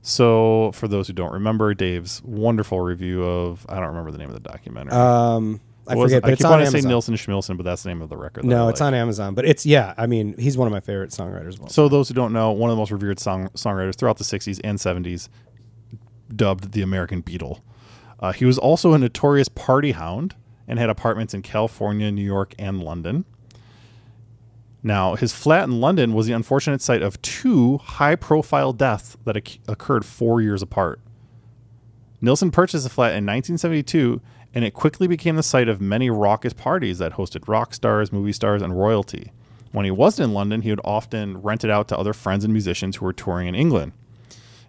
So, 0.08 0.70
for 0.72 0.86
those 0.86 1.08
who 1.08 1.12
don't 1.14 1.32
remember, 1.32 1.74
Dave's 1.74 2.22
wonderful 2.22 2.80
review 2.80 3.24
of 3.24 3.66
I 3.68 3.74
don't 3.80 3.88
remember 3.88 4.12
the 4.12 4.18
name 4.18 4.28
of 4.28 4.34
the 4.34 4.48
documentary. 4.48 4.92
Um, 4.92 5.60
I 5.88 5.96
What 5.96 6.04
forget, 6.04 6.18
it? 6.18 6.20
but 6.22 6.28
I 6.28 6.32
it's 6.34 6.38
keep 6.38 6.46
on 6.46 6.50
wanting 6.52 6.66
to 6.66 6.70
say 6.70 6.78
Amazon. 6.78 6.88
Nilsson 6.90 7.14
Schmilsson, 7.16 7.56
but 7.56 7.64
that's 7.64 7.82
the 7.82 7.88
name 7.88 8.02
of 8.02 8.08
the 8.08 8.16
record. 8.16 8.44
that 8.44 8.48
No, 8.48 8.66
I 8.66 8.70
it's 8.70 8.80
like. 8.80 8.86
on 8.86 8.94
Amazon, 8.94 9.34
but 9.34 9.44
it's 9.46 9.66
yeah. 9.66 9.94
I 9.98 10.06
mean, 10.06 10.36
he's 10.38 10.56
one 10.56 10.68
of 10.68 10.72
my 10.72 10.78
favorite 10.78 11.10
songwriters. 11.10 11.54
Of 11.54 11.62
all 11.62 11.68
So 11.70 11.88
those 11.88 12.06
who 12.06 12.14
don't 12.14 12.32
know, 12.32 12.52
one 12.52 12.70
of 12.70 12.76
the 12.76 12.80
most 12.80 12.92
revered 12.92 13.18
song 13.18 13.48
songwriters 13.56 13.96
throughout 13.96 14.18
the 14.18 14.24
'60s 14.24 14.60
and 14.62 14.78
'70s, 14.78 15.28
dubbed 16.34 16.70
the 16.70 16.82
American 16.82 17.20
Beatle. 17.20 17.62
Uh, 18.20 18.32
he 18.32 18.44
was 18.44 18.58
also 18.58 18.92
a 18.92 18.98
notorious 18.98 19.48
party 19.48 19.90
hound 19.90 20.36
and 20.68 20.78
had 20.78 20.88
apartments 20.88 21.34
in 21.34 21.42
California, 21.42 22.12
New 22.12 22.22
York, 22.24 22.54
and 22.60 22.80
London. 22.80 23.24
Now, 24.86 25.16
his 25.16 25.32
flat 25.32 25.64
in 25.64 25.80
London 25.80 26.12
was 26.12 26.28
the 26.28 26.32
unfortunate 26.32 26.80
site 26.80 27.02
of 27.02 27.20
two 27.20 27.78
high-profile 27.78 28.72
deaths 28.74 29.16
that 29.24 29.34
occ- 29.34 29.58
occurred 29.66 30.04
four 30.04 30.40
years 30.40 30.62
apart. 30.62 31.00
Nilsson 32.20 32.52
purchased 32.52 32.84
the 32.84 32.90
flat 32.90 33.08
in 33.08 33.26
1972, 33.26 34.20
and 34.54 34.64
it 34.64 34.74
quickly 34.74 35.08
became 35.08 35.34
the 35.34 35.42
site 35.42 35.68
of 35.68 35.80
many 35.80 36.08
raucous 36.08 36.52
parties 36.52 36.98
that 36.98 37.14
hosted 37.14 37.48
rock 37.48 37.74
stars, 37.74 38.12
movie 38.12 38.32
stars, 38.32 38.62
and 38.62 38.78
royalty. 38.78 39.32
When 39.72 39.84
he 39.84 39.90
wasn't 39.90 40.28
in 40.28 40.34
London, 40.34 40.62
he 40.62 40.70
would 40.70 40.80
often 40.84 41.42
rent 41.42 41.64
it 41.64 41.70
out 41.70 41.88
to 41.88 41.98
other 41.98 42.12
friends 42.12 42.44
and 42.44 42.52
musicians 42.52 42.94
who 42.94 43.06
were 43.06 43.12
touring 43.12 43.48
in 43.48 43.56
England. 43.56 43.90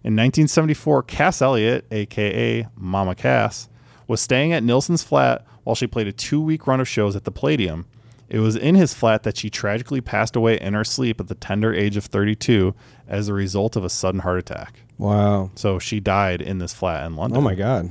In 0.03 0.15
1974, 0.15 1.03
Cass 1.03 1.43
Elliot, 1.43 1.85
aka 1.91 2.65
Mama 2.75 3.13
Cass, 3.13 3.69
was 4.07 4.19
staying 4.19 4.51
at 4.51 4.63
Nilsson's 4.63 5.03
flat 5.03 5.45
while 5.63 5.75
she 5.75 5.85
played 5.85 6.07
a 6.07 6.11
two 6.11 6.41
week 6.41 6.65
run 6.65 6.79
of 6.79 6.87
shows 6.87 7.15
at 7.15 7.23
the 7.23 7.31
Palladium. 7.31 7.85
It 8.29 8.39
was 8.39 8.55
in 8.57 8.75
his 8.75 8.93
flat 8.93 9.23
that 9.23 9.37
she 9.37 9.49
tragically 9.49 10.01
passed 10.01 10.35
away 10.35 10.59
in 10.59 10.73
her 10.73 10.83
sleep 10.83 11.19
at 11.21 11.27
the 11.27 11.35
tender 11.35 11.73
age 11.73 11.95
of 11.95 12.05
32 12.05 12.75
as 13.07 13.29
a 13.29 13.33
result 13.33 13.75
of 13.77 13.85
a 13.85 13.89
sudden 13.89 14.19
heart 14.21 14.37
attack. 14.39 14.81
Wow. 14.97 15.51
So 15.55 15.79
she 15.79 15.99
died 16.01 16.41
in 16.41 16.57
this 16.57 16.73
flat 16.73 17.05
in 17.05 17.15
London. 17.15 17.37
Oh 17.37 17.41
my 17.41 17.55
god. 17.55 17.89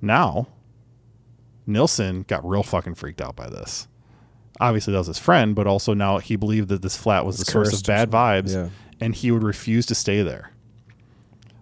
Now, 0.00 0.46
Nilsson 1.66 2.22
got 2.28 2.48
real 2.48 2.62
fucking 2.62 2.94
freaked 2.94 3.20
out 3.20 3.36
by 3.36 3.48
this. 3.48 3.88
Obviously, 4.60 4.92
that 4.92 4.98
was 4.98 5.06
his 5.08 5.18
friend, 5.18 5.54
but 5.54 5.66
also 5.66 5.94
now 5.94 6.18
he 6.18 6.36
believed 6.36 6.68
that 6.68 6.82
this 6.82 6.96
flat 6.96 7.24
was 7.24 7.36
It's 7.40 7.46
the 7.46 7.52
source 7.52 7.72
of 7.76 7.84
bad 7.86 8.10
vibes, 8.10 8.54
Yeah. 8.54 8.68
and 9.00 9.14
he 9.14 9.30
would 9.30 9.42
refuse 9.42 9.86
to 9.86 9.94
stay 9.94 10.22
there. 10.22 10.50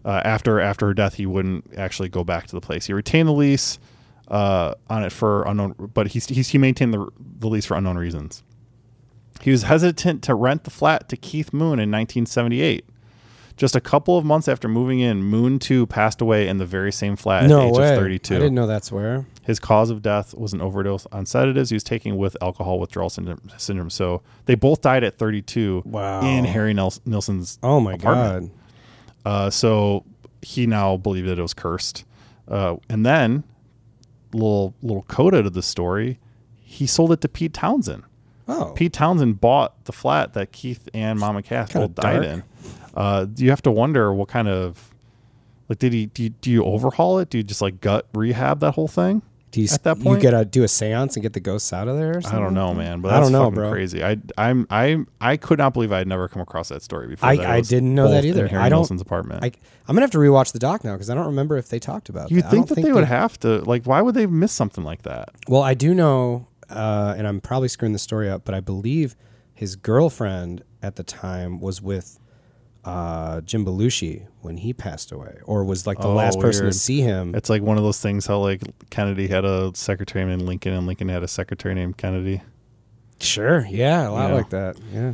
Uh, 0.05 0.21
after 0.25 0.61
after 0.61 0.87
her 0.87 0.95
death, 0.95 1.15
he 1.15 1.27
wouldn't 1.27 1.73
actually 1.77 2.09
go 2.09 2.25
back 2.25 2.47
to 2.47 2.55
the 2.55 2.61
place. 2.61 2.87
He 2.87 2.93
retained 2.93 3.29
the 3.29 3.33
lease 3.33 3.79
uh, 4.31 4.75
on 4.89 5.03
it 5.05 5.13
for 5.13 5.43
unknown, 5.45 5.75
but 5.95 6.09
he 6.09 6.21
he, 6.21 6.43
he 6.43 6.59
maintained 6.59 6.95
the 6.95 7.09
the 7.19 7.49
lease 7.49 7.67
for 7.67 7.77
unknown 7.77 7.99
reasons. 7.99 8.43
He 9.41 9.51
was 9.51 9.63
hesitant 9.65 10.23
to 10.25 10.35
rent 10.35 10.65
the 10.65 10.71
flat 10.71 11.09
to 11.09 11.17
Keith 11.17 11.53
Moon 11.53 11.79
in 11.81 11.91
1978. 11.91 12.85
Just 13.57 13.75
a 13.77 13.81
couple 13.81 14.17
of 14.17 14.25
months 14.25 14.49
after 14.49 14.69
moving 14.69 15.01
in, 15.01 15.23
Moon 15.23 15.59
too 15.59 15.87
passed 15.87 16.21
away 16.23 16.47
in 16.49 16.57
the 16.59 16.65
very 16.67 16.91
same 16.93 17.15
flat 17.17 17.45
at 17.45 17.49
the 17.49 17.61
age 17.61 17.77
way. 17.77 17.91
of 17.93 17.99
32. 17.99 18.35
I 18.35 18.39
didn't 18.39 18.55
know 18.55 18.67
that's 18.67 18.91
where. 18.93 19.27
His 19.43 19.59
cause 19.61 19.91
of 19.91 20.01
death 20.03 20.35
was 20.35 20.53
an 20.55 20.61
overdose 20.63 21.07
on 21.13 21.27
sedatives 21.27 21.69
he 21.71 21.75
was 21.77 21.85
taking 21.85 22.17
with 22.17 22.37
alcohol 22.41 22.79
withdrawal 22.79 23.11
syndrome. 23.11 23.41
syndrome. 23.59 23.91
So 23.91 24.23
they 24.47 24.55
both 24.55 24.81
died 24.81 25.05
at 25.05 25.19
32 25.19 25.83
Wow. 25.85 26.23
in 26.23 26.45
Harry 26.47 26.73
Nilsson's 26.73 27.59
Oh 27.63 27.81
my 27.81 27.95
apartment. 27.95 28.53
god. 29.25 29.31
Uh, 29.31 29.51
so 29.51 30.05
he 30.43 30.67
now 30.67 30.97
believed 30.97 31.29
that 31.29 31.39
it 31.39 31.43
was 31.43 31.53
cursed. 31.55 32.05
Uh, 32.49 32.77
and 32.89 33.05
then, 33.05 33.45
little 34.33 34.75
little 34.83 35.03
coda 35.03 35.43
to 35.43 35.51
the 35.51 35.63
story, 35.63 36.19
he 36.57 36.87
sold 36.87 37.13
it 37.13 37.21
to 37.23 37.29
Pete 37.29 37.55
Townshend. 37.55 38.05
Oh, 38.49 38.73
Pete 38.75 38.93
Townshend 38.93 39.41
bought 39.41 39.85
the 39.85 39.93
flat 39.93 40.33
that 40.35 40.53
Keith 40.53 40.89
and 40.93 41.19
Mama 41.19 41.43
Cass 41.43 41.73
both 41.73 41.95
died 41.95 42.25
in. 42.25 42.43
Uh, 42.95 43.27
you 43.37 43.51
have 43.51 43.63
to 43.63 43.71
wonder 43.71 44.13
what 44.13 44.29
kind 44.29 44.49
of 44.49 44.91
like 45.69 45.79
did 45.79 45.93
he 45.93 46.07
do 46.07 46.25
you, 46.25 46.31
do 46.31 46.51
you 46.51 46.65
overhaul 46.65 47.19
it? 47.21 47.31
Do 47.31 47.39
you 47.39 47.45
just 47.45 47.63
like 47.63 47.81
gut 47.81 48.09
rehab 48.13 48.61
that 48.61 48.73
whole 48.73 48.89
thing? 48.89 49.23
Do 49.51 49.61
you, 49.61 49.69
at 49.73 49.83
that 49.83 49.99
you 49.99 50.05
point? 50.05 50.23
gotta 50.23 50.45
do 50.45 50.63
a 50.63 50.69
seance 50.69 51.17
and 51.17 51.23
get 51.23 51.33
the 51.33 51.41
ghosts 51.41 51.73
out 51.73 51.89
of 51.89 51.97
there? 51.97 52.19
Or 52.19 52.23
I 52.27 52.39
don't 52.39 52.55
know, 52.55 52.73
man. 52.73 53.01
But 53.01 53.13
I 53.13 53.21
don't 53.21 53.33
know, 53.33 53.51
bro. 53.51 53.71
crazy. 53.71 54.03
I 54.05 54.17
I'm 54.39 54.67
I 54.71 54.99
I 55.21 55.37
could 55.37 55.59
not 55.59 55.73
believe 55.75 55.91
I 55.93 55.99
had 55.99 56.07
never 56.09 56.29
come 56.29 56.41
across 56.43 56.69
that 56.69 56.83
story 56.83 57.09
before. 57.09 57.29
I- 57.29 57.37
that 57.37 57.43
it 57.43 57.49
I 57.49 57.61
didn't 57.61 57.95
know 57.95 58.09
that 58.11 58.19
both 58.23 58.25
either. 58.27 58.45
In 58.45 58.51
Harry 58.51 58.63
I 58.63 58.69
don't- 58.69 58.81
Nilsson's 58.83 59.01
apartment. 59.03 59.43
I, 59.45 59.49
I'm 59.89 59.95
gonna 59.97 60.03
have 60.03 60.11
to 60.13 60.19
rewatch 60.19 60.53
the 60.53 60.59
doc 60.61 60.85
now 60.85 60.93
because 60.93 61.11
I 61.11 61.15
don't 61.15 61.27
remember 61.27 61.57
if 61.57 61.69
they 61.69 61.79
talked 61.81 62.09
about. 62.09 62.31
You'd 62.31 62.45
that. 62.45 62.51
Think 62.51 62.69
don't 62.69 62.77
that 62.77 62.83
they 62.87 62.93
would 62.93 63.05
have 63.05 63.39
to 63.41 63.59
like. 63.63 63.85
Why 63.87 64.01
would 64.03 64.15
they 64.15 64.27
miss 64.27 64.53
something 64.53 64.85
like 64.85 65.03
that? 65.03 65.31
Well, 65.49 65.63
I 65.63 65.75
do 65.75 65.95
know, 65.95 66.47
uh, 66.69 67.15
and 67.19 67.27
I'm 67.27 67.41
probably 67.41 67.69
screwing 67.69 67.93
the 67.93 67.99
story 67.99 68.31
up, 68.31 68.45
but 68.45 68.55
I 68.55 68.61
believe 68.61 69.17
his 69.53 69.75
girlfriend 69.77 70.63
at 70.83 70.95
the 70.97 71.03
time 71.03 71.61
was 71.61 71.83
with 71.83 72.19
uh, 72.85 73.41
Jim 73.43 73.65
Belushi 73.65 74.27
when 74.41 74.57
he 74.57 74.73
passed 74.73 75.13
away, 75.13 75.39
or 75.45 75.65
was 75.65 75.87
like 75.87 75.99
the 75.99 76.09
Oh, 76.09 76.15
last 76.15 76.41
person 76.41 76.65
weird. 76.65 76.73
to 76.73 76.79
see 76.79 77.01
him. 77.03 77.35
It's 77.35 77.51
like 77.51 77.61
one 77.63 77.77
of 77.77 77.83
those 77.85 78.01
things 78.01 78.27
how 78.27 78.39
like 78.39 78.63
Kennedy 78.91 79.27
had 79.29 79.45
a 79.45 79.71
secretary 79.75 80.25
named 80.25 80.43
Lincoln 80.43 80.73
and 80.73 80.87
Lincoln 80.87 81.09
had 81.09 81.23
a 81.23 81.29
secretary 81.29 81.75
named 81.75 81.97
Kennedy. 81.99 82.41
Sure, 83.21 83.67
yeah, 83.69 84.09
a 84.09 84.11
lot 84.11 84.29
Yeah. 84.31 84.35
like 84.35 84.51
that. 84.51 84.77
Yeah, 84.95 85.13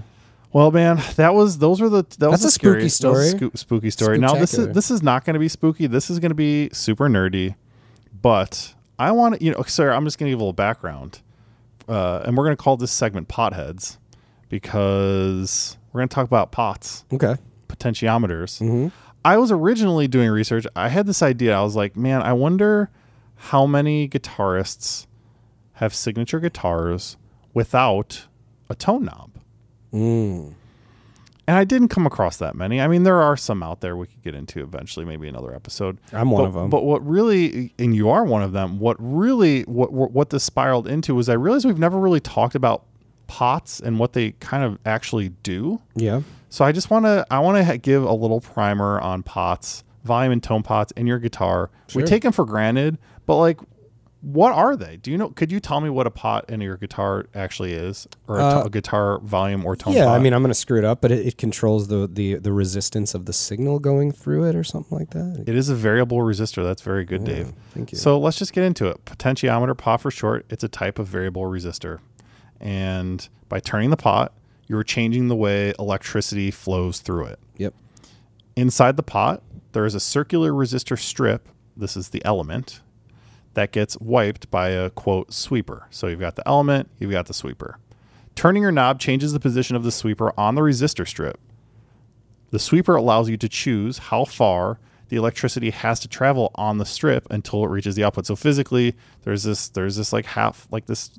Well, 0.53 0.71
man, 0.71 1.03
that 1.17 1.35
was 1.35 1.59
those 1.59 1.81
were 1.81 1.89
the 1.89 2.05
that 2.19 2.31
was 2.31 2.43
That's 2.43 2.43
the 2.43 2.69
a 2.69 2.71
spooky 2.71 2.85
was 2.85 2.93
a 2.93 2.97
story. 2.97 3.51
spooky 3.57 3.91
story. 3.91 4.19
Now 4.19 4.35
this 4.37 4.55
is 4.55 4.69
this 4.69 4.91
is 4.93 5.03
not 5.03 5.25
going 5.25 5.35
to 5.35 5.41
be 5.41 5.49
spooky. 5.49 5.87
This 5.89 6.09
is 6.09 6.19
going 6.21 6.31
to 6.31 6.37
be 6.37 6.71
super 6.73 7.09
nerdy. 7.09 7.57
But 8.23 8.75
I 8.99 9.11
want 9.11 9.35
to, 9.39 9.45
you 9.45 9.51
know, 9.53 9.63
sir, 9.63 9.91
I'm 9.93 10.05
just 10.05 10.19
going 10.19 10.29
to 10.29 10.31
give 10.33 10.39
a 10.39 10.43
little 10.43 10.53
background, 10.53 11.21
uh, 11.89 12.23
and 12.25 12.37
we're 12.37 12.45
going 12.45 12.57
to 12.57 12.63
call 12.63 12.77
this 12.77 12.93
segment 12.93 13.29
"Potheads" 13.29 13.99
because 14.49 15.77
we're 15.93 16.01
going 16.01 16.09
to 16.09 16.15
talk 16.15 16.25
about 16.27 16.53
pots, 16.53 17.05
okay. 17.13 17.37
Potentiometers. 17.69 18.61
Mm-hmm. 18.61 18.89
I 19.25 19.37
was 19.39 19.51
originally 19.51 20.07
doing 20.07 20.31
research. 20.31 20.67
I 20.77 20.89
had 20.89 21.07
this 21.07 21.23
idea. 21.23 21.57
I 21.57 21.63
was 21.63 21.75
like, 21.75 21.97
man, 21.97 22.23
I 22.23 22.33
wonder 22.33 22.91
how 23.37 23.67
many 23.67 24.09
guitarists 24.09 25.07
have 25.75 25.95
signature 25.95 26.41
guitars 26.41 27.17
without 27.53 28.27
a 28.71 28.75
tone 28.75 29.05
knob. 29.05 29.31
Mm. 29.93 30.55
And 31.49 31.57
I 31.57 31.65
didn't 31.65 31.89
come 31.89 32.07
across 32.07 32.39
that 32.39 32.57
many. 32.57 32.81
I 32.81 32.89
mean, 32.89 33.05
there 33.05 33.23
are 33.23 33.37
some 33.37 33.63
out 33.63 33.81
there 33.81 33.97
we 33.97 34.07
could 34.07 34.23
get 34.23 34.35
into 34.35 34.63
eventually, 34.63 35.05
maybe 35.05 35.29
another 35.29 35.55
episode. 35.55 35.99
I'm 36.13 36.31
one 36.31 36.43
but, 36.43 36.49
of 36.49 36.55
them. 36.55 36.71
But 36.71 36.85
what 36.85 37.07
really, 37.07 37.73
and 37.79 37.95
you 37.95 38.11
are 38.11 38.25
one 38.25 38.43
of 38.43 38.53
them. 38.53 38.81
What 38.81 38.97
really, 38.99 39.63
what 39.63 39.93
what 39.93 40.11
what 40.11 40.31
this 40.31 40.43
spiraled 40.43 40.89
into 40.89 41.15
was 41.15 41.29
I 41.29 41.35
realized 41.35 41.65
we've 41.65 41.79
never 41.79 42.01
really 42.01 42.21
talked 42.21 42.57
about 42.57 42.85
pots 43.29 43.79
and 43.79 43.99
what 43.99 44.13
they 44.13 44.33
kind 44.33 44.65
of 44.65 44.79
actually 44.85 45.29
do. 45.45 45.81
Yeah. 45.95 46.23
So 46.57 46.65
I 46.65 46.73
just 46.73 46.89
want 46.89 47.05
to 47.05 47.27
I 47.31 47.41
want 47.41 47.67
to 47.67 47.77
give 47.77 48.03
a 48.03 48.15
little 48.15 48.41
primer 48.41 48.99
on 48.99 49.23
pots, 49.23 49.85
volume 50.05 50.33
and 50.33 50.43
tone 50.43 50.63
pots 50.63 50.91
in 50.93 51.07
your 51.07 51.19
guitar. 51.19 51.71
We 51.95 52.03
take 52.03 52.23
them 52.23 52.33
for 52.33 52.47
granted, 52.47 52.97
but 53.27 53.37
like 53.37 53.61
what 54.23 54.55
are 54.55 54.75
they? 54.75 54.97
Do 54.97 55.11
you 55.11 55.19
know 55.19 55.29
could 55.29 55.53
you 55.53 55.61
tell 55.61 55.83
me 55.83 55.91
what 55.91 56.07
a 56.07 56.11
pot 56.11 56.49
in 56.49 56.63
your 56.63 56.79
guitar 56.79 57.27
actually 57.35 57.75
is 57.75 58.09
or 58.27 58.39
a, 58.39 58.43
Uh, 58.43 58.63
a 58.65 58.71
guitar 58.71 59.19
volume 59.19 59.67
or 59.67 59.77
tone 59.77 59.93
Yeah, 59.93 60.07
pot? 60.07 60.19
I 60.19 60.19
mean, 60.19 60.33
I'm 60.33 60.41
going 60.41 60.49
to 60.49 60.55
screw 60.55 60.79
it 60.79 60.85
up, 60.87 61.03
but 61.03 61.13
it, 61.13 61.27
it 61.27 61.37
controls 61.37 61.89
the, 61.89 62.09
the 62.11 62.37
the 62.37 62.55
resistance 62.55 63.13
of 63.15 63.27
the 63.27 63.35
signal 63.35 63.79
going 63.79 64.11
through 64.11 64.45
it, 64.45 64.57
or 64.57 64.65
something 64.65 64.97
like 64.97 65.11
that. 65.11 65.45
it 65.47 65.55
is 65.55 65.69
a 65.69 65.75
variable 65.75 66.21
resistor. 66.21 66.63
That's 66.65 66.81
very 66.81 67.05
good, 67.05 67.29
Yeah, 67.29 67.35
Dave. 67.35 67.53
Thank 67.75 67.93
you. 67.93 67.99
So 67.99 68.19
let's 68.19 68.39
just 68.39 68.55
get 68.55 68.65
into 68.65 68.87
it. 68.87 69.05
Potentiometer, 69.05 69.77
pot 69.77 70.01
for 70.01 70.11
short, 70.11 70.47
it's 70.49 70.65
a 70.65 70.69
type 70.69 70.99
of 70.99 71.07
variable 71.07 71.43
resistor. 71.43 71.99
And 72.63 73.29
by 73.51 73.61
turning 73.61 73.91
the 73.91 73.99
pot, 73.99 74.33
you're 74.67 74.85
changing 74.85 75.29
the 75.29 75.37
way 75.37 75.73
electricity 75.79 76.51
flows 76.51 77.01
through 77.01 77.27
it. 77.27 77.39
yep. 77.57 77.75
Inside 78.57 78.97
the 78.97 79.03
pot, 79.03 79.43
there 79.73 79.85
is 79.85 79.95
a 79.95 80.01
circular 80.01 80.51
resistor 80.53 80.99
strip. 80.99 81.49
This 81.77 81.97
is 81.97 82.09
the 82.09 82.25
element 82.25 82.81
that 83.55 83.73
gets 83.73 83.99
wiped 83.99 84.51
by 84.51 84.69
a 84.69 84.91
quote 84.91 85.33
sweeper. 85.33 85.87
So 85.91 86.07
you've 86.07 86.21
got 86.21 86.37
the 86.37 86.47
element, 86.47 86.91
you've 86.99 87.11
got 87.11 87.27
the 87.27 87.35
sweeper. 87.35 87.79
Turning 88.35 88.63
your 88.63 88.73
knob 88.73 89.01
changes 89.01 89.33
the 89.33 89.41
position 89.41 89.77
of 89.77 89.83
the 89.83 89.93
sweeper 89.93 90.33
on 90.39 90.55
the 90.55 90.61
resistor 90.61 91.07
strip. 91.07 91.41
The 92.51 92.59
sweeper 92.59 92.95
allows 92.95 93.29
you 93.29 93.37
to 93.39 93.49
choose 93.49 93.99
how 93.99 94.25
far 94.25 94.79
the 95.09 95.17
electricity 95.17 95.71
has 95.71 96.01
to 96.01 96.09
travel 96.09 96.51
on 96.55 96.79
the 96.79 96.87
strip 96.87 97.27
until 97.31 97.65
it 97.65 97.69
reaches 97.69 97.95
the 97.95 98.05
output. 98.05 98.27
So 98.27 98.37
physically, 98.37 98.95
there's 99.23 99.45
this 99.45 99.69
there's 99.69 99.97
this 99.97 100.13
like 100.13 100.27
half 100.27 100.67
like 100.71 100.87
this 100.87 101.19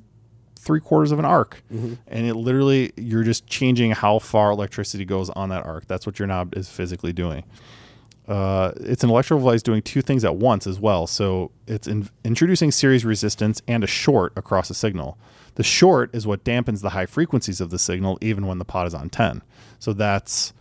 three 0.68 0.80
quarters 0.80 1.12
of 1.12 1.18
an 1.18 1.24
arc, 1.24 1.62
and 1.70 2.26
it 2.26 2.34
literally 2.34 2.92
you're 2.98 3.24
just 3.24 3.46
changing 3.46 3.92
how 3.92 4.18
far 4.18 4.50
electricity 4.50 5.06
goes 5.06 5.30
on 5.30 5.48
that 5.48 5.64
arc. 5.64 5.86
That's 5.86 6.04
what 6.04 6.18
your 6.18 6.28
knob 6.28 6.54
is 6.54 6.68
physically 6.68 7.14
doing. 7.14 7.44
Uh, 8.28 8.72
it's 8.80 9.02
an 9.02 9.08
electrical 9.08 9.38
device 9.38 9.62
doing 9.62 9.80
two 9.80 10.02
things 10.02 10.26
at 10.26 10.36
once 10.36 10.66
as 10.66 10.78
well. 10.78 11.06
So 11.06 11.52
it's 11.66 11.88
in, 11.88 12.10
introducing 12.22 12.70
series 12.70 13.02
resistance 13.02 13.62
and 13.66 13.82
a 13.82 13.86
short 13.86 14.34
across 14.36 14.68
a 14.68 14.74
signal. 14.74 15.16
The 15.54 15.62
short 15.62 16.14
is 16.14 16.26
what 16.26 16.44
dampens 16.44 16.82
the 16.82 16.90
high 16.90 17.06
frequencies 17.06 17.62
of 17.62 17.70
the 17.70 17.78
signal, 17.78 18.18
even 18.20 18.46
when 18.46 18.58
the 18.58 18.66
pot 18.66 18.86
is 18.86 18.92
on 18.92 19.08
10. 19.08 19.40
So 19.78 19.94
that's 19.94 20.52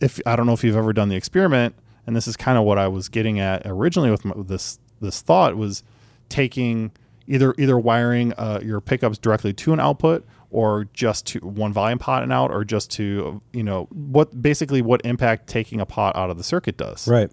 if 0.00 0.20
I 0.26 0.34
don't 0.34 0.46
know 0.46 0.52
if 0.52 0.64
you've 0.64 0.76
ever 0.76 0.92
done 0.92 1.10
the 1.10 1.16
experiment, 1.16 1.76
and 2.08 2.16
this 2.16 2.26
is 2.26 2.36
kind 2.36 2.58
of 2.58 2.64
what 2.64 2.78
I 2.78 2.88
was 2.88 3.08
getting 3.08 3.38
at 3.38 3.62
originally 3.64 4.10
with, 4.10 4.24
my, 4.24 4.34
with 4.34 4.48
this 4.48 4.80
this 5.00 5.20
thought 5.20 5.56
was 5.56 5.84
taking 6.28 6.90
either 7.26 7.54
either 7.58 7.78
wiring 7.78 8.32
uh, 8.34 8.60
your 8.62 8.80
pickups 8.80 9.18
directly 9.18 9.52
to 9.52 9.72
an 9.72 9.80
output 9.80 10.26
or 10.50 10.86
just 10.92 11.26
to 11.26 11.40
one 11.40 11.72
volume 11.72 11.98
pot 11.98 12.22
and 12.22 12.32
out 12.32 12.50
or 12.50 12.64
just 12.64 12.90
to 12.92 13.42
you 13.52 13.62
know 13.62 13.84
what 13.90 14.40
basically 14.42 14.82
what 14.82 15.00
impact 15.04 15.46
taking 15.48 15.80
a 15.80 15.86
pot 15.86 16.14
out 16.16 16.30
of 16.30 16.36
the 16.38 16.44
circuit 16.44 16.76
does. 16.76 17.08
Right. 17.08 17.30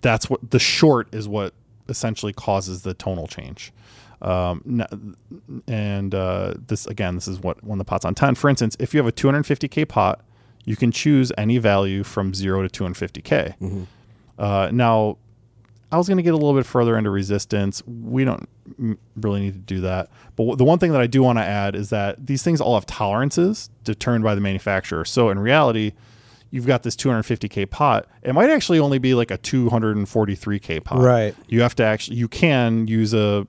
that's 0.00 0.30
what 0.30 0.50
the 0.50 0.58
short 0.58 1.12
is 1.14 1.28
what 1.28 1.54
essentially 1.88 2.32
causes 2.32 2.82
the 2.82 2.94
tonal 2.94 3.26
change. 3.26 3.72
Um, 4.20 5.14
and 5.68 6.14
uh, 6.14 6.54
this 6.66 6.86
again 6.86 7.14
this 7.14 7.28
is 7.28 7.38
what 7.40 7.62
when 7.62 7.78
the 7.78 7.84
pot's 7.84 8.04
on 8.04 8.16
10 8.16 8.34
for 8.34 8.50
instance 8.50 8.76
if 8.80 8.92
you 8.92 8.98
have 8.98 9.06
a 9.06 9.12
250k 9.12 9.86
pot 9.86 10.24
you 10.64 10.74
can 10.74 10.90
choose 10.90 11.30
any 11.38 11.58
value 11.58 12.02
from 12.02 12.34
0 12.34 12.66
to 12.66 12.84
250k 12.84 13.86
uh, 14.40 14.70
now 14.72 15.18
I 15.90 15.96
was 15.96 16.06
going 16.06 16.18
to 16.18 16.22
get 16.22 16.34
a 16.34 16.36
little 16.36 16.54
bit 16.54 16.66
further 16.66 16.98
into 16.98 17.10
resistance. 17.10 17.82
We 17.86 18.24
don't 18.24 18.48
really 19.16 19.40
need 19.40 19.54
to 19.54 19.74
do 19.74 19.80
that. 19.82 20.10
But 20.36 20.56
the 20.58 20.64
one 20.64 20.78
thing 20.78 20.92
that 20.92 21.00
I 21.00 21.06
do 21.06 21.22
want 21.22 21.38
to 21.38 21.44
add 21.44 21.74
is 21.74 21.90
that 21.90 22.26
these 22.26 22.42
things 22.42 22.60
all 22.60 22.74
have 22.74 22.84
tolerances 22.86 23.70
determined 23.84 24.24
by 24.24 24.34
the 24.34 24.40
manufacturer. 24.40 25.04
So 25.06 25.30
in 25.30 25.38
reality, 25.38 25.92
you've 26.50 26.66
got 26.66 26.82
this 26.82 26.94
250k 26.94 27.70
pot. 27.70 28.06
It 28.22 28.34
might 28.34 28.50
actually 28.50 28.78
only 28.78 28.98
be 28.98 29.14
like 29.14 29.30
a 29.30 29.38
243k 29.38 30.84
pot. 30.84 30.98
Right. 30.98 31.34
You 31.48 31.62
have 31.62 31.74
to 31.76 31.84
actually 31.84 32.18
you 32.18 32.28
can 32.28 32.86
use 32.86 33.14
a 33.14 33.46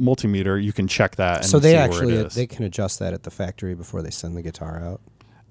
multimeter. 0.00 0.62
You 0.62 0.72
can 0.72 0.88
check 0.88 1.16
that. 1.16 1.38
And 1.38 1.46
So 1.46 1.58
they 1.58 1.70
see 1.70 1.76
where 1.76 1.84
actually 1.84 2.14
it 2.14 2.26
is. 2.26 2.34
they 2.34 2.46
can 2.46 2.64
adjust 2.64 2.98
that 2.98 3.12
at 3.12 3.22
the 3.22 3.30
factory 3.30 3.74
before 3.74 4.02
they 4.02 4.10
send 4.10 4.36
the 4.36 4.42
guitar 4.42 4.80
out. 4.82 5.00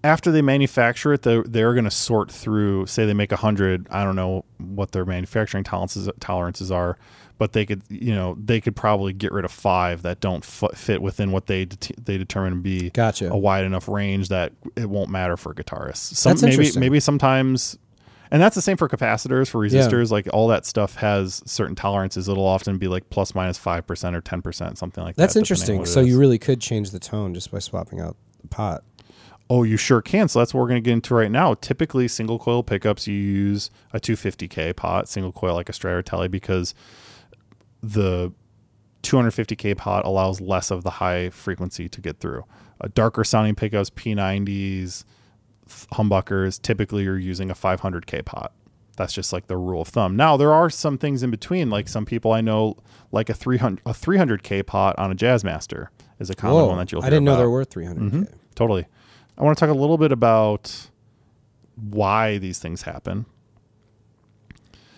After 0.08 0.32
they 0.32 0.42
manufacture 0.42 1.14
it, 1.14 1.22
they're, 1.24 1.44
they're 1.44 1.74
going 1.74 1.84
to 1.86 1.92
sort 1.92 2.32
through. 2.32 2.86
Say 2.88 3.06
they 3.06 3.14
make 3.14 3.32
a 3.32 3.36
hundred. 3.38 3.88
I 3.92 4.04
don't 4.04 4.16
know 4.16 4.46
what 4.58 4.92
their 4.92 5.06
manufacturing 5.06 5.64
tolerances 5.64 6.10
tolerances 6.20 6.72
are, 6.72 6.98
but 7.38 7.54
they 7.54 7.66
could, 7.66 7.82
you 7.90 8.16
know, 8.16 8.36
they 8.44 8.62
could 8.62 8.76
probably 8.76 9.14
get 9.14 9.32
rid 9.32 9.46
of 9.46 9.52
five 9.52 10.02
that 10.04 10.20
don't 10.20 10.44
f- 10.44 10.76
fit 10.78 11.02
within 11.02 11.32
what 11.32 11.48
they 11.48 11.66
det- 11.66 11.92
they 12.04 12.18
determine 12.18 12.54
to 12.54 12.60
be 12.60 12.90
Gotcha. 12.92 13.30
a 13.32 13.38
wide 13.38 13.66
enough 13.66 13.88
range 13.88 14.30
that 14.30 14.54
it 14.76 14.90
won't 14.90 15.10
matter 15.10 15.36
for 15.38 15.54
guitarists. 15.54 16.16
Some, 16.16 16.32
That's 16.32 16.42
maybe 16.44 16.54
interesting. 16.56 16.80
maybe 16.80 17.00
sometimes. 17.00 17.78
And 18.30 18.42
that's 18.42 18.56
the 18.56 18.62
same 18.62 18.76
for 18.76 18.90
capacitors, 18.90 19.48
for 19.48 19.66
Yeah. 19.66 19.82
resistors. 19.82 20.12
Like 20.12 20.28
all 20.34 20.50
that 20.50 20.66
stuff 20.66 20.96
has 20.96 21.42
certain 21.46 21.76
tolerances. 21.76 22.28
It'll 22.28 22.46
often 22.46 22.78
be 22.78 22.88
like 22.90 23.10
plus 23.10 23.34
minus 23.34 23.58
five 23.58 23.88
percent 23.88 24.16
or 24.18 24.22
ten 24.22 24.42
percent, 24.42 24.78
something 24.78 25.02
like 25.04 25.16
That's 25.16 25.34
that. 25.34 25.40
That's 25.40 25.50
interesting. 25.50 25.86
So 25.86 26.02
you 26.02 26.20
really 26.20 26.38
could 26.38 26.60
change 26.60 26.92
the 26.92 27.00
tone 27.00 27.34
just 27.34 27.52
by 27.52 27.60
swapping 27.60 28.00
out 28.02 28.18
the 28.42 28.48
pot. 28.50 28.84
Oh, 29.50 29.64
you 29.64 29.78
sure 29.78 30.02
can. 30.02 30.28
So 30.28 30.40
that's 30.40 30.54
what 30.54 30.60
we're 30.62 30.68
going 30.68 30.84
to 30.84 30.86
get 30.86 30.94
into 30.94 31.16
right 31.16 31.32
now. 31.32 31.54
Typically, 31.54 32.08
single 32.10 32.38
coil 32.38 32.64
pickups, 32.64 33.08
you 33.08 33.14
use 33.14 33.70
a 33.94 34.00
250K 34.00 34.76
pot, 34.76 35.08
single 35.08 35.32
coil 35.32 35.56
like 35.56 35.70
a 35.70 35.74
Strata 35.74 36.04
Tele, 36.04 36.28
because 36.28 36.74
the 37.82 38.34
250K 39.04 39.78
pot 39.78 40.06
allows 40.06 40.42
less 40.42 40.72
of 40.72 40.84
the 40.84 40.90
high 40.92 41.30
frequency 41.30 41.88
to 41.90 42.02
get 42.02 42.20
through. 42.20 42.44
Uh, 42.82 42.90
darker 42.94 43.24
sounding 43.24 43.56
pickups, 43.56 43.90
P90s, 43.90 45.04
th- 45.68 45.88
humbuckers, 45.94 46.62
typically 46.62 47.04
you're 47.04 47.18
using 47.18 47.50
a 47.50 47.56
500K 47.56 48.26
pot. 48.26 48.52
That's 48.98 49.14
just 49.14 49.32
like 49.32 49.46
the 49.48 49.58
rule 49.58 49.82
of 49.84 49.88
thumb. 49.90 50.16
Now 50.16 50.38
there 50.38 50.52
are 50.54 50.70
some 50.72 50.98
things 50.98 51.22
in 51.22 51.30
between. 51.30 51.70
Like 51.70 51.88
some 51.88 52.04
people 52.06 52.34
I 52.34 52.42
know, 52.42 52.78
like 53.12 53.30
a 53.30 53.34
300 53.34 53.82
a 53.86 53.92
300K 53.92 54.66
pot 54.66 54.98
on 54.98 55.12
a 55.12 55.16
Jazzmaster 55.16 55.88
is 56.20 56.32
a 56.32 56.36
common 56.36 56.66
one 56.66 56.78
that 56.80 56.92
you'll. 56.92 57.04
I 57.04 57.10
didn't 57.12 57.24
know 57.26 57.34
about. 57.34 57.38
there 57.42 57.50
were 57.52 57.64
300. 57.64 58.12
Mhm. 58.12 58.34
Totally. 58.56 58.88
I 59.38 59.44
want 59.44 59.58
to 59.58 59.66
talk 59.66 59.74
a 59.74 59.78
little 59.78 59.98
bit 59.98 60.12
about 60.12 60.90
why 61.76 62.38
these 62.38 62.60
things 62.60 62.84
happen. 62.84 63.26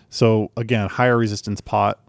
So 0.09 0.51
again, 0.55 0.89
higher 0.89 1.17
resistance 1.17 1.61
pot 1.61 1.99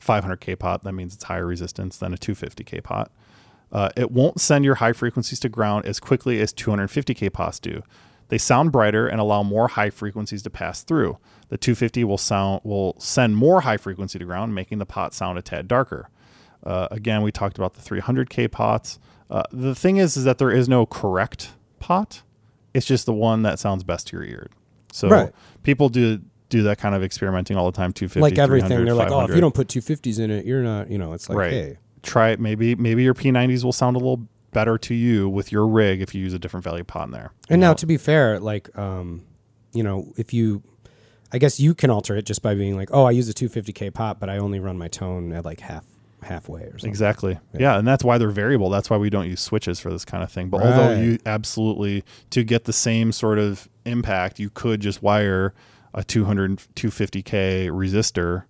500k 0.00 0.58
pot. 0.58 0.84
That 0.84 0.92
means 0.92 1.14
it's 1.14 1.24
higher 1.24 1.46
resistance 1.46 1.96
than 1.98 2.14
a 2.14 2.16
250k 2.16 2.82
pot. 2.82 3.10
Uh, 3.70 3.90
it 3.96 4.10
won't 4.10 4.40
send 4.40 4.64
your 4.64 4.76
high 4.76 4.92
frequencies 4.92 5.40
to 5.40 5.48
ground 5.48 5.84
as 5.84 6.00
quickly 6.00 6.40
as 6.40 6.52
250k 6.54 7.32
pots 7.32 7.58
do. 7.58 7.82
They 8.28 8.38
sound 8.38 8.72
brighter 8.72 9.06
and 9.06 9.20
allow 9.20 9.42
more 9.42 9.68
high 9.68 9.90
frequencies 9.90 10.42
to 10.42 10.50
pass 10.50 10.82
through. 10.82 11.18
The 11.48 11.58
250 11.58 12.04
will 12.04 12.18
sound 12.18 12.60
will 12.62 12.94
send 12.98 13.36
more 13.36 13.62
high 13.62 13.78
frequency 13.78 14.18
to 14.18 14.24
ground, 14.24 14.54
making 14.54 14.78
the 14.78 14.86
pot 14.86 15.14
sound 15.14 15.38
a 15.38 15.42
tad 15.42 15.66
darker. 15.66 16.08
Uh, 16.64 16.88
again, 16.90 17.22
we 17.22 17.32
talked 17.32 17.58
about 17.58 17.74
the 17.74 17.80
300k 17.80 18.50
pots. 18.50 18.98
Uh, 19.30 19.42
the 19.52 19.74
thing 19.74 19.98
is, 19.98 20.16
is 20.16 20.24
that 20.24 20.38
there 20.38 20.50
is 20.50 20.68
no 20.68 20.86
correct 20.86 21.52
pot. 21.80 22.22
It's 22.74 22.86
just 22.86 23.06
the 23.06 23.12
one 23.12 23.42
that 23.42 23.58
sounds 23.58 23.84
best 23.84 24.08
to 24.08 24.16
your 24.16 24.24
ear. 24.24 24.48
So 24.92 25.08
Right. 25.08 25.32
people 25.62 25.88
do 25.88 26.20
do 26.48 26.62
that 26.62 26.78
kind 26.78 26.94
of 26.94 27.02
experimenting 27.02 27.58
all 27.58 27.66
the 27.66 27.76
time. 27.76 27.92
250, 27.92 28.20
like 28.20 28.38
everything, 28.38 28.84
they're 28.84 28.94
like, 28.94 29.10
oh, 29.10 29.20
if 29.20 29.34
you 29.34 29.40
don't 29.40 29.54
put 29.54 29.68
250s 29.68 30.18
in 30.18 30.30
it, 30.30 30.46
you're 30.46 30.62
not, 30.62 30.90
you 30.90 30.96
know, 30.96 31.12
it's 31.12 31.28
like, 31.28 31.36
right. 31.38 31.52
hey, 31.52 31.78
Try 32.02 32.30
it. 32.30 32.40
Maybe 32.40 32.74
maybe 32.74 33.02
your 33.02 33.12
P90s 33.12 33.64
will 33.64 33.72
sound 33.72 33.96
a 33.96 33.98
little 33.98 34.28
better 34.52 34.78
to 34.78 34.94
you 34.94 35.28
with 35.28 35.52
your 35.52 35.66
rig 35.66 36.00
if 36.00 36.14
you 36.14 36.22
use 36.22 36.32
a 36.32 36.38
different 36.38 36.64
value 36.64 36.84
pot 36.84 37.06
in 37.06 37.10
there. 37.10 37.32
And 37.50 37.60
now, 37.60 37.70
know? 37.70 37.74
to 37.74 37.86
be 37.86 37.96
fair, 37.96 38.40
like, 38.40 38.76
um, 38.78 39.24
you 39.72 39.82
know, 39.82 40.12
if 40.16 40.32
you, 40.32 40.62
I 41.32 41.38
guess 41.38 41.60
you 41.60 41.74
can 41.74 41.90
alter 41.90 42.16
it 42.16 42.24
just 42.24 42.40
by 42.40 42.54
being 42.54 42.76
like, 42.76 42.88
oh, 42.92 43.04
I 43.04 43.10
use 43.10 43.28
a 43.28 43.34
250k 43.34 43.92
pot, 43.92 44.20
but 44.20 44.30
I 44.30 44.38
only 44.38 44.60
run 44.60 44.78
my 44.78 44.88
tone 44.88 45.32
at 45.32 45.44
like 45.44 45.60
half 45.60 45.84
halfway 46.22 46.62
or 46.62 46.72
something. 46.72 46.90
Exactly. 46.90 47.38
Yeah. 47.58 47.78
and 47.78 47.86
that's 47.86 48.04
why 48.04 48.18
they're 48.18 48.30
variable. 48.30 48.70
That's 48.70 48.90
why 48.90 48.96
we 48.96 49.10
don't 49.10 49.28
use 49.28 49.40
switches 49.40 49.80
for 49.80 49.90
this 49.90 50.04
kind 50.04 50.22
of 50.22 50.30
thing. 50.30 50.48
But 50.48 50.62
although 50.62 51.00
you 51.00 51.18
absolutely 51.26 52.04
to 52.30 52.44
get 52.44 52.64
the 52.64 52.72
same 52.72 53.12
sort 53.12 53.38
of 53.38 53.68
impact, 53.84 54.38
you 54.38 54.50
could 54.50 54.80
just 54.80 55.02
wire 55.02 55.54
a 55.94 56.04
200 56.04 56.58
250k 56.74 57.68
resistor 57.70 58.44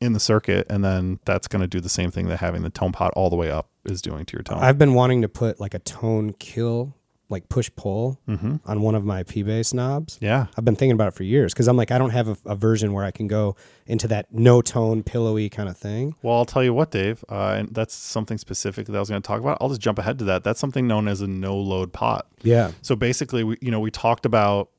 in 0.00 0.12
the 0.12 0.20
circuit 0.20 0.66
and 0.68 0.84
then 0.84 1.20
that's 1.24 1.46
going 1.46 1.62
to 1.62 1.68
do 1.68 1.80
the 1.80 1.88
same 1.88 2.10
thing 2.10 2.26
that 2.26 2.38
having 2.38 2.62
the 2.62 2.70
tone 2.70 2.90
pot 2.90 3.12
all 3.14 3.30
the 3.30 3.36
way 3.36 3.50
up 3.50 3.68
is 3.84 4.02
doing 4.02 4.24
to 4.26 4.36
your 4.36 4.42
tone. 4.42 4.58
I've 4.58 4.78
been 4.78 4.94
wanting 4.94 5.22
to 5.22 5.28
put 5.28 5.60
like 5.60 5.74
a 5.74 5.78
tone 5.78 6.32
kill, 6.34 6.96
like 7.32 7.48
push 7.48 7.70
pull 7.74 8.20
mm-hmm. 8.28 8.56
on 8.64 8.80
one 8.82 8.94
of 8.94 9.04
my 9.04 9.24
P 9.24 9.42
bass 9.42 9.74
knobs. 9.74 10.18
Yeah. 10.20 10.46
I've 10.56 10.64
been 10.64 10.76
thinking 10.76 10.92
about 10.92 11.08
it 11.08 11.14
for 11.14 11.24
years 11.24 11.52
because 11.52 11.66
I'm 11.66 11.76
like, 11.76 11.90
I 11.90 11.98
don't 11.98 12.10
have 12.10 12.28
a, 12.28 12.36
a 12.46 12.54
version 12.54 12.92
where 12.92 13.04
I 13.04 13.10
can 13.10 13.26
go 13.26 13.56
into 13.86 14.06
that 14.08 14.32
no 14.32 14.62
tone, 14.62 15.02
pillowy 15.02 15.48
kind 15.48 15.68
of 15.68 15.76
thing. 15.76 16.14
Well, 16.22 16.36
I'll 16.36 16.44
tell 16.44 16.62
you 16.62 16.72
what, 16.72 16.90
Dave, 16.90 17.24
uh, 17.28 17.56
and 17.58 17.74
that's 17.74 17.94
something 17.94 18.38
specific 18.38 18.86
that 18.86 18.94
I 18.94 19.00
was 19.00 19.08
going 19.08 19.20
to 19.20 19.26
talk 19.26 19.40
about. 19.40 19.58
I'll 19.60 19.70
just 19.70 19.80
jump 19.80 19.98
ahead 19.98 20.18
to 20.20 20.24
that. 20.26 20.44
That's 20.44 20.60
something 20.60 20.86
known 20.86 21.08
as 21.08 21.20
a 21.20 21.26
no 21.26 21.56
load 21.56 21.92
pot. 21.92 22.28
Yeah. 22.42 22.70
So 22.82 22.94
basically, 22.94 23.42
we, 23.42 23.56
you 23.60 23.70
know, 23.70 23.80
we 23.80 23.90
talked 23.90 24.26
about 24.26 24.70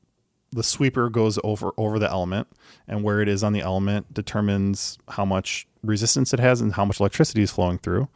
the 0.52 0.62
sweeper 0.62 1.10
goes 1.10 1.38
over 1.42 1.72
over 1.76 1.98
the 1.98 2.08
element, 2.08 2.46
and 2.86 3.02
where 3.02 3.20
it 3.20 3.28
is 3.28 3.42
on 3.42 3.52
the 3.52 3.60
element 3.60 4.14
determines 4.14 4.98
how 5.08 5.24
much 5.24 5.66
resistance 5.82 6.32
it 6.32 6.40
has 6.40 6.60
and 6.60 6.74
how 6.74 6.84
much 6.84 7.00
electricity 7.00 7.42
is 7.42 7.50
flowing 7.50 7.78
through. 7.78 8.08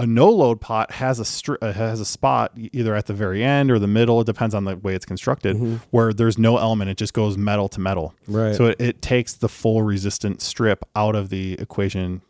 A 0.00 0.06
no 0.06 0.28
load 0.30 0.60
pot 0.60 0.92
has 0.92 1.18
a 1.18 1.24
stri- 1.24 1.58
uh, 1.60 1.72
has 1.72 1.98
a 2.00 2.04
spot 2.04 2.52
either 2.56 2.94
at 2.94 3.06
the 3.06 3.12
very 3.14 3.42
end 3.42 3.68
or 3.68 3.80
the 3.80 3.88
middle. 3.88 4.20
It 4.20 4.26
depends 4.26 4.54
on 4.54 4.64
the 4.64 4.76
way 4.76 4.94
it's 4.94 5.04
constructed, 5.04 5.56
where 5.90 6.12
there's 6.12 6.38
no 6.38 6.56
element. 6.56 6.88
It 6.88 6.96
just 6.96 7.14
goes 7.14 7.36
metal 7.36 7.68
to 7.70 7.80
metal. 7.80 8.14
Right. 8.28 8.54
So 8.54 8.66
it, 8.66 8.80
it 8.80 9.02
takes 9.02 9.34
the 9.34 9.48
full 9.48 9.82
resistant 9.82 10.40
strip 10.40 10.84
out 10.94 11.16
of 11.16 11.30
the 11.30 11.54
equation 11.54 12.22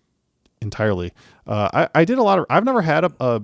entirely. 0.62 1.12
Uh, 1.47 1.69
I, 1.95 2.01
I 2.01 2.05
did 2.07 2.16
a 2.16 2.23
lot 2.23 2.39
of. 2.39 2.47
I've 2.49 2.64
never 2.64 2.81
had 2.81 3.05
a, 3.05 3.12
a 3.21 3.43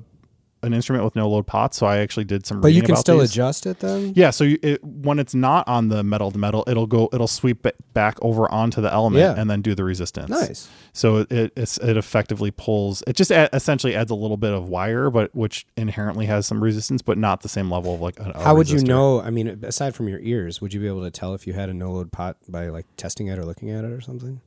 an 0.65 0.75
instrument 0.75 1.05
with 1.05 1.15
no 1.15 1.29
load 1.29 1.47
pots, 1.47 1.77
so 1.77 1.87
I 1.87 1.99
actually 1.99 2.25
did 2.25 2.45
some. 2.47 2.61
But 2.61 2.73
you 2.73 2.83
can 2.83 2.97
still 2.97 3.19
these. 3.19 3.31
adjust 3.31 3.67
it 3.67 3.79
then? 3.81 4.13
Yeah, 4.17 4.31
so 4.31 4.45
you, 4.45 4.59
it, 4.63 4.83
when 4.83 5.19
it's 5.19 5.35
not 5.35 5.67
on 5.69 5.89
the 5.89 6.03
metal 6.03 6.31
to 6.31 6.39
metal, 6.39 6.65
it'll 6.67 6.87
go, 6.87 7.09
it'll 7.13 7.29
sweep 7.29 7.65
it 7.67 7.77
back 7.95 8.19
over 8.23 8.51
onto 8.51 8.81
the 8.81 8.93
element 8.93 9.21
Yeah. 9.21 9.35
and 9.41 9.49
then 9.49 9.63
do 9.63 9.75
the 9.75 9.85
resistance. 9.85 10.31
Nice. 10.31 10.69
So 10.93 11.19
it 11.19 11.33
it, 11.33 11.53
it's, 11.57 11.79
it 11.79 11.97
effectively 11.97 12.51
pulls. 12.51 13.03
It 13.07 13.15
just 13.17 13.31
a, 13.31 13.49
essentially 13.55 13.95
adds 13.95 14.11
a 14.11 14.15
little 14.15 14.37
bit 14.37 14.53
of 14.53 14.69
wire, 14.69 15.11
but 15.11 15.35
which 15.35 15.67
inherently 15.77 16.27
has 16.27 16.47
some 16.47 16.63
resistance, 16.63 17.03
but 17.03 17.19
not 17.19 17.43
the 17.43 17.49
same 17.49 17.71
level 17.71 17.95
of 17.95 18.01
like. 18.01 18.19
A, 18.19 18.31
a 18.35 18.43
How 18.45 18.55
would 18.55 18.71
you 18.71 18.81
know? 18.83 19.21
I 19.21 19.31
mean, 19.31 19.61
aside 19.63 19.95
from 19.95 20.09
your 20.09 20.21
ears, 20.21 20.61
would 20.61 20.73
you 20.75 20.81
be 20.81 20.87
able 20.87 21.03
to 21.03 21.11
tell 21.11 21.35
if 21.35 21.47
you 21.47 21.53
had 21.53 21.69
a 21.69 21.75
no 21.75 21.93
load 21.93 22.13
pot 22.13 22.37
by 22.49 22.69
like 22.69 22.87
testing 22.97 23.27
it 23.29 23.39
or 23.39 23.45
looking 23.45 23.71
at 23.71 23.85
it 23.85 23.91
or 23.91 24.01
something? 24.01 24.41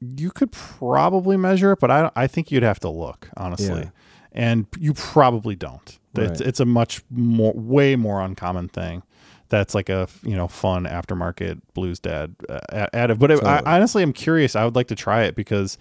You 0.00 0.30
could 0.30 0.52
probably 0.52 1.36
measure 1.38 1.72
it, 1.72 1.78
but 1.80 1.90
I 1.90 2.10
I 2.14 2.26
think 2.26 2.50
you'd 2.50 2.62
have 2.62 2.80
to 2.80 2.90
look 2.90 3.30
honestly, 3.36 3.68
Yeah. 3.84 3.90
And 4.34 4.66
you 4.78 4.92
probably 4.94 5.54
don't. 5.56 5.98
It's, 6.16 6.40
Right. 6.40 6.48
it's 6.48 6.60
a 6.60 6.64
much 6.64 7.02
more, 7.10 7.52
way 7.54 7.96
more 7.96 8.20
uncommon 8.20 8.68
thing. 8.68 9.02
That's 9.48 9.74
like 9.74 9.88
a 9.88 10.08
you 10.22 10.34
know 10.36 10.48
fun 10.48 10.84
aftermarket 10.84 11.60
blues 11.74 11.98
dad 12.00 12.34
uh, 12.48 12.60
additive. 12.92 13.18
But 13.18 13.28
Totally. 13.28 13.48
I 13.50 13.76
honestly 13.76 14.02
am 14.02 14.12
curious. 14.12 14.56
I 14.56 14.64
would 14.64 14.74
like 14.74 14.88
to 14.88 14.94
try 14.96 15.22
it 15.24 15.36
because 15.36 15.78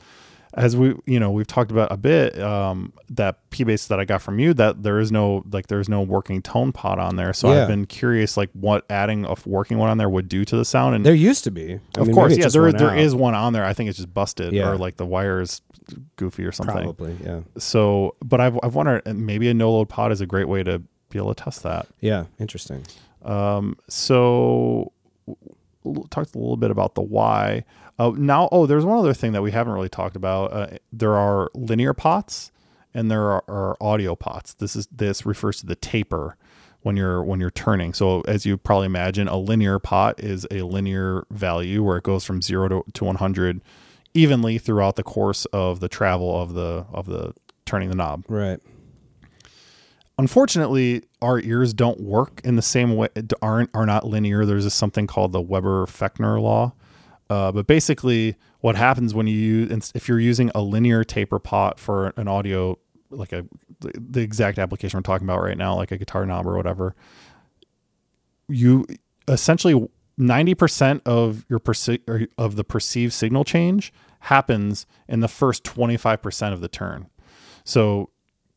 as 0.56 0.78
we 0.78 0.96
you 1.06 1.20
know 1.20 1.32
we've 1.32 1.48
talked 1.48 1.72
about 1.72 1.92
a 1.92 1.98
bit 1.98 2.40
um, 2.40 2.94
that 3.10 3.50
P 3.50 3.64
bass 3.64 3.88
that 3.88 4.00
I 4.00 4.06
got 4.06 4.22
from 4.22 4.38
you 4.40 4.54
that 4.54 4.84
there 4.84 5.00
is 5.00 5.12
no 5.12 5.44
like 5.52 5.68
there's 5.68 5.90
no 5.90 6.02
working 6.02 6.42
tone 6.42 6.72
pot 6.72 7.00
on 7.00 7.16
there. 7.16 7.34
So 7.34 7.52
Yeah. 7.52 7.64
I've 7.64 7.68
been 7.68 7.86
curious 7.86 8.38
like 8.38 8.50
what 8.54 8.86
adding 8.90 9.26
a 9.26 9.36
working 9.46 9.78
one 9.80 9.90
on 9.90 9.98
there 9.98 10.10
would 10.10 10.30
do 10.30 10.46
to 10.46 10.56
the 10.56 10.64
sound. 10.66 10.96
And 10.96 11.06
There 11.06 11.14
used 11.14 11.44
to 11.46 11.52
be. 11.52 11.80
I 11.98 12.02
of 12.02 12.08
mean, 12.08 12.16
course, 12.16 12.38
yeah, 12.38 12.48
there 12.50 12.72
there 12.72 12.92
out. 12.92 12.98
is 13.00 13.14
one 13.16 13.34
on 13.34 13.54
there. 13.54 13.66
I 13.66 13.74
think 13.74 13.90
it's 13.90 13.98
just 13.98 14.14
busted 14.14 14.54
Yeah. 14.54 14.70
or 14.70 14.78
like 14.78 14.98
the 14.98 15.06
wire 15.06 15.42
is 15.42 15.62
goofy 16.16 16.46
or 16.46 16.52
something. 16.54 16.76
probably. 16.76 17.18
Yeah. 17.24 17.42
So, 17.58 18.16
but 18.24 18.40
I've 18.40 18.58
I've 18.64 18.76
wondered 18.76 19.02
maybe 19.16 19.50
a 19.50 19.54
no 19.54 19.72
load 19.74 19.90
pot 19.90 20.12
is 20.12 20.22
a 20.22 20.26
great 20.26 20.48
way 20.48 20.64
to 20.64 20.80
be 21.10 21.20
able 21.20 21.34
to 21.34 21.44
test 21.44 21.64
that. 21.64 21.88
Yeah. 22.00 22.26
Interesting. 22.40 22.86
Um, 23.24 23.76
so 23.90 24.93
talked 26.10 26.36
a 26.36 26.38
little 26.38 26.58
bit 26.58 26.72
about 26.72 26.96
the 26.96 27.02
why. 27.02 27.64
Uh, 28.00 28.12
now, 28.16 28.50
oh, 28.52 28.66
there's 28.66 28.86
one 28.86 28.98
other 28.98 29.14
thing 29.14 29.34
that 29.34 29.42
we 29.42 29.52
haven't 29.52 29.74
really 29.74 29.90
talked 29.90 30.16
about. 30.16 30.54
Uh, 30.54 30.68
there 30.92 31.16
are 31.16 31.50
linear 31.54 31.94
pots 31.94 32.52
and 32.94 33.10
there 33.10 33.32
are, 33.32 33.44
are 33.48 33.78
audio 33.82 34.16
pots. 34.16 34.54
This 34.54 34.76
is 34.76 34.88
this 34.92 35.26
refers 35.26 35.60
to 35.62 35.66
the 35.66 35.76
taper 35.76 36.38
when 36.82 36.96
you're 36.98 37.24
when 37.24 37.40
you're 37.40 37.52
turning. 37.52 37.94
So 37.94 38.22
as 38.22 38.46
you 38.46 38.58
probably 38.58 38.86
imagine, 38.86 39.28
a 39.28 39.38
linear 39.38 39.80
pot 39.80 40.20
is 40.20 40.46
a 40.52 40.62
linear 40.62 41.26
value 41.32 41.84
where 41.84 41.98
it 41.98 42.04
goes 42.04 42.24
from 42.24 42.42
zero 42.42 42.68
to, 42.68 42.84
to 42.94 43.06
100 43.06 43.62
evenly 44.14 44.58
throughout 44.58 44.96
the 44.96 45.04
course 45.04 45.46
of 45.46 45.80
the 45.80 45.90
travel 45.90 46.40
of 46.40 46.54
the 46.54 46.86
of 46.94 47.08
the 47.08 47.34
turning 47.66 47.90
the 47.90 47.96
knob 47.96 48.24
Right. 48.28 48.60
Unfortunately 50.18 51.04
our 51.22 51.40
ears 51.40 51.74
don't 51.74 52.00
work 52.00 52.42
in 52.44 52.56
the 52.56 52.62
same 52.62 52.96
way 52.96 53.10
aren't 53.42 53.70
are 53.74 53.86
not 53.86 54.06
linear. 54.06 54.46
There's 54.46 54.64
this 54.64 54.74
something 54.74 55.08
called 55.08 55.32
the 55.32 55.42
weber-fechner 55.42 56.42
law. 56.42 56.74
Uh, 57.30 57.52
but 57.52 57.68
basically 57.68 58.36
what 58.60 58.76
happens 58.76 59.14
when 59.14 59.28
you 59.28 59.36
use 59.36 59.92
if 59.96 60.08
you're 60.08 60.20
using 60.20 60.52
a 60.54 60.62
linear 60.62 61.04
taper 61.04 61.40
pot 61.40 61.80
for 61.80 62.14
an 62.18 62.28
audio 62.28 62.78
like 63.10 63.32
a 63.32 63.46
the 63.80 64.22
exact 64.22 64.60
application 64.60 64.98
we're 64.98 65.02
talking 65.02 65.26
about 65.26 65.42
right 65.42 65.58
now 65.58 65.76
like 65.76 65.92
a 65.92 65.98
guitar 65.98 66.26
knob 66.26 66.46
or 66.46 66.56
whatever 66.56 66.96
you 68.48 68.86
essentially 69.28 69.88
90% 70.20 71.02
of 71.06 71.46
your 71.50 71.60
perce- 71.60 72.00
of 72.38 72.56
the 72.56 72.64
perceived 72.64 73.14
signal 73.14 73.44
change 73.44 73.94
happens 74.22 74.86
in 75.08 75.20
the 75.22 75.28
first 75.28 75.64
25% 75.64 76.54
of 76.54 76.62
the 76.62 76.68
turn. 76.68 77.08
So 77.66 78.10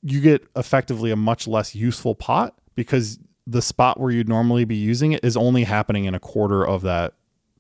you 0.03 0.21
get 0.21 0.47
effectively 0.57 1.11
a 1.11 1.17
much 1.17 1.47
less 1.47 1.75
useful 1.75 2.15
pot 2.15 2.55
because 2.75 3.19
the 3.47 3.63
spot 3.63 4.01
where 4.01 4.11
you'd 4.11 4.29
normally 4.29 4.65
be 4.65 4.77
using 4.77 5.13
it 5.13 5.25
is 5.25 5.37
only 5.37 5.65
happening 5.65 6.05
in 6.05 6.15
a 6.15 6.21
quarter 6.21 6.67
of 6.67 6.83
that 6.83 7.15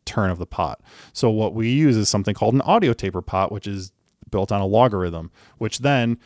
turn 0.05 0.30
of 0.30 0.39
the 0.39 0.47
pot. 0.47 0.80
So 1.12 1.30
what 1.30 1.55
we 1.55 1.70
use 1.70 1.97
is 1.97 2.09
something 2.09 2.34
called 2.34 2.55
an 2.55 2.61
audio 2.62 2.93
taper 2.93 3.22
pot, 3.22 3.53
which 3.53 3.66
is 3.66 3.93
built 4.30 4.51
on 4.51 4.61
a 4.61 4.66
logarithm, 4.66 5.30
which 5.59 5.80
then 5.80 6.18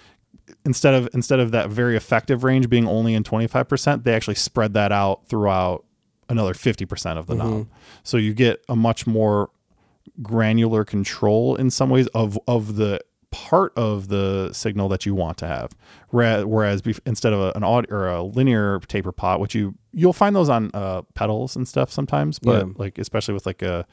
instead 0.65 0.95
of 0.95 1.09
instead 1.13 1.41
of 1.41 1.51
that 1.51 1.71
very 1.71 1.97
effective 1.97 2.45
range 2.45 2.69
being 2.69 2.87
only 2.87 3.15
in 3.15 3.23
25%, 3.23 4.05
they 4.05 4.15
actually 4.15 4.35
spread 4.35 4.75
that 4.75 4.93
out 4.93 5.27
throughout 5.27 5.85
another 6.29 6.55
50% 6.55 7.19
of 7.19 7.27
the 7.27 7.35
mm-hmm. 7.35 7.49
knob. 7.51 7.69
So 8.03 8.17
you 8.17 8.35
get 8.35 8.65
a 8.69 8.77
much 8.77 9.07
more 9.07 9.51
granular 10.23 10.85
control 10.85 11.57
in 11.57 11.71
some 11.71 11.91
ways 11.91 12.07
of 12.09 12.39
of 12.47 12.77
the 12.77 13.01
part 13.31 13.73
of 13.77 14.09
the 14.09 14.53
signal 14.53 14.89
that 14.89 15.07
you 15.07 15.15
want 15.15 15.39
to 15.39 15.47
have. 15.47 15.71
Whereas, 16.11 16.83
instead 17.07 17.33
of 17.33 17.41
a, 17.41 17.53
an 17.57 17.63
audio 17.65 17.95
or 17.95 18.09
a 18.09 18.23
linear 18.23 18.81
taper 18.89 19.13
pot, 19.13 19.41
which 19.41 19.55
you 19.55 19.75
you'll 19.93 20.13
find 20.13 20.35
those 20.37 20.49
on 20.49 20.71
uh, 20.75 21.03
pedals 21.15 21.57
and 21.57 21.67
stuff 21.67 21.91
sometimes, 21.93 22.39
but 22.39 22.67
Yeah. 22.67 22.73
like 22.77 22.99
especially 22.99 23.35
with 23.35 23.47
like 23.47 23.63
uh 23.63 23.85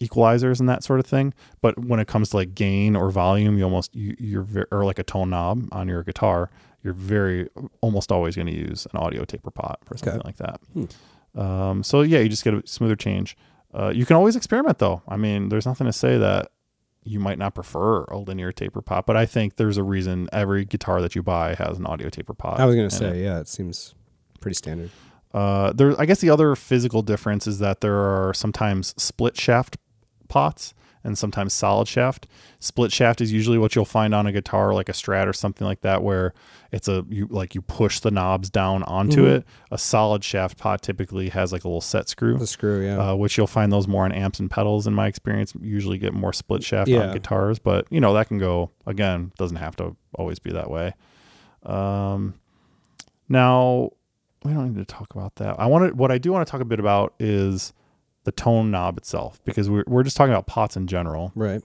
equalizers 0.00 0.58
and 0.60 0.68
that 0.68 0.82
sort 0.82 0.98
of 1.00 1.06
thing. 1.06 1.32
But 1.60 1.78
when 1.78 2.00
it 2.00 2.08
comes 2.08 2.30
to 2.30 2.36
like 2.36 2.54
gain 2.54 2.96
or 2.96 3.10
volume, 3.10 3.56
you 3.58 3.64
almost 3.64 3.94
you, 3.94 4.16
you're 4.18 4.66
or 4.72 4.84
like 4.84 4.98
a 4.98 5.04
tone 5.04 5.30
knob 5.30 5.68
on 5.72 5.88
your 5.88 6.02
guitar, 6.02 6.50
you're 6.82 6.94
very 6.94 7.48
almost 7.80 8.10
always 8.10 8.34
going 8.36 8.46
to 8.48 8.54
use 8.54 8.86
an 8.92 8.98
audio 8.98 9.24
taper 9.24 9.50
pot 9.50 9.78
for 9.84 9.96
something 9.96 10.22
like 10.24 10.36
that. 10.38 10.60
Um, 11.40 11.82
so 11.82 12.02
yeah, 12.02 12.18
you 12.20 12.28
just 12.28 12.44
get 12.44 12.54
a 12.54 12.66
smoother 12.66 12.96
change. 12.96 13.36
Uh, 13.72 13.90
you 13.94 14.06
can 14.06 14.16
always 14.16 14.36
experiment 14.36 14.78
though. 14.78 15.02
I 15.08 15.16
mean, 15.16 15.48
there's 15.48 15.66
nothing 15.66 15.86
to 15.86 15.92
say 15.92 16.16
that 16.18 16.50
you 17.04 17.20
might 17.20 17.38
not 17.38 17.54
prefer 17.54 18.04
a 18.04 18.16
linear 18.16 18.50
taper 18.50 18.82
pot, 18.82 19.06
but 19.06 19.16
I 19.16 19.26
think 19.26 19.56
there's 19.56 19.76
a 19.76 19.82
reason 19.82 20.28
every 20.32 20.64
guitar 20.64 21.00
that 21.02 21.14
you 21.14 21.22
buy 21.22 21.54
has 21.54 21.78
an 21.78 21.86
audio 21.86 22.08
taper 22.08 22.34
pot. 22.34 22.58
I 22.58 22.64
was 22.64 22.74
gonna 22.74 22.90
say, 22.90 23.20
it. 23.20 23.24
yeah, 23.24 23.38
it 23.40 23.48
seems 23.48 23.94
pretty 24.40 24.54
standard. 24.54 24.90
Uh, 25.32 25.72
there, 25.72 26.00
I 26.00 26.06
guess 26.06 26.20
the 26.20 26.30
other 26.30 26.54
physical 26.54 27.02
difference 27.02 27.46
is 27.46 27.58
that 27.58 27.80
there 27.80 27.96
are 27.96 28.32
sometimes 28.32 28.94
split 28.96 29.38
shaft 29.38 29.76
pots, 30.28 30.74
and 31.04 31.16
sometimes 31.18 31.52
solid 31.52 31.86
shaft. 31.86 32.26
Split 32.58 32.90
shaft 32.90 33.20
is 33.20 33.30
usually 33.30 33.58
what 33.58 33.76
you'll 33.76 33.84
find 33.84 34.14
on 34.14 34.26
a 34.26 34.32
guitar 34.32 34.72
like 34.74 34.88
a 34.88 34.92
Strat 34.92 35.26
or 35.28 35.32
something 35.34 35.66
like 35.66 35.82
that 35.82 36.02
where 36.02 36.32
it's 36.72 36.88
a 36.88 37.04
you 37.10 37.26
like 37.30 37.54
you 37.54 37.60
push 37.62 38.00
the 38.00 38.10
knobs 38.10 38.48
down 38.50 38.82
onto 38.84 39.24
Mhm. 39.24 39.36
it. 39.36 39.44
A 39.70 39.76
solid 39.78 40.24
shaft 40.24 40.56
pot 40.58 40.82
typically 40.82 41.28
has 41.28 41.52
like 41.52 41.62
a 41.64 41.68
little 41.68 41.80
set 41.82 42.08
screw. 42.08 42.38
The 42.38 42.46
screw, 42.46 42.84
yeah. 42.84 43.10
Uh, 43.10 43.14
which 43.14 43.36
you'll 43.36 43.46
find 43.46 43.70
those 43.70 43.86
more 43.86 44.04
on 44.04 44.12
amps 44.12 44.40
and 44.40 44.50
pedals 44.50 44.86
in 44.86 44.94
my 44.94 45.06
experience. 45.06 45.52
Usually 45.60 45.98
get 45.98 46.14
more 46.14 46.32
split 46.32 46.64
shaft 46.64 46.88
Yeah. 46.88 47.08
on 47.08 47.12
guitars, 47.12 47.58
but 47.58 47.86
you 47.90 48.00
know 48.00 48.14
that 48.14 48.28
can 48.28 48.38
go 48.38 48.70
again. 48.86 49.30
Doesn't 49.38 49.58
have 49.58 49.76
to 49.76 49.94
always 50.14 50.38
be 50.38 50.50
that 50.52 50.70
way. 50.70 50.94
Um, 51.64 52.34
now 53.28 53.90
we 54.44 54.52
don't 54.52 54.72
need 54.74 54.78
to 54.78 54.84
talk 54.84 55.14
about 55.14 55.36
that. 55.36 55.58
I 55.58 55.66
want 55.66 55.88
to. 55.90 55.94
What 55.94 56.10
I 56.10 56.18
do 56.18 56.32
want 56.32 56.46
to 56.46 56.50
talk 56.50 56.60
a 56.60 56.64
bit 56.66 56.80
about 56.80 57.14
is 57.18 57.72
the 58.24 58.32
tone 58.32 58.70
knob 58.70 58.98
itself 58.98 59.40
because 59.44 59.70
we're 59.70 59.84
we're 59.86 60.02
just 60.02 60.16
talking 60.16 60.32
about 60.32 60.46
pots 60.46 60.76
in 60.76 60.86
general. 60.86 61.32
right. 61.34 61.62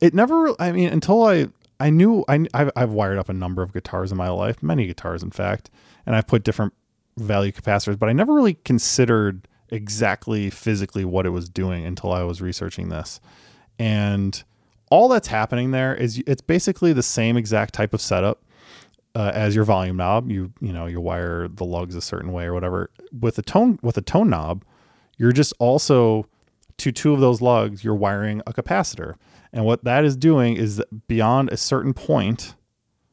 It 0.00 0.14
never. 0.14 0.54
I 0.60 0.72
mean, 0.72 0.88
until 0.88 1.24
I 1.24 1.48
I 1.78 1.90
knew 1.90 2.24
I 2.28 2.46
I've, 2.54 2.70
I've 2.76 2.90
wired 2.90 3.18
up 3.18 3.28
a 3.28 3.32
number 3.32 3.62
of 3.62 3.72
guitars 3.72 4.10
in 4.12 4.18
my 4.18 4.28
life, 4.28 4.62
many 4.62 4.86
guitars 4.86 5.22
in 5.22 5.30
fact, 5.30 5.70
and 6.06 6.16
I've 6.16 6.26
put 6.26 6.42
different 6.42 6.72
value 7.16 7.52
capacitors, 7.52 7.98
but 7.98 8.08
I 8.08 8.12
never 8.12 8.32
really 8.34 8.54
considered 8.64 9.46
exactly 9.68 10.50
physically 10.50 11.04
what 11.04 11.26
it 11.26 11.30
was 11.30 11.48
doing 11.48 11.84
until 11.84 12.12
I 12.12 12.22
was 12.22 12.40
researching 12.40 12.88
this. 12.88 13.20
And 13.78 14.42
all 14.90 15.08
that's 15.08 15.28
happening 15.28 15.70
there 15.70 15.94
is 15.94 16.22
it's 16.26 16.42
basically 16.42 16.92
the 16.92 17.02
same 17.02 17.36
exact 17.36 17.74
type 17.74 17.94
of 17.94 18.00
setup 18.00 18.42
uh, 19.14 19.30
as 19.34 19.54
your 19.54 19.64
volume 19.64 19.96
knob. 19.96 20.30
You 20.30 20.52
you 20.60 20.72
know 20.72 20.86
you 20.86 21.00
wire 21.00 21.48
the 21.48 21.64
lugs 21.64 21.94
a 21.94 22.00
certain 22.00 22.32
way 22.32 22.44
or 22.44 22.54
whatever. 22.54 22.90
With 23.18 23.38
a 23.38 23.42
tone 23.42 23.78
with 23.82 23.96
a 23.96 24.02
tone 24.02 24.30
knob, 24.30 24.64
you're 25.20 25.32
just 25.32 25.52
also 25.58 26.26
to 26.78 26.90
two 26.90 27.12
of 27.12 27.20
those 27.20 27.42
lugs 27.42 27.84
you're 27.84 27.94
wiring 27.94 28.40
a 28.46 28.54
capacitor. 28.54 29.16
And 29.52 29.66
what 29.66 29.84
that 29.84 30.02
is 30.02 30.16
doing 30.16 30.56
is 30.56 30.82
beyond 31.08 31.50
a 31.50 31.58
certain 31.58 31.92
point, 31.92 32.54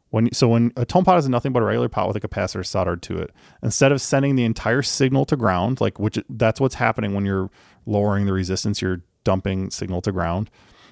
when 0.09 0.31
so 0.33 0.47
when 0.47 0.71
a 0.77 0.85
tone 0.85 1.03
pot 1.03 1.17
is 1.17 1.27
nothing 1.27 1.51
but 1.51 1.61
a 1.61 1.65
regular 1.65 1.89
pot 1.89 2.07
with 2.07 2.15
a 2.15 2.25
capacitor 2.25 2.65
soldered 2.65 3.01
to 3.03 3.17
it, 3.17 3.31
instead 3.61 3.91
of 3.91 3.99
sending 3.99 4.37
the 4.37 4.45
entire 4.45 4.81
signal 4.81 5.25
to 5.25 5.35
ground, 5.35 5.81
like 5.81 5.99
which 5.99 6.17
that's 6.29 6.61
what's 6.61 6.75
happening 6.75 7.13
when 7.13 7.25
you're 7.25 7.51
lowering 7.85 8.25
the 8.25 8.31
resistance, 8.31 8.81
you're 8.81 9.01
dumping 9.25 9.69
signal 9.69 10.01
to 10.03 10.13
ground. 10.13 10.49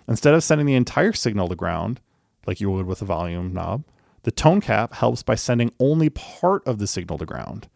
Instead 0.10 0.34
of 0.34 0.44
sending 0.44 0.68
the 0.68 0.76
entire 0.76 1.14
signal 1.14 1.48
to 1.48 1.56
ground, 1.56 2.02
like 2.46 2.60
you 2.60 2.70
would 2.70 2.88
with 2.88 3.02
a 3.02 3.06
volume 3.06 3.54
knob, 3.54 3.86
the 4.24 4.32
tone 4.32 4.60
cap 4.60 4.94
helps 4.96 5.24
by 5.24 5.36
sending 5.36 5.72
only 5.80 6.10
part 6.10 6.68
of 6.68 6.78
the 6.78 6.88
signal 6.88 7.18
to 7.20 7.26
ground. 7.26 7.70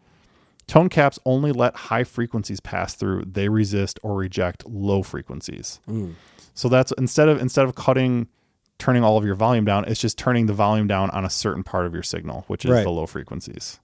Tone 0.70 0.88
caps 0.88 1.18
only 1.26 1.50
let 1.50 1.74
high 1.74 2.04
frequencies 2.04 2.60
pass 2.60 2.94
through. 2.94 3.24
They 3.26 3.48
resist 3.48 3.98
or 4.04 4.14
reject 4.14 4.64
low 4.68 5.02
frequencies. 5.02 5.80
Mm. 5.88 6.14
So 6.54 6.68
that's 6.68 6.92
instead 6.96 7.28
of 7.28 7.40
instead 7.40 7.64
of 7.64 7.74
cutting 7.74 8.28
turning 8.78 9.02
all 9.02 9.18
of 9.18 9.24
your 9.24 9.34
volume 9.34 9.64
down, 9.64 9.84
it's 9.86 10.00
just 10.00 10.16
turning 10.16 10.46
the 10.46 10.52
volume 10.52 10.86
down 10.86 11.10
on 11.10 11.24
a 11.24 11.28
certain 11.28 11.64
part 11.64 11.86
of 11.86 11.92
your 11.92 12.04
signal, 12.04 12.44
which 12.46 12.64
is 12.64 12.70
Right. 12.70 12.84
the 12.84 12.90
low 12.90 13.06
frequencies. 13.06 13.80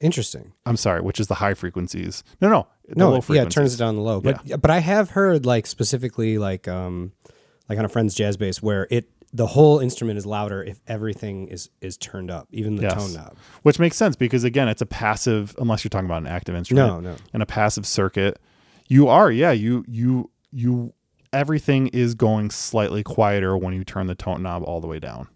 Interesting. 0.00 0.54
I'm 0.64 0.78
sorry, 0.78 1.02
which 1.02 1.20
is 1.20 1.26
the 1.26 1.34
high 1.34 1.52
frequencies. 1.52 2.24
No, 2.40 2.48
no, 2.48 2.66
the 2.88 2.94
no, 2.96 3.20
yeah, 3.34 3.42
it 3.42 3.50
turns 3.50 3.74
it 3.74 3.76
down 3.76 3.96
the 3.96 4.00
low. 4.00 4.22
But 4.22 4.62
but 4.62 4.70
I 4.70 4.78
have 4.78 5.10
heard 5.10 5.44
like 5.44 5.66
specifically 5.66 6.38
like 6.38 6.66
um 6.68 7.12
like 7.68 7.78
on 7.78 7.84
a 7.84 7.88
friend's 7.90 8.14
jazz 8.14 8.38
bass 8.38 8.62
where 8.62 8.88
it 8.90 9.10
the 9.34 9.46
whole 9.46 9.78
instrument 9.78 10.18
is 10.18 10.26
louder 10.26 10.62
if 10.62 10.80
everything 10.86 11.48
is 11.48 11.70
is 11.80 11.96
turned 11.96 12.30
up, 12.30 12.48
even 12.50 12.76
the 12.76 12.82
Yes. 12.82 12.94
tone 12.94 13.12
knob. 13.14 13.36
which 13.62 13.78
makes 13.78 13.96
sense 13.96 14.14
because 14.16 14.44
again, 14.44 14.68
it's 14.68 14.82
a 14.82 14.86
passive. 14.86 15.54
Unless 15.58 15.84
you're 15.84 15.88
talking 15.90 16.06
about 16.06 16.22
an 16.22 16.26
active 16.28 16.54
instrument, 16.54 16.86
No, 16.88 17.00
no. 17.00 17.16
in 17.32 17.40
a 17.42 17.46
passive 17.46 17.86
circuit, 17.86 18.38
you 18.88 19.08
are 19.08 19.30
yeah 19.30 19.52
you 19.52 19.84
you 19.88 20.30
you 20.50 20.92
everything 21.32 21.88
is 21.88 22.14
going 22.14 22.50
slightly 22.50 23.02
quieter 23.02 23.56
when 23.56 23.72
you 23.74 23.84
turn 23.84 24.06
the 24.06 24.14
tone 24.14 24.42
knob 24.42 24.62
all 24.64 24.80
the 24.82 24.86
way 24.86 24.98
down, 24.98 25.28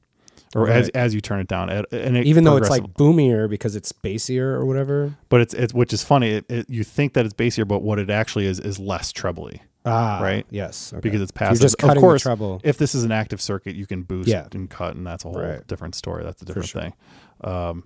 or 0.55 0.68
as 0.68 0.84
Right. 0.86 0.97
as 0.97 1.14
you 1.14 1.22
turn 1.22 1.40
it 1.40 1.49
down, 1.49 1.70
and 1.70 1.86
and 1.90 2.16
it 2.18 2.26
Even 2.26 2.44
though 2.44 2.57
it's 2.59 2.68
like 2.68 2.94
boomier 2.94 3.49
because 3.49 3.74
it's 3.76 3.92
bassier 3.92 4.42
or 4.53 4.66
whatever. 4.66 5.14
but 5.30 5.40
it's 5.40 5.55
it's 5.55 5.72
which 5.72 5.94
is 5.94 6.03
funny. 6.03 6.32
It, 6.32 6.44
it, 6.51 6.68
you 6.68 6.84
think 6.84 7.14
that 7.14 7.24
it's 7.24 7.32
bassier, 7.34 7.66
but 7.66 7.80
what 7.82 7.99
it 7.99 8.11
actually 8.11 8.44
is 8.47 8.61
is 8.61 8.78
less 8.78 9.11
trebly. 9.11 9.62
Ah, 9.87 10.18
Right. 10.20 10.45
Yes. 10.51 10.93
okay. 10.93 11.01
because 11.01 11.20
it's 11.20 11.32
So 11.37 11.43
you're 11.45 11.49
passive. 11.51 11.62
just 11.62 11.78
cutting 11.78 11.97
of 11.97 12.01
course, 12.01 12.24
the 12.24 12.61
if 12.64 12.76
this 12.78 12.95
is 12.95 13.05
an 13.05 13.12
active 13.12 13.41
circuit, 13.41 13.76
you 13.76 13.87
can 13.87 14.03
boost 14.03 14.28
Yeah. 14.28 14.47
and 14.53 14.68
cut, 14.68 14.97
and 14.97 15.07
that's 15.07 15.24
a 15.24 15.28
whole 15.28 15.41
Right. 15.41 15.66
different 15.66 15.95
story. 15.95 16.24
That's 16.24 16.43
a 16.43 16.45
different 16.45 16.68
sure. 16.68 16.82
thing. 16.82 16.93
Um, 17.43 17.84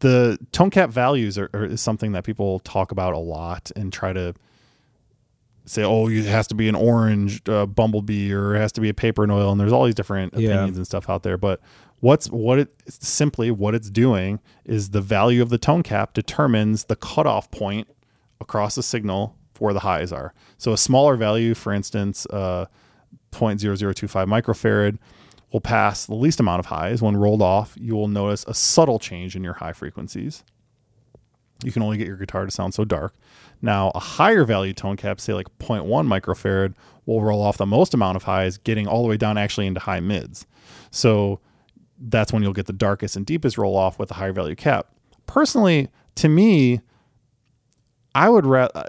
the 0.00 0.38
tone 0.52 0.70
cap 0.70 0.90
values 0.90 1.38
are, 1.38 1.48
are 1.54 1.64
is 1.64 1.80
something 1.80 2.12
that 2.12 2.24
people 2.24 2.58
talk 2.60 2.90
about 2.92 3.14
a 3.14 3.18
lot 3.18 3.70
and 3.76 3.92
try 3.92 4.12
to 4.12 4.34
say, 5.66 5.82
"Oh, 5.82 6.08
it 6.08 6.24
has 6.26 6.46
to 6.48 6.54
be 6.54 6.68
an 6.68 6.74
orange 6.74 7.40
uh, 7.48 7.64
bumblebee 7.66 8.32
or 8.32 8.54
it 8.54 8.58
has 8.58 8.72
to 8.72 8.80
be 8.80 8.88
a 8.88 8.94
paper 8.94 9.22
and 9.22 9.32
oil," 9.32 9.50
and 9.52 9.60
there's 9.60 9.72
all 9.72 9.84
these 9.84 9.94
different 9.94 10.34
Yeah. 10.34 10.50
opinions 10.50 10.76
and 10.76 10.86
stuff 10.86 11.08
out 11.08 11.22
there. 11.22 11.38
But 11.38 11.60
what's 12.00 12.26
what 12.28 12.58
it 12.58 12.68
simply 12.88 13.50
what 13.50 13.74
it's 13.74 13.88
doing 13.88 14.40
is 14.64 14.90
the 14.90 15.00
value 15.00 15.40
of 15.40 15.48
the 15.48 15.58
tone 15.58 15.82
cap 15.82 16.12
determines 16.12 16.84
the 16.84 16.96
cutoff 16.96 17.50
point 17.50 17.88
across 18.40 18.74
the 18.74 18.82
signal 18.82 19.36
where 19.60 19.74
the 19.74 19.80
highs 19.80 20.12
are. 20.12 20.34
So 20.58 20.72
a 20.72 20.78
smaller 20.78 21.16
value, 21.16 21.54
for 21.54 21.72
instance, 21.72 22.26
uh, 22.30 22.66
0.0025 23.32 24.26
microfarad, 24.26 24.98
will 25.52 25.60
pass 25.60 26.06
the 26.06 26.14
least 26.14 26.40
amount 26.40 26.60
of 26.60 26.66
highs. 26.66 27.00
When 27.00 27.16
rolled 27.16 27.42
off, 27.42 27.74
you 27.78 27.94
will 27.94 28.08
notice 28.08 28.44
a 28.48 28.54
subtle 28.54 28.98
change 28.98 29.36
in 29.36 29.44
your 29.44 29.54
high 29.54 29.72
frequencies. 29.72 30.42
You 31.62 31.72
can 31.72 31.82
only 31.82 31.96
get 31.96 32.06
your 32.06 32.16
guitar 32.16 32.44
to 32.44 32.50
sound 32.50 32.74
so 32.74 32.84
dark. 32.84 33.14
Now, 33.62 33.92
a 33.94 34.00
higher 34.00 34.44
value 34.44 34.72
tone 34.72 34.96
cap, 34.96 35.20
say 35.20 35.32
like 35.32 35.46
0.1 35.58 35.86
microfarad, 36.06 36.74
will 37.06 37.22
roll 37.22 37.40
off 37.40 37.56
the 37.56 37.66
most 37.66 37.94
amount 37.94 38.16
of 38.16 38.24
highs, 38.24 38.58
getting 38.58 38.86
all 38.86 39.02
the 39.02 39.08
way 39.08 39.16
down 39.16 39.38
actually 39.38 39.66
into 39.66 39.80
high 39.80 40.00
mids. 40.00 40.46
So 40.90 41.40
that's 41.98 42.32
when 42.32 42.42
you'll 42.42 42.52
get 42.52 42.66
the 42.66 42.72
darkest 42.72 43.16
and 43.16 43.24
deepest 43.24 43.56
roll 43.56 43.76
off 43.76 43.98
with 43.98 44.10
a 44.10 44.14
higher 44.14 44.32
value 44.32 44.56
cap. 44.56 44.88
Personally, 45.26 45.88
to 46.16 46.28
me, 46.28 46.80
I 48.14 48.28
would 48.28 48.46
rather 48.46 48.84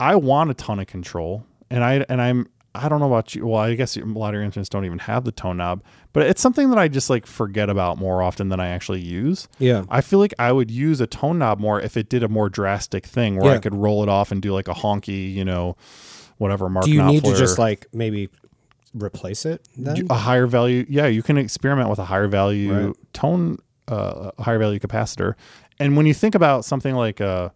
I 0.00 0.16
want 0.16 0.50
a 0.50 0.54
ton 0.54 0.78
of 0.80 0.86
control, 0.86 1.44
and 1.70 1.82
I 1.84 2.04
and 2.08 2.20
I'm 2.20 2.48
I 2.74 2.88
don't 2.90 3.00
know 3.00 3.06
about 3.06 3.34
you. 3.34 3.46
Well, 3.46 3.60
I 3.60 3.74
guess 3.74 3.96
a 3.96 4.04
lot 4.04 4.28
of 4.28 4.34
your 4.34 4.42
instruments 4.42 4.68
don't 4.68 4.84
even 4.84 4.98
have 5.00 5.24
the 5.24 5.32
tone 5.32 5.56
knob, 5.56 5.82
but 6.12 6.26
it's 6.26 6.42
something 6.42 6.68
that 6.70 6.78
I 6.78 6.88
just 6.88 7.08
like 7.08 7.26
forget 7.26 7.70
about 7.70 7.96
more 7.98 8.22
often 8.22 8.50
than 8.50 8.60
I 8.60 8.68
actually 8.68 9.00
use. 9.00 9.48
Yeah. 9.58 9.84
I 9.88 10.02
feel 10.02 10.18
like 10.18 10.34
I 10.38 10.52
would 10.52 10.70
use 10.70 11.00
a 11.00 11.06
tone 11.06 11.38
knob 11.38 11.58
more 11.58 11.80
if 11.80 11.96
it 11.96 12.10
did 12.10 12.22
a 12.22 12.28
more 12.28 12.50
drastic 12.50 13.06
thing 13.06 13.36
where 13.36 13.54
I 13.54 13.58
could 13.58 13.74
roll 13.74 14.02
it 14.02 14.10
off 14.10 14.30
and 14.30 14.42
do 14.42 14.52
like 14.52 14.68
a 14.68 14.74
honky, 14.74 15.32
you 15.32 15.44
know, 15.44 15.76
whatever 16.36 16.68
Mark 16.68 16.84
Do 16.84 16.90
you 16.92 17.02
need 17.02 17.24
to 17.24 17.34
just 17.34 17.58
like 17.58 17.86
maybe 17.94 18.28
replace 18.94 19.44
it 19.46 19.66
then? 19.76 20.06
a 20.10 20.14
higher 20.14 20.46
value 20.46 20.86
yeah 20.88 21.06
you 21.06 21.22
can 21.22 21.36
experiment 21.36 21.90
with 21.90 21.98
a 21.98 22.04
higher 22.06 22.28
value 22.28 22.86
Right. 22.88 22.96
tone 23.12 23.58
uh, 23.88 24.30
a 24.38 24.42
higher 24.42 24.58
value 24.58 24.78
capacitor 24.78 25.34
and 25.78 25.96
when 25.98 26.06
you 26.06 26.14
think 26.14 26.34
about 26.34 26.64
something 26.64 26.94
like 26.94 27.20
a 27.20 27.52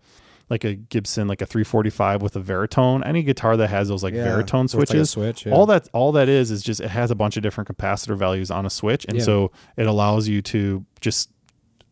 like 0.50 0.64
a 0.64 0.74
gibson 0.74 1.28
like 1.28 1.40
a 1.40 1.46
345 1.46 2.20
with 2.22 2.34
a 2.36 2.40
Varitone 2.40 3.06
any 3.06 3.22
guitar 3.22 3.56
that 3.56 3.68
has 3.70 3.88
those 3.88 4.02
like 4.02 4.12
Yeah, 4.14 4.26
Varitone 4.26 4.62
with, 4.64 4.74
like, 4.74 4.88
switches 4.88 5.10
switch, 5.10 5.46
yeah. 5.46 5.52
all 5.52 5.64
that 5.66 5.88
all 5.92 6.12
that 6.12 6.28
is 6.28 6.50
is 6.50 6.62
just 6.62 6.80
it 6.80 6.90
has 6.90 7.10
a 7.10 7.14
bunch 7.14 7.36
of 7.36 7.42
different 7.42 7.68
capacitor 7.68 8.16
values 8.16 8.50
on 8.50 8.66
a 8.66 8.70
switch 8.70 9.04
and 9.06 9.16
Yeah. 9.18 9.22
so 9.24 9.52
it 9.76 9.86
allows 9.86 10.26
you 10.28 10.42
to 10.42 10.84
just 11.00 11.30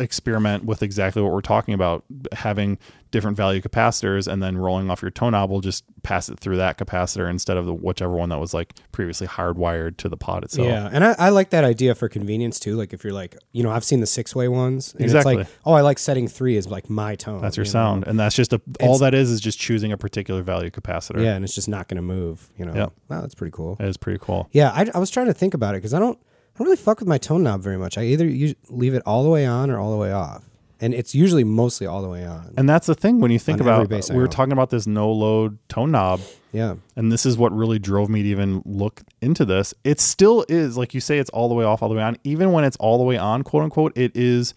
experiment 0.00 0.64
with 0.64 0.82
exactly 0.82 1.22
what 1.22 1.32
we're 1.32 1.40
talking 1.40 1.74
about 1.74 2.04
having 2.32 2.78
different 3.10 3.36
value 3.36 3.60
capacitors 3.60 4.30
and 4.30 4.42
then 4.42 4.56
rolling 4.58 4.90
off 4.90 5.00
your 5.00 5.10
tone 5.10 5.32
knob 5.32 5.48
will 5.50 5.62
just 5.62 5.82
pass 6.02 6.28
it 6.28 6.38
through 6.38 6.58
that 6.58 6.76
capacitor 6.76 7.28
instead 7.28 7.56
of 7.56 7.64
the 7.64 7.72
whichever 7.72 8.12
one 8.12 8.28
that 8.28 8.38
was 8.38 8.52
like 8.52 8.74
previously 8.92 9.26
hardwired 9.26 9.96
to 9.96 10.08
the 10.08 10.16
pot 10.16 10.44
itself 10.44 10.68
Yeah, 10.68 10.88
and 10.92 11.02
I, 11.02 11.14
I 11.18 11.28
like 11.30 11.50
that 11.50 11.64
idea 11.64 11.94
for 11.94 12.08
convenience 12.08 12.60
too. 12.60 12.76
Like 12.76 12.92
if 12.92 13.02
you're 13.02 13.14
like, 13.14 13.36
you 13.52 13.62
know, 13.62 13.70
I've 13.70 13.84
seen 13.84 14.00
the 14.00 14.06
six 14.06 14.34
way 14.36 14.46
ones. 14.46 14.92
And 14.92 15.02
Exactly. 15.02 15.38
It's 15.38 15.50
like, 15.50 15.58
oh, 15.64 15.72
I 15.72 15.80
like 15.80 15.98
setting 15.98 16.28
three 16.28 16.56
is 16.56 16.68
like 16.68 16.90
my 16.90 17.16
tone. 17.16 17.40
That's 17.40 17.56
your 17.56 17.64
you 17.64 17.70
know? 17.70 17.72
sound, 17.72 18.06
and 18.06 18.20
that's 18.20 18.36
just 18.36 18.52
a 18.52 18.60
all 18.80 18.96
It's- 18.96 19.00
that 19.00 19.14
is 19.14 19.30
is 19.30 19.40
just 19.40 19.58
choosing 19.58 19.90
a 19.90 19.96
particular 19.96 20.42
value 20.42 20.70
capacitor. 20.70 21.22
Yeah, 21.22 21.34
and 21.34 21.44
it's 21.44 21.54
just 21.54 21.68
not 21.68 21.88
going 21.88 21.96
to 21.96 22.02
move. 22.02 22.50
You 22.58 22.66
know. 22.66 22.74
Yep. 22.74 22.92
Wow, 23.08 23.20
that's 23.22 23.34
pretty 23.34 23.52
cool. 23.52 23.76
it 23.80 23.86
is 23.86 23.96
pretty 23.96 24.18
cool. 24.22 24.48
Yeah, 24.52 24.70
I, 24.70 24.86
I 24.94 24.98
was 24.98 25.10
trying 25.10 25.26
to 25.26 25.34
think 25.34 25.54
about 25.54 25.74
it 25.74 25.78
because 25.78 25.94
I 25.94 25.98
don't, 25.98 26.18
I 26.59 26.64
don't 26.64 26.66
really 26.66 26.76
fuck 26.76 26.98
with 26.98 27.09
my 27.09 27.18
tone 27.18 27.44
knob 27.44 27.62
very 27.62 27.76
much. 27.78 27.97
I 27.97 28.02
either 28.05 28.26
use, 28.26 28.55
leave 28.68 28.94
it 28.94 29.02
all 29.06 29.22
the 29.22 29.30
way 29.30 29.47
on 29.47 29.70
or 29.70 29.78
all 29.78 29.93
the 29.93 29.97
way 29.97 30.10
off, 30.12 30.43
and 30.80 30.93
it's 30.93 31.14
usually 31.14 31.44
mostly 31.44 31.86
all 31.86 32.02
the 32.02 32.09
way 32.09 32.26
on. 32.26 32.52
And 32.56 32.68
that's 32.68 32.86
the 32.89 32.97
thing 32.97 33.20
when 33.20 33.30
you 33.30 33.39
think 33.39 33.60
On 33.60 33.68
every 33.68 33.85
about 33.85 33.89
bass 33.90 34.10
I 34.10 34.14
we 34.14 34.18
were 34.18 34.24
own. 34.24 34.30
talking 34.30 34.52
about 34.52 34.70
this 34.70 34.86
no 34.86 35.10
load 35.12 35.59
tone 35.68 35.93
knob, 35.93 36.20
yeah, 36.52 36.74
and 36.97 37.12
this 37.12 37.24
is 37.24 37.39
what 37.39 37.52
really 37.52 37.78
drove 37.78 38.09
me 38.09 38.22
to 38.24 38.28
even 38.28 38.62
look 38.64 39.02
into 39.20 39.44
this. 39.44 39.72
It 39.85 40.01
still 40.01 40.44
is 40.48 40.76
like 40.76 40.94
you 40.94 41.01
say, 41.01 41.18
it's 41.18 41.30
all 41.30 41.48
the 41.48 41.55
way 41.55 41.64
off, 41.64 41.80
all 41.82 41.89
the 41.89 41.94
way 41.94 42.02
on. 42.02 42.16
Even 42.24 42.51
when 42.51 42.64
it's 42.64 42.76
all 42.78 42.98
the 42.98 43.05
way 43.05 43.16
on, 43.16 43.43
quote 43.44 43.62
unquote, 43.62 43.97
it 43.97 44.10
is 44.16 44.52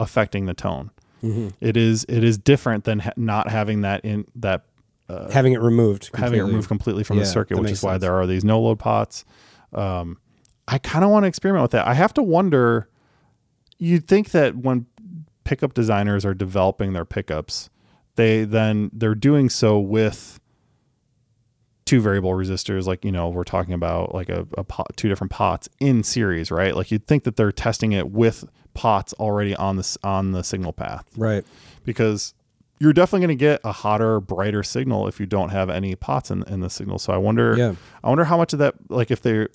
affecting 0.00 0.46
the 0.46 0.54
tone. 0.54 0.90
Mm-hmm. 1.22 1.48
It 1.60 1.76
is 1.76 2.04
it 2.08 2.24
is 2.24 2.36
different 2.36 2.82
than 2.84 2.98
ha- 2.98 3.12
not 3.16 3.48
having 3.48 3.82
that 3.82 4.04
in 4.04 4.26
that 4.34 4.64
having 5.30 5.52
it 5.52 5.60
removed, 5.60 6.10
having 6.14 6.24
it 6.24 6.24
completely. 6.38 6.50
removed 6.50 6.68
completely 6.68 7.04
from 7.04 7.16
the 7.18 7.24
Yeah, 7.24 7.30
circuit, 7.30 7.54
that 7.54 7.60
which 7.60 7.68
makes 7.70 7.78
is 7.78 7.84
why 7.84 7.92
sense. 7.92 8.00
there 8.02 8.14
are 8.14 8.26
these 8.26 8.44
no 8.44 8.60
load 8.60 8.78
pots. 8.80 9.24
Um, 9.72 10.18
I 10.66 10.78
kind 10.78 11.04
of 11.04 11.10
want 11.10 11.24
to 11.24 11.28
experiment 11.28 11.62
with 11.62 11.70
that. 11.72 11.86
I 11.86 11.94
have 11.94 12.14
to 12.14 12.22
wonder. 12.22 12.88
You'd 13.78 14.06
think 14.06 14.30
that 14.30 14.56
when 14.56 14.86
pickup 15.44 15.74
designers 15.74 16.24
are 16.24 16.32
developing 16.34 16.92
their 16.92 17.04
pickups, 17.04 17.68
they 18.16 18.44
then 18.44 18.90
they're 18.92 19.14
doing 19.16 19.50
so 19.50 19.78
with 19.78 20.40
two 21.84 22.00
variable 22.00 22.30
resistors, 22.32 22.86
like 22.86 23.04
you 23.04 23.12
know, 23.12 23.28
we're 23.28 23.44
talking 23.44 23.74
about 23.74 24.14
like 24.14 24.28
a, 24.30 24.46
a 24.56 24.64
pot, 24.64 24.86
two 24.96 25.08
different 25.08 25.30
pots 25.30 25.68
in 25.80 26.02
series, 26.02 26.50
right? 26.50 26.74
Like 26.74 26.90
you'd 26.90 27.06
think 27.06 27.24
that 27.24 27.36
they're 27.36 27.52
testing 27.52 27.92
it 27.92 28.10
with 28.10 28.44
pots 28.72 29.12
already 29.14 29.54
on 29.56 29.76
this 29.76 29.98
on 30.02 30.32
the 30.32 30.42
signal 30.42 30.72
path 30.72 31.04
Right. 31.16 31.44
because 31.84 32.32
you're 32.80 32.92
definitely 32.92 33.26
going 33.26 33.38
to 33.38 33.40
get 33.44 33.60
a 33.64 33.70
hotter, 33.72 34.18
brighter 34.18 34.62
signal 34.62 35.06
if 35.08 35.20
you 35.20 35.26
don't 35.26 35.50
have 35.50 35.68
any 35.70 35.94
pots 35.94 36.30
in, 36.30 36.42
in 36.44 36.60
the 36.60 36.70
signal. 36.70 36.98
So 36.98 37.12
I 37.12 37.16
wonder, 37.18 37.54
Yeah. 37.56 37.74
I 38.02 38.08
wonder 38.08 38.24
how 38.24 38.36
much 38.36 38.52
of 38.52 38.58
that, 38.60 38.74
like 38.88 39.10
if 39.12 39.20
they're, 39.22 39.48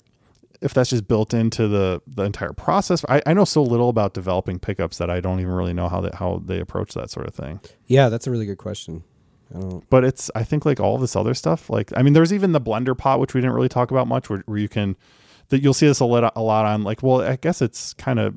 if 0.60 0.74
that's 0.74 0.90
just 0.90 1.08
built 1.08 1.32
into 1.32 1.68
the 1.68 2.02
the 2.06 2.24
entire 2.24 2.52
process. 2.52 3.04
I, 3.08 3.22
I 3.26 3.34
know 3.34 3.44
so 3.44 3.62
little 3.62 3.88
about 3.88 4.14
developing 4.14 4.58
pickups 4.58 4.98
that 4.98 5.10
I 5.10 5.20
don't 5.20 5.40
even 5.40 5.52
really 5.52 5.72
know 5.72 5.88
how 5.88 6.00
they 6.00 6.10
how 6.12 6.42
they 6.44 6.60
approach 6.60 6.94
that 6.94 7.10
sort 7.10 7.26
of 7.26 7.34
thing. 7.34 7.60
Yeah, 7.86 8.08
that's 8.08 8.26
a 8.26 8.30
really 8.30 8.46
good 8.46 8.58
question. 8.58 9.04
But 9.90 10.04
it's 10.04 10.30
I 10.34 10.44
think 10.44 10.64
like 10.64 10.78
all 10.78 10.96
this 10.98 11.16
other 11.16 11.34
stuff. 11.34 11.68
Like 11.70 11.92
I 11.96 12.02
mean, 12.02 12.12
there's 12.12 12.32
even 12.32 12.52
the 12.52 12.60
blender 12.60 12.96
pot, 12.96 13.18
which 13.18 13.34
we 13.34 13.40
didn't 13.40 13.54
really 13.54 13.68
talk 13.68 13.90
about 13.90 14.06
much, 14.06 14.30
where, 14.30 14.42
where 14.46 14.58
you 14.58 14.68
can 14.68 14.96
that 15.48 15.62
you'll 15.62 15.74
see 15.74 15.86
this 15.86 16.00
a 16.00 16.04
lot 16.04 16.32
a 16.36 16.42
lot 16.42 16.66
on 16.66 16.84
like. 16.84 17.02
Well, 17.02 17.22
I 17.22 17.36
guess 17.36 17.60
it's 17.60 17.92
kind 17.94 18.20
of 18.20 18.36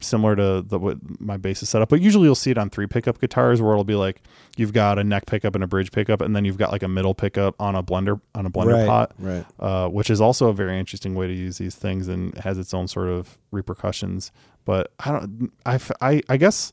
similar 0.00 0.36
to 0.36 0.62
the 0.66 0.78
what 0.78 0.98
my 1.20 1.36
bass 1.36 1.62
is 1.62 1.68
set 1.68 1.80
up, 1.82 1.88
but 1.88 2.00
usually 2.00 2.24
you'll 2.26 2.34
see 2.34 2.50
it 2.50 2.58
on 2.58 2.68
three 2.70 2.86
pickup 2.86 3.18
guitars 3.20 3.62
where 3.62 3.72
it'll 3.72 3.82
be 3.84 3.94
like 3.94 4.20
you've 4.56 4.72
got 4.72 4.98
a 4.98 5.04
neck 5.04 5.26
pickup 5.26 5.54
and 5.54 5.64
a 5.64 5.66
bridge 5.66 5.90
pickup, 5.92 6.20
and 6.20 6.36
then 6.36 6.44
you've 6.44 6.58
got 6.58 6.70
like 6.70 6.82
a 6.82 6.88
middle 6.88 7.14
pickup 7.14 7.54
on 7.60 7.74
a 7.74 7.82
blender 7.82 8.20
on 8.34 8.44
a 8.46 8.50
blender 8.50 8.74
right. 8.74 8.86
pot, 8.86 9.12
Right. 9.18 9.44
uh, 9.58 9.88
which 9.88 10.10
is 10.10 10.20
also 10.20 10.48
a 10.48 10.52
very 10.52 10.78
interesting 10.78 11.14
way 11.14 11.26
to 11.26 11.32
use 11.34 11.58
these 11.58 11.74
things 11.74 12.08
and 12.08 12.36
has 12.38 12.58
its 12.58 12.74
own 12.74 12.88
sort 12.88 13.08
of 13.08 13.38
repercussions. 13.50 14.32
But 14.64 14.92
I 15.00 15.12
don't, 15.12 15.52
I, 15.64 15.78
I, 16.00 16.22
I 16.28 16.36
guess 16.36 16.72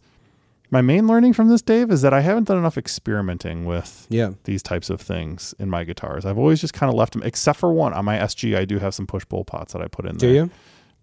my 0.71 0.81
main 0.81 1.05
learning 1.05 1.33
from 1.33 1.49
this, 1.49 1.61
Dave, 1.61 1.91
is 1.91 2.01
that 2.01 2.13
I 2.15 2.21
haven't 2.21 2.45
done 2.47 2.57
enough 2.57 2.77
experimenting 2.79 3.65
with 3.65 4.07
Yeah. 4.09 4.31
these 4.45 4.63
types 4.63 4.89
of 4.89 4.99
things 4.99 5.53
in 5.59 5.69
my 5.69 5.83
guitars. 5.83 6.25
I've 6.25 6.39
always 6.39 6.59
just 6.59 6.73
kind 6.73 6.89
of 6.89 6.95
left 6.95 7.13
them, 7.13 7.21
except 7.23 7.59
for 7.59 7.71
one 7.71 7.93
on 7.93 8.03
my 8.05 8.17
SG. 8.17 8.57
I 8.57 8.65
do 8.65 8.79
have 8.79 8.95
some 8.95 9.05
push 9.05 9.23
pull 9.29 9.43
pots 9.45 9.73
that 9.73 9.83
I 9.83 9.87
put 9.87 10.05
in 10.07 10.15
Do 10.17 10.25
there. 10.25 10.35
you? 10.45 10.51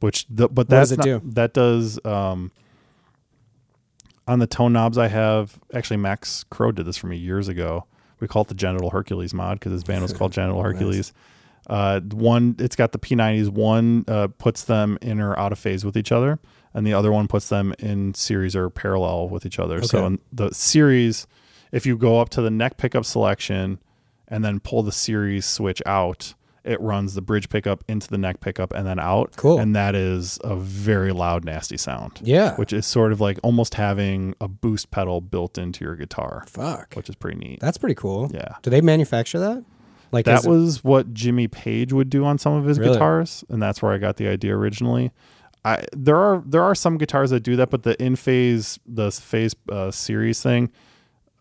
Which, 0.00 0.26
the, 0.28 0.48
but 0.48 0.68
does 0.68 0.90
that's 0.90 1.06
it 1.06 1.10
not, 1.10 1.22
do? 1.22 1.30
that 1.34 1.52
does 1.54 2.04
um, 2.04 2.50
on 4.26 4.38
the 4.38 4.46
tone 4.46 4.72
knobs. 4.72 4.96
I 4.98 5.08
have 5.08 5.58
actually 5.74 5.98
Max 5.98 6.44
Crow 6.44 6.72
did 6.72 6.86
this 6.86 6.96
for 6.96 7.06
me 7.06 7.16
years 7.16 7.48
ago. 7.48 7.84
We 8.18 8.28
call 8.28 8.42
it 8.42 8.48
the 8.48 8.54
Genital 8.54 8.90
Hercules 8.90 9.32
mod 9.32 9.58
because 9.58 9.72
his 9.72 9.84
band 9.84 10.02
was 10.02 10.12
called 10.12 10.32
Genital 10.32 10.62
Hercules. 10.62 11.12
Uh, 11.66 12.00
one, 12.00 12.56
it's 12.58 12.76
got 12.76 12.92
the 12.92 12.98
P90s. 12.98 13.48
One 13.48 14.04
uh, 14.08 14.28
puts 14.38 14.64
them 14.64 14.98
in 15.00 15.20
or 15.20 15.38
out 15.38 15.52
of 15.52 15.58
phase 15.58 15.84
with 15.84 15.96
each 15.96 16.10
other, 16.12 16.38
and 16.74 16.86
the 16.86 16.92
other 16.94 17.12
one 17.12 17.28
puts 17.28 17.48
them 17.48 17.74
in 17.78 18.14
series 18.14 18.56
or 18.56 18.70
parallel 18.70 19.28
with 19.28 19.46
each 19.46 19.58
other. 19.58 19.82
So 19.82 20.06
in 20.06 20.18
the 20.32 20.52
series, 20.52 21.26
if 21.72 21.86
you 21.86 21.96
go 21.96 22.20
up 22.20 22.28
to 22.30 22.42
the 22.42 22.50
neck 22.50 22.76
pickup 22.76 23.04
selection 23.04 23.78
and 24.26 24.44
then 24.44 24.60
pull 24.60 24.82
the 24.82 24.92
series 24.92 25.46
switch 25.46 25.82
out, 25.86 26.34
it 26.64 26.80
runs 26.80 27.14
the 27.14 27.22
bridge 27.22 27.48
pickup 27.48 27.82
into 27.88 28.06
the 28.08 28.18
neck 28.18 28.40
pickup 28.40 28.72
and 28.72 28.86
then 28.86 28.98
out. 28.98 29.34
Cool. 29.36 29.58
And 29.58 29.74
that 29.74 29.94
is 29.94 30.38
a 30.44 30.56
very 30.56 31.12
loud, 31.12 31.44
nasty 31.44 31.76
sound. 31.76 32.20
Yeah. 32.22 32.54
Which 32.56 32.72
is 32.72 32.86
sort 32.86 33.12
of 33.12 33.20
like 33.20 33.38
almost 33.42 33.74
having 33.74 34.34
a 34.40 34.48
boost 34.48 34.90
pedal 34.90 35.20
built 35.20 35.56
into 35.58 35.84
your 35.84 35.96
guitar, 35.96 36.44
Fuck. 36.48 36.94
which 36.94 37.08
is 37.08 37.14
pretty 37.14 37.38
neat. 37.38 37.60
That's 37.60 37.78
pretty 37.78 37.94
cool. 37.94 38.30
Yeah. 38.32 38.54
Do 38.62 38.70
they 38.70 38.80
manufacture 38.80 39.38
that? 39.38 39.64
Like 40.12 40.24
That 40.26 40.40
is 40.40 40.46
it- 40.46 40.50
was 40.50 40.84
what 40.84 41.14
Jimmy 41.14 41.46
Page 41.48 41.92
would 41.92 42.10
do 42.10 42.24
on 42.24 42.36
some 42.36 42.52
of 42.54 42.64
his 42.64 42.78
Really? 42.78 42.92
guitars, 42.94 43.44
and 43.48 43.62
that's 43.62 43.80
where 43.80 43.92
I 43.92 43.98
got 43.98 44.16
the 44.16 44.26
idea 44.28 44.56
originally. 44.56 45.12
I 45.64 45.84
there 45.96 46.16
are 46.16 46.42
there 46.46 46.62
are 46.62 46.74
some 46.74 46.96
guitars 46.98 47.30
that 47.30 47.40
do 47.40 47.54
that, 47.56 47.70
but 47.70 47.82
the 47.84 48.02
in 48.02 48.16
phase 48.16 48.78
the 48.86 49.10
phase 49.12 49.54
uh, 49.70 49.90
series 49.90 50.42
thing, 50.42 50.72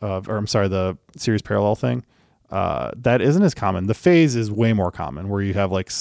uh, 0.01 0.21
or 0.27 0.37
I'm 0.37 0.45
sorry, 0.45 0.67
the 0.67 0.97
series 1.17 1.41
parallel 1.41 1.75
thing, 1.75 2.05
uh, 2.51 2.91
that 2.97 3.21
isn't 3.21 3.43
as 3.43 3.53
common. 3.53 3.88
The 3.88 3.93
phase 3.93 4.35
is 4.35 4.51
way 4.51 4.73
more 4.73 4.91
common, 4.91 5.30
where 5.30 5.41
you 5.41 5.53
have 5.53 5.71
like 5.71 5.91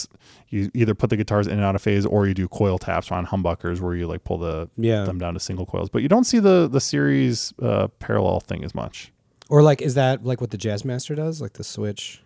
you 0.49 0.70
either 0.75 0.95
put 0.95 1.11
the 1.11 1.16
guitars 1.16 1.47
in 1.47 1.55
and 1.55 1.62
out 1.62 1.75
of 1.75 1.83
phase, 1.83 2.07
or 2.07 2.27
you 2.27 2.33
do 2.35 2.49
coil 2.49 2.79
taps 2.79 3.12
on 3.12 3.27
humbuckers, 3.27 3.81
where 3.81 3.95
you 3.95 4.07
like 4.07 4.25
pull 4.25 4.39
the 4.39 4.69
Yeah. 4.77 5.05
them 5.05 5.19
down 5.19 5.35
to 5.35 5.41
single 5.41 5.66
coils. 5.66 5.91
But 5.91 6.03
you 6.03 6.09
don't 6.09 6.25
see 6.25 6.39
the 6.39 6.69
the 6.69 6.81
series 6.81 7.53
uh, 7.61 7.89
parallel 7.99 8.41
thing 8.41 8.65
as 8.65 8.75
much. 8.75 9.12
or 9.51 9.62
like 9.62 9.81
is 9.83 9.95
that 9.95 10.25
like 10.25 10.41
what 10.41 10.51
the 10.51 10.59
Jazzmaster 10.59 11.15
does? 11.16 11.41
Like 11.43 11.55
the 11.55 11.65
switch? 11.65 12.23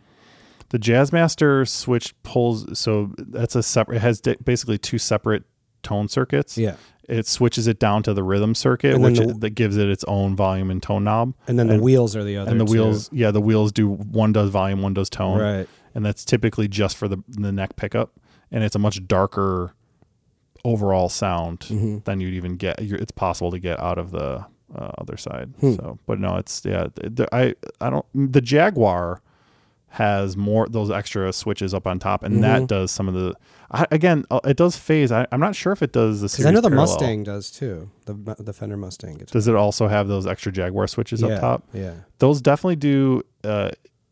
The 0.70 0.78
Jazzmaster 0.78 1.68
switch 1.68 2.14
pulls, 2.22 2.78
so 2.78 3.12
that's 3.18 3.54
a 3.54 3.62
separate. 3.62 3.96
It 3.96 4.00
has 4.00 4.20
basically 4.20 4.78
two 4.78 4.98
separate 4.98 5.44
tone 5.82 6.08
circuits. 6.08 6.56
Yeah. 6.58 6.76
It 7.08 7.26
switches 7.26 7.66
it 7.66 7.78
down 7.78 8.02
to 8.04 8.14
the 8.14 8.22
rhythm 8.22 8.54
circuit, 8.54 8.94
And 8.94 9.04
then 9.04 9.12
which 9.12 9.20
the- 9.20 9.28
it- 9.30 9.40
that 9.40 9.50
gives 9.50 9.76
it 9.76 9.88
its 9.88 10.04
own 10.04 10.36
volume 10.36 10.70
and 10.70 10.82
tone 10.82 11.04
knob. 11.04 11.34
And 11.48 11.58
then 11.58 11.66
the 11.66 11.78
wheels 11.80 12.14
are 12.16 12.22
the 12.24 12.36
other 12.36 12.50
and 12.50 12.60
the 12.60 12.64
two. 12.64 12.72
wheels, 12.72 13.10
yeah, 13.12 13.30
the 13.30 13.40
wheels 13.40 13.72
do 13.72 13.88
one 13.88 14.32
does 14.32 14.50
volume, 14.50 14.82
one 14.82 14.94
does 14.94 15.10
tone, 15.10 15.38
Right. 15.40 15.68
and 15.94 16.06
that's 16.06 16.24
typically 16.24 16.68
just 16.68 16.96
for 16.96 17.08
the 17.08 17.18
the 17.28 17.50
neck 17.52 17.74
pickup, 17.76 18.12
and 18.52 18.62
it's 18.64 18.76
a 18.76 18.78
much 18.78 19.06
darker 19.08 19.74
overall 20.64 21.08
sound 21.08 21.60
Mm-hmm. 21.60 21.98
than 22.04 22.20
you'd 22.20 22.34
even 22.34 22.56
get. 22.56 22.80
You're, 22.82 22.98
it's 22.98 23.10
possible 23.12 23.50
to 23.50 23.58
get 23.58 23.80
out 23.80 23.98
of 23.98 24.12
the 24.12 24.44
uh, 24.74 24.90
other 24.98 25.16
side. 25.16 25.52
Hmm. 25.60 25.74
So, 25.74 25.98
but 26.06 26.20
no, 26.20 26.36
it's 26.36 26.62
yeah. 26.64 26.86
I 27.32 27.54
I 27.80 27.90
don't. 27.90 28.06
The 28.14 28.40
Jaguar 28.40 29.20
has 29.88 30.36
more 30.36 30.66
those 30.68 30.90
extra 30.90 31.32
switches 31.32 31.74
up 31.74 31.86
on 31.86 31.98
top, 31.98 32.22
and 32.22 32.34
Mm-hmm. 32.34 32.42
that 32.42 32.66
does 32.68 32.90
some 32.92 33.08
of 33.08 33.14
the. 33.14 33.34
I, 33.72 33.86
again, 33.90 34.24
uh, 34.30 34.40
it 34.44 34.56
does 34.56 34.76
phase. 34.76 35.10
I, 35.10 35.26
I'm 35.32 35.40
not 35.40 35.56
sure 35.56 35.72
if 35.72 35.82
it 35.82 35.92
does 35.92 36.20
the. 36.20 36.28
Because 36.28 36.46
I 36.46 36.50
know 36.50 36.60
the 36.60 36.68
parallel. 36.68 36.86
Mustang 36.86 37.22
does 37.24 37.50
too. 37.50 37.90
The 38.04 38.14
the 38.38 38.52
Fender 38.52 38.76
Mustang 38.76 39.14
guitar. 39.14 39.32
Does 39.32 39.48
it 39.48 39.54
also 39.54 39.88
have 39.88 40.08
those 40.08 40.26
extra 40.26 40.52
Jaguar 40.52 40.86
switches 40.86 41.22
yeah. 41.22 41.28
up 41.28 41.40
top? 41.40 41.68
Yeah. 41.72 41.94
Those 42.18 42.40
definitely 42.42 42.76
do 42.76 43.22
uh, 43.44 43.70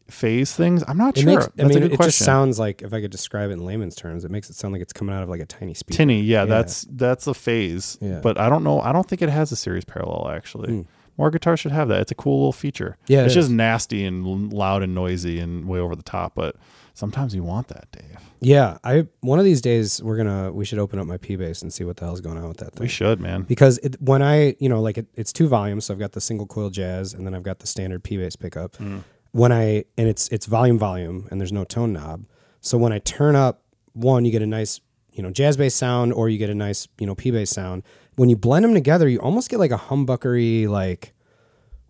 phase 0.08 0.54
things. 0.54 0.82
I'm 0.88 0.96
not 0.96 1.16
It 1.16 1.22
sure. 1.22 1.32
makes. 1.40 1.48
I 1.58 1.62
mean, 1.64 1.70
a 1.76 1.80
good 1.80 1.92
it 1.92 1.96
question. 1.96 2.08
just 2.08 2.24
sounds 2.24 2.58
like 2.58 2.82
if 2.82 2.92
I 2.92 3.00
could 3.00 3.10
describe 3.10 3.50
it 3.50 3.54
in 3.54 3.64
layman's 3.64 3.94
terms, 3.94 4.24
it 4.24 4.30
makes 4.30 4.50
it 4.50 4.56
sound 4.56 4.72
like 4.72 4.82
it's 4.82 4.92
coming 4.92 5.14
out 5.14 5.22
of 5.22 5.28
like 5.28 5.40
a 5.40 5.46
tiny 5.46 5.74
speaker. 5.74 5.96
tinny. 5.96 6.22
Yeah, 6.22 6.40
Yeah. 6.40 6.44
that's 6.46 6.86
that's 6.90 7.26
a 7.26 7.34
phase. 7.34 7.98
Yeah. 8.00 8.20
But 8.22 8.38
I 8.38 8.48
don't 8.48 8.64
know. 8.64 8.80
I 8.80 8.92
don't 8.92 9.08
think 9.08 9.22
it 9.22 9.28
has 9.28 9.52
a 9.52 9.56
series 9.56 9.84
parallel 9.84 10.30
actually. 10.30 10.72
Hmm. 10.72 10.82
More 11.18 11.30
guitars 11.30 11.60
should 11.60 11.72
have 11.72 11.88
that. 11.88 12.00
It's 12.00 12.12
a 12.12 12.14
cool 12.14 12.38
little 12.38 12.52
feature. 12.52 12.96
Yeah, 13.06 13.20
it 13.22 13.26
it's 13.26 13.34
just 13.34 13.48
is. 13.50 13.52
nasty 13.54 14.06
and 14.06 14.52
loud 14.54 14.82
and 14.82 14.94
noisy 14.94 15.38
and 15.38 15.68
way 15.68 15.78
over 15.78 15.94
the 15.94 16.02
top. 16.02 16.32
But 16.34 16.56
sometimes 16.94 17.34
you 17.34 17.42
want 17.42 17.68
that, 17.68 17.88
Dave. 17.92 18.18
Yeah. 18.40 18.78
I 18.84 19.06
one 19.20 19.38
of 19.38 19.44
these 19.44 19.60
days 19.60 20.02
we're 20.02 20.16
gonna 20.16 20.52
we 20.52 20.64
should 20.64 20.78
open 20.78 20.98
up 20.98 21.06
my 21.06 21.16
P 21.16 21.36
bass 21.36 21.62
and 21.62 21.72
see 21.72 21.84
what 21.84 21.96
the 21.96 22.04
hell's 22.04 22.20
going 22.20 22.38
on 22.38 22.48
with 22.48 22.58
that 22.58 22.72
thing. 22.72 22.84
We 22.84 22.88
should, 22.88 23.20
man. 23.20 23.42
because 23.42 23.78
it, 23.78 24.00
when 24.00 24.22
I, 24.22 24.56
you 24.58 24.68
know, 24.68 24.80
like 24.80 24.98
it, 24.98 25.06
it's 25.14 25.32
two 25.32 25.48
volumes, 25.48 25.86
so 25.86 25.94
I've 25.94 26.00
got 26.00 26.12
the 26.12 26.20
single 26.20 26.46
coil 26.46 26.70
jazz 26.70 27.14
and 27.14 27.26
then 27.26 27.34
I've 27.34 27.42
got 27.42 27.58
the 27.58 27.66
standard 27.66 28.02
P 28.02 28.16
bass 28.16 28.36
pickup. 28.36 28.76
Mm. 28.76 29.04
When 29.32 29.52
I 29.52 29.84
and 29.96 30.08
it's 30.08 30.28
it's 30.28 30.46
volume 30.46 30.78
volume 30.78 31.28
and 31.30 31.40
there's 31.40 31.52
no 31.52 31.64
tone 31.64 31.92
knob. 31.92 32.24
So 32.60 32.76
when 32.76 32.92
I 32.92 32.98
turn 32.98 33.36
up 33.36 33.62
one, 33.92 34.24
you 34.24 34.32
get 34.32 34.42
a 34.42 34.46
nice, 34.46 34.80
you 35.12 35.22
know, 35.22 35.30
jazz 35.30 35.56
bass 35.56 35.74
sound 35.74 36.12
or 36.12 36.28
you 36.28 36.38
get 36.38 36.50
a 36.50 36.54
nice, 36.54 36.88
you 36.98 37.06
know, 37.06 37.14
P 37.14 37.30
bass 37.30 37.50
sound. 37.50 37.82
When 38.16 38.28
you 38.28 38.36
blend 38.36 38.64
them 38.64 38.74
together, 38.74 39.08
you 39.08 39.18
almost 39.18 39.48
get 39.48 39.58
like 39.58 39.70
a 39.70 39.78
humbuckery 39.78 40.68
like 40.68 41.14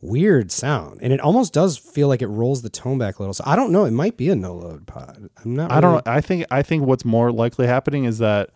weird 0.01 0.51
sound. 0.51 0.99
And 1.03 1.13
it 1.13 1.21
almost 1.21 1.53
does 1.53 1.77
feel 1.77 2.09
like 2.09 2.23
it 2.23 2.29
rolls 2.29 2.63
the 2.63 2.71
tone 2.71 2.99
back 2.99 3.19
a 3.19 3.23
little. 3.23 3.35
So 3.35 3.45
I 3.47 3.57
don't 3.57 3.71
know, 3.73 3.85
it 3.85 3.91
might 3.93 4.17
be 4.17 4.29
a 4.31 4.37
no 4.37 4.55
load 4.55 4.87
pot. 4.87 5.17
I'm 5.45 5.55
not 5.55 5.71
I 5.73 5.81
don't. 5.81 6.05
know. 6.07 6.13
I 6.13 6.21
think. 6.21 6.45
I 6.51 6.63
think 6.63 6.85
what's 6.87 7.05
more 7.05 7.31
likely 7.33 7.67
happening 7.67 8.05
is 8.05 8.19
that 8.19 8.51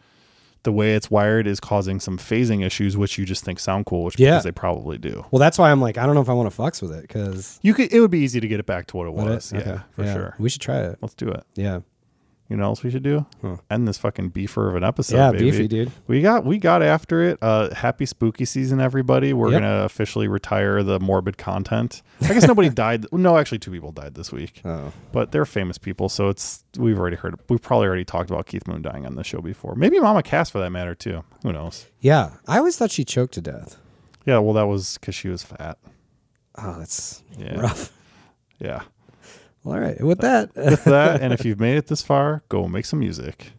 the 0.62 0.73
way 0.73 0.95
it's 0.95 1.11
wired 1.11 1.47
is 1.47 1.61
causing 1.61 2.01
some 2.01 2.16
phasing 2.16 2.65
issues, 2.65 2.97
which 2.97 3.19
you 3.19 3.27
just 3.27 3.45
think 3.45 3.59
sound 3.61 3.85
cool, 3.85 4.05
which 4.05 4.19
Yeah. 4.19 4.31
because 4.31 4.45
they 4.45 4.53
probably 4.53 4.97
do. 4.97 5.27
Well, 5.31 5.39
that's 5.39 5.59
why 5.59 5.71
I'm 5.71 5.81
like, 5.83 5.99
I 5.99 6.07
don't 6.07 6.15
know 6.15 6.23
if 6.23 6.31
I 6.31 6.33
want 6.33 6.51
to 6.51 6.57
fucks 6.59 6.81
with 6.81 6.93
it 6.93 7.03
because 7.03 7.59
You 7.62 7.75
could. 7.75 7.93
It 7.93 8.01
would 8.01 8.11
be 8.11 8.21
easy 8.21 8.41
to 8.41 8.49
get 8.49 8.61
it 8.61 8.66
back 8.66 8.87
to 8.89 8.97
what 8.97 9.07
it 9.07 9.12
was. 9.12 9.53
Yeah, 9.53 9.59
Okay. 9.61 9.79
for 9.93 10.05
sure. 10.07 10.35
We 10.39 10.49
should 10.49 10.62
try 10.62 10.79
it. 10.81 10.97
Let's 11.03 11.15
do 11.15 11.29
it. 11.29 11.45
Yeah. 11.55 11.81
You 12.51 12.57
know 12.57 12.65
what 12.65 12.69
else 12.69 12.83
we 12.83 12.91
should 12.91 13.03
do? 13.03 13.25
Huh. 13.41 13.57
End 13.71 13.89
this 13.89 13.97
fucking 13.97 14.31
beefer 14.33 14.69
of 14.69 14.77
an 14.77 14.85
episode. 14.85 15.16
Yeah, 15.16 15.31
baby. 15.33 15.51
beefy, 15.51 15.66
dude. 15.69 15.93
We 16.07 16.21
got 16.21 16.45
we 16.45 16.59
got 16.59 16.83
after 16.83 17.23
it. 17.23 17.39
Uh, 17.41 17.75
happy 17.75 18.05
spooky 18.05 18.45
season, 18.45 18.81
everybody. 18.81 19.33
We're 19.33 19.51
Yep. 19.51 19.61
gonna 19.62 19.85
officially 19.85 20.29
retire 20.29 20.83
the 20.83 21.01
morbid 21.01 21.39
content. 21.39 22.03
I 22.21 22.29
guess 22.35 22.47
nobody 22.47 22.69
died. 22.85 23.07
No, 23.12 23.39
actually, 23.39 23.61
two 23.61 23.71
people 23.71 23.93
died 23.93 24.15
this 24.15 24.31
week, 24.31 24.61
Oh. 24.62 24.93
but 25.11 25.33
they're 25.33 25.47
famous 25.47 25.79
people, 25.79 26.11
so 26.11 26.29
it's 26.29 26.65
we've 26.77 26.99
already 26.99 27.16
heard. 27.16 27.35
We've 27.49 27.62
probably 27.62 27.87
already 27.87 28.05
talked 28.05 28.29
about 28.29 28.45
Keith 28.45 28.69
Moon 28.69 28.83
dying 28.83 29.07
on 29.07 29.15
the 29.15 29.25
show 29.25 29.41
before. 29.41 29.75
Maybe 29.75 29.99
Mama 29.99 30.23
Cass 30.23 30.51
for 30.51 30.59
that 30.59 30.71
matter 30.71 30.95
too. 30.95 31.25
Who 31.45 31.53
knows? 31.55 31.87
Yeah, 32.01 32.33
I 32.47 32.59
always 32.59 32.77
thought 32.77 32.91
she 32.91 33.07
choked 33.07 33.33
to 33.35 33.41
death. 33.41 33.79
Yeah, 34.27 34.39
well, 34.39 34.53
that 34.53 34.66
was 34.66 34.99
because 34.99 35.15
she 35.15 35.29
was 35.29 35.43
fat. 35.43 35.79
Oh, 36.57 36.77
that's 36.79 37.23
Yeah. 37.39 37.59
rough. 37.59 37.91
Yeah. 38.59 38.83
Well, 39.65 39.74
all 39.74 39.81
right. 39.81 40.01
With 40.01 40.20
that, 40.20 40.55
With 40.55 40.85
that, 40.85 41.20
and 41.23 41.32
if 41.32 41.45
you've 41.45 41.59
made 41.59 41.77
it 41.77 41.86
this 41.89 42.03
far, 42.03 42.43
go 42.49 42.69
make 42.69 42.85
some 42.85 43.01
music. 43.01 43.53